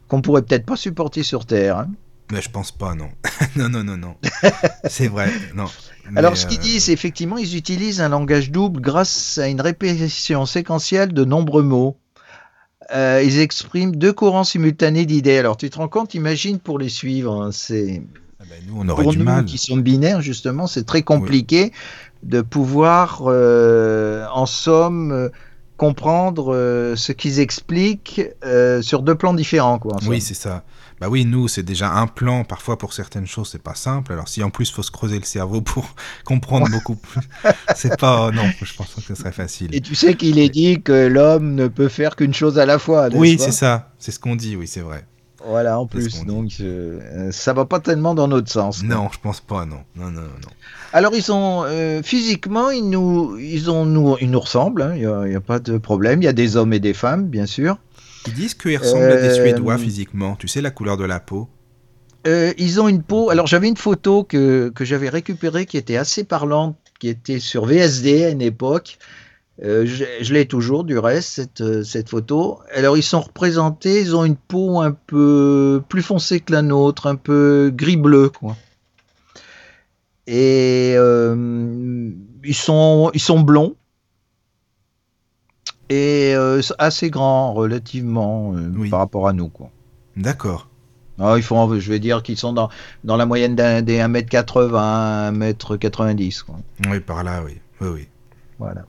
qu'on 0.06 0.22
pourrait 0.22 0.42
peut-être 0.42 0.64
pas 0.64 0.76
supporter 0.76 1.24
sur 1.24 1.46
Terre. 1.46 1.78
Hein. 1.78 1.88
Mais 2.30 2.40
je 2.40 2.48
pense 2.48 2.70
pas, 2.70 2.94
non. 2.94 3.08
non, 3.56 3.68
non, 3.68 3.82
non, 3.82 3.96
non. 3.96 4.14
c'est 4.84 5.08
vrai, 5.08 5.32
non. 5.56 5.66
Alors, 6.14 6.36
ce 6.36 6.46
qu'ils 6.46 6.60
euh, 6.60 6.62
disent, 6.62 6.90
effectivement, 6.90 7.38
ils 7.38 7.56
utilisent 7.56 8.00
un 8.00 8.08
langage 8.08 8.52
double 8.52 8.80
grâce 8.80 9.38
à 9.38 9.48
une 9.48 9.60
répétition 9.60 10.46
séquentielle 10.46 11.12
de 11.12 11.24
nombreux 11.24 11.62
mots. 11.62 11.96
Euh, 12.94 13.22
ils 13.24 13.40
expriment 13.40 13.96
deux 13.96 14.12
courants 14.12 14.44
simultanés 14.44 15.06
d'idées. 15.06 15.38
Alors, 15.38 15.56
tu 15.56 15.68
te 15.70 15.76
rends 15.78 15.88
compte, 15.88 16.14
imagine 16.14 16.58
pour 16.60 16.78
les 16.78 16.88
suivre, 16.88 17.42
hein, 17.42 17.50
c'est. 17.52 18.02
Ah 18.40 18.44
ben, 18.48 18.62
nous, 18.66 18.74
on 18.78 18.88
aurait 18.88 19.02
pour 19.02 19.12
du 19.12 19.18
nous 19.18 19.24
mal. 19.24 19.44
qui 19.44 19.58
sont 19.58 19.76
binaires, 19.76 20.22
justement, 20.22 20.66
c'est 20.66 20.84
très 20.84 21.02
compliqué 21.02 21.72
de 22.22 22.40
pouvoir, 22.40 23.22
euh, 23.26 24.26
en 24.32 24.46
somme, 24.46 25.30
comprendre 25.76 26.94
ce 26.96 27.12
qu'ils 27.12 27.40
expliquent 27.40 28.22
sur 28.82 29.02
deux 29.02 29.16
plans 29.16 29.34
différents. 29.34 29.78
Quoi, 29.78 29.96
oui, 30.06 30.20
c'est 30.20 30.34
ça. 30.34 30.64
Bah 31.02 31.08
oui, 31.08 31.24
nous, 31.24 31.48
c'est 31.48 31.64
déjà 31.64 31.90
un 31.90 32.06
plan. 32.06 32.44
Parfois, 32.44 32.78
pour 32.78 32.92
certaines 32.92 33.26
choses, 33.26 33.48
c'est 33.50 33.60
pas 33.60 33.74
simple. 33.74 34.12
Alors, 34.12 34.28
si 34.28 34.40
en 34.44 34.50
plus, 34.50 34.68
il 34.68 34.72
faut 34.72 34.84
se 34.84 34.92
creuser 34.92 35.18
le 35.18 35.24
cerveau 35.24 35.60
pour 35.60 35.96
comprendre 36.24 36.68
beaucoup 36.70 36.94
plus, 36.94 37.20
c'est 37.74 37.98
pas. 37.98 38.30
Non, 38.30 38.44
je 38.62 38.72
pense 38.72 38.94
que 38.94 39.00
ce 39.00 39.16
serait 39.16 39.32
facile. 39.32 39.74
Et 39.74 39.80
tu 39.80 39.96
sais 39.96 40.14
qu'il 40.14 40.38
est 40.38 40.48
dit 40.48 40.80
que 40.80 41.08
l'homme 41.08 41.56
ne 41.56 41.66
peut 41.66 41.88
faire 41.88 42.14
qu'une 42.14 42.32
chose 42.32 42.56
à 42.56 42.66
la 42.66 42.78
fois. 42.78 43.08
Oui, 43.14 43.36
c'est 43.40 43.50
ça. 43.50 43.90
C'est 43.98 44.12
ce 44.12 44.20
qu'on 44.20 44.36
dit, 44.36 44.54
oui, 44.54 44.68
c'est 44.68 44.80
vrai. 44.80 45.04
Voilà, 45.46 45.78
en 45.78 45.86
plus. 45.86 46.24
Donc, 46.24 46.52
euh, 46.60 47.30
ça 47.32 47.52
va 47.52 47.64
pas 47.64 47.80
tellement 47.80 48.14
dans 48.14 48.28
notre 48.28 48.50
sens. 48.50 48.82
Non, 48.82 49.08
je 49.12 49.18
pense 49.18 49.40
pas, 49.40 49.64
non. 49.64 49.80
Non, 49.96 50.10
non, 50.10 50.22
non. 50.22 50.48
Alors, 50.92 51.14
ils 51.14 51.22
sont. 51.22 51.64
Euh, 51.66 52.02
physiquement, 52.02 52.70
ils 52.70 52.88
nous, 52.88 53.38
ils 53.38 53.70
ont, 53.70 53.84
nous, 53.84 54.16
ils 54.20 54.30
nous 54.30 54.40
ressemblent. 54.40 54.82
Hein. 54.82 54.92
Il 54.94 55.00
n'y 55.00 55.34
a, 55.34 55.38
a, 55.38 55.40
pas 55.40 55.58
de 55.58 55.78
problème. 55.78 56.22
Il 56.22 56.24
y 56.24 56.28
a 56.28 56.32
des 56.32 56.56
hommes 56.56 56.72
et 56.72 56.80
des 56.80 56.94
femmes, 56.94 57.26
bien 57.26 57.46
sûr. 57.46 57.78
Ils 58.26 58.34
disent 58.34 58.54
qu'ils 58.54 58.78
ressemblent 58.78 59.04
à 59.04 59.20
des 59.20 59.34
Suédois 59.34 59.74
euh, 59.74 59.78
physiquement. 59.78 60.36
Tu 60.36 60.48
sais, 60.48 60.60
la 60.60 60.70
couleur 60.70 60.96
de 60.96 61.04
la 61.04 61.20
peau? 61.20 61.48
ils 62.24 62.80
ont 62.80 62.86
une 62.86 63.02
peau. 63.02 63.30
Alors 63.30 63.48
j'avais 63.48 63.66
une 63.66 63.76
photo 63.76 64.22
que, 64.22 64.68
que 64.72 64.84
j'avais 64.84 65.08
récupérée 65.08 65.66
qui 65.66 65.76
était 65.76 65.96
assez 65.96 66.22
parlante, 66.22 66.76
qui 67.00 67.08
était 67.08 67.40
sur 67.40 67.64
VSD 67.64 68.22
à 68.22 68.28
une 68.28 68.42
époque. 68.42 68.98
Euh, 69.62 69.84
je, 69.86 70.32
l'ai 70.32 70.46
toujours 70.46 70.82
du 70.82 70.98
reste, 70.98 71.28
cette, 71.28 71.60
euh, 71.60 71.84
cette, 71.84 72.08
photo. 72.08 72.60
Alors 72.74 72.96
ils 72.96 73.02
sont 73.02 73.20
représentés, 73.20 74.00
ils 74.00 74.16
ont 74.16 74.24
une 74.24 74.36
peau 74.36 74.80
un 74.80 74.92
peu 74.92 75.82
plus 75.88 76.02
foncée 76.02 76.40
que 76.40 76.52
la 76.52 76.62
nôtre, 76.62 77.06
un 77.06 77.16
peu 77.16 77.70
gris-bleu. 77.72 78.30
quoi. 78.30 78.56
Et 80.26 80.94
euh, 80.96 82.10
ils, 82.44 82.54
sont, 82.54 83.10
ils 83.12 83.20
sont 83.20 83.40
blonds 83.40 83.76
et 85.90 86.34
assez 86.78 87.10
grands 87.10 87.52
relativement 87.52 88.54
par 88.90 89.00
rapport 89.00 89.28
à 89.28 89.34
nous. 89.34 89.48
quoi. 89.48 89.70
D'accord. 90.16 90.68
Ah, 91.18 91.34
ils 91.36 91.42
font, 91.42 91.78
je 91.78 91.88
vais 91.90 91.98
dire 91.98 92.22
qu'ils 92.22 92.38
sont 92.38 92.54
dans, 92.54 92.70
dans 93.04 93.16
la 93.18 93.26
moyenne 93.26 93.54
des 93.54 93.98
1m80, 93.98 95.38
1m90. 95.38 96.42
Quoi. 96.42 96.56
Oui, 96.88 97.00
par 97.00 97.22
là, 97.22 97.42
oui. 97.44 97.58
Oui, 97.82 97.88
oui. 97.88 98.08
Voilà. 98.58 98.86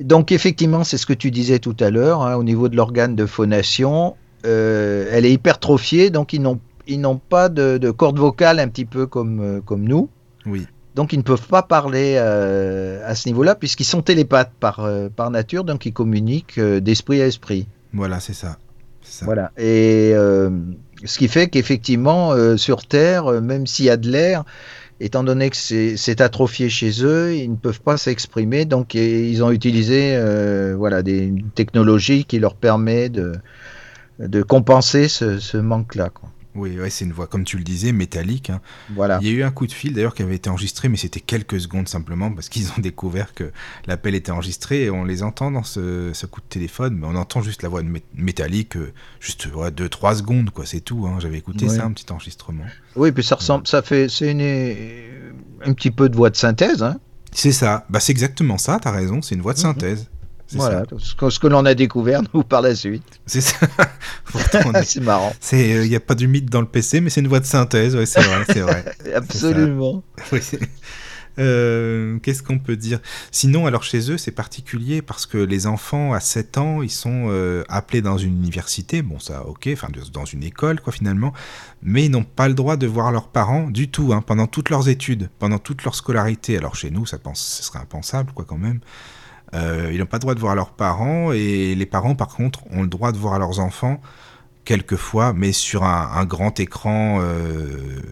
Donc 0.00 0.30
effectivement, 0.32 0.84
c'est 0.84 0.96
ce 0.96 1.06
que 1.06 1.12
tu 1.12 1.30
disais 1.30 1.58
tout 1.58 1.76
à 1.80 1.90
l'heure, 1.90 2.22
hein, 2.22 2.36
au 2.36 2.44
niveau 2.44 2.68
de 2.68 2.76
l'organe 2.76 3.16
de 3.16 3.26
phonation, 3.26 4.14
euh, 4.46 5.08
elle 5.10 5.26
est 5.26 5.32
hypertrophiée, 5.32 6.10
donc 6.10 6.32
ils 6.32 6.40
n'ont 6.40 6.60
ils 6.86 7.00
n'ont 7.00 7.18
pas 7.18 7.50
de, 7.50 7.76
de, 7.76 7.90
corde 7.90 8.18
vocale 8.18 8.60
un 8.60 8.68
petit 8.68 8.86
peu 8.86 9.06
comme, 9.06 9.40
euh, 9.40 9.60
comme 9.60 9.82
nous. 9.82 10.08
Oui. 10.46 10.66
Donc 10.94 11.12
ils 11.12 11.18
ne 11.18 11.22
peuvent 11.22 11.46
pas 11.46 11.62
parler 11.62 12.14
euh, 12.16 13.02
à 13.04 13.14
ce 13.14 13.28
niveau-là 13.28 13.54
puisqu'ils 13.54 13.84
sont 13.84 14.00
télépathes 14.00 14.52
par, 14.58 14.88
par 15.14 15.30
nature, 15.30 15.64
donc 15.64 15.84
ils 15.84 15.92
communiquent 15.92 16.58
d'esprit 16.58 17.20
à 17.20 17.26
esprit. 17.26 17.68
Voilà, 17.92 18.20
c'est 18.20 18.32
ça. 18.32 18.56
ça. 19.02 19.26
Voilà. 19.26 19.52
Et 19.58 20.12
ce 21.04 21.18
qui 21.18 21.28
fait 21.28 21.48
qu'effectivement, 21.48 22.34
sur 22.56 22.86
Terre, 22.86 23.40
même 23.42 23.66
s'il 23.66 23.84
y 23.84 23.90
a 23.90 23.96
de 23.96 24.10
l'air, 24.10 24.44
étant 25.00 25.22
donné 25.22 25.50
que 25.50 25.56
c'est 25.56 26.20
atrophié 26.20 26.68
chez 26.68 27.04
eux, 27.04 27.34
ils 27.34 27.50
ne 27.50 27.56
peuvent 27.56 27.80
pas 27.80 27.96
s'exprimer, 27.96 28.64
donc 28.64 28.94
ils 28.94 29.42
ont 29.42 29.50
utilisé 29.50 30.16
euh, 30.16 30.74
voilà, 30.76 31.02
des 31.02 31.32
technologies 31.54 32.24
qui 32.24 32.38
leur 32.38 32.54
permettent 32.54 33.20
de, 34.18 34.42
compenser 34.42 35.08
ce, 35.08 35.38
ce 35.38 35.56
manque-là. 35.56 36.10
Oui, 36.58 36.78
ouais, 36.78 36.90
c'est 36.90 37.04
une 37.04 37.12
voix, 37.12 37.26
comme 37.26 37.44
tu 37.44 37.56
le 37.56 37.64
disais, 37.64 37.92
métallique. 37.92 38.50
Hein. 38.50 38.60
Voilà. 38.90 39.18
Il 39.22 39.28
y 39.28 39.30
a 39.30 39.34
eu 39.34 39.42
un 39.42 39.50
coup 39.50 39.66
de 39.66 39.72
fil 39.72 39.92
d'ailleurs 39.94 40.14
qui 40.14 40.22
avait 40.22 40.34
été 40.34 40.50
enregistré, 40.50 40.88
mais 40.88 40.96
c'était 40.96 41.20
quelques 41.20 41.60
secondes 41.60 41.88
simplement 41.88 42.30
parce 42.32 42.48
qu'ils 42.48 42.68
ont 42.68 42.78
découvert 42.80 43.34
que 43.34 43.52
l'appel 43.86 44.14
était 44.14 44.32
enregistré 44.32 44.84
et 44.84 44.90
on 44.90 45.04
les 45.04 45.22
entend 45.22 45.50
dans 45.50 45.62
ce, 45.62 46.10
ce, 46.12 46.26
coup 46.26 46.40
de 46.40 46.46
téléphone, 46.46 46.96
mais 46.98 47.06
on 47.06 47.14
entend 47.14 47.42
juste 47.42 47.62
la 47.62 47.68
voix 47.68 47.82
métallique, 48.14 48.76
euh, 48.76 48.92
juste 49.20 49.48
2-3 49.48 50.16
secondes, 50.16 50.50
quoi, 50.50 50.66
c'est 50.66 50.80
tout. 50.80 51.06
Hein. 51.06 51.18
J'avais 51.20 51.38
écouté 51.38 51.68
ça, 51.68 51.84
un 51.84 51.92
petit 51.92 52.10
enregistrement. 52.12 52.64
Oui, 52.96 53.12
puis 53.12 53.22
ça 53.22 53.36
ressemble, 53.36 53.66
ça 53.66 53.82
fait, 53.82 54.08
c'est 54.08 54.30
un 54.30 55.72
petit 55.72 55.90
peu 55.90 56.08
de 56.08 56.16
voix 56.16 56.30
de 56.30 56.36
synthèse. 56.36 56.82
Hein. 56.82 56.98
C'est 57.32 57.52
ça, 57.52 57.86
bah, 57.90 58.00
c'est 58.00 58.12
exactement 58.12 58.58
ça, 58.58 58.78
tu 58.80 58.88
as 58.88 58.90
raison, 58.90 59.22
c'est 59.22 59.34
une 59.34 59.42
voix 59.42 59.52
de 59.52 59.58
mhm. 59.58 59.62
synthèse. 59.62 60.08
Voilà, 60.52 60.84
ce 60.98 61.38
que, 61.38 61.46
l'on 61.46 61.64
a 61.66 61.74
découvert 61.74 62.22
nous 62.32 62.42
par 62.42 62.62
la 62.62 62.74
suite. 62.74 63.20
C'est 63.26 63.40
ça. 63.40 63.56
c'est 64.84 65.00
marrant. 65.00 65.32
Il 65.52 65.58
n'y 65.58 65.94
euh, 65.94 65.96
a 65.96 66.00
pas 66.00 66.14
du 66.14 66.28
mythe 66.28 66.50
dans 66.50 66.60
le 66.60 66.66
PC, 66.66 67.00
mais 67.00 67.10
c'est 67.10 67.20
une 67.20 67.28
voix 67.28 67.40
de 67.40 67.46
synthèse, 67.46 67.94
ouais, 67.96 68.06
c'est 68.06 68.22
vrai, 68.22 68.44
c'est 68.46 68.60
vrai. 68.60 68.84
Absolument. 69.14 70.02
Euh, 71.38 72.18
qu'est-ce 72.18 72.42
qu'on 72.42 72.58
peut 72.58 72.76
dire? 72.76 72.98
Sinon, 73.30 73.66
alors 73.66 73.84
chez 73.84 74.10
eux, 74.10 74.18
c'est 74.18 74.32
particulier 74.32 75.02
parce 75.02 75.24
que 75.24 75.38
les 75.38 75.66
enfants 75.66 76.12
à 76.12 76.20
7 76.20 76.58
ans, 76.58 76.82
ils 76.82 76.90
sont 76.90 77.28
euh, 77.28 77.62
appelés 77.68 78.02
dans 78.02 78.18
une 78.18 78.36
université, 78.36 79.02
bon 79.02 79.20
ça, 79.20 79.46
ok, 79.46 79.68
enfin 79.72 79.88
dans 80.12 80.24
une 80.24 80.42
école 80.42 80.80
quoi 80.80 80.92
finalement, 80.92 81.32
mais 81.82 82.06
ils 82.06 82.10
n'ont 82.10 82.24
pas 82.24 82.48
le 82.48 82.54
droit 82.54 82.76
de 82.76 82.88
voir 82.88 83.12
leurs 83.12 83.28
parents 83.28 83.70
du 83.70 83.88
tout 83.88 84.12
hein, 84.12 84.20
pendant 84.20 84.48
toutes 84.48 84.70
leurs 84.70 84.88
études, 84.88 85.30
pendant 85.38 85.58
toute 85.58 85.84
leur 85.84 85.94
scolarité. 85.94 86.56
Alors 86.56 86.74
chez 86.74 86.90
nous, 86.90 87.06
ça 87.06 87.18
pense, 87.18 87.40
ce 87.40 87.62
serait 87.62 87.78
impensable 87.78 88.32
quoi 88.32 88.44
quand 88.44 88.58
même. 88.58 88.80
Euh, 89.54 89.90
ils 89.92 89.98
n'ont 89.98 90.06
pas 90.06 90.18
le 90.18 90.20
droit 90.20 90.34
de 90.34 90.40
voir 90.40 90.54
leurs 90.54 90.70
parents 90.70 91.32
et 91.32 91.74
les 91.74 91.86
parents, 91.86 92.14
par 92.14 92.28
contre, 92.28 92.60
ont 92.70 92.82
le 92.82 92.88
droit 92.88 93.12
de 93.12 93.18
voir 93.18 93.38
leurs 93.38 93.60
enfants 93.60 94.00
quelquefois, 94.64 95.32
mais 95.32 95.52
sur 95.52 95.82
un, 95.82 96.24
grand 96.26 96.60
écran, 96.60 97.20
euh, 97.22 98.02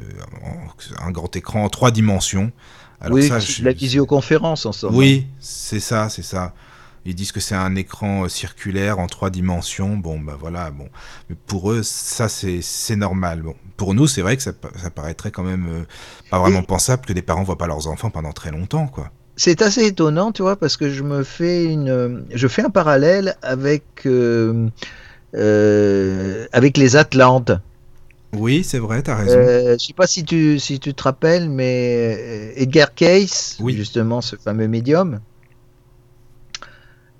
un 1.04 1.10
grand 1.10 1.36
écran 1.36 1.64
en 1.64 1.68
trois 1.68 1.90
dimensions. 1.90 2.50
Alors 2.98 3.16
oui, 3.16 3.28
ça, 3.28 3.38
la 3.62 3.72
visioconférence 3.72 4.64
en 4.64 4.72
somme. 4.72 4.96
Oui, 4.96 5.26
c'est 5.38 5.80
ça, 5.80 6.08
c'est 6.08 6.22
ça. 6.22 6.54
Ils 7.04 7.14
disent 7.14 7.30
que 7.30 7.40
c'est 7.40 7.54
un 7.54 7.76
écran 7.76 8.24
euh, 8.24 8.28
circulaire 8.28 8.98
en 8.98 9.06
trois 9.06 9.28
dimensions. 9.28 9.98
Bon, 9.98 10.18
ben 10.18 10.34
voilà, 10.40 10.70
bon. 10.70 10.88
Mais 11.28 11.36
pour 11.46 11.72
eux, 11.72 11.82
ça, 11.82 12.30
c'est 12.30 12.96
normal. 12.96 13.42
Bon, 13.42 13.54
pour 13.76 13.92
nous, 13.92 14.06
c'est 14.06 14.22
vrai 14.22 14.38
que 14.38 14.42
ça, 14.42 14.52
ça, 14.82 14.88
paraîtrait 14.88 15.30
quand 15.30 15.44
même 15.44 15.84
pas 16.30 16.38
vraiment 16.38 16.62
pensable 16.62 17.04
que 17.04 17.12
des 17.12 17.20
parents 17.20 17.42
voient 17.42 17.58
pas 17.58 17.66
leurs 17.66 17.86
enfants 17.86 18.08
pendant 18.08 18.32
très 18.32 18.50
longtemps, 18.50 18.86
quoi 18.86 19.12
c'est 19.36 19.60
assez 19.60 19.86
étonnant, 19.86 20.32
tu 20.32 20.42
vois, 20.42 20.56
parce 20.56 20.76
que 20.76 20.90
je 20.90 21.02
me 21.02 21.22
fais 21.22 21.64
une, 21.64 22.24
je 22.34 22.48
fais 22.48 22.62
un 22.62 22.70
parallèle 22.70 23.36
avec 23.42 23.84
euh, 24.06 24.68
euh, 25.34 26.46
avec 26.52 26.78
les 26.78 26.96
Atlantes. 26.96 27.52
Oui, 28.32 28.64
c'est 28.64 28.78
vrai, 28.78 29.02
tu 29.02 29.10
as 29.10 29.16
raison. 29.16 29.36
Euh, 29.36 29.76
je 29.78 29.86
sais 29.86 29.92
pas 29.92 30.06
si 30.06 30.24
tu 30.24 30.58
si 30.58 30.80
tu 30.80 30.94
te 30.94 31.02
rappelles, 31.02 31.50
mais 31.50 32.52
Edgar 32.56 32.94
Cayce, 32.94 33.58
justement, 33.68 34.22
ce 34.22 34.36
fameux 34.36 34.68
médium, 34.68 35.20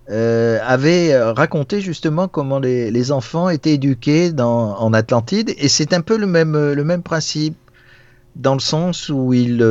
avait 0.09 1.19
raconté 1.19 1.81
justement 1.81 2.29
comment 2.29 2.59
les, 2.59 2.91
les 2.91 3.13
enfants 3.13 3.51
étaient 3.51 3.75
éduqués 3.75 4.33
dans, 4.33 4.77
en 4.79 4.93
Atlantide, 4.95 5.55
et 5.59 5.69
c'est 5.69 5.93
un 5.93 6.01
peu 6.01 6.17
le 6.17 6.27
même 6.27 6.73
le 6.73 6.85
même 6.85 7.03
principe 7.03 7.57
dans 8.37 8.55
le 8.55 8.61
sens 8.61 9.09
où 9.11 9.33
il 9.35 9.63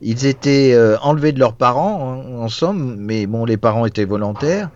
ils 0.00 0.26
étaient 0.26 0.72
euh, 0.74 0.98
enlevés 1.00 1.32
de 1.32 1.38
leurs 1.38 1.54
parents, 1.54 2.22
en 2.38 2.48
somme, 2.48 2.96
mais 2.98 3.26
bon, 3.26 3.44
les 3.44 3.56
parents 3.56 3.86
étaient 3.86 4.04
volontaires, 4.04 4.70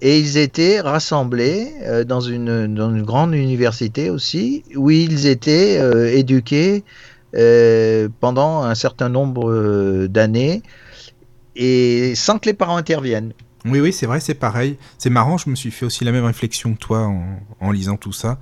et 0.00 0.18
ils 0.18 0.36
étaient 0.36 0.80
rassemblés 0.80 1.72
euh, 1.82 2.04
dans, 2.04 2.20
une, 2.20 3.02
grande 3.04 3.34
université 3.34 4.10
aussi, 4.10 4.64
où 4.74 4.90
ils 4.90 5.26
étaient 5.26 5.78
euh, 5.78 6.12
éduqués 6.12 6.84
pendant 8.20 8.62
un 8.62 8.76
certain 8.76 9.08
nombre 9.08 10.06
d'années, 10.06 10.62
et 11.56 12.14
sans 12.14 12.38
que 12.38 12.46
les 12.48 12.54
parents 12.54 12.76
interviennent. 12.76 13.32
Oui, 13.64 13.80
oui, 13.80 13.92
c'est 13.92 14.06
vrai, 14.06 14.20
c'est 14.20 14.34
pareil. 14.34 14.76
C'est 14.98 15.10
marrant, 15.10 15.36
je 15.36 15.50
me 15.50 15.56
suis 15.56 15.72
fait 15.72 15.84
aussi 15.84 16.04
la 16.04 16.12
même 16.12 16.26
réflexion 16.26 16.74
que 16.74 16.78
toi 16.78 17.10
en 17.60 17.72
lisant 17.72 17.96
tout 17.96 18.12
ça. 18.12 18.38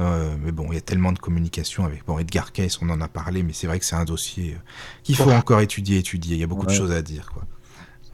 Euh, 0.00 0.34
mais 0.42 0.52
bon, 0.52 0.66
il 0.70 0.74
y 0.74 0.78
a 0.78 0.80
tellement 0.80 1.12
de 1.12 1.18
communication 1.18 1.84
avec 1.84 2.04
bon, 2.06 2.18
Edgar 2.18 2.52
Cayce, 2.52 2.80
on 2.80 2.88
en 2.88 3.00
a 3.00 3.08
parlé, 3.08 3.42
mais 3.42 3.52
c'est 3.52 3.66
vrai 3.66 3.78
que 3.78 3.84
c'est 3.84 3.96
un 3.96 4.04
dossier 4.04 4.54
euh, 4.54 4.58
qu'il 5.02 5.16
faut 5.16 5.30
encore 5.30 5.60
étudier, 5.60 5.98
étudier. 5.98 6.36
Il 6.36 6.40
y 6.40 6.44
a 6.44 6.46
beaucoup 6.46 6.66
de 6.66 6.72
choses 6.72 6.92
à 6.92 7.02
dire. 7.02 7.30
Quoi. 7.32 7.44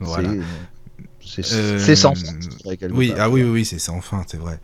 Voilà. 0.01 0.33
C'est 1.20 1.53
euh, 1.53 1.97
sans 1.97 2.14
fin. 2.14 2.33
Oui, 2.91 3.12
ah 3.18 3.29
oui, 3.29 3.43
oui, 3.43 3.64
c'est 3.64 3.79
sans 3.79 4.01
fin, 4.01 4.24
c'est 4.26 4.39
vrai. 4.39 4.59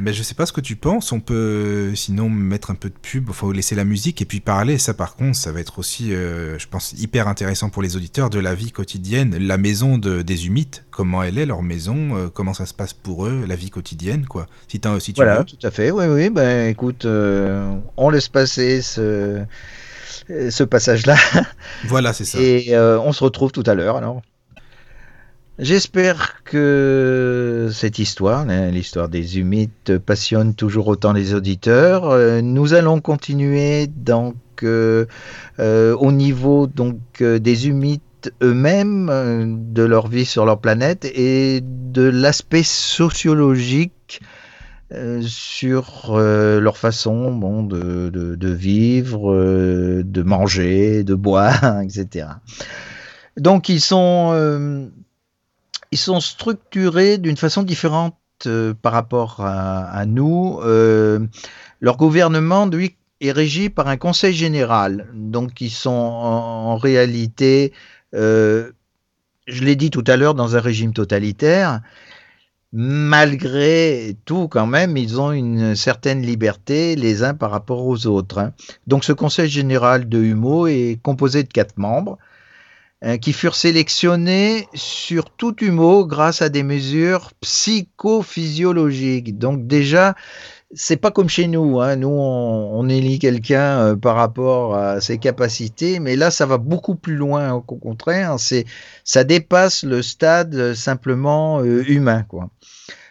Mais 0.00 0.14
je 0.14 0.22
sais 0.22 0.34
pas 0.34 0.46
ce 0.46 0.52
que 0.52 0.60
tu 0.60 0.76
penses. 0.76 1.12
On 1.12 1.20
peut 1.20 1.94
sinon 1.94 2.30
mettre 2.30 2.70
un 2.70 2.74
peu 2.74 2.88
de 2.88 2.94
pub. 2.94 3.30
Faut 3.30 3.52
laisser 3.52 3.74
la 3.74 3.84
musique 3.84 4.22
et 4.22 4.24
puis 4.24 4.40
parler. 4.40 4.78
Ça, 4.78 4.94
par 4.94 5.14
contre, 5.14 5.36
ça 5.36 5.52
va 5.52 5.60
être 5.60 5.78
aussi, 5.78 6.14
euh, 6.14 6.58
je 6.58 6.66
pense, 6.66 6.92
hyper 6.98 7.28
intéressant 7.28 7.68
pour 7.68 7.82
les 7.82 7.96
auditeurs 7.96 8.30
de 8.30 8.38
la 8.38 8.54
vie 8.54 8.72
quotidienne. 8.72 9.36
La 9.38 9.58
maison 9.58 9.98
de, 9.98 10.22
des 10.22 10.46
humites, 10.46 10.84
comment 10.90 11.22
elle 11.22 11.38
est, 11.38 11.46
leur 11.46 11.62
maison, 11.62 12.16
euh, 12.16 12.28
comment 12.32 12.54
ça 12.54 12.66
se 12.66 12.74
passe 12.74 12.94
pour 12.94 13.26
eux, 13.26 13.44
la 13.46 13.56
vie 13.56 13.70
quotidienne, 13.70 14.24
quoi. 14.26 14.46
Si, 14.68 14.80
si 15.00 15.12
tu 15.12 15.16
voilà, 15.16 15.44
tout 15.44 15.58
à 15.62 15.70
fait. 15.70 15.90
Oui, 15.90 16.06
oui. 16.06 16.30
Ben, 16.30 16.68
écoute, 16.68 17.04
euh, 17.04 17.70
on 17.96 18.08
laisse 18.08 18.28
passer 18.28 18.80
ce, 18.80 19.42
ce 20.28 20.64
passage-là. 20.64 21.16
Voilà, 21.86 22.12
c'est 22.12 22.24
ça. 22.24 22.38
Et 22.40 22.74
on 22.76 23.12
se 23.12 23.22
retrouve 23.22 23.52
tout 23.52 23.64
à 23.66 23.74
l'heure, 23.74 23.96
alors. 23.96 24.22
J'espère 25.60 26.42
que 26.42 27.68
cette 27.70 27.98
histoire, 27.98 28.48
hein, 28.48 28.70
l'histoire 28.70 29.10
des 29.10 29.38
humites, 29.38 29.98
passionne 29.98 30.54
toujours 30.54 30.88
autant 30.88 31.12
les 31.12 31.34
auditeurs. 31.34 32.08
Euh, 32.08 32.40
nous 32.40 32.72
allons 32.72 33.02
continuer 33.02 33.86
donc 33.86 34.36
euh, 34.62 35.04
euh, 35.58 35.94
au 35.96 36.12
niveau 36.12 36.66
donc 36.66 36.98
des 37.22 37.68
humites 37.68 38.32
eux-mêmes, 38.42 39.62
de 39.70 39.82
leur 39.82 40.08
vie 40.08 40.24
sur 40.24 40.46
leur 40.46 40.62
planète 40.62 41.04
et 41.04 41.60
de 41.62 42.04
l'aspect 42.04 42.62
sociologique 42.62 44.22
sur 45.20 46.16
leur 46.16 46.78
façon 46.78 47.32
bon, 47.32 47.62
de, 47.64 48.08
de 48.08 48.50
vivre, 48.50 49.34
de 50.02 50.22
manger, 50.22 51.04
de 51.04 51.14
boire, 51.14 51.80
etc. 51.84 52.28
Donc 53.36 53.68
ils 53.68 53.80
sont 53.80 54.90
ils 55.92 55.98
sont 55.98 56.20
structurés 56.20 57.18
d'une 57.18 57.36
façon 57.36 57.62
différente 57.62 58.16
euh, 58.46 58.74
par 58.74 58.92
rapport 58.92 59.40
à, 59.40 60.04
nous. 60.06 60.60
Euh, 60.62 61.20
leur 61.80 61.96
gouvernement, 61.96 62.66
lui, 62.66 62.96
est 63.20 63.32
régi 63.32 63.70
par 63.70 63.88
un 63.88 63.96
conseil 63.96 64.32
général. 64.32 65.08
Donc, 65.14 65.60
ils 65.60 65.70
sont 65.70 65.90
en, 65.90 66.76
réalité, 66.76 67.72
euh, 68.14 68.70
je 69.46 69.64
l'ai 69.64 69.76
dit 69.76 69.90
tout 69.90 70.04
à 70.06 70.16
l'heure, 70.16 70.34
dans 70.34 70.56
un 70.56 70.60
régime 70.60 70.92
totalitaire. 70.92 71.80
malgré 72.72 74.16
tout, 74.24 74.46
quand 74.48 74.66
même, 74.66 74.96
ils 74.96 75.20
ont 75.20 75.32
une 75.32 75.74
certaine 75.74 76.22
liberté 76.22 76.94
les 76.96 77.24
uns 77.24 77.34
par 77.34 77.50
rapport 77.50 77.84
aux 77.84 78.06
autres. 78.06 78.38
Hein. 78.38 78.52
Donc 78.86 79.04
ce 79.04 79.12
Conseil 79.12 79.48
général 79.50 80.08
de 80.08 80.18
Humo 80.18 80.68
est 80.68 81.00
composé 81.02 81.42
de 81.42 81.48
quatre 81.48 81.78
membres 81.78 82.16
qui 83.22 83.32
furent 83.32 83.56
sélectionnés 83.56 84.68
sur 84.74 85.30
tout 85.30 85.56
Humo 85.64 86.04
grâce 86.06 86.42
à 86.42 86.50
des 86.50 86.62
mesures 86.62 87.30
psychophysiologiques. 87.40 89.38
Donc 89.38 89.66
déjà, 89.66 90.14
c'est 90.72 90.96
pas 90.96 91.10
comme 91.10 91.28
chez 91.28 91.48
nous. 91.48 91.80
Hein. 91.80 91.96
Nous, 91.96 92.08
on, 92.08 92.88
élit 92.88 93.18
quelqu'un 93.18 93.80
euh, 93.80 93.96
par 93.96 94.16
rapport 94.16 94.76
à 94.76 95.00
ses 95.00 95.18
capacités, 95.18 95.98
mais 95.98 96.16
là, 96.16 96.30
ça 96.30 96.46
va 96.46 96.58
beaucoup 96.58 96.94
plus 96.94 97.16
loin. 97.16 97.52
Au 97.52 97.60
contraire, 97.60 98.38
c'est 98.38 98.64
ça 99.04 99.24
dépasse 99.24 99.82
le 99.82 100.02
stade 100.02 100.54
euh, 100.54 100.74
simplement 100.74 101.60
euh, 101.60 101.84
humain. 101.88 102.24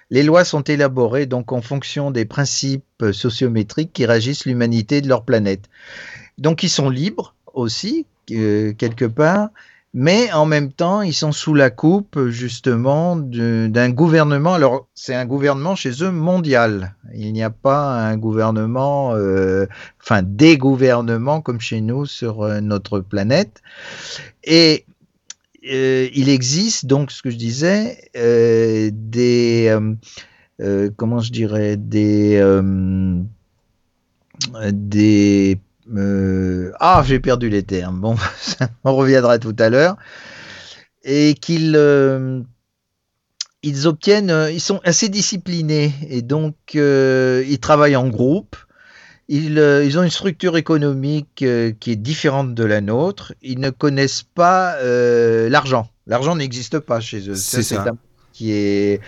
Les 0.09 0.23
lois 0.23 0.43
sont 0.45 0.61
élaborées 0.61 1.25
donc 1.25 1.51
en 1.51 1.61
fonction 1.61 2.11
des 2.11 2.25
principes 2.25 3.11
sociométriques 3.11 3.93
qui 3.93 4.05
régissent 4.05 4.45
l'humanité 4.45 5.01
de 5.01 5.07
leur 5.07 5.23
planète. 5.23 5.65
Donc 6.37 6.63
ils 6.63 6.69
sont 6.69 6.89
libres 6.89 7.35
aussi, 7.53 8.07
quelque 8.25 9.05
part, 9.05 9.49
mais 9.93 10.31
en 10.31 10.45
même 10.45 10.71
temps, 10.71 11.01
ils 11.01 11.13
sont 11.13 11.31
sous 11.31 11.55
la 11.55 11.71
coupe 11.71 12.27
justement 12.27 13.15
d'un 13.15 13.89
gouvernement. 13.89 14.53
Alors, 14.53 14.87
c'est 14.93 15.15
un 15.15 15.25
gouvernement 15.25 15.75
chez 15.75 16.03
eux 16.03 16.11
mondial. 16.11 16.95
Il 17.15 17.33
n'y 17.33 17.41
a 17.41 17.49
pas 17.49 17.95
un 17.95 18.15
gouvernement, 18.17 19.15
euh, 19.15 19.65
enfin 19.99 20.21
des 20.21 20.57
gouvernements 20.57 21.41
comme 21.41 21.59
chez 21.59 21.81
nous 21.81 22.05
sur 22.05 22.43
euh, 22.43 22.59
notre 22.61 22.99
planète. 22.99 23.61
Et 24.43 24.85
euh, 25.71 26.07
il 26.13 26.29
existe 26.29 26.85
donc, 26.85 27.11
ce 27.11 27.23
que 27.23 27.31
je 27.31 27.37
disais, 27.37 27.97
des, 28.13 29.75
comment 30.97 31.19
je 31.19 31.31
dirais, 31.31 31.77
des 31.77 32.39
des 34.71 35.59
euh, 35.95 36.71
ah, 36.79 37.03
j'ai 37.05 37.19
perdu 37.19 37.49
les 37.49 37.63
termes. 37.63 37.99
Bon, 37.99 38.15
on 38.83 38.95
reviendra 38.95 39.39
tout 39.39 39.55
à 39.59 39.69
l'heure. 39.69 39.97
Et 41.03 41.33
qu'ils 41.35 41.75
euh, 41.75 42.41
ils 43.63 43.87
obtiennent, 43.87 44.29
euh, 44.29 44.51
ils 44.51 44.61
sont 44.61 44.81
assez 44.83 45.09
disciplinés 45.09 45.93
et 46.09 46.21
donc 46.21 46.55
ils 46.73 47.59
travaillent 47.61 47.95
en 47.95 48.09
groupe. 48.09 48.55
Ils, 49.31 49.59
ils 49.85 49.99
ont 49.99 50.03
une 50.03 50.09
structure 50.09 50.57
économique 50.57 51.35
qui 51.35 51.91
est 51.91 51.95
différente 51.95 52.55
de 52.55 52.63
la 52.63 52.81
nôtre. 52.81 53.33
Ils 53.43 53.59
ne 53.59 53.69
connaissent 53.69 54.23
pas 54.23 54.75
l'argent. 54.81 55.87
L'argent 56.07 56.35
n'existe 56.35 56.79
pas 56.79 56.99
chez 56.99 57.29
eux. 57.29 57.35
C'est 57.35 57.61
ça. 57.61 57.83
Un, 57.87 57.97
qui 58.33 58.53
est, 58.53 59.01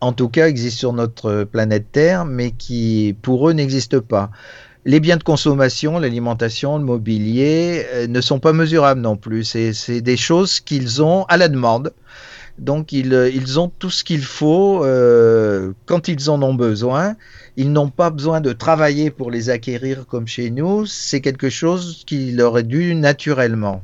en 0.00 0.12
tout 0.12 0.28
cas, 0.28 0.48
existe 0.48 0.78
sur 0.78 0.92
notre 0.92 1.44
planète 1.44 1.92
Terre, 1.92 2.24
mais 2.24 2.50
qui 2.50 3.14
pour 3.22 3.48
eux 3.48 3.52
n'existe 3.52 4.00
pas. 4.00 4.30
Les 4.84 4.98
biens 4.98 5.16
de 5.16 5.22
consommation, 5.22 6.00
l'alimentation, 6.00 6.76
le 6.76 6.84
mobilier 6.84 7.86
euh, 7.92 8.06
ne 8.08 8.20
sont 8.20 8.40
pas 8.40 8.52
mesurables 8.52 9.00
non 9.00 9.16
plus. 9.16 9.44
C'est 9.44 10.00
des 10.00 10.16
choses 10.16 10.58
qu'ils 10.58 11.02
ont 11.02 11.22
à 11.24 11.36
la 11.36 11.48
demande. 11.48 11.92
Donc 12.58 12.92
ils, 12.92 13.14
euh, 13.14 13.58
ont 13.58 13.70
tout 13.78 13.90
ce 13.90 14.02
qu'il 14.02 14.24
faut 14.24 14.84
euh, 14.84 15.72
quand 15.86 16.08
ils 16.08 16.28
en 16.30 16.42
ont 16.42 16.54
besoin. 16.54 17.14
Ils 17.56 17.72
n'ont 17.72 17.90
pas 17.90 18.10
besoin 18.10 18.40
de 18.40 18.52
travailler 18.52 19.10
pour 19.10 19.30
les 19.30 19.50
acquérir 19.50 20.04
comme 20.08 20.26
chez 20.26 20.50
nous. 20.50 20.84
C'est 20.84 21.20
quelque 21.20 21.48
chose 21.48 22.02
qui 22.04 22.32
leur 22.32 22.58
est 22.58 22.64
dû 22.64 22.96
naturellement. 22.96 23.82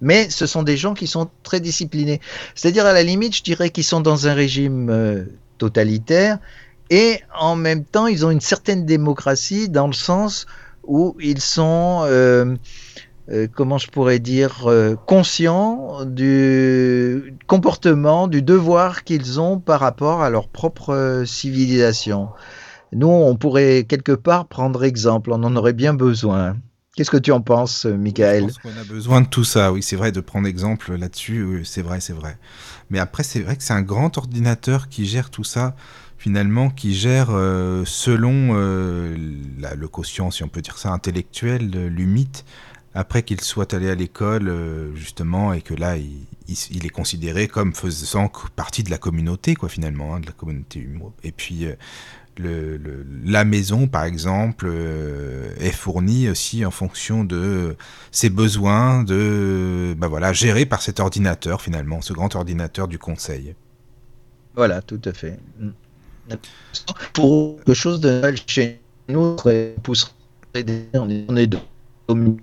Mais 0.00 0.30
ce 0.30 0.46
sont 0.46 0.62
des 0.62 0.78
gens 0.78 0.94
qui 0.94 1.06
sont 1.06 1.28
très 1.42 1.60
disciplinés. 1.60 2.20
C'est-à-dire 2.54 2.86
à 2.86 2.94
la 2.94 3.02
limite, 3.02 3.36
je 3.36 3.42
dirais 3.42 3.68
qu'ils 3.68 3.84
sont 3.84 4.00
dans 4.00 4.26
un 4.28 4.34
régime 4.34 5.26
totalitaire 5.58 6.38
et 6.90 7.20
en 7.38 7.56
même 7.56 7.84
temps, 7.84 8.06
ils 8.06 8.26
ont 8.26 8.30
une 8.30 8.40
certaine 8.40 8.84
démocratie 8.84 9.68
dans 9.68 9.86
le 9.86 9.92
sens 9.92 10.46
où 10.84 11.16
ils 11.20 11.40
sont, 11.40 12.02
euh, 12.04 12.56
euh, 13.30 13.46
comment 13.54 13.78
je 13.78 13.88
pourrais 13.88 14.18
dire, 14.18 14.66
euh, 14.66 14.96
conscients 15.06 16.04
du 16.04 17.34
comportement, 17.46 18.28
du 18.28 18.42
devoir 18.42 19.04
qu'ils 19.04 19.40
ont 19.40 19.58
par 19.58 19.80
rapport 19.80 20.22
à 20.22 20.30
leur 20.30 20.48
propre 20.48 21.22
civilisation. 21.26 22.28
Nous, 22.92 23.08
on 23.08 23.36
pourrait 23.36 23.84
quelque 23.88 24.12
part 24.12 24.46
prendre 24.46 24.84
exemple, 24.84 25.32
on 25.32 25.42
en 25.44 25.56
aurait 25.56 25.72
bien 25.72 25.94
besoin. 25.94 26.56
Qu'est-ce 26.94 27.10
que 27.10 27.16
tu 27.16 27.32
en 27.32 27.40
penses, 27.40 27.86
Michael? 27.86 28.42
Je 28.42 28.46
pense 28.48 28.58
qu'on 28.58 28.80
a 28.80 28.84
besoin 28.84 29.20
de 29.22 29.26
tout 29.26 29.44
ça, 29.44 29.72
oui, 29.72 29.82
c'est 29.82 29.96
vrai, 29.96 30.12
de 30.12 30.20
prendre 30.20 30.46
exemple 30.46 30.94
là-dessus, 30.94 31.62
c'est 31.64 31.80
vrai, 31.80 32.00
c'est 32.00 32.12
vrai. 32.12 32.36
Mais 32.90 32.98
après, 32.98 33.22
c'est 33.22 33.40
vrai 33.40 33.56
que 33.56 33.62
c'est 33.62 33.72
un 33.72 33.80
grand 33.80 34.18
ordinateur 34.18 34.90
qui 34.90 35.06
gère 35.06 35.30
tout 35.30 35.44
ça 35.44 35.74
finalement, 36.22 36.70
qui 36.70 36.94
gère 36.94 37.30
euh, 37.30 37.82
selon 37.84 38.50
euh, 38.52 39.16
le 39.76 39.88
quotient, 39.88 40.30
si 40.30 40.44
on 40.44 40.48
peut 40.48 40.60
dire 40.60 40.78
ça, 40.78 40.92
intellectuel, 40.92 41.68
l'UMIT, 41.68 42.44
après 42.94 43.24
qu'il 43.24 43.40
soit 43.40 43.74
allé 43.74 43.90
à 43.90 43.96
l'école, 43.96 44.48
euh, 44.48 44.94
justement, 44.94 45.52
et 45.52 45.62
que 45.62 45.74
là, 45.74 45.96
il, 45.96 46.86
est 46.86 46.90
considéré 46.90 47.48
comme 47.48 47.74
faisant 47.74 48.30
partie 48.54 48.84
de 48.84 48.90
la 48.90 48.98
communauté, 48.98 49.56
quoi, 49.56 49.68
finalement, 49.68 50.14
hein, 50.14 50.20
de 50.20 50.26
la 50.26 50.32
communauté 50.32 50.78
humour. 50.78 51.12
Et 51.24 51.32
puis, 51.32 51.66
la 52.38 53.44
maison, 53.44 53.88
par 53.88 54.04
exemple, 54.04 54.72
est 55.58 55.72
fournie 55.72 56.28
aussi 56.28 56.64
en 56.64 56.70
fonction 56.70 57.24
de 57.24 57.76
ses 58.12 58.30
besoins, 58.30 59.02
de, 59.02 59.96
bah 59.98 60.06
voilà, 60.06 60.32
géré 60.32 60.66
par 60.66 60.82
cet 60.82 61.00
ordinateur, 61.00 61.62
finalement, 61.62 62.00
ce 62.00 62.12
grand 62.12 62.32
ordinateur 62.36 62.86
du 62.86 63.00
conseil. 63.00 63.56
Voilà, 64.54 64.82
tout 64.82 65.00
à 65.04 65.12
fait. 65.12 65.40
Pour 67.12 67.56
quelque 67.56 67.74
chose 67.74 68.00
de 68.00 68.20
mal 68.20 68.36
chez 68.46 68.80
nous, 69.08 69.36
pousserait 69.82 70.12
on 70.94 71.36
est 71.36 71.46
de 71.46 71.58
un 72.08 72.36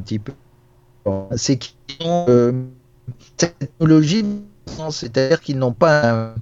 petit 0.00 0.18
peu. 0.18 0.32
C'est 1.36 1.58
qu'ils 1.58 1.74
ont 2.00 2.26
euh, 2.28 2.52
cette 3.36 3.58
technologie, 3.58 4.24
c'est-à-dire 4.90 5.40
qu'ils 5.40 5.58
n'ont 5.58 5.72
pas 5.72 6.28
un, 6.28 6.34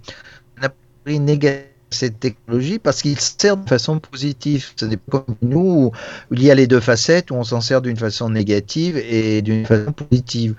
un 0.62 1.18
négatif 1.18 1.71
cette 1.92 2.20
technologie 2.20 2.78
parce 2.78 3.02
qu'il 3.02 3.18
sert 3.18 3.56
de 3.56 3.68
façon 3.68 3.98
positive. 3.98 4.70
Ce 4.76 4.84
n'est 4.84 4.96
pas 4.96 5.20
comme 5.20 5.36
nous 5.42 5.92
il 6.30 6.42
y 6.42 6.50
a 6.50 6.54
les 6.54 6.66
deux 6.66 6.80
facettes 6.80 7.30
où 7.30 7.34
on 7.34 7.44
s'en 7.44 7.60
sert 7.60 7.82
d'une 7.82 7.96
façon 7.96 8.30
négative 8.30 8.96
et 8.96 9.42
d'une 9.42 9.66
façon 9.66 9.92
positive. 9.92 10.54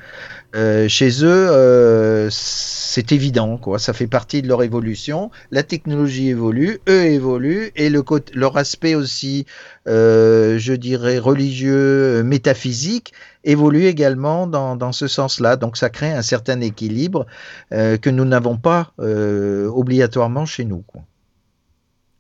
Euh, 0.56 0.88
chez 0.88 1.10
eux, 1.24 1.48
euh, 1.50 2.28
c'est 2.30 3.12
évident, 3.12 3.58
quoi. 3.58 3.80
Ça 3.80 3.92
fait 3.94 4.06
partie 4.06 4.44
de 4.44 4.48
leur 4.48 4.62
évolution. 4.62 5.32
La 5.50 5.64
technologie 5.64 6.30
évolue, 6.30 6.80
eux 6.88 7.06
évoluent, 7.06 7.72
et 7.76 7.90
le 7.90 8.04
leur 8.36 8.58
aspect 8.58 8.94
aussi, 8.94 9.46
euh, 9.88 10.60
je 10.60 10.74
dirais, 10.74 11.18
religieux, 11.18 12.22
métaphysique, 12.24 13.14
évolue 13.44 13.86
également 13.86 14.46
dans, 14.46 14.76
dans 14.76 14.92
ce 14.92 15.08
sens-là. 15.08 15.56
Donc, 15.56 15.76
ça 15.76 15.90
crée 15.90 16.12
un 16.12 16.22
certain 16.22 16.62
équilibre 16.62 17.26
que 17.72 18.10
nous 18.10 18.26
n'avons 18.26 18.58
pas 18.58 18.94
obligatoirement 18.98 20.46
chez 20.46 20.66
nous. 20.66 20.84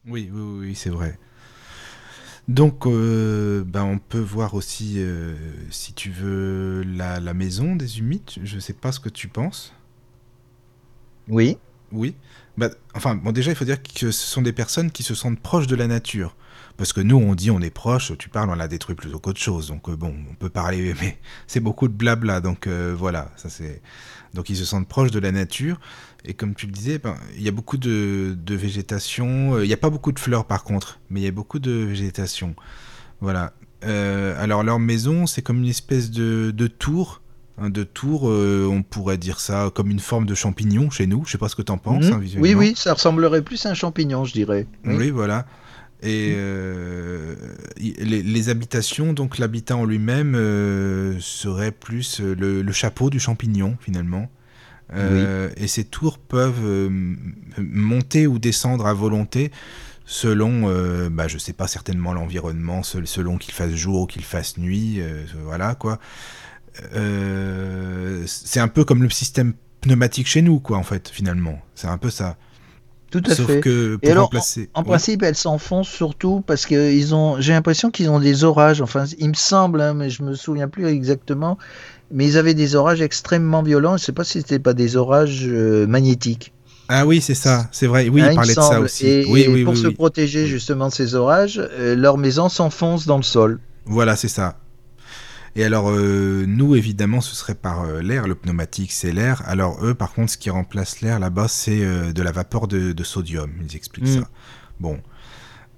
Oui, 0.07 0.29
oui, 0.31 0.41
oui, 0.59 0.75
c'est 0.75 0.89
vrai. 0.89 1.17
Donc, 2.47 2.85
euh, 2.85 3.63
ben, 3.65 3.83
on 3.83 3.97
peut 3.99 4.19
voir 4.19 4.53
aussi, 4.53 4.95
euh, 4.97 5.35
si 5.69 5.93
tu 5.93 6.09
veux, 6.11 6.83
la, 6.83 7.33
maison 7.33 7.75
des 7.75 7.99
humides. 7.99 8.29
Je 8.43 8.55
ne 8.55 8.59
sais 8.59 8.73
pas 8.73 8.91
ce 8.91 8.99
que 8.99 9.09
tu 9.09 9.29
penses. 9.29 9.73
Oui. 11.29 11.57
Oui. 11.93 12.15
Ben, 12.57 12.69
enfin, 12.95 13.15
bon, 13.15 13.31
déjà, 13.31 13.51
il 13.51 13.55
faut 13.55 13.65
dire 13.65 13.81
que 13.81 14.11
ce 14.11 14.27
sont 14.27 14.41
des 14.41 14.51
personnes 14.51 14.91
qui 14.91 15.03
se 15.03 15.15
sentent 15.15 15.39
proches 15.39 15.67
de 15.67 15.75
la 15.75 15.87
nature. 15.87 16.35
Parce 16.75 16.91
que 16.91 17.01
nous, 17.01 17.17
on 17.17 17.35
dit 17.35 17.51
on 17.51 17.61
est 17.61 17.69
proche, 17.69 18.17
tu 18.17 18.29
parles, 18.29 18.49
on 18.49 18.55
l'a 18.55 18.67
détruit 18.67 18.95
plutôt 18.95 19.19
qu'autre 19.19 19.39
chose. 19.39 19.67
Donc, 19.67 19.87
euh, 19.87 19.95
bon, 19.95 20.13
on 20.29 20.33
peut 20.33 20.49
parler, 20.49 20.93
mais 21.01 21.17
c'est 21.47 21.61
beaucoup 21.61 21.87
de 21.87 21.93
blabla. 21.93 22.41
Donc, 22.41 22.67
voilà, 22.67 23.31
ça 23.37 23.49
c'est. 23.49 23.81
Donc, 24.33 24.49
ils 24.49 24.57
se 24.57 24.65
sentent 24.65 24.87
proches 24.87 25.11
de 25.11 25.19
la 25.19 25.31
nature. 25.31 25.79
Et 26.25 26.33
comme 26.33 26.55
tu 26.55 26.65
le 26.65 26.71
disais, 26.71 26.99
ben, 26.99 27.15
il 27.35 27.43
y 27.43 27.47
a 27.47 27.51
beaucoup 27.51 27.77
de, 27.77 28.35
végétation. 28.49 29.55
Euh, 29.55 29.65
il 29.65 29.67
n'y 29.67 29.73
a 29.73 29.77
pas 29.77 29.89
beaucoup 29.89 30.11
de 30.11 30.19
fleurs 30.19 30.45
par 30.45 30.63
contre, 30.63 30.99
mais 31.09 31.21
il 31.21 31.23
y 31.23 31.27
a 31.27 31.31
beaucoup 31.31 31.59
de 31.59 31.71
végétation. 31.71 32.55
Voilà. 33.19 33.53
Euh, 33.83 34.41
alors 34.41 34.63
leur 34.63 34.79
maison, 34.79 35.27
c'est 35.27 35.41
comme 35.41 35.57
une 35.57 35.69
espèce 35.69 36.11
de, 36.11 36.51
tour. 36.67 37.21
Hein, 37.57 37.69
de 37.69 37.83
tour, 37.83 38.29
euh, 38.29 38.67
on 38.71 38.81
pourrait 38.83 39.17
dire 39.17 39.39
ça 39.39 39.69
comme 39.75 39.91
une 39.91 39.99
forme 39.99 40.25
de 40.25 40.33
champignon 40.33 40.89
chez 40.89 41.07
nous. 41.07 41.23
Je 41.25 41.31
sais 41.31 41.37
pas 41.37 41.49
ce 41.49 41.55
que 41.55 41.61
tu 41.61 41.71
en 41.71 41.77
penses. 41.77 42.05
Hein, 42.05 42.21
oui, 42.37 42.55
oui, 42.55 42.73
ça 42.75 42.93
ressemblerait 42.93 43.41
plus 43.41 43.65
à 43.65 43.71
un 43.71 43.73
champignon, 43.73 44.23
je 44.23 44.33
dirais. 44.33 44.65
Oui, 44.85 45.09
voilà. 45.09 45.45
Et 46.01 46.35
les, 47.77 48.49
habitations, 48.49 49.13
donc 49.13 49.37
l'habitat 49.37 49.77
en 49.77 49.85
lui-même 49.85 50.33
serait 51.19 51.71
plus 51.71 52.19
le, 52.19 52.71
chapeau 52.71 53.09
du 53.09 53.19
champignon 53.19 53.77
finalement. 53.79 54.29
Euh, 54.95 55.49
et 55.57 55.67
ces 55.67 55.83
tours 55.83 56.19
peuvent 56.19 56.63
euh, 56.63 56.89
monter 57.57 58.27
ou 58.27 58.39
descendre 58.39 58.85
à 58.85 58.93
volonté 58.93 59.51
selon, 60.05 60.63
euh, 60.65 61.09
bah, 61.09 61.27
je 61.27 61.37
sais 61.37 61.53
pas, 61.53 61.67
certainement 61.67 62.13
l'environnement, 62.13 62.83
selon 62.83 63.37
qu'il 63.37 63.53
fasse 63.53 63.71
jour 63.71 64.01
ou 64.01 64.05
qu'il 64.05 64.23
fasse 64.23 64.57
nuit, 64.57 65.01
voilà 65.43 65.75
quoi. 65.75 65.99
c'est 68.25 68.59
un 68.59 68.67
peu 68.67 68.83
comme 68.83 69.01
le 69.01 69.09
système 69.09 69.53
pneumatique 69.81 70.27
chez 70.27 70.41
nous, 70.41 70.59
quoi, 70.59 70.77
en 70.77 70.83
fait, 70.83 71.09
finalement. 71.09 71.61
C'est 71.75 71.87
un 71.87 71.97
peu 71.97 72.09
ça. 72.09 72.37
Tout 73.13 73.21
à 73.29 73.35
Sauf 73.35 73.45
fait. 73.45 73.59
Que 73.59 73.97
pour 73.97 74.15
remplacer... 74.15 74.71
en, 74.73 74.81
principe, 74.81 75.21
elles 75.21 75.35
s'enfoncent 75.35 75.87
surtout 75.87 76.43
parce 76.47 76.65
que 76.65 76.91
ils 76.91 77.13
ont. 77.13 77.39
J'ai 77.39 77.53
l'impression 77.53 77.91
qu'ils 77.91 78.09
ont 78.09 78.19
des 78.19 78.43
orages. 78.43 78.81
Enfin, 78.81 79.05
il 79.19 79.29
me 79.29 79.35
semble, 79.35 79.81
hein, 79.81 79.93
mais 79.93 80.09
je 80.09 80.23
me 80.23 80.33
souviens 80.33 80.67
plus 80.67 80.87
exactement. 80.87 81.59
Mais 82.09 82.25
ils 82.25 82.39
avaient 82.39 82.55
des 82.55 82.75
orages 82.75 83.01
extrêmement 83.01 83.61
violents. 83.61 83.97
Je 83.97 84.01
ne 84.01 84.05
sais 84.05 84.11
pas 84.13 84.23
si 84.23 84.39
c'était 84.39 84.57
pas 84.57 84.73
des 84.73 84.97
orages 84.97 85.45
euh, 85.47 85.85
magnétiques. 85.85 86.53
Ah 86.89 87.05
oui, 87.05 87.21
c'est 87.21 87.35
ça, 87.35 87.67
c'est 87.71 87.85
vrai. 87.85 88.09
Oui, 88.09 88.23
hein, 88.23 88.29
il 88.31 88.35
parlait 88.35 88.55
de 88.55 88.59
ça 88.59 88.79
aussi. 88.79 89.05
Et, 89.05 89.25
oui, 89.27 89.45
oui, 89.47 89.63
pour 89.63 89.77
se 89.77 89.89
protéger 89.89 90.47
justement 90.47 90.87
de 90.87 90.93
ces 90.93 91.13
orages, 91.13 91.61
euh, 91.61 91.95
leur 91.95 92.17
maison 92.17 92.49
s'enfonce 92.49 93.05
dans 93.05 93.17
le 93.17 93.23
sol. 93.23 93.59
Voilà, 93.85 94.15
c'est 94.15 94.27
ça. 94.27 94.57
Et 95.55 95.63
alors, 95.63 95.91
euh, 95.91 96.45
nous, 96.47 96.75
évidemment, 96.75 97.21
ce 97.21 97.35
serait 97.35 97.55
par 97.55 97.83
euh, 97.83 98.01
l'air. 98.01 98.27
Le 98.27 98.35
pneumatique, 98.35 98.91
c'est 98.91 99.11
l'air. 99.11 99.43
Alors, 99.45 99.83
eux, 99.85 99.93
par 99.93 100.13
contre, 100.13 100.31
ce 100.31 100.37
qui 100.37 100.49
remplace 100.49 101.01
l'air 101.01 101.19
là-bas, 101.19 101.47
c'est 101.47 101.83
euh, 101.83 102.11
de 102.11 102.21
la 102.23 102.31
vapeur 102.31 102.67
de, 102.67 103.03
sodium. 103.03 103.51
Ils 103.61 103.75
expliquent 103.75 104.07
mm. 104.07 104.21
ça. 104.21 104.29
Bon. 104.79 104.99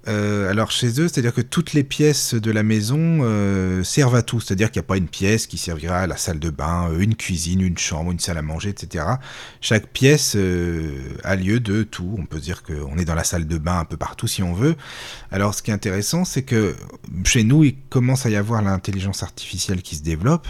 Euh, 0.08 0.50
alors 0.50 0.70
chez 0.70 1.00
eux, 1.00 1.08
c'est-à-dire 1.08 1.34
que 1.34 1.40
toutes 1.40 1.72
les 1.72 1.82
pièces 1.82 2.34
de 2.34 2.50
la 2.50 2.62
maison 2.62 3.18
euh, 3.22 3.82
servent 3.82 4.14
à 4.14 4.22
tout. 4.22 4.40
C'est-à-dire 4.40 4.70
qu'il 4.70 4.80
n'y 4.80 4.84
a 4.84 4.88
pas 4.88 4.96
une 4.96 5.08
pièce 5.08 5.46
qui 5.46 5.58
servira 5.58 5.98
à 5.98 6.06
la 6.06 6.16
salle 6.16 6.38
de 6.38 6.50
bain, 6.50 6.88
euh, 6.90 7.00
une 7.00 7.16
cuisine, 7.16 7.60
une 7.60 7.78
chambre, 7.78 8.12
une 8.12 8.20
salle 8.20 8.38
à 8.38 8.42
manger, 8.42 8.70
etc. 8.70 9.04
Chaque 9.60 9.88
pièce 9.88 10.36
a 11.24 11.36
lieu 11.36 11.60
de 11.60 11.82
tout. 11.82 12.14
On 12.18 12.26
peut 12.26 12.40
dire 12.40 12.62
qu'on 12.62 12.96
est 12.98 13.04
dans 13.04 13.14
la 13.14 13.24
salle 13.24 13.46
de 13.46 13.58
bain 13.58 13.80
un 13.80 13.84
peu 13.84 13.96
partout 13.96 14.26
si 14.26 14.42
on 14.42 14.52
veut. 14.52 14.76
Alors 15.30 15.54
ce 15.54 15.62
qui 15.62 15.70
est 15.70 15.74
intéressant, 15.74 16.24
c'est 16.24 16.42
que 16.42 16.76
chez 17.24 17.42
nous, 17.42 17.64
il 17.64 17.76
commence 17.90 18.26
à 18.26 18.30
y 18.30 18.36
avoir 18.36 18.62
l'intelligence 18.62 19.22
artificielle 19.22 19.82
qui 19.82 19.96
se 19.96 20.02
développe 20.02 20.46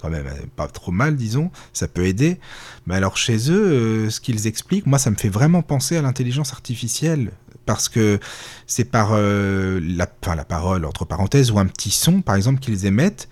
quand 0.00 0.10
même 0.10 0.26
pas 0.54 0.66
trop 0.66 0.92
mal, 0.92 1.16
disons, 1.16 1.50
ça 1.72 1.88
peut 1.88 2.04
aider. 2.04 2.38
Mais 2.86 2.94
alors 2.94 3.16
chez 3.16 3.50
eux, 3.50 4.10
ce 4.10 4.20
qu'ils 4.20 4.46
expliquent, 4.46 4.84
moi 4.84 4.98
ça 4.98 5.10
me 5.10 5.16
fait 5.16 5.30
vraiment 5.30 5.62
penser 5.62 5.96
à 5.96 6.02
l'intelligence 6.02 6.52
artificielle 6.52 7.32
parce 7.66 7.88
que 7.88 8.18
c'est 8.66 8.84
par 8.84 9.10
euh, 9.12 9.80
la, 9.82 10.06
parole, 10.06 10.84
entre 10.84 11.04
parenthèses, 11.04 11.50
ou 11.50 11.58
un 11.58 11.66
petit 11.66 11.90
son, 11.90 12.22
par 12.22 12.36
exemple, 12.36 12.60
qu'ils 12.60 12.86
émettent 12.86 13.28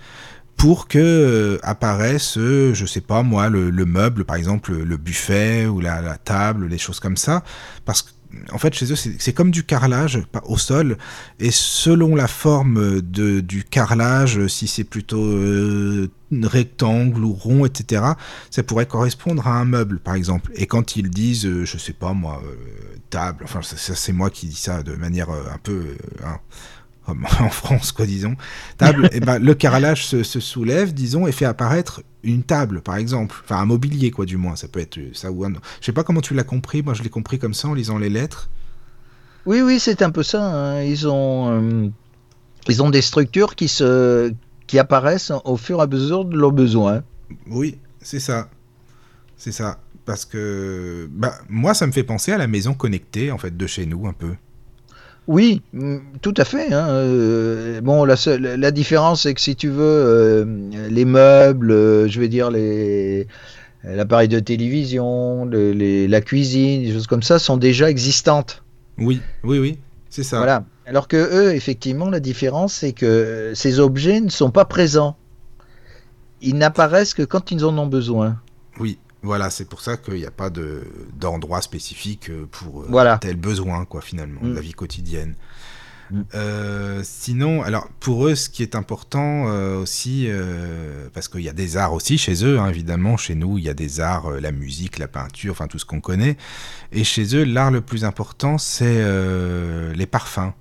pour 0.57 0.87
que 0.87 0.99
euh, 0.99 1.59
apparaisse, 1.63 2.39
euh, 2.39 2.75
je 2.75 2.87
sais 2.87 3.01
pas 3.01 3.23
moi, 3.23 3.49
le, 3.49 3.71
meuble, 3.85 4.25
par 4.25 4.37
exemple, 4.37 4.73
le 4.73 4.97
buffet 4.97 5.67
ou 5.67 5.81
la, 5.81 6.17
table, 6.19 6.67
les 6.69 6.79
choses 6.79 7.01
comme 7.01 7.17
ça. 7.17 7.43
Parce 7.85 8.03
que 8.03 8.11
en 8.51 8.59
fait, 8.59 8.75
chez 8.75 8.91
eux, 8.93 8.97
c'est 8.97 9.33
comme 9.33 9.51
du 9.51 9.65
carrelage 9.65 10.23
au 10.45 10.59
sol, 10.59 10.97
et 11.39 11.51
selon 11.51 12.15
la 12.15 12.29
forme 12.29 13.01
de, 13.01 13.41
du 13.41 13.65
carrelage, 13.65 14.47
si 14.47 14.67
c'est 14.67 14.85
plutôt 14.85 15.25
euh, 15.25 16.11
rectangle 16.43 17.25
ou 17.25 17.33
rond, 17.33 17.67
etc., 17.67 18.03
ça 18.51 18.63
pourrait 18.63 18.87
correspondre 18.87 19.47
à 19.47 19.59
un 19.59 19.65
meuble, 19.65 19.99
par 19.99 20.15
exemple. 20.15 20.51
Et 20.55 20.67
quand 20.67 20.97
ils 20.97 21.11
disent, 21.11 21.47
euh, 21.47 21.65
je 21.65 21.79
sais 21.79 21.93
pas 21.93 22.13
moi, 22.13 22.43
euh, 22.45 22.55
table, 23.11 23.45
enfin, 23.45 23.61
c'est 23.63 24.13
moi 24.13 24.31
qui 24.31 24.47
dis 24.47 24.57
ça 24.57 24.83
de 24.83 24.95
manière 24.95 25.31
un 25.31 25.59
peu. 25.63 25.97
en 27.41 27.51
France, 27.51 27.93
quoi, 27.93 28.07
disons, 28.07 28.37
table, 28.79 29.07
et 29.07 29.17
eh 29.17 29.21
ben, 29.21 29.39
le 29.39 29.55
carrelage 29.55 30.07
se, 30.07 30.23
soulève, 30.23 30.95
disons, 30.95 31.27
et 31.27 31.33
fait 31.33 31.45
apparaître 31.45 32.03
une 32.23 32.45
table, 32.45 32.81
par 32.81 32.97
exemple, 32.97 33.41
enfin 33.45 33.57
un 33.57 33.65
mobilier, 33.65 34.11
quoi, 34.11 34.25
du 34.25 34.37
moins, 34.37 34.55
ça 34.55 34.69
peut 34.69 34.81
être 34.81 34.99
ça 35.13 35.33
ou 35.33 35.45
un. 35.45 35.53
Je 35.81 35.87
sais 35.87 35.93
pas 35.93 36.05
comment 36.05 36.21
tu 36.21 36.35
l'as 36.35 36.45
compris, 36.45 36.83
moi 36.83 36.95
je 36.95 37.03
l'ai 37.03 37.09
compris 37.09 37.39
comme 37.39 37.55
ça 37.55 37.69
en 37.69 37.75
lisant 37.75 37.99
les 37.99 38.09
lettres. 38.09 38.49
Oui, 39.45 39.61
oui, 39.61 39.81
c'est 39.81 40.03
un 40.03 40.11
peu 40.11 40.23
ça. 40.23 40.45
Hein. 40.45 40.83
Ils 40.85 41.09
ont, 41.09 41.51
euh, 41.51 41.89
ils 42.69 42.83
ont 42.83 42.91
des 42.91 43.03
structures 43.03 43.57
qui 43.57 43.67
se, 43.67 44.33
qui 44.69 44.79
apparaissent 44.79 45.33
au 45.45 45.57
fur 45.57 45.81
et 45.81 45.83
à 45.83 45.87
mesure 45.89 46.25
de 46.25 46.37
leurs 46.37 46.53
besoins. 46.53 47.03
Oui, 47.49 47.79
c'est 48.01 48.21
ça, 48.21 48.49
c'est 49.37 49.53
ça, 49.53 49.81
parce 50.05 50.25
que, 50.25 51.09
bah, 51.11 51.35
moi, 51.49 51.75
ça 51.75 51.89
me 51.89 51.93
fait 51.93 52.05
penser 52.05 52.31
à 52.31 52.39
la 52.39 52.47
maison 52.47 52.75
connectée, 52.75 53.33
en 53.33 53.39
fait, 53.39 53.57
de 53.57 53.67
chez 53.67 53.87
nous, 53.87 54.07
un 54.07 54.13
peu. 54.13 54.35
Oui, 55.29 55.63
mm, 55.73 55.99
tout 56.21 56.35
à 56.37 56.45
fait. 56.45 56.73
Hein. 56.73 56.89
Euh, 56.89 57.81
bon, 57.81 58.05
la, 58.05 58.17
la 58.37 58.71
différence, 58.71 59.23
c'est 59.23 59.35
que 59.35 59.41
si 59.41 59.55
tu 59.55 59.69
veux, 59.69 59.83
euh, 59.83 60.45
les 60.91 61.05
meubles, 61.05 61.71
euh, 61.71 62.09
je 62.09 62.21
vais 62.21 62.29
dire 62.29 62.51
les 62.51 63.27
l'appareil 63.85 64.29
de 64.29 64.39
télévision, 64.39 65.45
la 65.45 66.21
cuisine, 66.21 66.85
des 66.85 66.93
choses 66.93 67.09
comme 67.09 67.25
ça, 67.25 67.41
sont 67.41 67.57
déjà 67.57 67.91
existantes. 67.91 68.63
Oui, 68.97 69.21
oui, 69.43 69.59
oui, 69.59 69.79
c'est 70.09 70.23
ça. 70.23 70.37
Voilà. 70.37 70.65
Alors 70.87 71.09
que 71.09 71.17
eux, 71.17 71.53
effectivement, 71.53 72.09
la 72.09 72.21
différence, 72.21 72.75
c'est 72.75 72.93
que 72.93 73.51
ces 73.55 73.81
objets 73.81 74.21
ne 74.21 74.29
sont 74.29 74.53
pas 74.53 74.65
présents. 74.65 75.17
Ils 76.43 76.55
n'apparaissent 76.57 77.15
que 77.15 77.25
quand 77.25 77.51
ils 77.51 77.65
en 77.65 77.77
ont 77.77 77.87
besoin. 77.87 78.39
Oui, 78.79 78.99
voilà, 79.23 79.51
c'est 79.51 79.67
pour 79.67 79.81
ça 79.81 79.97
qu'il 79.97 80.15
n'y 80.15 80.27
a 80.27 80.31
pas 80.31 80.51
d'endroit 80.51 81.63
spécifique 81.63 82.29
euh, 82.31 82.47
pour 82.51 82.83
euh, 82.83 83.17
tel 83.21 83.37
besoin, 83.37 83.85
quoi, 83.85 84.01
finalement, 84.01 84.41
de 84.43 84.53
la 84.53 84.61
vie 84.61 84.73
quotidienne. 84.73 85.37
Mm. 86.11 86.23
Euh, 86.35 87.01
sinon, 87.05 87.63
alors 87.63 87.89
pour 88.01 88.27
eux, 88.27 88.35
ce 88.35 88.49
qui 88.49 88.63
est 88.63 88.75
important 88.75 89.45
aussi, 89.77 90.29
parce 91.15 91.29
qu'il 91.29 91.43
y 91.43 91.49
a 91.49 91.53
des 91.53 91.77
arts 91.77 91.93
aussi 91.93 92.19
chez 92.19 92.45
eux, 92.45 92.59
hein, 92.59 92.69
évidemment, 92.69 93.17
chez 93.17 93.37
nous, 93.37 93.59
il 93.59 93.65
y 93.65 93.69
a 93.69 93.75
des 93.75 94.01
arts, 94.01 94.31
la 94.31 94.51
musique, 94.51 94.99
la 94.99 95.09
peinture, 95.09 95.53
enfin 95.53 95.69
tout 95.69 95.79
ce 95.79 95.85
qu'on 95.85 96.01
connaît. 96.01 96.37
Et 96.91 97.05
chez 97.05 97.37
eux, 97.37 97.45
l'art 97.45 97.71
le 97.71 97.81
plus 97.81 98.05
important, 98.05 98.59
c'est 98.59 99.05
les 99.95 100.07
parfums, 100.07 100.53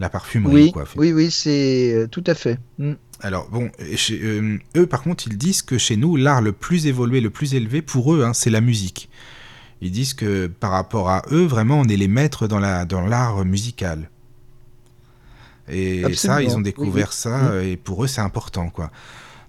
la 0.00 0.08
parfumerie. 0.08 0.54
Oui, 0.54 0.72
quoi. 0.72 0.84
oui, 0.96 1.12
oui, 1.12 1.30
c'est 1.30 2.08
tout 2.10 2.24
à 2.26 2.34
fait. 2.34 2.58
Mm. 2.78 2.94
Alors 3.20 3.48
bon, 3.50 3.70
chez, 3.96 4.20
euh, 4.22 4.58
eux 4.76 4.86
par 4.86 5.02
contre, 5.02 5.26
ils 5.26 5.36
disent 5.36 5.62
que 5.62 5.78
chez 5.78 5.96
nous, 5.96 6.16
l'art 6.16 6.40
le 6.40 6.52
plus 6.52 6.86
évolué, 6.86 7.20
le 7.20 7.30
plus 7.30 7.54
élevé 7.54 7.82
pour 7.82 8.14
eux, 8.14 8.22
hein, 8.24 8.32
c'est 8.32 8.50
la 8.50 8.60
musique. 8.60 9.08
Ils 9.80 9.90
disent 9.90 10.14
que 10.14 10.46
par 10.46 10.70
rapport 10.70 11.08
à 11.08 11.22
eux, 11.30 11.44
vraiment, 11.44 11.80
on 11.80 11.84
est 11.84 11.96
les 11.96 12.08
maîtres 12.08 12.46
dans 12.48 12.58
la 12.58 12.84
dans 12.84 13.00
l'art 13.00 13.44
musical. 13.44 14.10
Et 15.68 16.14
ça, 16.14 16.42
ils 16.42 16.56
ont 16.56 16.62
découvert 16.62 17.12
ça, 17.12 17.62
et 17.62 17.76
pour 17.76 18.02
eux, 18.02 18.06
c'est 18.06 18.22
important, 18.22 18.70
quoi. 18.70 18.90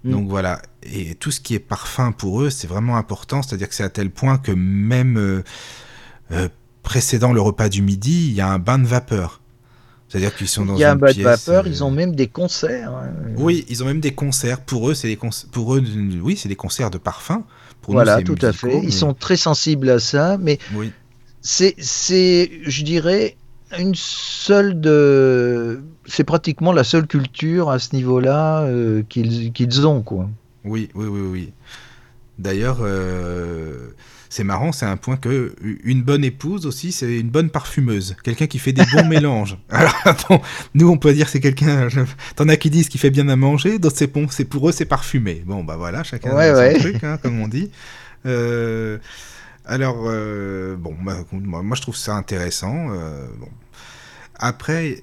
Mm. 0.04 0.10
Donc 0.10 0.28
voilà. 0.28 0.62
Et 0.82 1.14
tout 1.14 1.30
ce 1.30 1.40
qui 1.40 1.54
est 1.54 1.60
parfum 1.60 2.12
pour 2.12 2.42
eux, 2.42 2.50
c'est 2.50 2.66
vraiment 2.66 2.96
important. 2.96 3.42
C'est-à-dire 3.42 3.68
que 3.68 3.74
c'est 3.74 3.84
à 3.84 3.90
tel 3.90 4.10
point 4.10 4.38
que 4.38 4.52
même 4.52 5.18
euh, 5.18 5.42
euh, 6.32 6.48
précédant 6.82 7.32
le 7.32 7.40
repas 7.40 7.68
du 7.68 7.82
midi, 7.82 8.28
il 8.28 8.34
y 8.34 8.40
a 8.40 8.48
un 8.48 8.58
bain 8.58 8.78
de 8.78 8.86
vapeur. 8.86 9.39
C'est-à-dire 10.10 10.34
qu'ils 10.34 10.48
sont 10.48 10.66
dans 10.66 10.74
Il 10.74 10.80
y 10.80 10.84
a 10.84 10.90
un 10.90 10.96
de 10.96 11.22
vapeur, 11.22 11.68
ils 11.68 11.84
ont 11.84 11.92
même 11.92 12.16
des 12.16 12.26
concerts. 12.26 12.90
Hein. 12.90 13.12
Oui, 13.36 13.64
ils 13.68 13.84
ont 13.84 13.86
même 13.86 14.00
des 14.00 14.12
concerts. 14.12 14.60
Pour 14.60 14.90
eux, 14.90 14.94
c'est 14.94 15.06
des 15.06 15.18
pour 15.52 15.76
eux, 15.76 15.84
oui, 16.20 16.36
c'est 16.36 16.48
des 16.48 16.56
concerts 16.56 16.90
de 16.90 16.98
parfum. 16.98 17.44
Pour 17.80 17.94
voilà, 17.94 18.20
tout 18.20 18.38
à 18.42 18.52
fait. 18.52 18.80
Ils 18.82 18.92
sont 18.92 19.14
très 19.14 19.36
sensibles 19.36 19.88
à 19.88 20.00
ça, 20.00 20.36
mais 20.36 20.58
oui. 20.74 20.90
c'est, 21.42 21.76
c'est, 21.78 22.50
je 22.64 22.82
dirais, 22.82 23.36
une 23.78 23.94
seule 23.94 24.80
de, 24.80 25.80
c'est 26.06 26.24
pratiquement 26.24 26.72
la 26.72 26.82
seule 26.82 27.06
culture 27.06 27.70
à 27.70 27.78
ce 27.78 27.94
niveau-là 27.94 28.62
euh, 28.62 29.04
qu'ils, 29.08 29.52
qu'ils 29.52 29.86
ont, 29.86 30.02
quoi. 30.02 30.28
Oui, 30.64 30.90
oui, 30.96 31.06
oui, 31.06 31.20
oui. 31.20 31.52
D'ailleurs. 32.40 32.78
Euh 32.80 33.90
c'est 34.30 34.44
marrant, 34.44 34.72
c'est 34.72 34.86
un 34.86 34.96
point 34.96 35.16
que 35.16 35.54
une 35.84 36.02
bonne 36.02 36.24
épouse 36.24 36.64
aussi, 36.64 36.92
c'est 36.92 37.18
une 37.18 37.28
bonne 37.28 37.50
parfumeuse, 37.50 38.16
quelqu'un 38.24 38.46
qui 38.46 38.58
fait 38.58 38.72
des 38.72 38.84
bons 38.92 39.04
mélanges. 39.08 39.58
Alors 39.68 39.94
attends, 40.04 40.40
nous 40.74 40.88
on 40.88 40.96
peut 40.96 41.12
dire 41.12 41.28
c'est 41.28 41.40
quelqu'un, 41.40 41.88
t'en 42.36 42.48
as 42.48 42.56
qui 42.56 42.70
disent 42.70 42.88
qu'il 42.88 43.00
fait 43.00 43.10
bien 43.10 43.28
à 43.28 43.36
manger, 43.36 43.78
d'autres 43.78 43.98
c'est 43.98 44.12
bon, 44.12 44.26
c'est 44.30 44.46
pour 44.46 44.68
eux 44.68 44.72
c'est 44.72 44.86
parfumé. 44.86 45.42
Bon 45.44 45.64
bah 45.64 45.76
voilà, 45.76 46.02
chacun 46.02 46.34
a 46.34 46.72
son 46.72 46.78
truc, 46.78 47.04
hein, 47.04 47.18
comme 47.22 47.40
on 47.40 47.48
dit. 47.48 47.70
Euh, 48.26 48.98
alors 49.66 50.04
euh, 50.06 50.76
bon, 50.76 50.94
bah, 51.02 51.18
moi, 51.32 51.76
je 51.76 51.82
trouve 51.82 51.96
ça 51.96 52.14
intéressant. 52.14 52.90
Euh, 52.90 53.26
bon. 53.38 53.48
Après, 54.36 54.96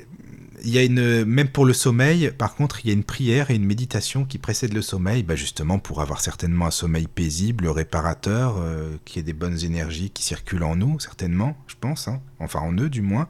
il 0.68 0.74
y 0.74 0.80
a 0.80 0.84
une, 0.84 1.24
même 1.24 1.48
pour 1.48 1.64
le 1.64 1.72
sommeil, 1.72 2.30
par 2.38 2.54
contre, 2.54 2.82
il 2.84 2.90
y 2.90 2.92
a 2.92 2.94
une 2.94 3.06
prière 3.06 3.52
et 3.52 3.56
une 3.56 3.64
méditation 3.64 4.26
qui 4.26 4.38
précèdent 4.38 4.74
le 4.74 4.82
sommeil, 4.82 5.24
bah 5.24 5.38
justement 5.38 5.80
pour 5.80 6.02
avoir 6.02 6.20
certainement 6.20 6.66
un 6.66 6.72
sommeil 6.72 7.08
paisible, 7.08 7.70
réparateur, 7.70 8.58
euh, 8.58 8.98
qui 9.06 9.18
ait 9.18 9.24
des 9.24 9.32
bonnes 9.32 9.64
énergies 9.64 10.10
qui 10.10 10.24
circulent 10.24 10.66
en 10.66 10.76
nous, 10.76 11.00
certainement, 11.00 11.56
je 11.68 11.76
pense, 11.80 12.10
hein. 12.10 12.20
enfin 12.40 12.60
en 12.60 12.74
eux 12.74 12.90
du 12.90 13.02
moins. 13.02 13.30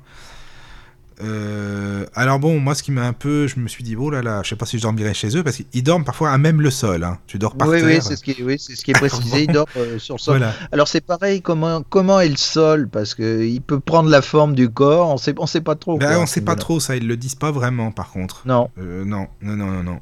Euh, 1.24 2.06
alors 2.14 2.40
bon, 2.40 2.60
moi 2.60 2.76
ce 2.76 2.84
qui 2.84 2.92
m'a 2.92 3.06
un 3.06 3.14
peu, 3.14 3.48
je 3.48 3.60
me 3.60 3.68
suis 3.68 3.84
dit, 3.84 3.96
oh 3.96 4.10
là 4.10 4.22
là, 4.22 4.42
je 4.44 4.50
sais 4.50 4.56
pas 4.56 4.66
si 4.66 4.78
je 4.78 4.84
dormirai 4.84 5.14
chez 5.14 5.36
eux, 5.36 5.44
parce 5.44 5.58
qu'ils 5.58 5.84
dorment 5.84 6.06
parfois 6.06 6.32
à 6.32 6.38
même 6.38 6.62
le 6.62 6.70
sol, 6.70 7.04
hein. 7.04 7.18
tu 7.26 7.40
dors 7.40 7.56
par 7.56 7.68
oui, 7.68 7.80
terre. 7.80 7.88
Oui, 7.88 8.00
c'est 8.02 8.16
ce 8.16 8.24
qui, 8.24 8.44
oui, 8.44 8.60
ce 8.60 8.84
qui 8.84 8.92
est 8.92 8.94
précisé, 8.94 9.44
ils 9.44 9.52
dorment 9.52 9.68
euh, 9.78 10.00
sur 10.00 10.16
le 10.16 10.20
sol. 10.20 10.46
Alors 10.72 10.88
c'est 10.88 11.02
pareil, 11.02 11.42
comment, 11.42 11.84
comment 11.90 12.20
est 12.20 12.30
le 12.30 12.38
sol? 12.38 12.88
Parce 12.88 13.16
qu'il 13.16 13.62
peut 13.62 13.80
prendre 13.80 14.10
la 14.10 14.22
forme 14.22 14.54
du 14.54 14.70
corps, 14.70 15.10
on 15.10 15.18
sait, 15.18 15.34
on 15.38 15.48
sait 15.48 15.62
pas 15.62 15.76
trop. 15.76 15.98
Ben, 15.98 16.20
on 16.20 16.28
sait 16.28 16.42
pas 16.42 16.56
trop, 16.56 16.80
ça, 16.80 16.96
ils 16.96 17.08
le 17.08 17.18
disent 17.18 17.36
pas 17.36 17.52
vraiment 17.52 17.92
par 17.92 18.12
contre. 18.12 18.44
Non. 18.46 18.70
Euh, 18.78 19.04
non, 19.04 19.28
non, 19.42 19.56
non, 19.56 19.68
non, 19.68 19.84
non. 19.84 20.00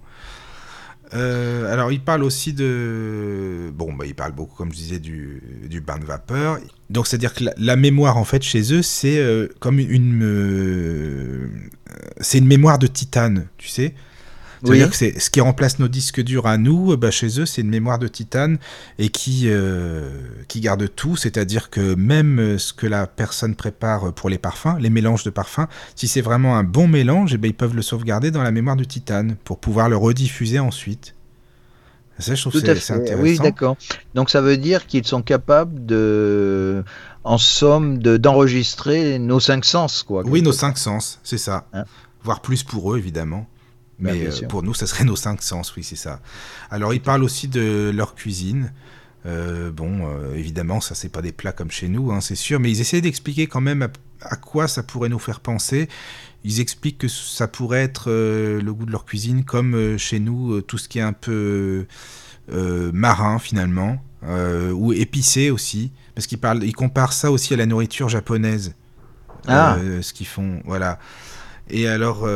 Euh, 1.13 1.71
alors, 1.71 1.91
il 1.91 2.01
parle 2.01 2.23
aussi 2.23 2.53
de. 2.53 3.71
Bon, 3.73 3.93
bah, 3.93 4.05
il 4.05 4.15
parle 4.15 4.31
beaucoup, 4.31 4.55
comme 4.55 4.71
je 4.71 4.77
disais, 4.77 4.99
du, 4.99 5.41
du 5.69 5.81
bain 5.81 5.97
de 5.97 6.05
vapeur. 6.05 6.59
Donc, 6.89 7.07
c'est-à-dire 7.07 7.33
que 7.33 7.45
la, 7.57 7.75
mémoire, 7.75 8.17
en 8.17 8.25
fait, 8.25 8.43
chez 8.43 8.73
eux, 8.73 8.81
c'est 8.81 9.17
euh, 9.17 9.47
comme 9.59 9.79
une. 9.79 10.23
Euh, 10.23 11.49
c'est 12.19 12.39
une 12.39 12.47
mémoire 12.47 12.79
de 12.79 12.87
titane, 12.87 13.47
tu 13.57 13.69
sais. 13.69 13.93
C'est-à-dire 14.65 14.89
que 14.89 14.95
c'est 14.95 15.19
ce 15.19 15.29
qui 15.29 15.41
remplace 15.41 15.79
nos 15.79 15.87
disques 15.87 16.21
durs 16.21 16.47
à 16.47 16.57
nous, 16.57 16.97
bah, 16.97 17.11
chez 17.11 17.39
eux, 17.39 17.45
c'est 17.45 17.61
une 17.61 17.69
mémoire 17.69 17.99
de 17.99 18.07
titane 18.07 18.57
et 18.99 19.09
qui, 19.09 19.49
qui 20.47 20.59
garde 20.59 20.93
tout. 20.95 21.15
C'est-à-dire 21.15 21.69
que 21.69 21.95
même 21.95 22.57
ce 22.57 22.73
que 22.73 22.87
la 22.87 23.07
personne 23.07 23.55
prépare 23.55 24.13
pour 24.13 24.29
les 24.29 24.37
parfums, 24.37 24.77
les 24.79 24.89
mélanges 24.89 25.23
de 25.23 25.29
parfums, 25.29 25.67
si 25.95 26.07
c'est 26.07 26.21
vraiment 26.21 26.57
un 26.57 26.63
bon 26.63 26.87
mélange, 26.87 27.33
eh 27.33 27.37
ben, 27.37 27.47
ils 27.47 27.55
peuvent 27.55 27.75
le 27.75 27.81
sauvegarder 27.81 28.31
dans 28.31 28.43
la 28.43 28.51
mémoire 28.51 28.75
de 28.75 28.83
titane 28.83 29.35
pour 29.43 29.59
pouvoir 29.59 29.89
le 29.89 29.97
rediffuser 29.97 30.59
ensuite. 30.59 31.15
Ça, 32.19 32.33
je 32.33 32.41
trouve 32.41 32.53
c'est 32.53 32.69
intéressant. 32.69 33.21
Oui, 33.21 33.37
d'accord. 33.37 33.75
Donc 34.13 34.29
ça 34.29 34.39
veut 34.39 34.57
dire 34.57 34.87
qu'ils 34.87 35.05
sont 35.05 35.21
capables 35.21 35.85
de, 35.85 36.83
en 37.23 37.37
somme, 37.37 37.97
d'enregistrer 37.97 39.19
nos 39.19 39.39
cinq 39.39 39.65
sens, 39.65 40.03
quoi. 40.03 40.23
Oui, 40.25 40.41
nos 40.41 40.53
cinq 40.53 40.77
sens, 40.77 41.19
c'est 41.23 41.37
ça. 41.37 41.67
Hein 41.73 41.83
Voire 42.23 42.41
plus 42.41 42.63
pour 42.63 42.93
eux, 42.93 42.97
évidemment. 42.97 43.47
Mais 43.99 44.27
euh, 44.27 44.47
pour 44.47 44.63
nous, 44.63 44.73
ça 44.73 44.87
serait 44.87 45.03
nos 45.03 45.15
cinq 45.15 45.41
sens, 45.41 45.75
oui, 45.75 45.83
c'est 45.83 45.95
ça. 45.95 46.19
Alors, 46.69 46.93
ils 46.93 47.01
parlent 47.01 47.23
aussi 47.23 47.47
de 47.47 47.91
leur 47.93 48.15
cuisine. 48.15 48.73
Euh, 49.25 49.71
bon, 49.71 50.07
euh, 50.07 50.35
évidemment, 50.35 50.81
ça, 50.81 50.95
c'est 50.95 51.09
pas 51.09 51.21
des 51.21 51.31
plats 51.31 51.53
comme 51.53 51.71
chez 51.71 51.87
nous, 51.87 52.11
hein, 52.11 52.21
c'est 52.21 52.35
sûr. 52.35 52.59
Mais 52.59 52.71
ils 52.71 52.81
essaient 52.81 53.01
d'expliquer 53.01 53.47
quand 53.47 53.61
même 53.61 53.87
à, 54.21 54.35
quoi 54.35 54.67
ça 54.67 54.83
pourrait 54.83 55.09
nous 55.09 55.19
faire 55.19 55.39
penser. 55.39 55.87
Ils 56.43 56.59
expliquent 56.59 56.99
que 56.99 57.07
ça 57.07 57.47
pourrait 57.47 57.81
être 57.81 58.11
le 58.11 58.71
goût 58.71 58.85
de 58.85 58.91
leur 58.91 59.05
cuisine, 59.05 59.43
comme 59.43 59.97
chez 59.97 60.19
nous, 60.19 60.61
tout 60.61 60.77
ce 60.77 60.87
qui 60.87 60.99
est 60.99 61.03
un 61.03 61.13
peu 61.13 61.87
marin, 62.51 63.39
finalement, 63.39 63.99
ou 64.21 64.93
épicé 64.93 65.49
aussi. 65.49 65.91
Parce 66.13 66.27
qu'ils 66.27 66.37
parlent, 66.37 66.63
ils 66.63 66.75
comparent 66.75 67.13
ça 67.13 67.31
aussi 67.31 67.55
à 67.55 67.57
la 67.57 67.65
nourriture 67.65 68.09
japonaise. 68.09 68.75
Ah. 69.47 69.77
ce 70.01 70.13
qu'ils 70.13 70.27
font, 70.27 70.61
voilà. 70.65 70.99
Et 71.67 71.87
alors, 71.87 72.27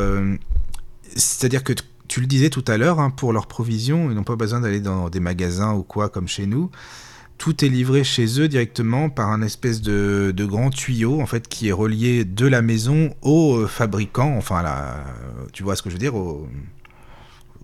c'est-à-dire 1.16 1.64
que 1.64 1.72
tu 2.10 2.20
le 2.20 2.26
disais 2.26 2.50
tout 2.50 2.64
à 2.66 2.76
l'heure, 2.76 2.98
hein, 2.98 3.10
pour 3.10 3.32
leur 3.32 3.46
provision, 3.46 4.10
ils 4.10 4.16
n'ont 4.16 4.24
pas 4.24 4.34
besoin 4.34 4.60
d'aller 4.60 4.80
dans 4.80 5.08
des 5.10 5.20
magasins 5.20 5.74
ou 5.74 5.84
quoi 5.84 6.08
comme 6.08 6.26
chez 6.26 6.46
nous. 6.46 6.70
Tout 7.38 7.64
est 7.64 7.68
livré 7.68 8.04
chez 8.04 8.40
eux 8.40 8.48
directement 8.48 9.08
par 9.08 9.30
un 9.30 9.42
espèce 9.42 9.80
de, 9.80 10.34
grand 10.36 10.70
tuyau 10.70 11.20
en 11.20 11.26
fait 11.26 11.48
qui 11.48 11.68
est 11.68 11.72
relié 11.72 12.24
de 12.24 12.46
la 12.46 12.62
maison 12.62 13.14
au 13.22 13.58
euh, 13.58 13.66
fabricant, 13.66 14.36
enfin 14.36 14.60
là, 14.62 15.04
tu 15.52 15.62
vois 15.62 15.76
ce 15.76 15.82
que 15.82 15.88
je 15.88 15.94
veux 15.94 16.00
dire, 16.00 16.16
aux, 16.16 16.48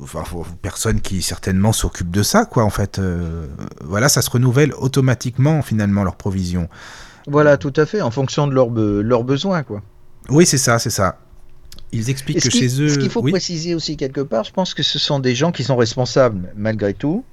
enfin, 0.01 0.23
personnes 0.63 1.01
qui 1.01 1.23
certainement 1.23 1.73
s'occupent 1.73 2.13
de 2.13 2.23
ça 2.23 2.47
quoi 2.47 2.63
en 2.63 2.71
fait. 2.71 2.99
Euh, 3.01 3.49
voilà, 3.85 4.09
ça 4.09 4.23
se 4.23 4.31
renouvelle 4.31 4.73
automatiquement 4.75 5.61
finalement 5.61 6.05
leur 6.05 6.17
provision. 6.17 6.69
Voilà, 7.27 7.57
tout 7.57 7.73
à 7.77 7.85
fait, 7.85 8.01
en 8.01 8.13
fonction 8.13 8.47
de 8.47 8.55
leurs 8.55 9.25
besoins 9.25 9.65
quoi. 9.65 9.83
Oui, 10.29 10.47
c'est 10.47 10.59
ça, 10.59 10.79
c'est 10.79 10.91
ça. 10.91 11.19
Ils 11.93 12.11
expliquent 12.11 12.43
que 12.43 12.51
chez 12.51 12.83
eux. 12.83 12.89
Ce 12.89 12.99
qu'il 12.99 13.11
faut 13.11 13.23
préciser 13.23 13.75
aussi 13.75 13.97
quelque 13.97 14.21
part, 14.21 14.45
je 14.45 14.53
pense 14.53 14.75
que 14.75 14.83
ce 14.83 14.99
sont 14.99 15.19
des 15.19 15.35
gens 15.35 15.53
qui 15.53 15.65
sont 15.65 15.77
responsables 15.77 16.53
malgré 16.57 16.95
tout. 16.95 17.25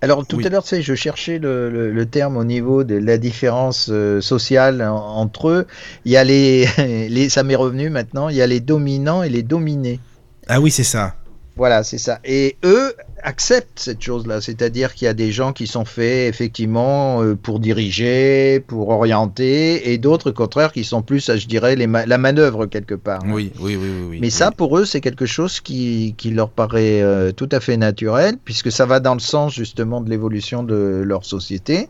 Alors 0.00 0.24
tout 0.26 0.40
à 0.44 0.48
l'heure, 0.48 0.62
tu 0.62 0.68
sais, 0.68 0.82
je 0.82 0.94
cherchais 0.94 1.38
le, 1.38 2.04
terme 2.04 2.36
au 2.36 2.44
niveau 2.44 2.84
de 2.84 2.94
la 2.94 3.18
différence 3.18 3.88
euh, 3.90 4.20
sociale 4.20 4.82
entre 4.82 5.48
eux. 5.48 5.66
Il 6.04 6.12
y 6.12 6.16
a 6.16 6.24
les, 6.24 6.66
les 7.08 7.28
ça 7.28 7.42
m'est 7.42 7.56
revenu 7.56 7.90
maintenant, 7.90 8.28
il 8.28 8.36
y 8.36 8.42
a 8.42 8.46
les 8.46 8.60
dominants 8.60 9.22
et 9.22 9.28
les 9.28 9.42
dominés. 9.42 9.98
Ah 10.46 10.60
oui, 10.60 10.70
c'est 10.70 10.84
ça. 10.84 11.16
Voilà, 11.58 11.82
c'est 11.82 11.98
ça. 11.98 12.20
Et 12.24 12.56
eux 12.64 12.94
acceptent 13.24 13.80
cette 13.80 14.00
chose-là, 14.00 14.40
c'est-à-dire 14.40 14.94
qu'il 14.94 15.06
y 15.06 15.08
a 15.08 15.14
des 15.14 15.32
gens 15.32 15.52
qui 15.52 15.66
sont 15.66 15.84
faits 15.84 16.28
effectivement 16.28 17.20
euh, 17.20 17.34
pour 17.34 17.58
diriger, 17.58 18.60
pour 18.60 18.90
orienter, 18.90 19.92
et 19.92 19.98
d'autres, 19.98 20.30
au 20.30 20.32
contraire, 20.32 20.70
qui 20.70 20.84
sont 20.84 21.02
plus, 21.02 21.36
je 21.36 21.46
dirais, 21.48 21.74
les 21.74 21.88
la 21.88 22.18
manœuvre 22.18 22.66
quelque 22.66 22.94
part. 22.94 23.24
Hein. 23.24 23.32
Oui, 23.32 23.50
oui, 23.58 23.74
oui, 23.74 23.88
oui, 24.08 24.18
Mais 24.20 24.30
ça, 24.30 24.52
pour 24.52 24.78
eux, 24.78 24.84
c'est 24.84 25.00
quelque 25.00 25.26
chose 25.26 25.58
qui, 25.58 26.14
qui 26.16 26.30
leur 26.30 26.50
paraît 26.50 27.02
euh, 27.02 27.32
tout 27.32 27.48
à 27.50 27.58
fait 27.58 27.76
naturel, 27.76 28.36
puisque 28.44 28.70
ça 28.70 28.86
va 28.86 29.00
dans 29.00 29.14
le 29.14 29.20
sens 29.20 29.52
justement 29.52 30.00
de 30.00 30.08
l'évolution 30.08 30.62
de 30.62 31.02
leur 31.04 31.24
société. 31.24 31.88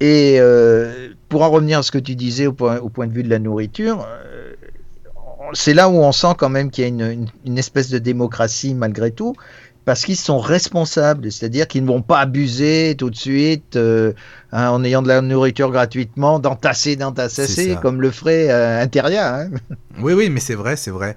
Et 0.00 0.36
euh, 0.38 1.10
pour 1.28 1.42
en 1.42 1.50
revenir 1.50 1.80
à 1.80 1.82
ce 1.82 1.90
que 1.90 1.98
tu 1.98 2.16
disais 2.16 2.46
au 2.46 2.54
point, 2.54 2.78
au 2.78 2.88
point 2.88 3.06
de 3.06 3.12
vue 3.12 3.22
de 3.22 3.28
la 3.28 3.38
nourriture, 3.38 4.06
c'est 5.52 5.74
là 5.74 5.88
où 5.88 5.94
on 5.94 6.12
sent 6.12 6.34
quand 6.38 6.48
même 6.48 6.70
qu'il 6.70 6.84
y 6.84 7.02
a 7.02 7.10
une, 7.10 7.58
espèce 7.58 7.90
de 7.90 7.98
démocratie 7.98 8.74
malgré 8.74 9.10
tout, 9.10 9.34
parce 9.84 10.04
qu'ils 10.04 10.16
sont 10.16 10.38
responsables, 10.38 11.32
c'est-à-dire 11.32 11.66
qu'ils 11.66 11.82
ne 11.82 11.88
vont 11.88 12.02
pas 12.02 12.20
abuser 12.20 12.94
tout 12.96 13.10
de 13.10 13.16
suite 13.16 13.76
euh, 13.76 14.12
hein, 14.52 14.70
en 14.70 14.84
ayant 14.84 15.02
de 15.02 15.08
la 15.08 15.20
nourriture 15.20 15.70
gratuitement, 15.70 16.38
d'entasser, 16.38 16.96
d'entasser, 16.96 17.76
comme 17.80 18.00
le 18.00 18.10
ferait 18.10 18.50
euh, 18.50 18.82
Interia. 18.82 19.40
Hein. 19.40 19.50
Oui, 20.00 20.12
oui, 20.12 20.30
mais 20.30 20.40
c'est 20.40 20.54
vrai, 20.54 20.76
c'est 20.76 20.90
vrai. 20.90 21.16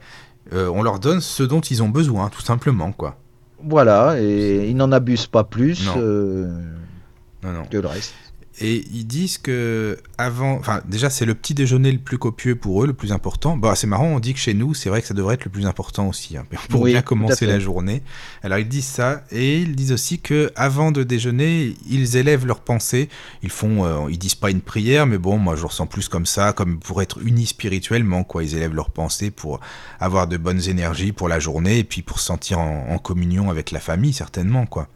Euh, 0.51 0.67
on 0.73 0.81
leur 0.81 0.99
donne 0.99 1.21
ce 1.21 1.43
dont 1.43 1.61
ils 1.61 1.81
ont 1.83 1.89
besoin, 1.89 2.29
tout 2.29 2.41
simplement, 2.41 2.91
quoi. 2.91 3.17
Voilà, 3.65 4.19
et 4.19 4.67
ils 4.69 4.75
n'en 4.75 4.91
abusent 4.91 5.27
pas 5.27 5.45
plus 5.45 5.85
non. 5.85 7.53
non, 7.53 7.63
que 7.69 7.77
le 7.77 7.87
reste. 7.87 8.13
Et 8.61 8.85
ils 8.93 9.07
disent 9.07 9.39
que 9.39 9.97
avant, 10.19 10.53
enfin 10.59 10.81
déjà 10.87 11.09
c'est 11.09 11.25
le 11.25 11.33
petit 11.33 11.55
déjeuner 11.55 11.91
le 11.91 11.97
plus 11.97 12.19
copieux 12.19 12.55
pour 12.55 12.83
eux, 12.83 12.87
le 12.87 12.93
plus 12.93 13.11
important. 13.11 13.57
Bah 13.57 13.73
c'est 13.75 13.87
marrant, 13.87 14.05
on 14.05 14.19
dit 14.19 14.33
que 14.33 14.39
chez 14.39 14.53
nous 14.53 14.75
c'est 14.75 14.89
vrai 14.89 15.01
que 15.01 15.07
ça 15.07 15.15
devrait 15.15 15.35
être 15.35 15.45
le 15.45 15.51
plus 15.51 15.65
important 15.65 16.07
aussi, 16.07 16.37
hein, 16.37 16.45
pour 16.69 16.85
bien 16.85 17.01
commencer 17.01 17.47
la 17.47 17.57
journée. 17.57 18.03
Alors 18.43 18.59
ils 18.59 18.67
disent 18.67 18.85
ça 18.85 19.23
et 19.31 19.57
ils 19.59 19.75
disent 19.75 19.91
aussi 19.91 20.19
que 20.19 20.51
avant 20.55 20.91
de 20.91 21.01
déjeuner 21.01 21.75
ils 21.89 22.15
élèvent 22.15 22.45
leurs 22.45 22.59
pensées. 22.59 23.09
Ils 23.41 23.49
font, 23.49 23.85
euh, 23.85 24.11
ils 24.11 24.19
disent 24.19 24.35
pas 24.35 24.51
une 24.51 24.61
prière, 24.61 25.07
mais 25.07 25.17
bon 25.17 25.39
moi 25.39 25.55
je 25.55 25.65
ressens 25.65 25.87
plus 25.87 26.07
comme 26.07 26.27
ça, 26.27 26.53
comme 26.53 26.79
pour 26.79 27.01
être 27.01 27.19
unis 27.25 27.47
spirituellement 27.47 28.23
quoi. 28.23 28.43
Ils 28.43 28.55
élèvent 28.55 28.75
leurs 28.75 28.91
pensées 28.91 29.31
pour 29.31 29.61
avoir 29.99 30.27
de 30.27 30.37
bonnes 30.37 30.69
énergies 30.69 31.11
pour 31.11 31.27
la 31.27 31.39
journée 31.39 31.79
et 31.79 31.83
puis 31.83 32.03
pour 32.03 32.19
se 32.19 32.25
sentir 32.25 32.59
en, 32.59 32.99
communion 32.99 33.49
avec 33.49 33.71
la 33.71 33.79
famille 33.79 34.13
certainement 34.13 34.67
quoi. 34.67 34.87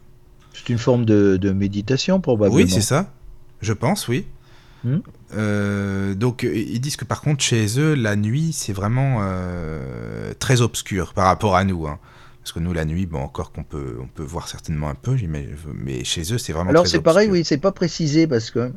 C'est 0.54 0.72
une 0.72 0.78
forme 0.78 1.04
de, 1.04 1.36
de 1.36 1.50
méditation 1.50 2.20
probablement. 2.20 2.56
Oui 2.56 2.70
c'est 2.70 2.80
ça. 2.80 3.10
Je 3.60 3.72
pense, 3.72 4.08
oui. 4.08 4.26
Hmm. 4.84 4.98
Euh, 5.36 6.14
donc 6.14 6.44
ils 6.44 6.80
disent 6.80 6.96
que 6.96 7.04
par 7.04 7.20
contre 7.20 7.42
chez 7.42 7.80
eux 7.80 7.94
la 7.94 8.14
nuit 8.14 8.52
c'est 8.52 8.72
vraiment 8.72 9.18
euh, 9.22 10.32
très 10.38 10.60
obscur 10.60 11.14
par 11.14 11.26
rapport 11.26 11.56
à 11.56 11.64
nous. 11.64 11.86
Hein. 11.86 11.98
Parce 12.40 12.52
que 12.52 12.60
nous 12.60 12.72
la 12.72 12.84
nuit, 12.84 13.04
bon 13.06 13.20
encore 13.20 13.50
qu'on 13.52 13.64
peut, 13.64 13.98
on 14.00 14.06
peut 14.06 14.22
voir 14.22 14.48
certainement 14.48 14.88
un 14.88 14.94
peu, 14.94 15.16
mais 15.74 16.04
chez 16.04 16.32
eux 16.32 16.38
c'est 16.38 16.52
vraiment. 16.52 16.70
Alors 16.70 16.86
c'est 16.86 17.00
pareil, 17.00 17.28
oui, 17.28 17.44
c'est 17.44 17.58
pas 17.58 17.72
précisé 17.72 18.26
parce 18.26 18.50
que 18.50 18.72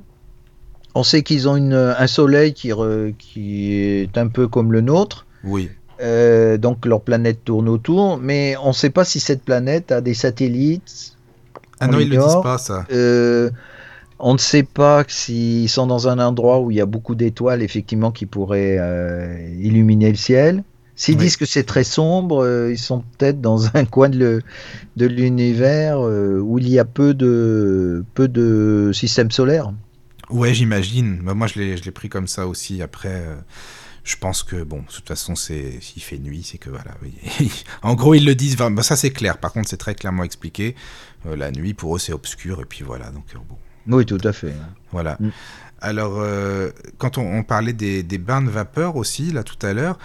on 0.93 1.03
sait 1.03 1.21
qu'ils 1.23 1.47
ont 1.47 1.55
une, 1.55 1.73
un 1.73 2.07
soleil 2.07 2.53
qui, 2.53 2.71
qui 3.17 3.73
est 3.73 4.17
un 4.17 4.27
peu 4.27 4.47
comme 4.47 4.73
le 4.73 4.81
nôtre. 4.81 5.25
Oui. 5.43 5.69
Euh, 6.01 6.57
donc 6.57 6.85
leur 6.85 7.01
planète 7.01 7.45
tourne 7.45 7.69
autour, 7.69 8.17
mais 8.17 8.55
on 8.63 8.69
ne 8.69 8.73
sait 8.73 8.89
pas 8.89 9.05
si 9.05 9.19
cette 9.19 9.43
planète 9.43 9.91
a 9.91 10.01
des 10.01 10.15
satellites. 10.15 11.15
Ah 11.79 11.87
non, 11.87 11.99
ils 11.99 12.09
ne 12.09 12.15
le 12.15 12.21
disent 12.21 12.41
pas 12.43 12.57
ça. 12.57 12.85
On 14.23 14.33
ne 14.33 14.37
sait 14.37 14.61
pas 14.61 15.03
s'ils 15.07 15.67
sont 15.67 15.87
dans 15.87 16.07
un 16.07 16.19
endroit 16.19 16.59
où 16.59 16.69
il 16.69 16.77
y 16.77 16.81
a 16.81 16.85
beaucoup 16.85 17.15
d'étoiles, 17.15 17.63
effectivement, 17.63 18.11
qui 18.11 18.27
pourraient 18.27 18.77
euh, 18.79 19.49
illuminer 19.59 20.11
le 20.11 20.15
ciel. 20.15 20.63
S'ils 20.95 21.17
disent 21.17 21.37
que 21.37 21.45
c'est 21.45 21.63
très 21.63 21.83
sombre, 21.83 22.43
euh, 22.43 22.71
ils 22.71 22.77
sont 22.77 23.03
peut-être 23.17 23.41
dans 23.41 23.75
un 23.75 23.85
coin 23.89 24.09
de 24.09 24.43
l'univers 24.95 25.99
euh, 25.99 26.39
où 26.39 26.59
il 26.59 26.69
y 26.69 26.77
a 26.77 26.85
peu 26.85 27.15
de, 27.15 28.05
peu 28.13 28.27
de 28.27 28.91
systèmes 28.93 29.31
solaires. 29.31 29.73
Ouais, 30.29 30.53
j'imagine. 30.53 31.21
Moi, 31.23 31.47
je 31.47 31.59
l'ai 31.59 31.91
pris 31.91 32.07
comme 32.07 32.27
ça 32.27 32.45
aussi. 32.45 32.83
Après, 32.83 33.23
je 34.03 34.15
pense 34.17 34.43
que, 34.43 34.61
bon, 34.61 34.81
de 34.81 34.93
toute 34.93 35.07
façon, 35.07 35.35
s'il 35.35 35.81
fait 35.81 36.19
nuit, 36.19 36.43
c'est 36.43 36.59
que 36.59 36.69
voilà. 36.69 36.91
en 37.81 37.95
gros, 37.95 38.13
ils 38.13 38.23
le 38.23 38.35
disent. 38.35 38.55
Bah, 38.55 38.83
ça, 38.83 38.95
c'est 38.95 39.11
clair. 39.11 39.39
Par 39.39 39.51
contre, 39.51 39.67
c'est 39.67 39.77
très 39.77 39.95
clairement 39.95 40.23
expliqué. 40.23 40.75
la 41.25 41.51
nuit, 41.51 41.73
pour 41.73 41.95
eux, 41.95 41.99
c'est 41.99 42.13
obscur. 42.13 42.61
Et 42.61 42.65
puis 42.65 42.83
voilà. 42.83 43.09
Donc, 43.09 43.25
bon. 43.49 43.57
Oui, 43.87 44.05
tout 44.05 44.19
à 44.23 44.33
fait. 44.33 44.53
Voilà. 44.91 45.17
Mm. 45.19 45.29
Alors, 45.83 46.17
euh, 46.17 46.69
quand 46.99 47.17
on, 47.17 47.41
parlait 47.41 47.73
des, 47.73 48.03
bains 48.19 48.43
de 48.43 48.49
vapeur 48.51 48.97
aussi, 48.97 49.31
là, 49.31 49.41
tout 49.43 49.57
à 49.65 49.73
l'heure, 49.73 49.97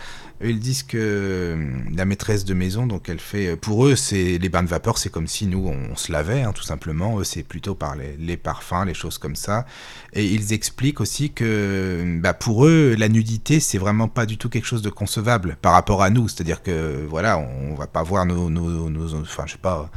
ils 0.43 0.59
disent 0.59 0.83
que 0.83 0.97
euh, 0.99 1.71
la 1.95 2.07
maîtresse 2.07 2.47
de 2.47 2.55
maison, 2.55 2.87
donc 2.87 3.11
elle 3.11 3.21
fait... 3.21 3.57
Pour 3.57 3.87
eux, 3.87 3.95
c'est 3.95 4.39
les 4.39 4.49
bains 4.49 4.63
de 4.63 4.69
vapeur, 4.69 4.97
c'est 4.97 5.11
comme 5.11 5.27
si 5.27 5.47
nous, 5.47 5.69
on, 5.69 5.95
se 5.95 6.11
lavait, 6.11 6.43
hein, 6.43 6.53
tout 6.55 6.63
simplement. 6.63 7.21
Eux, 7.21 7.25
c'est 7.25 7.43
plutôt 7.43 7.75
par 7.75 7.95
les, 7.95 8.37
parfums, 8.39 8.87
les 8.87 8.95
choses 8.95 9.19
comme 9.19 9.37
ça. 9.37 9.67
Et 10.15 10.25
ils 10.25 10.55
expliquent 10.55 11.03
aussi 11.03 11.33
que 11.33 12.19
bah, 12.23 12.33
pour 12.33 12.65
eux, 12.65 12.95
la 12.99 13.11
nudité, 13.11 13.61
c'est 13.61 13.79
vraiment 13.79 14.09
pas 14.09 14.25
du 14.25 14.39
tout 14.39 14.49
quelque 14.49 14.67
chose 14.67 14.83
de 14.83 14.91
concevable 14.91 15.59
par 15.61 15.75
rapport 15.75 16.03
à 16.03 16.09
nous. 16.09 16.27
C'est-à-dire 16.27 16.63
que, 16.63 17.05
voilà, 17.07 17.37
on, 17.39 17.75
va 17.75 17.87
pas 17.87 18.03
voir 18.03 18.25
nos... 18.25 18.49
nos, 18.49 18.89
nos 18.89 19.15
enfin, 19.15 19.45
je 19.47 19.53
sais 19.53 19.59
pas 19.59 19.91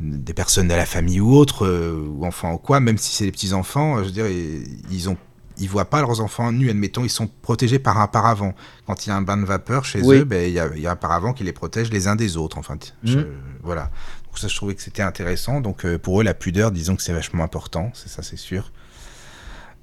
des 0.00 0.34
personnes 0.34 0.68
de 0.68 0.74
la 0.74 0.86
famille 0.86 1.20
ou 1.20 1.34
autres, 1.34 1.66
euh, 1.66 2.06
ou 2.08 2.24
enfants 2.24 2.54
ou 2.54 2.58
quoi, 2.58 2.80
même 2.80 2.98
si 2.98 3.14
c'est 3.14 3.24
des 3.24 3.32
petits-enfants, 3.32 3.98
je 3.98 4.04
veux 4.04 4.10
dire, 4.10 4.26
ils 4.28 5.08
ont 5.08 5.16
ils 5.60 5.68
voient 5.68 5.90
pas 5.90 6.00
leurs 6.00 6.20
enfants 6.20 6.50
nus, 6.52 6.70
admettons, 6.70 7.04
ils 7.04 7.10
sont 7.10 7.28
protégés 7.42 7.78
par 7.78 8.00
un 8.00 8.06
paravent. 8.06 8.54
Quand 8.86 9.04
il 9.04 9.10
y 9.10 9.12
a 9.12 9.16
un 9.16 9.20
bain 9.20 9.36
de 9.36 9.44
vapeur 9.44 9.84
chez 9.84 10.00
eux, 10.00 10.24
ben, 10.24 10.48
il, 10.48 10.54
y 10.54 10.58
a, 10.58 10.74
y, 10.74 10.86
a, 10.86 10.92
un 10.92 10.96
paravent 10.96 11.34
qui 11.34 11.44
les 11.44 11.52
protège 11.52 11.90
les 11.90 12.08
uns 12.08 12.16
des 12.16 12.38
autres. 12.38 12.56
Enfin, 12.56 12.78
mmh. 13.04 13.14
voilà. 13.62 13.90
Donc 14.24 14.38
ça, 14.38 14.48
je 14.48 14.56
trouvais 14.56 14.74
que 14.74 14.82
c'était 14.82 15.02
intéressant. 15.02 15.60
Donc 15.60 15.84
euh, 15.84 15.98
pour 15.98 16.20
eux, 16.20 16.24
la 16.24 16.32
pudeur, 16.32 16.70
disons 16.70 16.96
que 16.96 17.02
c'est 17.02 17.12
vachement 17.12 17.44
important, 17.44 17.90
c'est 17.94 18.08
ça, 18.08 18.22
c'est 18.22 18.38
sûr. 18.38 18.72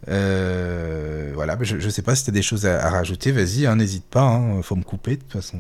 Euh, 0.07 1.31
voilà, 1.35 1.57
je, 1.61 1.75
ne 1.75 1.89
sais 1.89 2.01
pas 2.01 2.15
si 2.15 2.23
tu 2.23 2.29
as 2.29 2.33
des 2.33 2.41
choses 2.41 2.65
à, 2.65 2.89
rajouter, 2.89 3.31
vas-y, 3.31 3.65
hein, 3.65 3.75
n'hésite 3.75 4.05
pas, 4.05 4.39
il 4.41 4.59
hein, 4.59 4.61
faut 4.63 4.75
me 4.75 4.83
couper 4.83 5.17
de 5.17 5.21
toute 5.21 5.33
façon. 5.33 5.59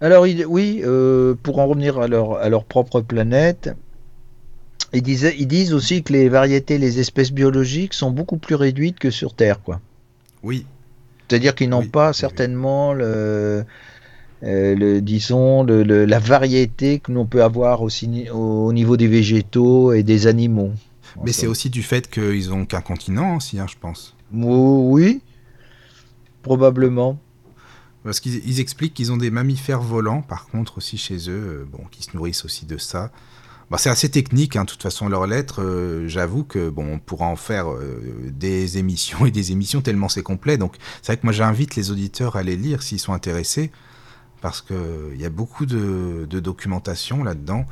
Alors 0.00 0.24
oui, 0.24 0.82
euh, 0.84 1.34
pour 1.42 1.58
en 1.58 1.66
revenir 1.66 1.98
à 1.98 2.08
leur, 2.08 2.36
à 2.38 2.48
leur 2.48 2.64
propre 2.64 3.00
planète, 3.00 3.70
ils, 4.92 5.02
disaient, 5.02 5.34
ils 5.38 5.46
disent 5.46 5.72
aussi 5.72 6.02
que 6.02 6.12
les 6.12 6.28
variétés, 6.28 6.78
les 6.78 7.00
espèces 7.00 7.32
biologiques 7.32 7.94
sont 7.94 8.10
beaucoup 8.10 8.36
plus 8.36 8.54
réduites 8.54 8.98
que 8.98 9.10
sur 9.10 9.34
Terre, 9.34 9.62
quoi. 9.62 9.80
Oui. 10.42 10.66
C'est-à-dire 11.28 11.54
qu'ils 11.54 11.70
n'ont 11.70 11.86
pas 11.86 12.12
certainement 12.12 12.92
le, 12.92 13.64
euh, 14.42 14.74
le, 14.74 15.00
disons, 15.00 15.64
la 15.64 16.18
variété 16.18 16.98
que 16.98 17.10
l'on 17.12 17.24
peut 17.24 17.42
avoir 17.42 17.80
aussi 17.80 18.28
au 18.30 18.72
niveau 18.72 18.96
des 18.96 19.08
végétaux 19.08 19.92
et 19.92 20.02
des 20.02 20.26
animaux. 20.26 20.72
Mais 21.24 21.32
c'est 21.32 21.46
aussi 21.46 21.70
du 21.70 21.82
fait 21.82 22.10
qu'ils 22.10 22.52
ont 22.52 22.66
qu'un 22.66 22.80
continent 22.80 23.36
aussi, 23.36 23.58
hein, 23.58 23.66
je 23.68 23.76
pense. 23.80 24.14
Oui, 24.32 25.22
probablement. 26.42 27.18
Parce 28.04 28.20
qu'ils 28.20 28.60
expliquent 28.60 28.94
qu'ils 28.94 29.12
ont 29.12 29.16
des 29.16 29.30
mammifères 29.30 29.80
volants, 29.80 30.22
par 30.22 30.46
contre, 30.46 30.78
aussi 30.78 30.98
chez 30.98 31.16
eux, 31.30 31.62
euh, 31.62 31.64
bon, 31.70 31.84
qui 31.90 32.02
se 32.02 32.14
nourrissent 32.14 32.44
aussi 32.44 32.66
de 32.66 32.76
ça. 32.76 33.10
Bon, 33.70 33.78
c'est 33.78 33.88
assez 33.88 34.10
technique, 34.10 34.56
hein, 34.56 34.64
de 34.64 34.70
toute 34.70 34.82
façon, 34.82 35.08
leurs 35.08 35.26
lettres. 35.26 35.62
Euh, 35.62 36.06
j'avoue 36.06 36.44
que 36.44 36.68
bon, 36.68 36.94
on 36.94 36.98
pourra 36.98 37.26
en 37.26 37.36
faire 37.36 37.66
des 38.26 38.78
émissions 38.78 39.24
et 39.26 39.30
des 39.30 39.52
émissions 39.52 39.80
tellement 39.80 40.08
c'est 40.08 40.22
complet. 40.22 40.58
Donc, 40.58 40.76
c'est 41.02 41.12
vrai 41.12 41.16
que 41.16 41.24
moi, 41.24 41.32
j'invite 41.32 41.76
les 41.76 41.90
auditeurs 41.90 42.36
à 42.36 42.42
les 42.42 42.56
lire 42.56 42.82
s'ils 42.82 43.00
sont 43.00 43.14
intéressés 43.14 43.72
parce 44.44 44.60
qu'il 44.60 45.18
y 45.18 45.24
a 45.24 45.30
beaucoup 45.30 45.64
de, 45.64 46.26
documentation 46.28 47.24
là-dedans. 47.24 47.64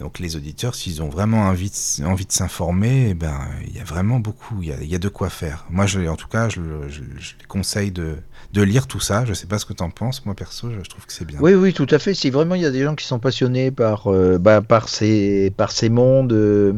Donc 0.00 0.18
les 0.18 0.34
auditeurs, 0.34 0.74
s'ils 0.74 1.02
ont 1.02 1.08
vraiment 1.08 1.42
envie 1.42 1.70
de, 1.70 2.04
envie 2.04 2.26
de 2.26 2.32
s'informer, 2.32 3.10
eh 3.10 3.14
ben, 3.14 3.38
il 3.66 3.76
y 3.76 3.80
a 3.80 3.84
vraiment 3.84 4.18
beaucoup, 4.18 4.60
il 4.60 4.90
y 4.90 4.94
a, 4.94 4.98
de 4.98 5.08
quoi 5.08 5.30
faire. 5.30 5.66
Moi, 5.70 5.86
je, 5.86 6.00
en 6.00 6.16
tout 6.16 6.26
cas, 6.26 6.48
je, 6.48 6.60
les 6.60 7.46
conseille 7.46 7.92
de, 7.92 8.16
lire 8.54 8.88
tout 8.88 8.98
ça. 8.98 9.24
Je 9.24 9.30
ne 9.30 9.34
sais 9.34 9.46
pas 9.46 9.58
ce 9.58 9.66
que 9.66 9.72
tu 9.72 9.82
en 9.84 9.90
penses. 9.90 10.26
Moi, 10.26 10.34
perso, 10.34 10.68
je, 10.70 10.88
trouve 10.88 11.06
que 11.06 11.12
c'est 11.12 11.24
bien. 11.24 11.38
Oui, 11.40 11.54
oui, 11.54 11.72
tout 11.72 11.86
à 11.90 12.00
fait. 12.00 12.12
Si 12.12 12.30
vraiment 12.30 12.56
il 12.56 12.62
y 12.62 12.66
a 12.66 12.72
des 12.72 12.82
gens 12.82 12.96
qui 12.96 13.06
sont 13.06 13.20
passionnés 13.20 13.70
par, 13.70 14.08
euh, 14.08 14.38
bah, 14.38 14.62
par, 14.62 14.88
ces, 14.88 15.52
par 15.56 15.70
ces 15.70 15.90
mondes, 15.90 16.32
euh, 16.32 16.72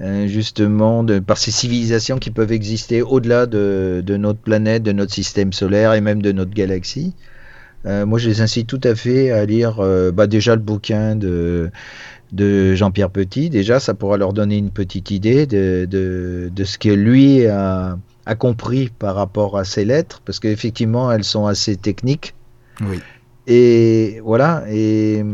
euh, 0.00 0.26
justement, 0.26 1.04
de, 1.04 1.18
par 1.18 1.36
ces 1.36 1.50
civilisations 1.50 2.18
qui 2.18 2.30
peuvent 2.30 2.52
exister 2.52 3.02
au-delà 3.02 3.44
de, 3.44 4.02
de, 4.04 4.16
notre 4.16 4.40
planète, 4.40 4.82
de 4.82 4.92
notre 4.92 5.12
système 5.12 5.52
solaire 5.52 5.92
et 5.92 6.00
même 6.00 6.22
de 6.22 6.32
notre 6.32 6.52
galaxie, 6.52 7.14
euh, 7.86 8.04
moi, 8.04 8.18
je 8.18 8.28
les 8.28 8.40
incite 8.40 8.66
tout 8.66 8.80
à 8.84 8.94
fait 8.94 9.30
à 9.30 9.44
lire 9.46 9.80
euh, 9.80 10.12
bah, 10.12 10.26
déjà 10.26 10.54
le 10.54 10.60
bouquin 10.60 11.16
de, 11.16 11.70
de 12.32 12.74
Jean-Pierre 12.74 13.10
Petit. 13.10 13.48
Déjà, 13.48 13.80
ça 13.80 13.94
pourra 13.94 14.16
leur 14.16 14.32
donner 14.32 14.58
une 14.58 14.70
petite 14.70 15.10
idée 15.10 15.46
de, 15.46 15.86
de, 15.90 16.50
de 16.54 16.64
ce 16.64 16.78
que 16.78 16.90
lui 16.90 17.46
a, 17.46 17.98
a, 18.26 18.34
compris 18.34 18.90
par 18.98 19.14
rapport 19.14 19.58
à 19.58 19.64
ces 19.64 19.84
lettres, 19.84 20.20
parce 20.24 20.40
qu'effectivement, 20.40 21.10
elles 21.10 21.24
sont 21.24 21.46
assez 21.46 21.76
techniques. 21.76 22.34
Oui. 22.82 23.00
Et 23.46 24.20
voilà. 24.22 24.64
Et, 24.68 25.24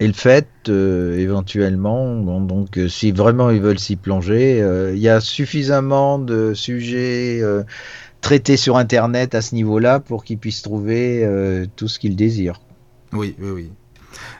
et 0.00 0.06
le 0.06 0.14
fait, 0.14 0.48
euh, 0.68 1.18
éventuellement, 1.18 2.16
bon, 2.16 2.40
donc, 2.40 2.80
si 2.88 3.12
vraiment 3.12 3.50
ils 3.50 3.60
veulent 3.60 3.78
s'y 3.78 3.96
plonger, 3.96 4.64
il 4.94 4.98
y 4.98 5.10
a 5.10 5.20
suffisamment 5.20 6.18
de 6.18 6.54
sujets 6.54 7.42
traité 8.20 8.56
sur 8.56 8.76
Internet 8.76 9.34
à 9.34 9.42
ce 9.42 9.54
niveau-là 9.54 10.00
pour 10.00 10.24
qu'ils 10.24 10.38
puissent 10.38 10.62
trouver 10.62 11.24
euh, 11.24 11.66
tout 11.76 11.88
ce 11.88 11.98
qu'ils 11.98 12.16
désirent. 12.16 12.60
Oui, 13.12 13.34
oui, 13.38 13.50
oui. 13.50 13.72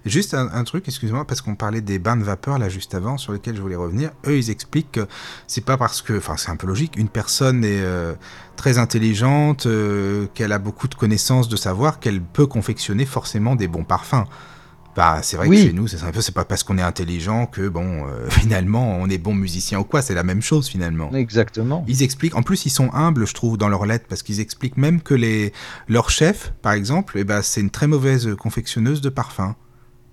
Juste 0.04 0.34
un, 0.34 0.64
truc, 0.64 0.84
excusez-moi, 0.88 1.24
parce 1.26 1.40
qu'on 1.40 1.54
parlait 1.54 1.80
des 1.80 1.98
bains 1.98 2.16
de 2.16 2.24
vapeur 2.24 2.58
là 2.58 2.68
juste 2.68 2.94
avant, 2.94 3.18
sur 3.18 3.32
lesquels 3.32 3.54
je 3.54 3.60
voulais 3.60 3.76
revenir. 3.76 4.10
Eux, 4.26 4.36
ils 4.36 4.50
expliquent 4.50 4.92
que 4.92 5.06
c'est 5.46 5.64
pas 5.64 5.76
parce 5.76 6.02
que, 6.02 6.16
enfin, 6.16 6.36
c'est 6.36 6.50
un 6.50 6.56
peu 6.56 6.66
logique, 6.66 6.96
une 6.96 7.08
personne 7.08 7.64
est 7.64 7.80
euh, 7.80 8.14
très 8.56 8.78
intelligente, 8.78 9.66
euh, 9.66 10.26
qu'elle 10.34 10.52
a 10.52 10.58
beaucoup 10.58 10.88
de 10.88 10.94
connaissances, 10.94 11.48
de 11.48 11.56
savoir, 11.56 12.00
qu'elle 12.00 12.22
peut 12.22 12.46
confectionner 12.46 13.04
forcément 13.04 13.56
des 13.56 13.68
bons 13.68 13.84
parfums. 13.84 14.24
Bah, 14.98 15.20
c'est 15.22 15.36
vrai 15.36 15.48
que 15.48 15.54
chez 15.54 15.72
nous, 15.72 15.86
c'est 15.86 16.02
un 16.02 16.10
peu, 16.10 16.20
c'est 16.20 16.34
pas 16.34 16.44
parce 16.44 16.64
qu'on 16.64 16.76
est 16.76 16.82
intelligent 16.82 17.46
que, 17.46 17.68
bon, 17.68 18.08
euh, 18.08 18.28
finalement, 18.30 18.98
on 18.98 19.08
est 19.08 19.16
bon 19.16 19.32
musicien 19.32 19.78
ou 19.78 19.84
quoi, 19.84 20.02
c'est 20.02 20.12
la 20.12 20.24
même 20.24 20.42
chose 20.42 20.66
finalement. 20.66 21.12
Exactement. 21.14 21.84
Ils 21.86 22.02
expliquent, 22.02 22.34
en 22.34 22.42
plus, 22.42 22.66
ils 22.66 22.70
sont 22.70 22.92
humbles, 22.92 23.24
je 23.24 23.32
trouve, 23.32 23.56
dans 23.56 23.68
leurs 23.68 23.86
lettres, 23.86 24.06
parce 24.08 24.24
qu'ils 24.24 24.40
expliquent 24.40 24.76
même 24.76 25.00
que 25.00 25.14
les, 25.14 25.52
leur 25.86 26.10
chef, 26.10 26.52
par 26.62 26.72
exemple, 26.72 27.14
eh 27.16 27.22
ben, 27.22 27.42
c'est 27.42 27.60
une 27.60 27.70
très 27.70 27.86
mauvaise 27.86 28.34
confectionneuse 28.36 29.00
de 29.00 29.08
parfums. 29.08 29.54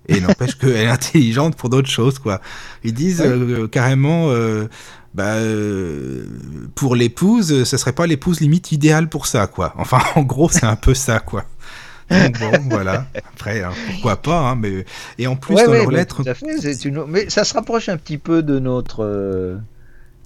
Et 0.06 0.20
n'empêche 0.20 0.54
qu'elle 0.58 0.76
est 0.76 0.86
intelligente 0.86 1.56
pour 1.56 1.68
d'autres 1.68 1.90
choses, 1.90 2.20
quoi. 2.20 2.40
Ils 2.84 2.94
disent 2.94 3.24
euh, 3.26 3.66
carrément, 3.66 4.28
euh, 4.28 4.68
bah, 5.14 5.34
pour 6.76 6.94
l'épouse, 6.94 7.64
ce 7.64 7.76
serait 7.76 7.92
pas 7.92 8.06
l'épouse 8.06 8.38
limite 8.38 8.70
idéale 8.70 9.08
pour 9.08 9.26
ça, 9.26 9.48
quoi. 9.48 9.74
Enfin, 9.78 9.98
en 10.14 10.22
gros, 10.22 10.48
c'est 10.48 10.62
un 10.62 10.76
peu 10.76 10.94
ça, 10.94 11.18
quoi 11.18 11.44
bon, 12.10 12.52
voilà. 12.70 13.06
Après, 13.32 13.62
hein, 13.62 13.72
pourquoi 13.90 14.16
pas. 14.16 14.38
Hein, 14.50 14.56
mais... 14.56 14.84
Et 15.18 15.26
en 15.26 15.36
plus, 15.36 15.54
dans 15.54 15.72
leurs 15.72 15.90
lettres. 15.90 16.22
une... 16.84 17.04
Mais 17.06 17.28
ça 17.30 17.44
se 17.44 17.54
rapproche 17.54 17.88
un 17.88 17.96
petit 17.96 18.18
peu 18.18 18.42
de 18.42 18.58
notre. 18.58 19.04
Euh, 19.04 19.56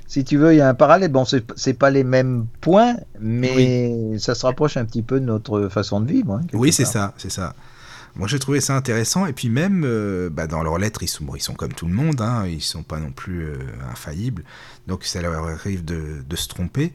si 0.06 0.24
tu 0.24 0.36
veux, 0.36 0.52
il 0.52 0.58
y 0.58 0.60
a 0.60 0.68
un 0.68 0.74
parallèle. 0.74 1.10
Bon, 1.10 1.24
c'est 1.24 1.74
pas 1.74 1.90
les 1.90 2.04
mêmes 2.04 2.46
points, 2.60 2.96
mais 3.20 4.18
ça 4.18 4.34
se 4.34 4.44
rapproche 4.44 4.76
un 4.76 4.84
petit 4.84 5.02
peu 5.02 5.20
de 5.20 5.24
notre 5.24 5.68
façon 5.68 6.00
de 6.00 6.10
vivre. 6.10 6.34
Hein, 6.34 6.42
oui, 6.52 6.72
c'est 6.72 6.84
ça, 6.84 7.14
c'est 7.16 7.30
ça. 7.30 7.54
Moi, 8.16 8.26
j'ai 8.26 8.40
trouvé 8.40 8.60
ça 8.60 8.74
intéressant. 8.74 9.26
Et 9.26 9.32
puis 9.32 9.48
même, 9.48 9.84
euh, 9.84 10.28
bah, 10.30 10.48
dans 10.48 10.62
leurs 10.64 10.78
lettres, 10.78 11.02
ils 11.04 11.08
sont, 11.08 11.24
ils 11.36 11.42
sont 11.42 11.54
comme 11.54 11.72
tout 11.72 11.86
le 11.86 11.94
monde. 11.94 12.20
Hein, 12.20 12.44
ils 12.46 12.60
sont 12.60 12.82
pas 12.82 12.98
non 12.98 13.12
plus 13.12 13.44
euh, 13.44 13.56
infaillibles. 13.90 14.42
Donc, 14.88 15.04
ça 15.04 15.22
leur 15.22 15.46
arrive 15.46 15.84
de, 15.84 16.24
de 16.28 16.36
se 16.36 16.48
tromper. 16.48 16.92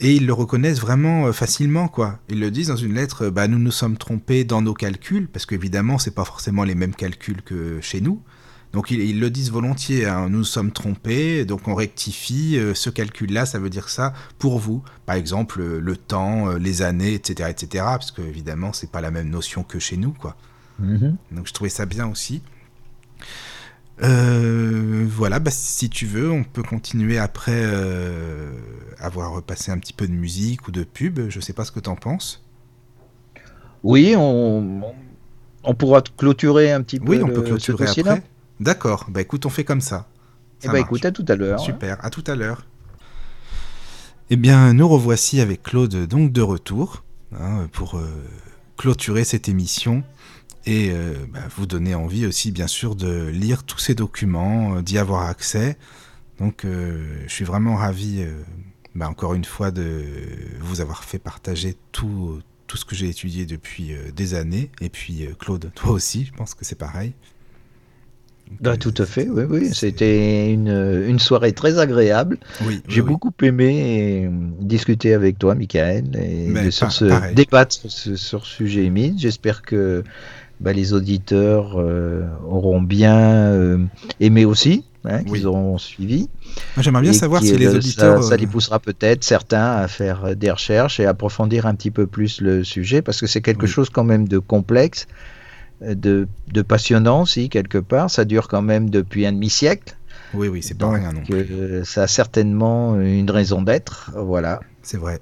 Et 0.00 0.14
ils 0.14 0.26
le 0.26 0.32
reconnaissent 0.32 0.80
vraiment 0.80 1.26
euh, 1.26 1.32
facilement, 1.32 1.88
quoi. 1.88 2.18
Ils 2.28 2.40
le 2.40 2.50
disent 2.50 2.68
dans 2.68 2.76
une 2.76 2.94
lettre, 2.94 3.30
bah, 3.30 3.48
nous 3.48 3.58
nous 3.58 3.70
sommes 3.70 3.96
trompés 3.96 4.44
dans 4.44 4.60
nos 4.60 4.74
calculs, 4.74 5.26
parce 5.28 5.46
qu'évidemment, 5.46 5.98
c'est 5.98 6.14
pas 6.14 6.24
forcément 6.24 6.64
les 6.64 6.74
mêmes 6.74 6.94
calculs 6.94 7.42
que 7.42 7.80
chez 7.80 8.00
nous. 8.00 8.20
Donc 8.72 8.90
ils, 8.90 9.20
le 9.20 9.30
disent 9.30 9.50
volontiers, 9.50 10.04
hein. 10.04 10.28
nous 10.28 10.38
nous 10.38 10.44
sommes 10.44 10.70
trompés, 10.70 11.46
donc 11.46 11.66
on 11.66 11.74
rectifie, 11.74 12.58
euh, 12.58 12.74
ce 12.74 12.90
calcul-là, 12.90 13.46
ça 13.46 13.58
veut 13.58 13.70
dire 13.70 13.88
ça 13.88 14.12
pour 14.38 14.58
vous. 14.58 14.82
Par 15.06 15.16
exemple, 15.16 15.62
le 15.62 15.96
temps, 15.96 16.50
euh, 16.50 16.58
les 16.58 16.82
années, 16.82 17.14
etc., 17.14 17.48
etc., 17.48 17.84
parce 17.86 18.10
qu'évidemment, 18.10 18.74
c'est 18.74 18.90
pas 18.90 19.00
la 19.00 19.10
même 19.10 19.30
notion 19.30 19.62
que 19.62 19.78
chez 19.78 19.96
nous, 19.96 20.12
quoi. 20.12 20.36
Mm-hmm. 20.82 21.14
Donc 21.32 21.46
je 21.46 21.54
trouvais 21.54 21.70
ça 21.70 21.86
bien 21.86 22.06
aussi. 22.06 22.42
Euh, 24.02 25.06
voilà, 25.08 25.38
bah, 25.38 25.50
si 25.50 25.88
tu 25.88 26.06
veux, 26.06 26.30
on 26.30 26.44
peut 26.44 26.62
continuer 26.62 27.18
après 27.18 27.62
euh, 27.64 28.52
avoir 28.98 29.32
repassé 29.32 29.72
un 29.72 29.78
petit 29.78 29.92
peu 29.92 30.06
de 30.06 30.12
musique 30.12 30.68
ou 30.68 30.70
de 30.70 30.84
pub. 30.84 31.28
Je 31.28 31.40
sais 31.40 31.52
pas 31.52 31.64
ce 31.64 31.72
que 31.72 31.80
tu 31.80 31.88
en 31.88 31.96
penses. 31.96 32.44
Oui, 33.82 34.14
on, 34.16 34.82
on 35.64 35.74
pourra 35.74 36.02
clôturer 36.02 36.72
un 36.72 36.82
petit 36.82 37.00
peu. 37.00 37.12
Oui, 37.12 37.22
on 37.22 37.28
peut 37.28 37.42
clôturer 37.42 37.86
après. 37.86 38.22
D'accord. 38.60 39.06
Bah 39.08 39.20
écoute, 39.20 39.46
on 39.46 39.50
fait 39.50 39.64
comme 39.64 39.80
ça. 39.80 40.08
Eh 40.62 40.68
bah 40.68 40.80
écoute, 40.80 41.04
à 41.04 41.12
tout 41.12 41.24
à 41.28 41.36
l'heure. 41.36 41.60
Super, 41.60 42.02
à 42.04 42.10
tout 42.10 42.24
à 42.26 42.34
l'heure. 42.34 42.66
Eh 44.28 44.36
bien, 44.36 44.72
nous 44.72 44.88
revoici 44.88 45.40
avec 45.40 45.62
Claude 45.62 46.06
donc 46.06 46.32
de 46.32 46.42
retour 46.42 47.04
hein, 47.38 47.68
pour 47.72 47.96
euh, 47.96 48.08
clôturer 48.76 49.24
cette 49.24 49.48
émission 49.48 50.02
et 50.66 50.90
euh, 50.90 51.14
bah, 51.32 51.40
vous 51.56 51.66
donner 51.66 51.94
envie 51.94 52.26
aussi 52.26 52.50
bien 52.50 52.66
sûr 52.66 52.96
de 52.96 53.28
lire 53.28 53.62
tous 53.62 53.78
ces 53.78 53.94
documents, 53.94 54.76
euh, 54.76 54.82
d'y 54.82 54.98
avoir 54.98 55.28
accès. 55.28 55.76
Donc 56.40 56.64
euh, 56.64 57.02
je 57.26 57.32
suis 57.32 57.44
vraiment 57.44 57.76
ravi, 57.76 58.26
bah, 58.94 59.08
encore 59.08 59.34
une 59.34 59.44
fois, 59.44 59.70
de 59.70 60.02
vous 60.60 60.80
avoir 60.80 61.04
fait 61.04 61.18
partager 61.18 61.76
tout, 61.92 62.40
tout 62.66 62.76
ce 62.76 62.84
que 62.84 62.94
j'ai 62.94 63.08
étudié 63.08 63.46
depuis 63.46 63.94
des 64.14 64.34
années. 64.34 64.70
Et 64.80 64.90
puis 64.90 65.26
Claude, 65.38 65.70
toi 65.74 65.92
aussi, 65.92 66.26
je 66.26 66.32
pense 66.32 66.54
que 66.54 66.64
c'est 66.64 66.78
pareil. 66.78 67.14
Bah, 68.60 68.76
tout 68.76 68.94
à 68.98 69.06
fait, 69.06 69.28
oui, 69.28 69.42
oui. 69.48 69.70
C'était 69.72 70.52
une, 70.52 70.68
une, 71.08 71.18
soirée 71.18 71.52
très 71.52 71.80
agréable. 71.80 72.38
Oui, 72.64 72.80
J'ai 72.86 73.02
beaucoup 73.02 73.32
aimé 73.42 74.30
discuter 74.60 75.14
avec 75.14 75.38
toi, 75.38 75.56
Michael, 75.56 76.16
et 76.16 76.70
sur 76.70 76.92
ce, 76.92 77.32
débattre 77.34 77.74
sur 77.74 77.90
ce, 77.90 78.14
sur 78.14 78.46
ce 78.46 78.54
sujet 78.54 78.84
émis. 78.84 79.14
J'espère 79.18 79.62
que 79.62 80.04
bah, 80.60 80.72
les 80.72 80.92
auditeurs 80.92 81.74
euh, 81.76 82.26
auront 82.48 82.80
bien 82.80 83.18
euh, 83.18 83.78
aimé 84.20 84.44
aussi, 84.44 84.84
hein, 85.04 85.22
qu'ils 85.24 85.46
auront 85.46 85.78
suivi. 85.78 86.28
J'aimerais 86.78 87.02
bien 87.02 87.12
savoir 87.12 87.42
si 87.42 87.56
les 87.56 87.74
auditeurs... 87.74 88.22
Ça, 88.22 88.36
les 88.36 88.46
poussera 88.46 88.78
peut-être 88.78 89.24
certains 89.24 89.72
à 89.72 89.88
faire 89.88 90.34
des 90.36 90.50
recherches 90.50 91.00
et 91.00 91.06
approfondir 91.06 91.66
un 91.66 91.74
petit 91.74 91.90
peu 91.90 92.06
plus 92.06 92.40
le 92.40 92.64
sujet, 92.64 93.02
parce 93.02 93.20
que 93.20 93.26
c'est 93.26 93.42
quelque 93.42 93.66
chose 93.66 93.90
quand 93.90 94.04
même 94.04 94.28
de 94.28 94.38
complexe, 94.38 95.06
de, 95.82 96.26
de 96.52 96.62
passionnant 96.62 97.22
aussi, 97.22 97.48
quelque 97.48 97.78
part. 97.78 98.10
Ça 98.10 98.24
dure 98.24 98.48
quand 98.48 98.62
même 98.62 98.88
depuis 98.88 99.26
un 99.26 99.32
demi-siècle. 99.32 99.96
Oui, 100.34 100.48
oui, 100.48 100.62
c'est 100.62 100.76
pas 100.76 100.90
rien 100.90 101.12
non 101.12 101.22
plus. 101.22 101.84
ça 101.84 102.04
a 102.04 102.06
certainement 102.06 103.00
une 103.00 103.30
raison 103.30 103.62
d'être, 103.62 104.10
voilà. 104.16 104.60
C'est 104.82 104.98
vrai. 104.98 105.20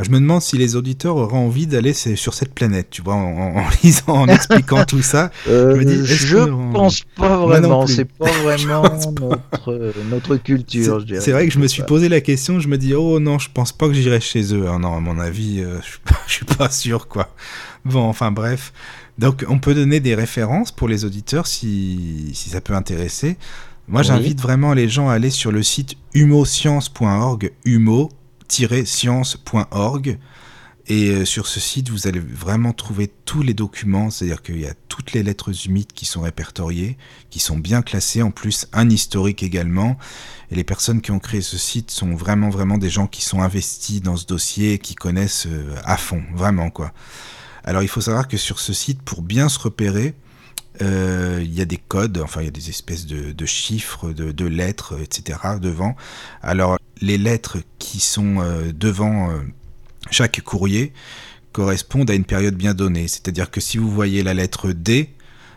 Je 0.00 0.10
me 0.10 0.20
demande 0.20 0.42
si 0.42 0.56
les 0.56 0.76
auditeurs 0.76 1.16
auraient 1.16 1.36
envie 1.36 1.66
d'aller 1.66 1.92
sur 1.92 2.32
cette 2.32 2.54
planète, 2.54 2.86
tu 2.88 3.02
vois, 3.02 3.14
en, 3.14 3.64
lisant, 3.82 4.12
en 4.12 4.28
expliquant 4.28 4.84
tout 4.84 5.02
ça. 5.02 5.32
je 5.46 5.74
me 5.74 5.84
dis, 5.84 6.00
je 6.06 6.38
pense 6.72 7.02
pas 7.16 7.36
vraiment, 7.36 7.84
c'est 7.86 8.04
pas 8.04 8.30
vraiment 8.42 8.82
notre, 8.82 9.92
notre, 10.08 10.36
culture. 10.36 11.04
C'est 11.18 11.32
vrai 11.32 11.48
que 11.48 11.52
je 11.52 11.58
me 11.58 11.66
suis 11.66 11.82
posé 11.82 12.08
la 12.08 12.20
question, 12.20 12.60
je 12.60 12.68
me 12.68 12.78
dis, 12.78 12.94
oh 12.94 13.18
non, 13.18 13.40
je 13.40 13.48
pense 13.52 13.72
pas 13.72 13.88
que 13.88 13.94
j'irai 13.94 14.20
chez 14.20 14.54
eux. 14.54 14.66
Ah 14.72 14.78
non, 14.78 14.96
à 14.96 15.00
mon 15.00 15.18
avis, 15.18 15.60
euh, 15.60 15.78
je, 15.82 15.88
suis 15.90 16.00
pas, 16.00 16.20
je 16.28 16.32
suis 16.32 16.46
pas 16.46 16.70
sûr, 16.70 17.08
quoi. 17.08 17.34
Bon, 17.84 18.02
enfin 18.04 18.30
bref. 18.30 18.72
Donc, 19.18 19.44
on 19.48 19.58
peut 19.58 19.74
donner 19.74 19.98
des 19.98 20.14
références 20.14 20.70
pour 20.70 20.86
les 20.86 21.04
auditeurs 21.04 21.48
si, 21.48 22.30
si 22.34 22.50
ça 22.50 22.60
peut 22.60 22.74
intéresser. 22.74 23.36
Moi, 23.88 24.02
j'invite 24.02 24.40
vraiment 24.40 24.74
les 24.74 24.88
gens 24.88 25.08
à 25.08 25.14
aller 25.14 25.30
sur 25.30 25.50
le 25.50 25.62
site 25.62 25.96
humoscience.org, 26.12 27.52
humo 27.64 28.10
science.org. 28.50 30.18
Et 30.90 31.10
euh, 31.10 31.24
sur 31.26 31.46
ce 31.46 31.60
site, 31.60 31.90
vous 31.90 32.06
allez 32.06 32.18
vraiment 32.18 32.72
trouver 32.72 33.12
tous 33.26 33.42
les 33.42 33.52
documents, 33.52 34.08
c'est-à-dire 34.08 34.40
qu'il 34.40 34.58
y 34.58 34.66
a 34.66 34.72
toutes 34.88 35.12
les 35.12 35.22
lettres 35.22 35.66
humides 35.66 35.92
qui 35.92 36.06
sont 36.06 36.22
répertoriées, 36.22 36.96
qui 37.28 37.40
sont 37.40 37.58
bien 37.58 37.82
classées, 37.82 38.22
en 38.22 38.30
plus 38.30 38.66
un 38.72 38.88
historique 38.88 39.42
également. 39.42 39.98
Et 40.50 40.54
les 40.54 40.64
personnes 40.64 41.02
qui 41.02 41.10
ont 41.10 41.18
créé 41.18 41.42
ce 41.42 41.58
site 41.58 41.90
sont 41.90 42.14
vraiment, 42.14 42.48
vraiment 42.48 42.78
des 42.78 42.88
gens 42.88 43.06
qui 43.06 43.22
sont 43.22 43.42
investis 43.42 44.00
dans 44.00 44.16
ce 44.16 44.24
dossier, 44.24 44.78
qui 44.78 44.94
connaissent 44.94 45.46
euh, 45.46 45.74
à 45.84 45.98
fond, 45.98 46.22
vraiment 46.34 46.70
quoi. 46.70 46.94
Alors 47.64 47.82
il 47.82 47.88
faut 47.88 48.00
savoir 48.00 48.26
que 48.26 48.38
sur 48.38 48.58
ce 48.58 48.72
site, 48.72 49.02
pour 49.02 49.20
bien 49.20 49.50
se 49.50 49.58
repérer, 49.58 50.14
il 50.80 51.52
y 51.52 51.60
a 51.60 51.64
des 51.64 51.76
codes, 51.76 52.18
enfin 52.18 52.40
il 52.42 52.44
y 52.44 52.48
a 52.48 52.52
des 52.52 52.68
espèces 52.68 53.06
de, 53.06 53.46
chiffres, 53.46 54.12
de, 54.12 54.44
lettres, 54.46 54.94
etc. 55.02 55.38
devant. 55.60 55.96
Alors 56.42 56.78
les 57.00 57.18
lettres 57.18 57.58
qui 57.78 58.00
sont 58.00 58.40
euh, 58.40 58.72
devant 58.72 59.30
euh, 59.30 59.40
chaque 60.10 60.40
courrier 60.42 60.92
correspondent 61.52 62.10
à 62.10 62.14
une 62.14 62.24
période 62.24 62.54
bien 62.54 62.74
donnée. 62.74 63.08
C'est-à-dire 63.08 63.50
que 63.50 63.60
si 63.60 63.78
vous 63.78 63.90
voyez 63.90 64.22
la 64.22 64.34
lettre 64.34 64.72
D, 64.72 65.10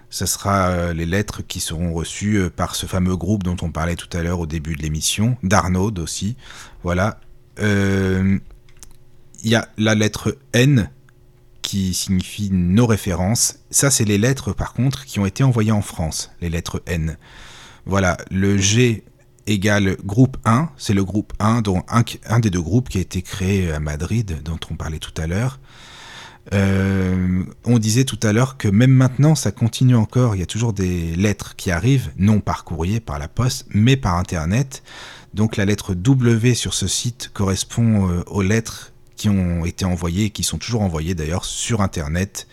ce 0.10 0.26
sera 0.26 0.94
les 0.94 1.06
lettres 1.06 1.42
qui 1.42 1.60
seront 1.60 1.94
reçues 1.94 2.50
par 2.56 2.76
ce 2.76 2.86
fameux 2.86 3.16
groupe 3.16 3.44
dont 3.44 3.56
on 3.62 3.72
parlait 3.72 3.96
tout 3.96 4.10
à 4.18 4.22
l'heure 4.22 4.40
au 4.40 4.46
début 4.46 4.76
de 4.76 4.82
l'émission, 4.82 5.38
d'Arnaud 5.42 5.94
aussi. 6.00 6.36
Voilà. 6.84 7.22
Il 7.60 8.42
y 9.44 9.56
a 9.56 9.70
la 9.78 9.96
lettre 9.96 10.38
N 10.54 10.90
qui 11.62 11.94
signifie 11.94 12.50
nos 12.52 12.86
références. 12.86 13.60
Ça, 13.70 13.92
c'est 13.92 14.06
les 14.06 14.18
lettres, 14.18 14.54
par 14.54 14.74
contre, 14.74 15.06
qui 15.06 15.20
ont 15.20 15.26
été 15.26 15.44
envoyées 15.44 15.72
en 15.72 15.82
France, 15.82 16.32
les 16.42 16.50
lettres 16.50 16.82
N. 16.86 17.18
Voilà, 17.86 18.18
le 18.30 18.58
G 18.58 19.04
égale 19.48 19.98
groupe 20.04 20.38
1, 20.46 20.70
c'est 20.78 20.94
le 20.94 21.04
groupe 21.04 21.34
1, 21.40 21.62
dont 21.62 21.84
un, 21.88 22.40
des 22.40 22.50
deux 22.50 22.62
groupes 22.62 22.90
qui 22.90 22.98
a 22.98 23.02
été 23.02 23.22
créé 23.22 23.72
à 23.72 23.80
Madrid, 23.80 24.42
dont 24.44 24.60
on 24.70 24.76
parlait 24.76 25.00
tout 25.00 25.14
à 25.22 25.28
l'heure. 25.28 25.60
Euh, 26.54 27.44
on 27.66 27.78
disait 27.78 28.04
tout 28.04 28.20
à 28.24 28.34
l'heure 28.34 28.58
que 28.58 28.68
même 28.68 28.92
maintenant, 28.92 29.36
ça 29.36 29.52
continue 29.52 29.96
encore. 29.96 30.36
Il 30.36 30.40
y 30.40 30.44
a 30.44 30.48
toujours 30.48 30.74
des 30.74 31.16
lettres 31.16 31.56
qui 31.56 31.72
arrivent, 31.72 32.12
non 32.18 32.40
par 32.40 32.64
courrier, 32.64 33.00
par 33.00 33.20
la 33.20 33.28
poste, 33.28 33.68
mais 33.70 33.96
par 33.96 34.16
Internet. 34.18 34.84
Donc 35.34 35.56
la 35.56 35.66
lettre 35.66 35.94
W 35.94 36.56
sur 36.56 36.74
ce 36.74 36.88
site 36.88 37.32
correspond 37.34 38.10
euh, 38.10 38.24
aux 38.28 38.42
lettres 38.42 38.91
qui 39.22 39.30
ont 39.30 39.66
été 39.66 39.86
envoyés, 39.86 40.32
qui 40.32 40.42
sont 40.42 40.58
toujours 40.58 40.82
envoyés 40.82 41.14
d'ailleurs 41.14 41.46
sur 41.46 41.82
Internet. 41.82 42.48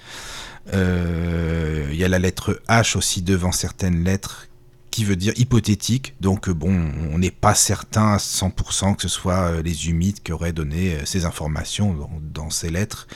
Euh, 0.74 1.89
il 1.90 1.97
y 1.97 2.05
a 2.05 2.09
la 2.09 2.19
lettre 2.19 2.61
H 2.69 2.99
aussi 2.99 3.23
devant 3.23 3.53
certaines 3.53 4.05
lettres 4.05 4.49
qui 4.90 5.07
veut 5.07 5.16
dire 5.16 5.32
hypothétique. 5.39 6.15
Donc 6.20 6.47
euh, 6.47 6.53
bon, 6.53 6.93
on 7.11 7.16
n'est 7.16 7.31
pas 7.31 7.55
certain 7.55 8.12
à 8.12 8.16
100% 8.19 8.97
que 8.97 9.03
ce 9.03 9.09
soit 9.09 9.49
euh, 9.49 9.62
les 9.62 9.89
humides 9.89 10.23
qui 10.23 10.31
auraient 10.31 10.53
donné 10.53 10.99
ces 11.07 11.24
informations 11.24 11.97
dans, 12.20 12.51
ces 12.51 12.69
lettres. 12.69 13.09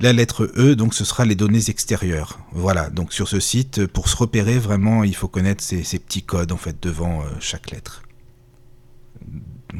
La 0.00 0.12
lettre 0.12 0.50
E, 0.56 0.74
donc 0.74 0.92
ce 0.92 1.04
sera 1.04 1.24
les 1.24 1.36
données 1.36 1.70
extérieures. 1.70 2.40
Voilà, 2.50 2.90
donc 2.90 3.12
sur 3.12 3.28
ce 3.28 3.38
site, 3.38 3.86
pour 3.86 4.08
se 4.08 4.16
repérer 4.16 4.58
vraiment, 4.58 5.04
il 5.04 5.14
faut 5.14 5.28
connaître 5.28 5.62
ces, 5.62 5.84
petits 6.00 6.24
codes 6.24 6.50
en 6.50 6.56
fait 6.56 6.82
devant 6.82 7.22
chaque 7.38 7.70
lettre 7.70 8.02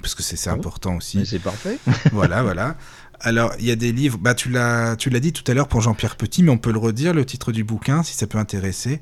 parce 0.01 0.15
que 0.15 0.23
c'est 0.23 0.49
important 0.49 0.97
aussi. 0.97 1.25
C'est 1.27 1.39
parfait. 1.39 1.79
voilà, 2.13 2.43
voilà. 2.43 2.77
Alors, 3.23 3.53
il 3.59 3.67
y 3.67 3.71
a 3.71 3.77
des 3.77 3.93
livres, 3.93 4.19
bah, 4.19 4.35
tu 4.35 4.49
l'as 4.51 4.97
dit 4.97 5.33
tout 5.33 5.45
à 5.51 5.55
l'heure 5.55 5.69
pour 5.69 5.83
Jean-Pierre 5.83 6.17
Petit, 6.17 6.43
mais 6.43 6.51
on 6.51 6.59
peut 6.59 6.73
le 6.73 6.79
redire, 6.79 7.13
le 7.13 7.25
titre 7.25 7.53
du 7.53 7.65
bouquin, 7.65 8.03
si 8.03 8.15
ça 8.15 8.27
peut 8.27 8.39
intéresser. 8.39 9.01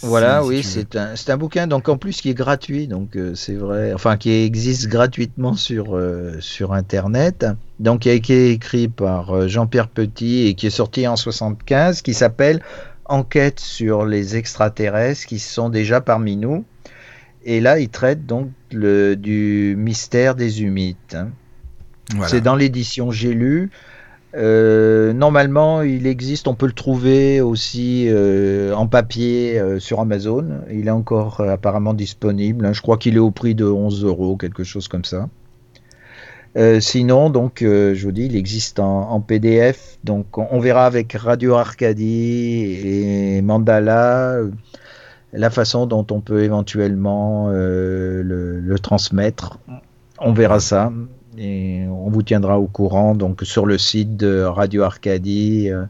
Voilà, 0.00 0.42
oui, 0.44 0.62
c'est 0.62 0.96
un, 0.96 1.14
un, 1.28 1.36
bouquin, 1.36 1.66
donc 1.66 1.88
en 1.88 1.96
plus 1.96 2.20
qui 2.20 2.30
est 2.30 2.34
gratuit, 2.34 2.88
donc 2.88 3.14
euh, 3.14 3.34
c'est 3.34 3.54
vrai, 3.54 3.92
enfin 3.92 4.16
qui 4.16 4.30
existe 4.30 4.88
gratuitement 4.88 5.54
sur, 5.54 5.94
euh, 5.96 6.38
sur 6.40 6.72
Internet, 6.72 7.46
donc 7.78 8.00
qui 8.00 8.10
a 8.10 8.14
été 8.14 8.50
écrit 8.50 8.88
par 8.88 9.30
euh, 9.30 9.48
Jean-Pierre 9.48 9.88
Petit 9.88 10.46
et 10.46 10.54
qui 10.54 10.66
est 10.66 10.70
sorti 10.70 11.06
en 11.06 11.14
75, 11.14 12.02
qui 12.02 12.14
s'appelle 12.14 12.62
Enquête 13.04 13.60
sur 13.60 14.06
les 14.06 14.36
extraterrestres 14.36 15.26
qui 15.26 15.38
sont 15.38 15.68
déjà 15.68 16.00
parmi 16.00 16.36
nous. 16.36 16.64
Et 17.44 17.60
là, 17.60 17.78
il 17.78 17.88
traite 17.88 18.26
donc 18.26 18.50
le, 18.72 19.14
du 19.14 19.74
mystère 19.76 20.34
des 20.34 20.62
humites. 20.62 21.14
Hein. 21.14 21.28
C'est 22.26 22.40
dans 22.40 22.56
l'édition 22.56 23.10
J'ai 23.10 23.34
lu. 23.34 23.70
Euh, 24.34 25.12
normalement, 25.12 25.82
il 25.82 26.06
existe, 26.06 26.48
on 26.48 26.54
peut 26.54 26.66
le 26.66 26.72
trouver 26.72 27.40
aussi 27.40 28.06
euh, 28.08 28.74
en 28.74 28.86
papier 28.86 29.58
euh, 29.58 29.78
sur 29.78 30.00
Amazon. 30.00 30.62
Il 30.70 30.88
est 30.88 30.92
encore 30.92 31.40
apparemment 31.40 31.94
disponible. 31.94 32.64
Hein. 32.64 32.72
Je 32.72 32.80
crois 32.80 32.96
qu'il 32.96 33.16
est 33.16 33.20
au 33.20 33.30
prix 33.30 33.54
de 33.54 33.66
11 33.66 34.04
euros, 34.04 34.36
quelque 34.36 34.64
chose 34.64 34.88
comme 34.88 35.04
ça. 35.04 35.28
sinon, 36.80 37.30
donc, 37.30 37.58
je 37.60 38.02
vous 38.02 38.12
dis, 38.12 38.26
il 38.26 38.36
existe 38.36 38.78
en, 38.80 39.20
PDF. 39.20 39.98
Donc, 40.04 40.38
on 40.38 40.60
verra 40.60 40.86
avec 40.86 41.12
Radio 41.12 41.54
Arcadie 41.54 42.78
et 42.84 43.42
Mandala 43.42 44.36
la 45.34 45.48
façon 45.48 45.86
dont 45.86 46.06
on 46.10 46.20
peut 46.20 46.42
éventuellement 46.42 47.48
le, 47.48 48.60
le, 48.60 48.78
transmettre. 48.78 49.58
On 50.18 50.34
verra 50.34 50.60
ça 50.60 50.92
et 51.42 51.84
on 51.88 52.08
vous 52.08 52.22
tiendra 52.22 52.58
au 52.58 52.66
courant 52.66 53.14
donc 53.14 53.40
sur 53.42 53.66
le 53.66 53.76
site 53.76 54.16
de 54.16 54.42
Radio 54.42 54.84
Arcadie 54.84 55.70
euh, 55.70 55.84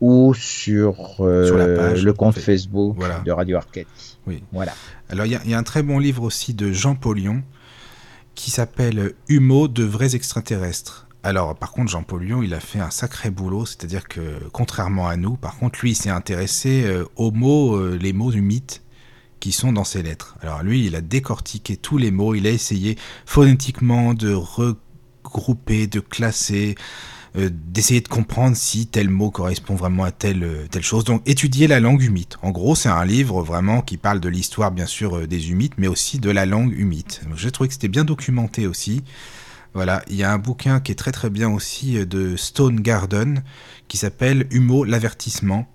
ou 0.00 0.34
sur, 0.34 1.16
euh, 1.20 1.94
le 1.94 2.12
compte 2.12 2.38
Facebook 2.38 2.98
de 3.24 3.30
Radio 3.30 3.56
Arcadie. 3.56 4.18
Oui. 4.26 4.42
Voilà. 4.52 4.74
Alors 5.08 5.26
il 5.26 5.32
y, 5.32 5.54
a 5.54 5.58
un 5.58 5.62
très 5.62 5.82
bon 5.82 5.98
livre 5.98 6.22
aussi 6.24 6.54
de 6.54 6.72
Jean 6.72 6.96
Paulion 6.96 7.42
qui 8.34 8.50
s'appelle 8.50 9.12
Humo 9.28 9.68
de 9.68 9.84
vrais 9.84 10.16
extraterrestres. 10.16 11.06
Alors 11.22 11.54
par 11.54 11.70
contre 11.70 11.90
Jean 11.90 12.02
Paulion 12.02 12.42
il 12.42 12.52
a 12.52 12.60
fait 12.60 12.80
un 12.80 12.90
sacré 12.90 13.30
boulot, 13.30 13.64
c'est-à-dire 13.64 14.08
que 14.08 14.20
contrairement 14.52 15.06
à 15.06 15.16
nous, 15.16 15.36
par 15.36 15.56
contre 15.56 15.78
lui 15.82 15.92
il 15.92 15.94
s'est 15.94 16.10
intéressé 16.10 16.84
euh, 16.84 17.04
aux 17.14 17.30
mots, 17.30 17.94
les 17.96 18.12
mots 18.12 18.32
du 18.32 18.42
mythe 18.42 18.82
qui 19.38 19.52
sont 19.52 19.72
dans 19.72 19.84
ses 19.84 20.02
lettres. 20.02 20.36
Alors 20.40 20.62
lui, 20.62 20.86
il 20.86 20.96
a 20.96 21.02
décortiqué 21.02 21.76
tous 21.76 21.98
les 21.98 22.10
mots, 22.10 22.34
il 22.34 22.46
a 22.46 22.50
essayé 22.50 22.96
phonétiquement 23.26 24.14
de 24.14 24.34
grouper, 25.30 25.86
de 25.86 26.00
classer, 26.00 26.74
euh, 27.36 27.50
d'essayer 27.52 28.00
de 28.00 28.08
comprendre 28.08 28.56
si 28.56 28.86
tel 28.86 29.10
mot 29.10 29.30
correspond 29.30 29.74
vraiment 29.74 30.04
à 30.04 30.10
telle, 30.10 30.42
euh, 30.42 30.66
telle 30.70 30.82
chose. 30.82 31.04
Donc 31.04 31.22
étudier 31.26 31.66
la 31.66 31.80
langue 31.80 32.02
humite. 32.02 32.38
En 32.42 32.50
gros, 32.50 32.74
c'est 32.74 32.88
un 32.88 33.04
livre 33.04 33.42
vraiment 33.42 33.82
qui 33.82 33.98
parle 33.98 34.20
de 34.20 34.28
l'histoire, 34.28 34.70
bien 34.70 34.86
sûr, 34.86 35.18
euh, 35.18 35.26
des 35.26 35.50
humites, 35.50 35.74
mais 35.76 35.88
aussi 35.88 36.18
de 36.18 36.30
la 36.30 36.46
langue 36.46 36.72
humite. 36.72 37.20
J'ai 37.36 37.50
trouvé 37.50 37.68
que 37.68 37.74
c'était 37.74 37.88
bien 37.88 38.04
documenté 38.04 38.66
aussi. 38.66 39.02
Voilà, 39.74 40.02
il 40.08 40.16
y 40.16 40.22
a 40.22 40.32
un 40.32 40.38
bouquin 40.38 40.80
qui 40.80 40.92
est 40.92 40.94
très 40.96 41.12
très 41.12 41.28
bien 41.28 41.50
aussi 41.50 42.06
de 42.06 42.36
Stone 42.36 42.80
Garden 42.80 43.42
qui 43.88 43.98
s'appelle 43.98 44.46
Humo 44.50 44.84
l'avertissement 44.84 45.68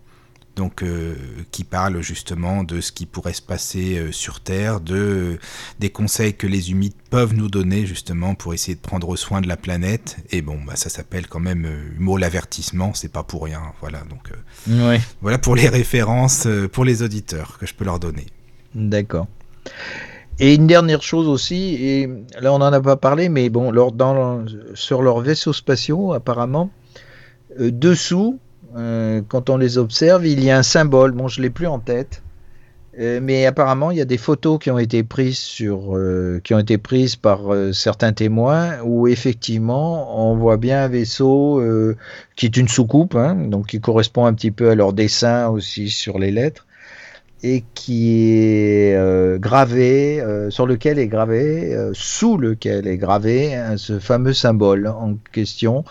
donc 0.62 0.84
euh, 0.84 1.16
qui 1.50 1.64
parle 1.64 2.02
justement 2.02 2.64
de 2.64 2.82
ce 2.82 2.92
qui 2.92 3.08
pourrait 3.08 3.34
se 3.34 3.42
passer 3.42 3.98
euh, 3.98 4.12
sur 4.12 4.42
Terre, 4.42 4.80
de 4.80 5.40
des 5.80 5.90
conseils 5.90 6.36
que 6.36 6.46
les 6.46 6.70
humides 6.70 6.94
peuvent 7.10 7.34
nous 7.34 7.48
donner 7.48 7.88
justement 7.88 8.36
pour 8.36 8.54
essayer 8.54 8.76
de 8.76 8.80
prendre 8.80 9.16
soin 9.16 9.42
de 9.42 9.48
la 9.48 9.58
planète. 9.58 10.18
Et 10.30 10.44
bon, 10.44 10.60
bah, 10.64 10.76
ça 10.76 10.90
s'appelle 10.90 11.26
quand 11.26 11.40
même 11.40 11.66
euh, 11.66 11.80
mot 11.98 12.16
l'avertissement, 12.16 12.94
c'est 12.94 13.12
pas 13.12 13.24
pour 13.24 13.44
rien. 13.44 13.64
Voilà, 13.80 14.02
donc 14.08 14.32
voilà 15.22 15.40
pour 15.40 15.56
les 15.56 15.68
références 15.68 16.48
pour 16.72 16.86
les 16.86 17.02
auditeurs 17.02 17.58
que 17.58 17.66
je 17.66 17.74
peux 17.74 17.86
leur 17.86 17.98
donner. 17.98 18.28
D'accord. 18.76 19.26
Et 20.38 20.54
une 20.54 20.68
dernière 20.68 21.02
chose 21.02 21.28
aussi, 21.28 21.74
et 21.74 22.08
là 22.40 22.54
on 22.54 22.60
n'en 22.60 22.72
a 22.72 22.82
pas 22.82 22.98
parlé, 22.98 23.30
mais 23.30 23.50
bon, 23.50 23.72
dans, 23.72 24.46
sur 24.76 25.02
leurs 25.02 25.22
vaisseaux 25.22 25.54
spatiaux, 25.54 26.14
apparemment, 26.14 26.70
dessous, 27.60 28.40
euh, 28.76 29.22
quand 29.28 29.50
on 29.50 29.58
les 29.58 29.78
observe, 29.78 30.26
il 30.26 30.44
y 30.44 30.50
a 30.50 30.58
un 30.58 30.64
symbole. 30.64 31.12
Bon, 31.12 31.28
je 31.28 31.42
l'ai 31.42 31.50
plus 31.50 31.68
en 31.68 31.80
tête, 31.80 32.24
euh, 33.00 33.20
mais 33.22 33.46
apparemment, 33.46 33.92
il 33.92 33.98
y 33.98 34.02
a 34.02 34.06
des 34.06 34.18
photos 34.18 34.60
qui 34.60 34.72
ont 34.72 34.80
été 34.80 35.04
prises 35.04 35.38
sur, 35.38 35.96
euh, 35.96 36.40
qui 36.44 36.54
ont 36.54 36.60
été 36.60 36.78
prises 36.78 37.16
par 37.16 37.42
certains 37.74 38.14
témoins, 38.14 38.82
où 38.84 39.08
effectivement, 39.08 40.30
on 40.30 40.36
voit 40.36 40.58
bien 40.58 40.84
un 40.86 40.88
vaisseau 40.88 41.62
qui 42.36 42.46
est 42.46 42.58
une 42.58 42.68
soucoupe, 42.68 43.16
hein, 43.16 43.36
donc 43.36 43.68
qui 43.68 43.82
correspond 43.82 44.26
un 44.26 44.34
petit 44.34 44.52
peu 44.52 44.70
à 44.70 44.76
leur 44.76 44.94
dessin 44.94 45.50
aussi 45.50 45.90
sur 45.90 46.20
les 46.20 46.32
lettres. 46.32 46.66
et 47.44 47.64
qui 47.74 48.22
est 48.30 48.96
gravé, 49.40 50.24
sur 50.52 50.68
lequel 50.68 51.00
est 51.00 51.08
gravé, 51.08 51.76
sous 51.94 52.38
lequel 52.38 52.86
est 52.86 52.98
gravé 52.98 53.60
ce 53.78 53.98
fameux 53.98 54.34
symbole 54.34 54.86
en 54.86 55.16
question. 55.32 55.84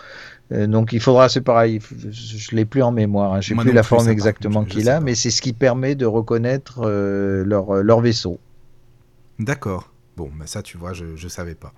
Donc 0.51 0.93
il 0.93 0.99
faudra, 0.99 1.29
c'est 1.29 1.41
pareil, 1.41 1.79
je 2.09 2.55
l'ai 2.55 2.65
plus 2.65 2.81
en 2.81 2.91
mémoire, 2.91 3.33
hein, 3.33 3.41
je 3.41 3.49
sais 3.49 3.55
plus 3.55 3.71
la 3.71 3.83
forme 3.83 4.09
exactement 4.09 4.65
qu'il 4.65 4.89
a, 4.89 4.99
mais 4.99 5.15
c'est 5.15 5.31
ce 5.31 5.41
qui 5.41 5.53
permet 5.53 5.95
de 5.95 6.05
reconnaître 6.05 6.89
leur, 6.89 7.83
leur 7.83 8.01
vaisseau. 8.01 8.39
D'accord. 9.39 9.91
Bon, 10.17 10.29
mais 10.37 10.45
ça, 10.47 10.61
tu 10.61 10.77
vois, 10.77 10.93
je 10.93 11.05
ne 11.05 11.29
savais 11.29 11.55
pas. 11.55 11.73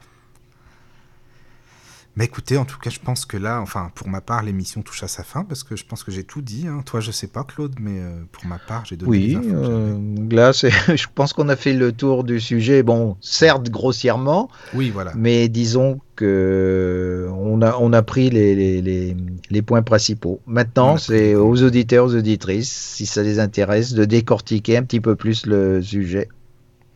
Mais 2.16 2.26
écoutez, 2.26 2.58
en 2.58 2.66
tout 2.66 2.78
cas, 2.78 2.92
je 2.92 3.00
pense 3.00 3.26
que 3.26 3.38
là, 3.38 3.60
enfin, 3.60 3.92
pour 3.96 4.08
ma 4.08 4.22
part, 4.22 4.44
l'émission 4.44 4.84
touche 4.84 5.02
à 5.02 5.08
sa 5.08 5.24
fin 5.24 5.44
parce 5.44 5.64
que 5.64 5.76
je 5.76 5.84
pense 5.84 6.04
que 6.04 6.12
j'ai 6.12 6.24
tout 6.24 6.44
dit. 6.44 6.68
Hein. 6.68 6.82
Toi, 6.86 7.00
je 7.00 7.10
sais 7.10 7.26
pas, 7.26 7.44
Claude, 7.44 7.74
mais 7.80 8.00
euh, 8.00 8.22
pour 8.32 8.46
ma 8.46 8.60
part, 8.60 8.86
j'ai 8.86 8.96
donné 8.98 9.10
oui. 9.10 9.38
Euh, 9.44 9.98
là, 10.30 10.52
je 10.52 11.06
pense 11.16 11.34
qu'on 11.34 11.50
a 11.50 11.56
fait 11.56 11.74
le 11.74 11.92
tour 11.92 12.24
du 12.24 12.40
sujet. 12.40 12.84
Bon, 12.84 13.18
certes, 13.20 13.72
grossièrement. 13.72 14.48
Oui, 14.76 14.92
voilà. 14.92 15.12
Mais 15.16 15.50
disons 15.50 16.02
que 16.16 17.28
on 17.32 17.64
a, 17.64 17.76
on 17.80 17.92
a 17.94 18.04
pris 18.04 18.30
les, 18.30 18.54
les, 18.54 19.18
les, 19.50 19.62
points 19.64 19.82
principaux. 19.82 20.40
Maintenant, 20.46 20.98
c'est 20.98 21.34
aux 21.34 21.64
auditeurs, 21.64 22.06
aux 22.06 22.16
auditrices, 22.16 22.72
si 22.72 23.08
ça 23.08 23.24
les 23.24 23.40
intéresse, 23.40 23.94
de 23.94 24.06
décortiquer 24.06 24.78
un 24.78 24.84
petit 24.84 25.02
peu 25.02 25.16
plus 25.16 25.48
le 25.48 25.82
sujet. 25.82 26.30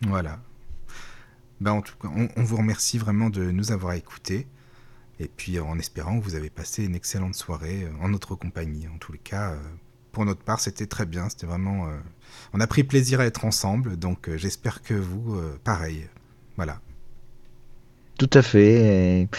Voilà. 0.08 0.38
Ben, 1.60 1.72
en 1.72 1.82
tout 1.82 1.96
cas, 2.00 2.10
on, 2.16 2.28
on 2.38 2.44
vous 2.44 2.58
remercie 2.58 3.00
vraiment 3.00 3.32
de 3.32 3.50
nous 3.50 3.72
avoir 3.72 3.94
écoutés. 3.94 4.46
Et 5.20 5.28
puis 5.28 5.60
en 5.60 5.80
espérant 5.80 6.20
que 6.20 6.24
vous 6.24 6.36
avez 6.36 6.50
passé 6.50 6.86
une 6.86 6.96
excellente 6.96 7.36
soirée 7.36 7.84
euh, 7.84 8.04
en 8.04 8.10
notre 8.10 8.36
compagnie. 8.36 8.88
En 8.88 8.98
tous 8.98 9.12
les 9.12 9.20
cas, 9.20 9.52
euh, 9.52 9.58
pour 10.12 10.26
notre 10.26 10.44
part, 10.44 10.60
c'était 10.60 10.86
très 10.86 11.06
bien. 11.06 11.30
C'était 11.30 11.48
vraiment. 11.48 11.88
Euh, 11.88 11.92
on 12.54 12.60
a 12.60 12.68
pris 12.68 12.84
plaisir 12.84 13.20
à 13.20 13.26
être 13.26 13.46
ensemble, 13.46 13.98
donc 13.98 14.30
j'espère 14.36 14.82
que 14.82 14.94
vous, 14.94 15.40
pareil. 15.64 16.08
Voilà. 16.56 16.80
Tout 18.18 18.30
à 18.34 18.42
fait. 18.42 19.30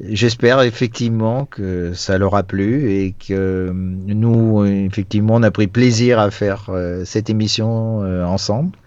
J'espère 0.00 0.62
effectivement 0.62 1.44
que 1.44 1.92
ça 1.92 2.16
leur 2.16 2.34
a 2.34 2.42
plu 2.42 2.90
et 2.90 3.12
que 3.12 3.70
nous, 3.70 4.64
effectivement, 4.64 5.34
on 5.34 5.42
a 5.42 5.50
pris 5.50 5.66
plaisir 5.66 6.18
à 6.18 6.30
faire 6.30 6.70
cette 7.04 7.28
émission 7.28 7.98
ensemble. 8.26 8.78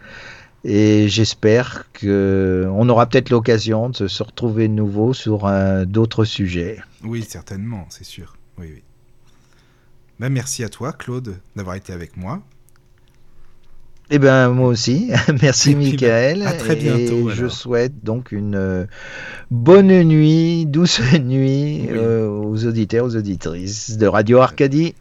Et 0.64 1.08
j'espère 1.08 1.86
qu'on 2.00 2.90
aura 2.90 3.06
peut-être 3.08 3.30
l'occasion 3.30 3.90
de 3.90 4.08
se 4.08 4.24
retrouver 4.24 4.68
de 4.68 4.74
nouveau 4.74 5.14
sur 5.14 5.50
d'autres 5.86 6.26
sujets. 6.26 6.80
Oui, 7.04 7.24
certainement, 7.28 7.86
c'est 7.90 8.04
sûr. 8.04 8.36
Oui, 8.58 8.72
oui. 8.74 8.84
Ben, 10.20 10.30
merci 10.30 10.64
à 10.64 10.70
toi, 10.70 10.94
Claude, 10.94 11.38
d'avoir 11.56 11.76
été 11.76 11.94
avec 11.94 12.18
moi. 12.18 12.42
Eh 14.10 14.20
bien, 14.20 14.50
moi 14.50 14.70
aussi. 14.70 15.12
Merci, 15.42 15.76
ben, 15.76 15.84
Michael. 15.84 16.44
à 16.44 16.54
très 16.54 16.76
bientôt. 16.76 17.30
Et 17.30 17.36
je 17.36 17.48
souhaite 17.48 18.04
donc 18.04 18.32
une 18.32 18.56
euh, 18.56 18.86
bonne 19.52 20.04
nuit, 20.04 20.66
douce 20.66 21.02
nuit 21.20 21.88
euh, 21.90 22.28
aux 22.28 22.66
auditeurs, 22.66 23.06
aux 23.06 23.16
auditrices 23.18 23.98
de 23.98 24.08
Radio 24.08 24.40
Arcadie. 24.40 24.96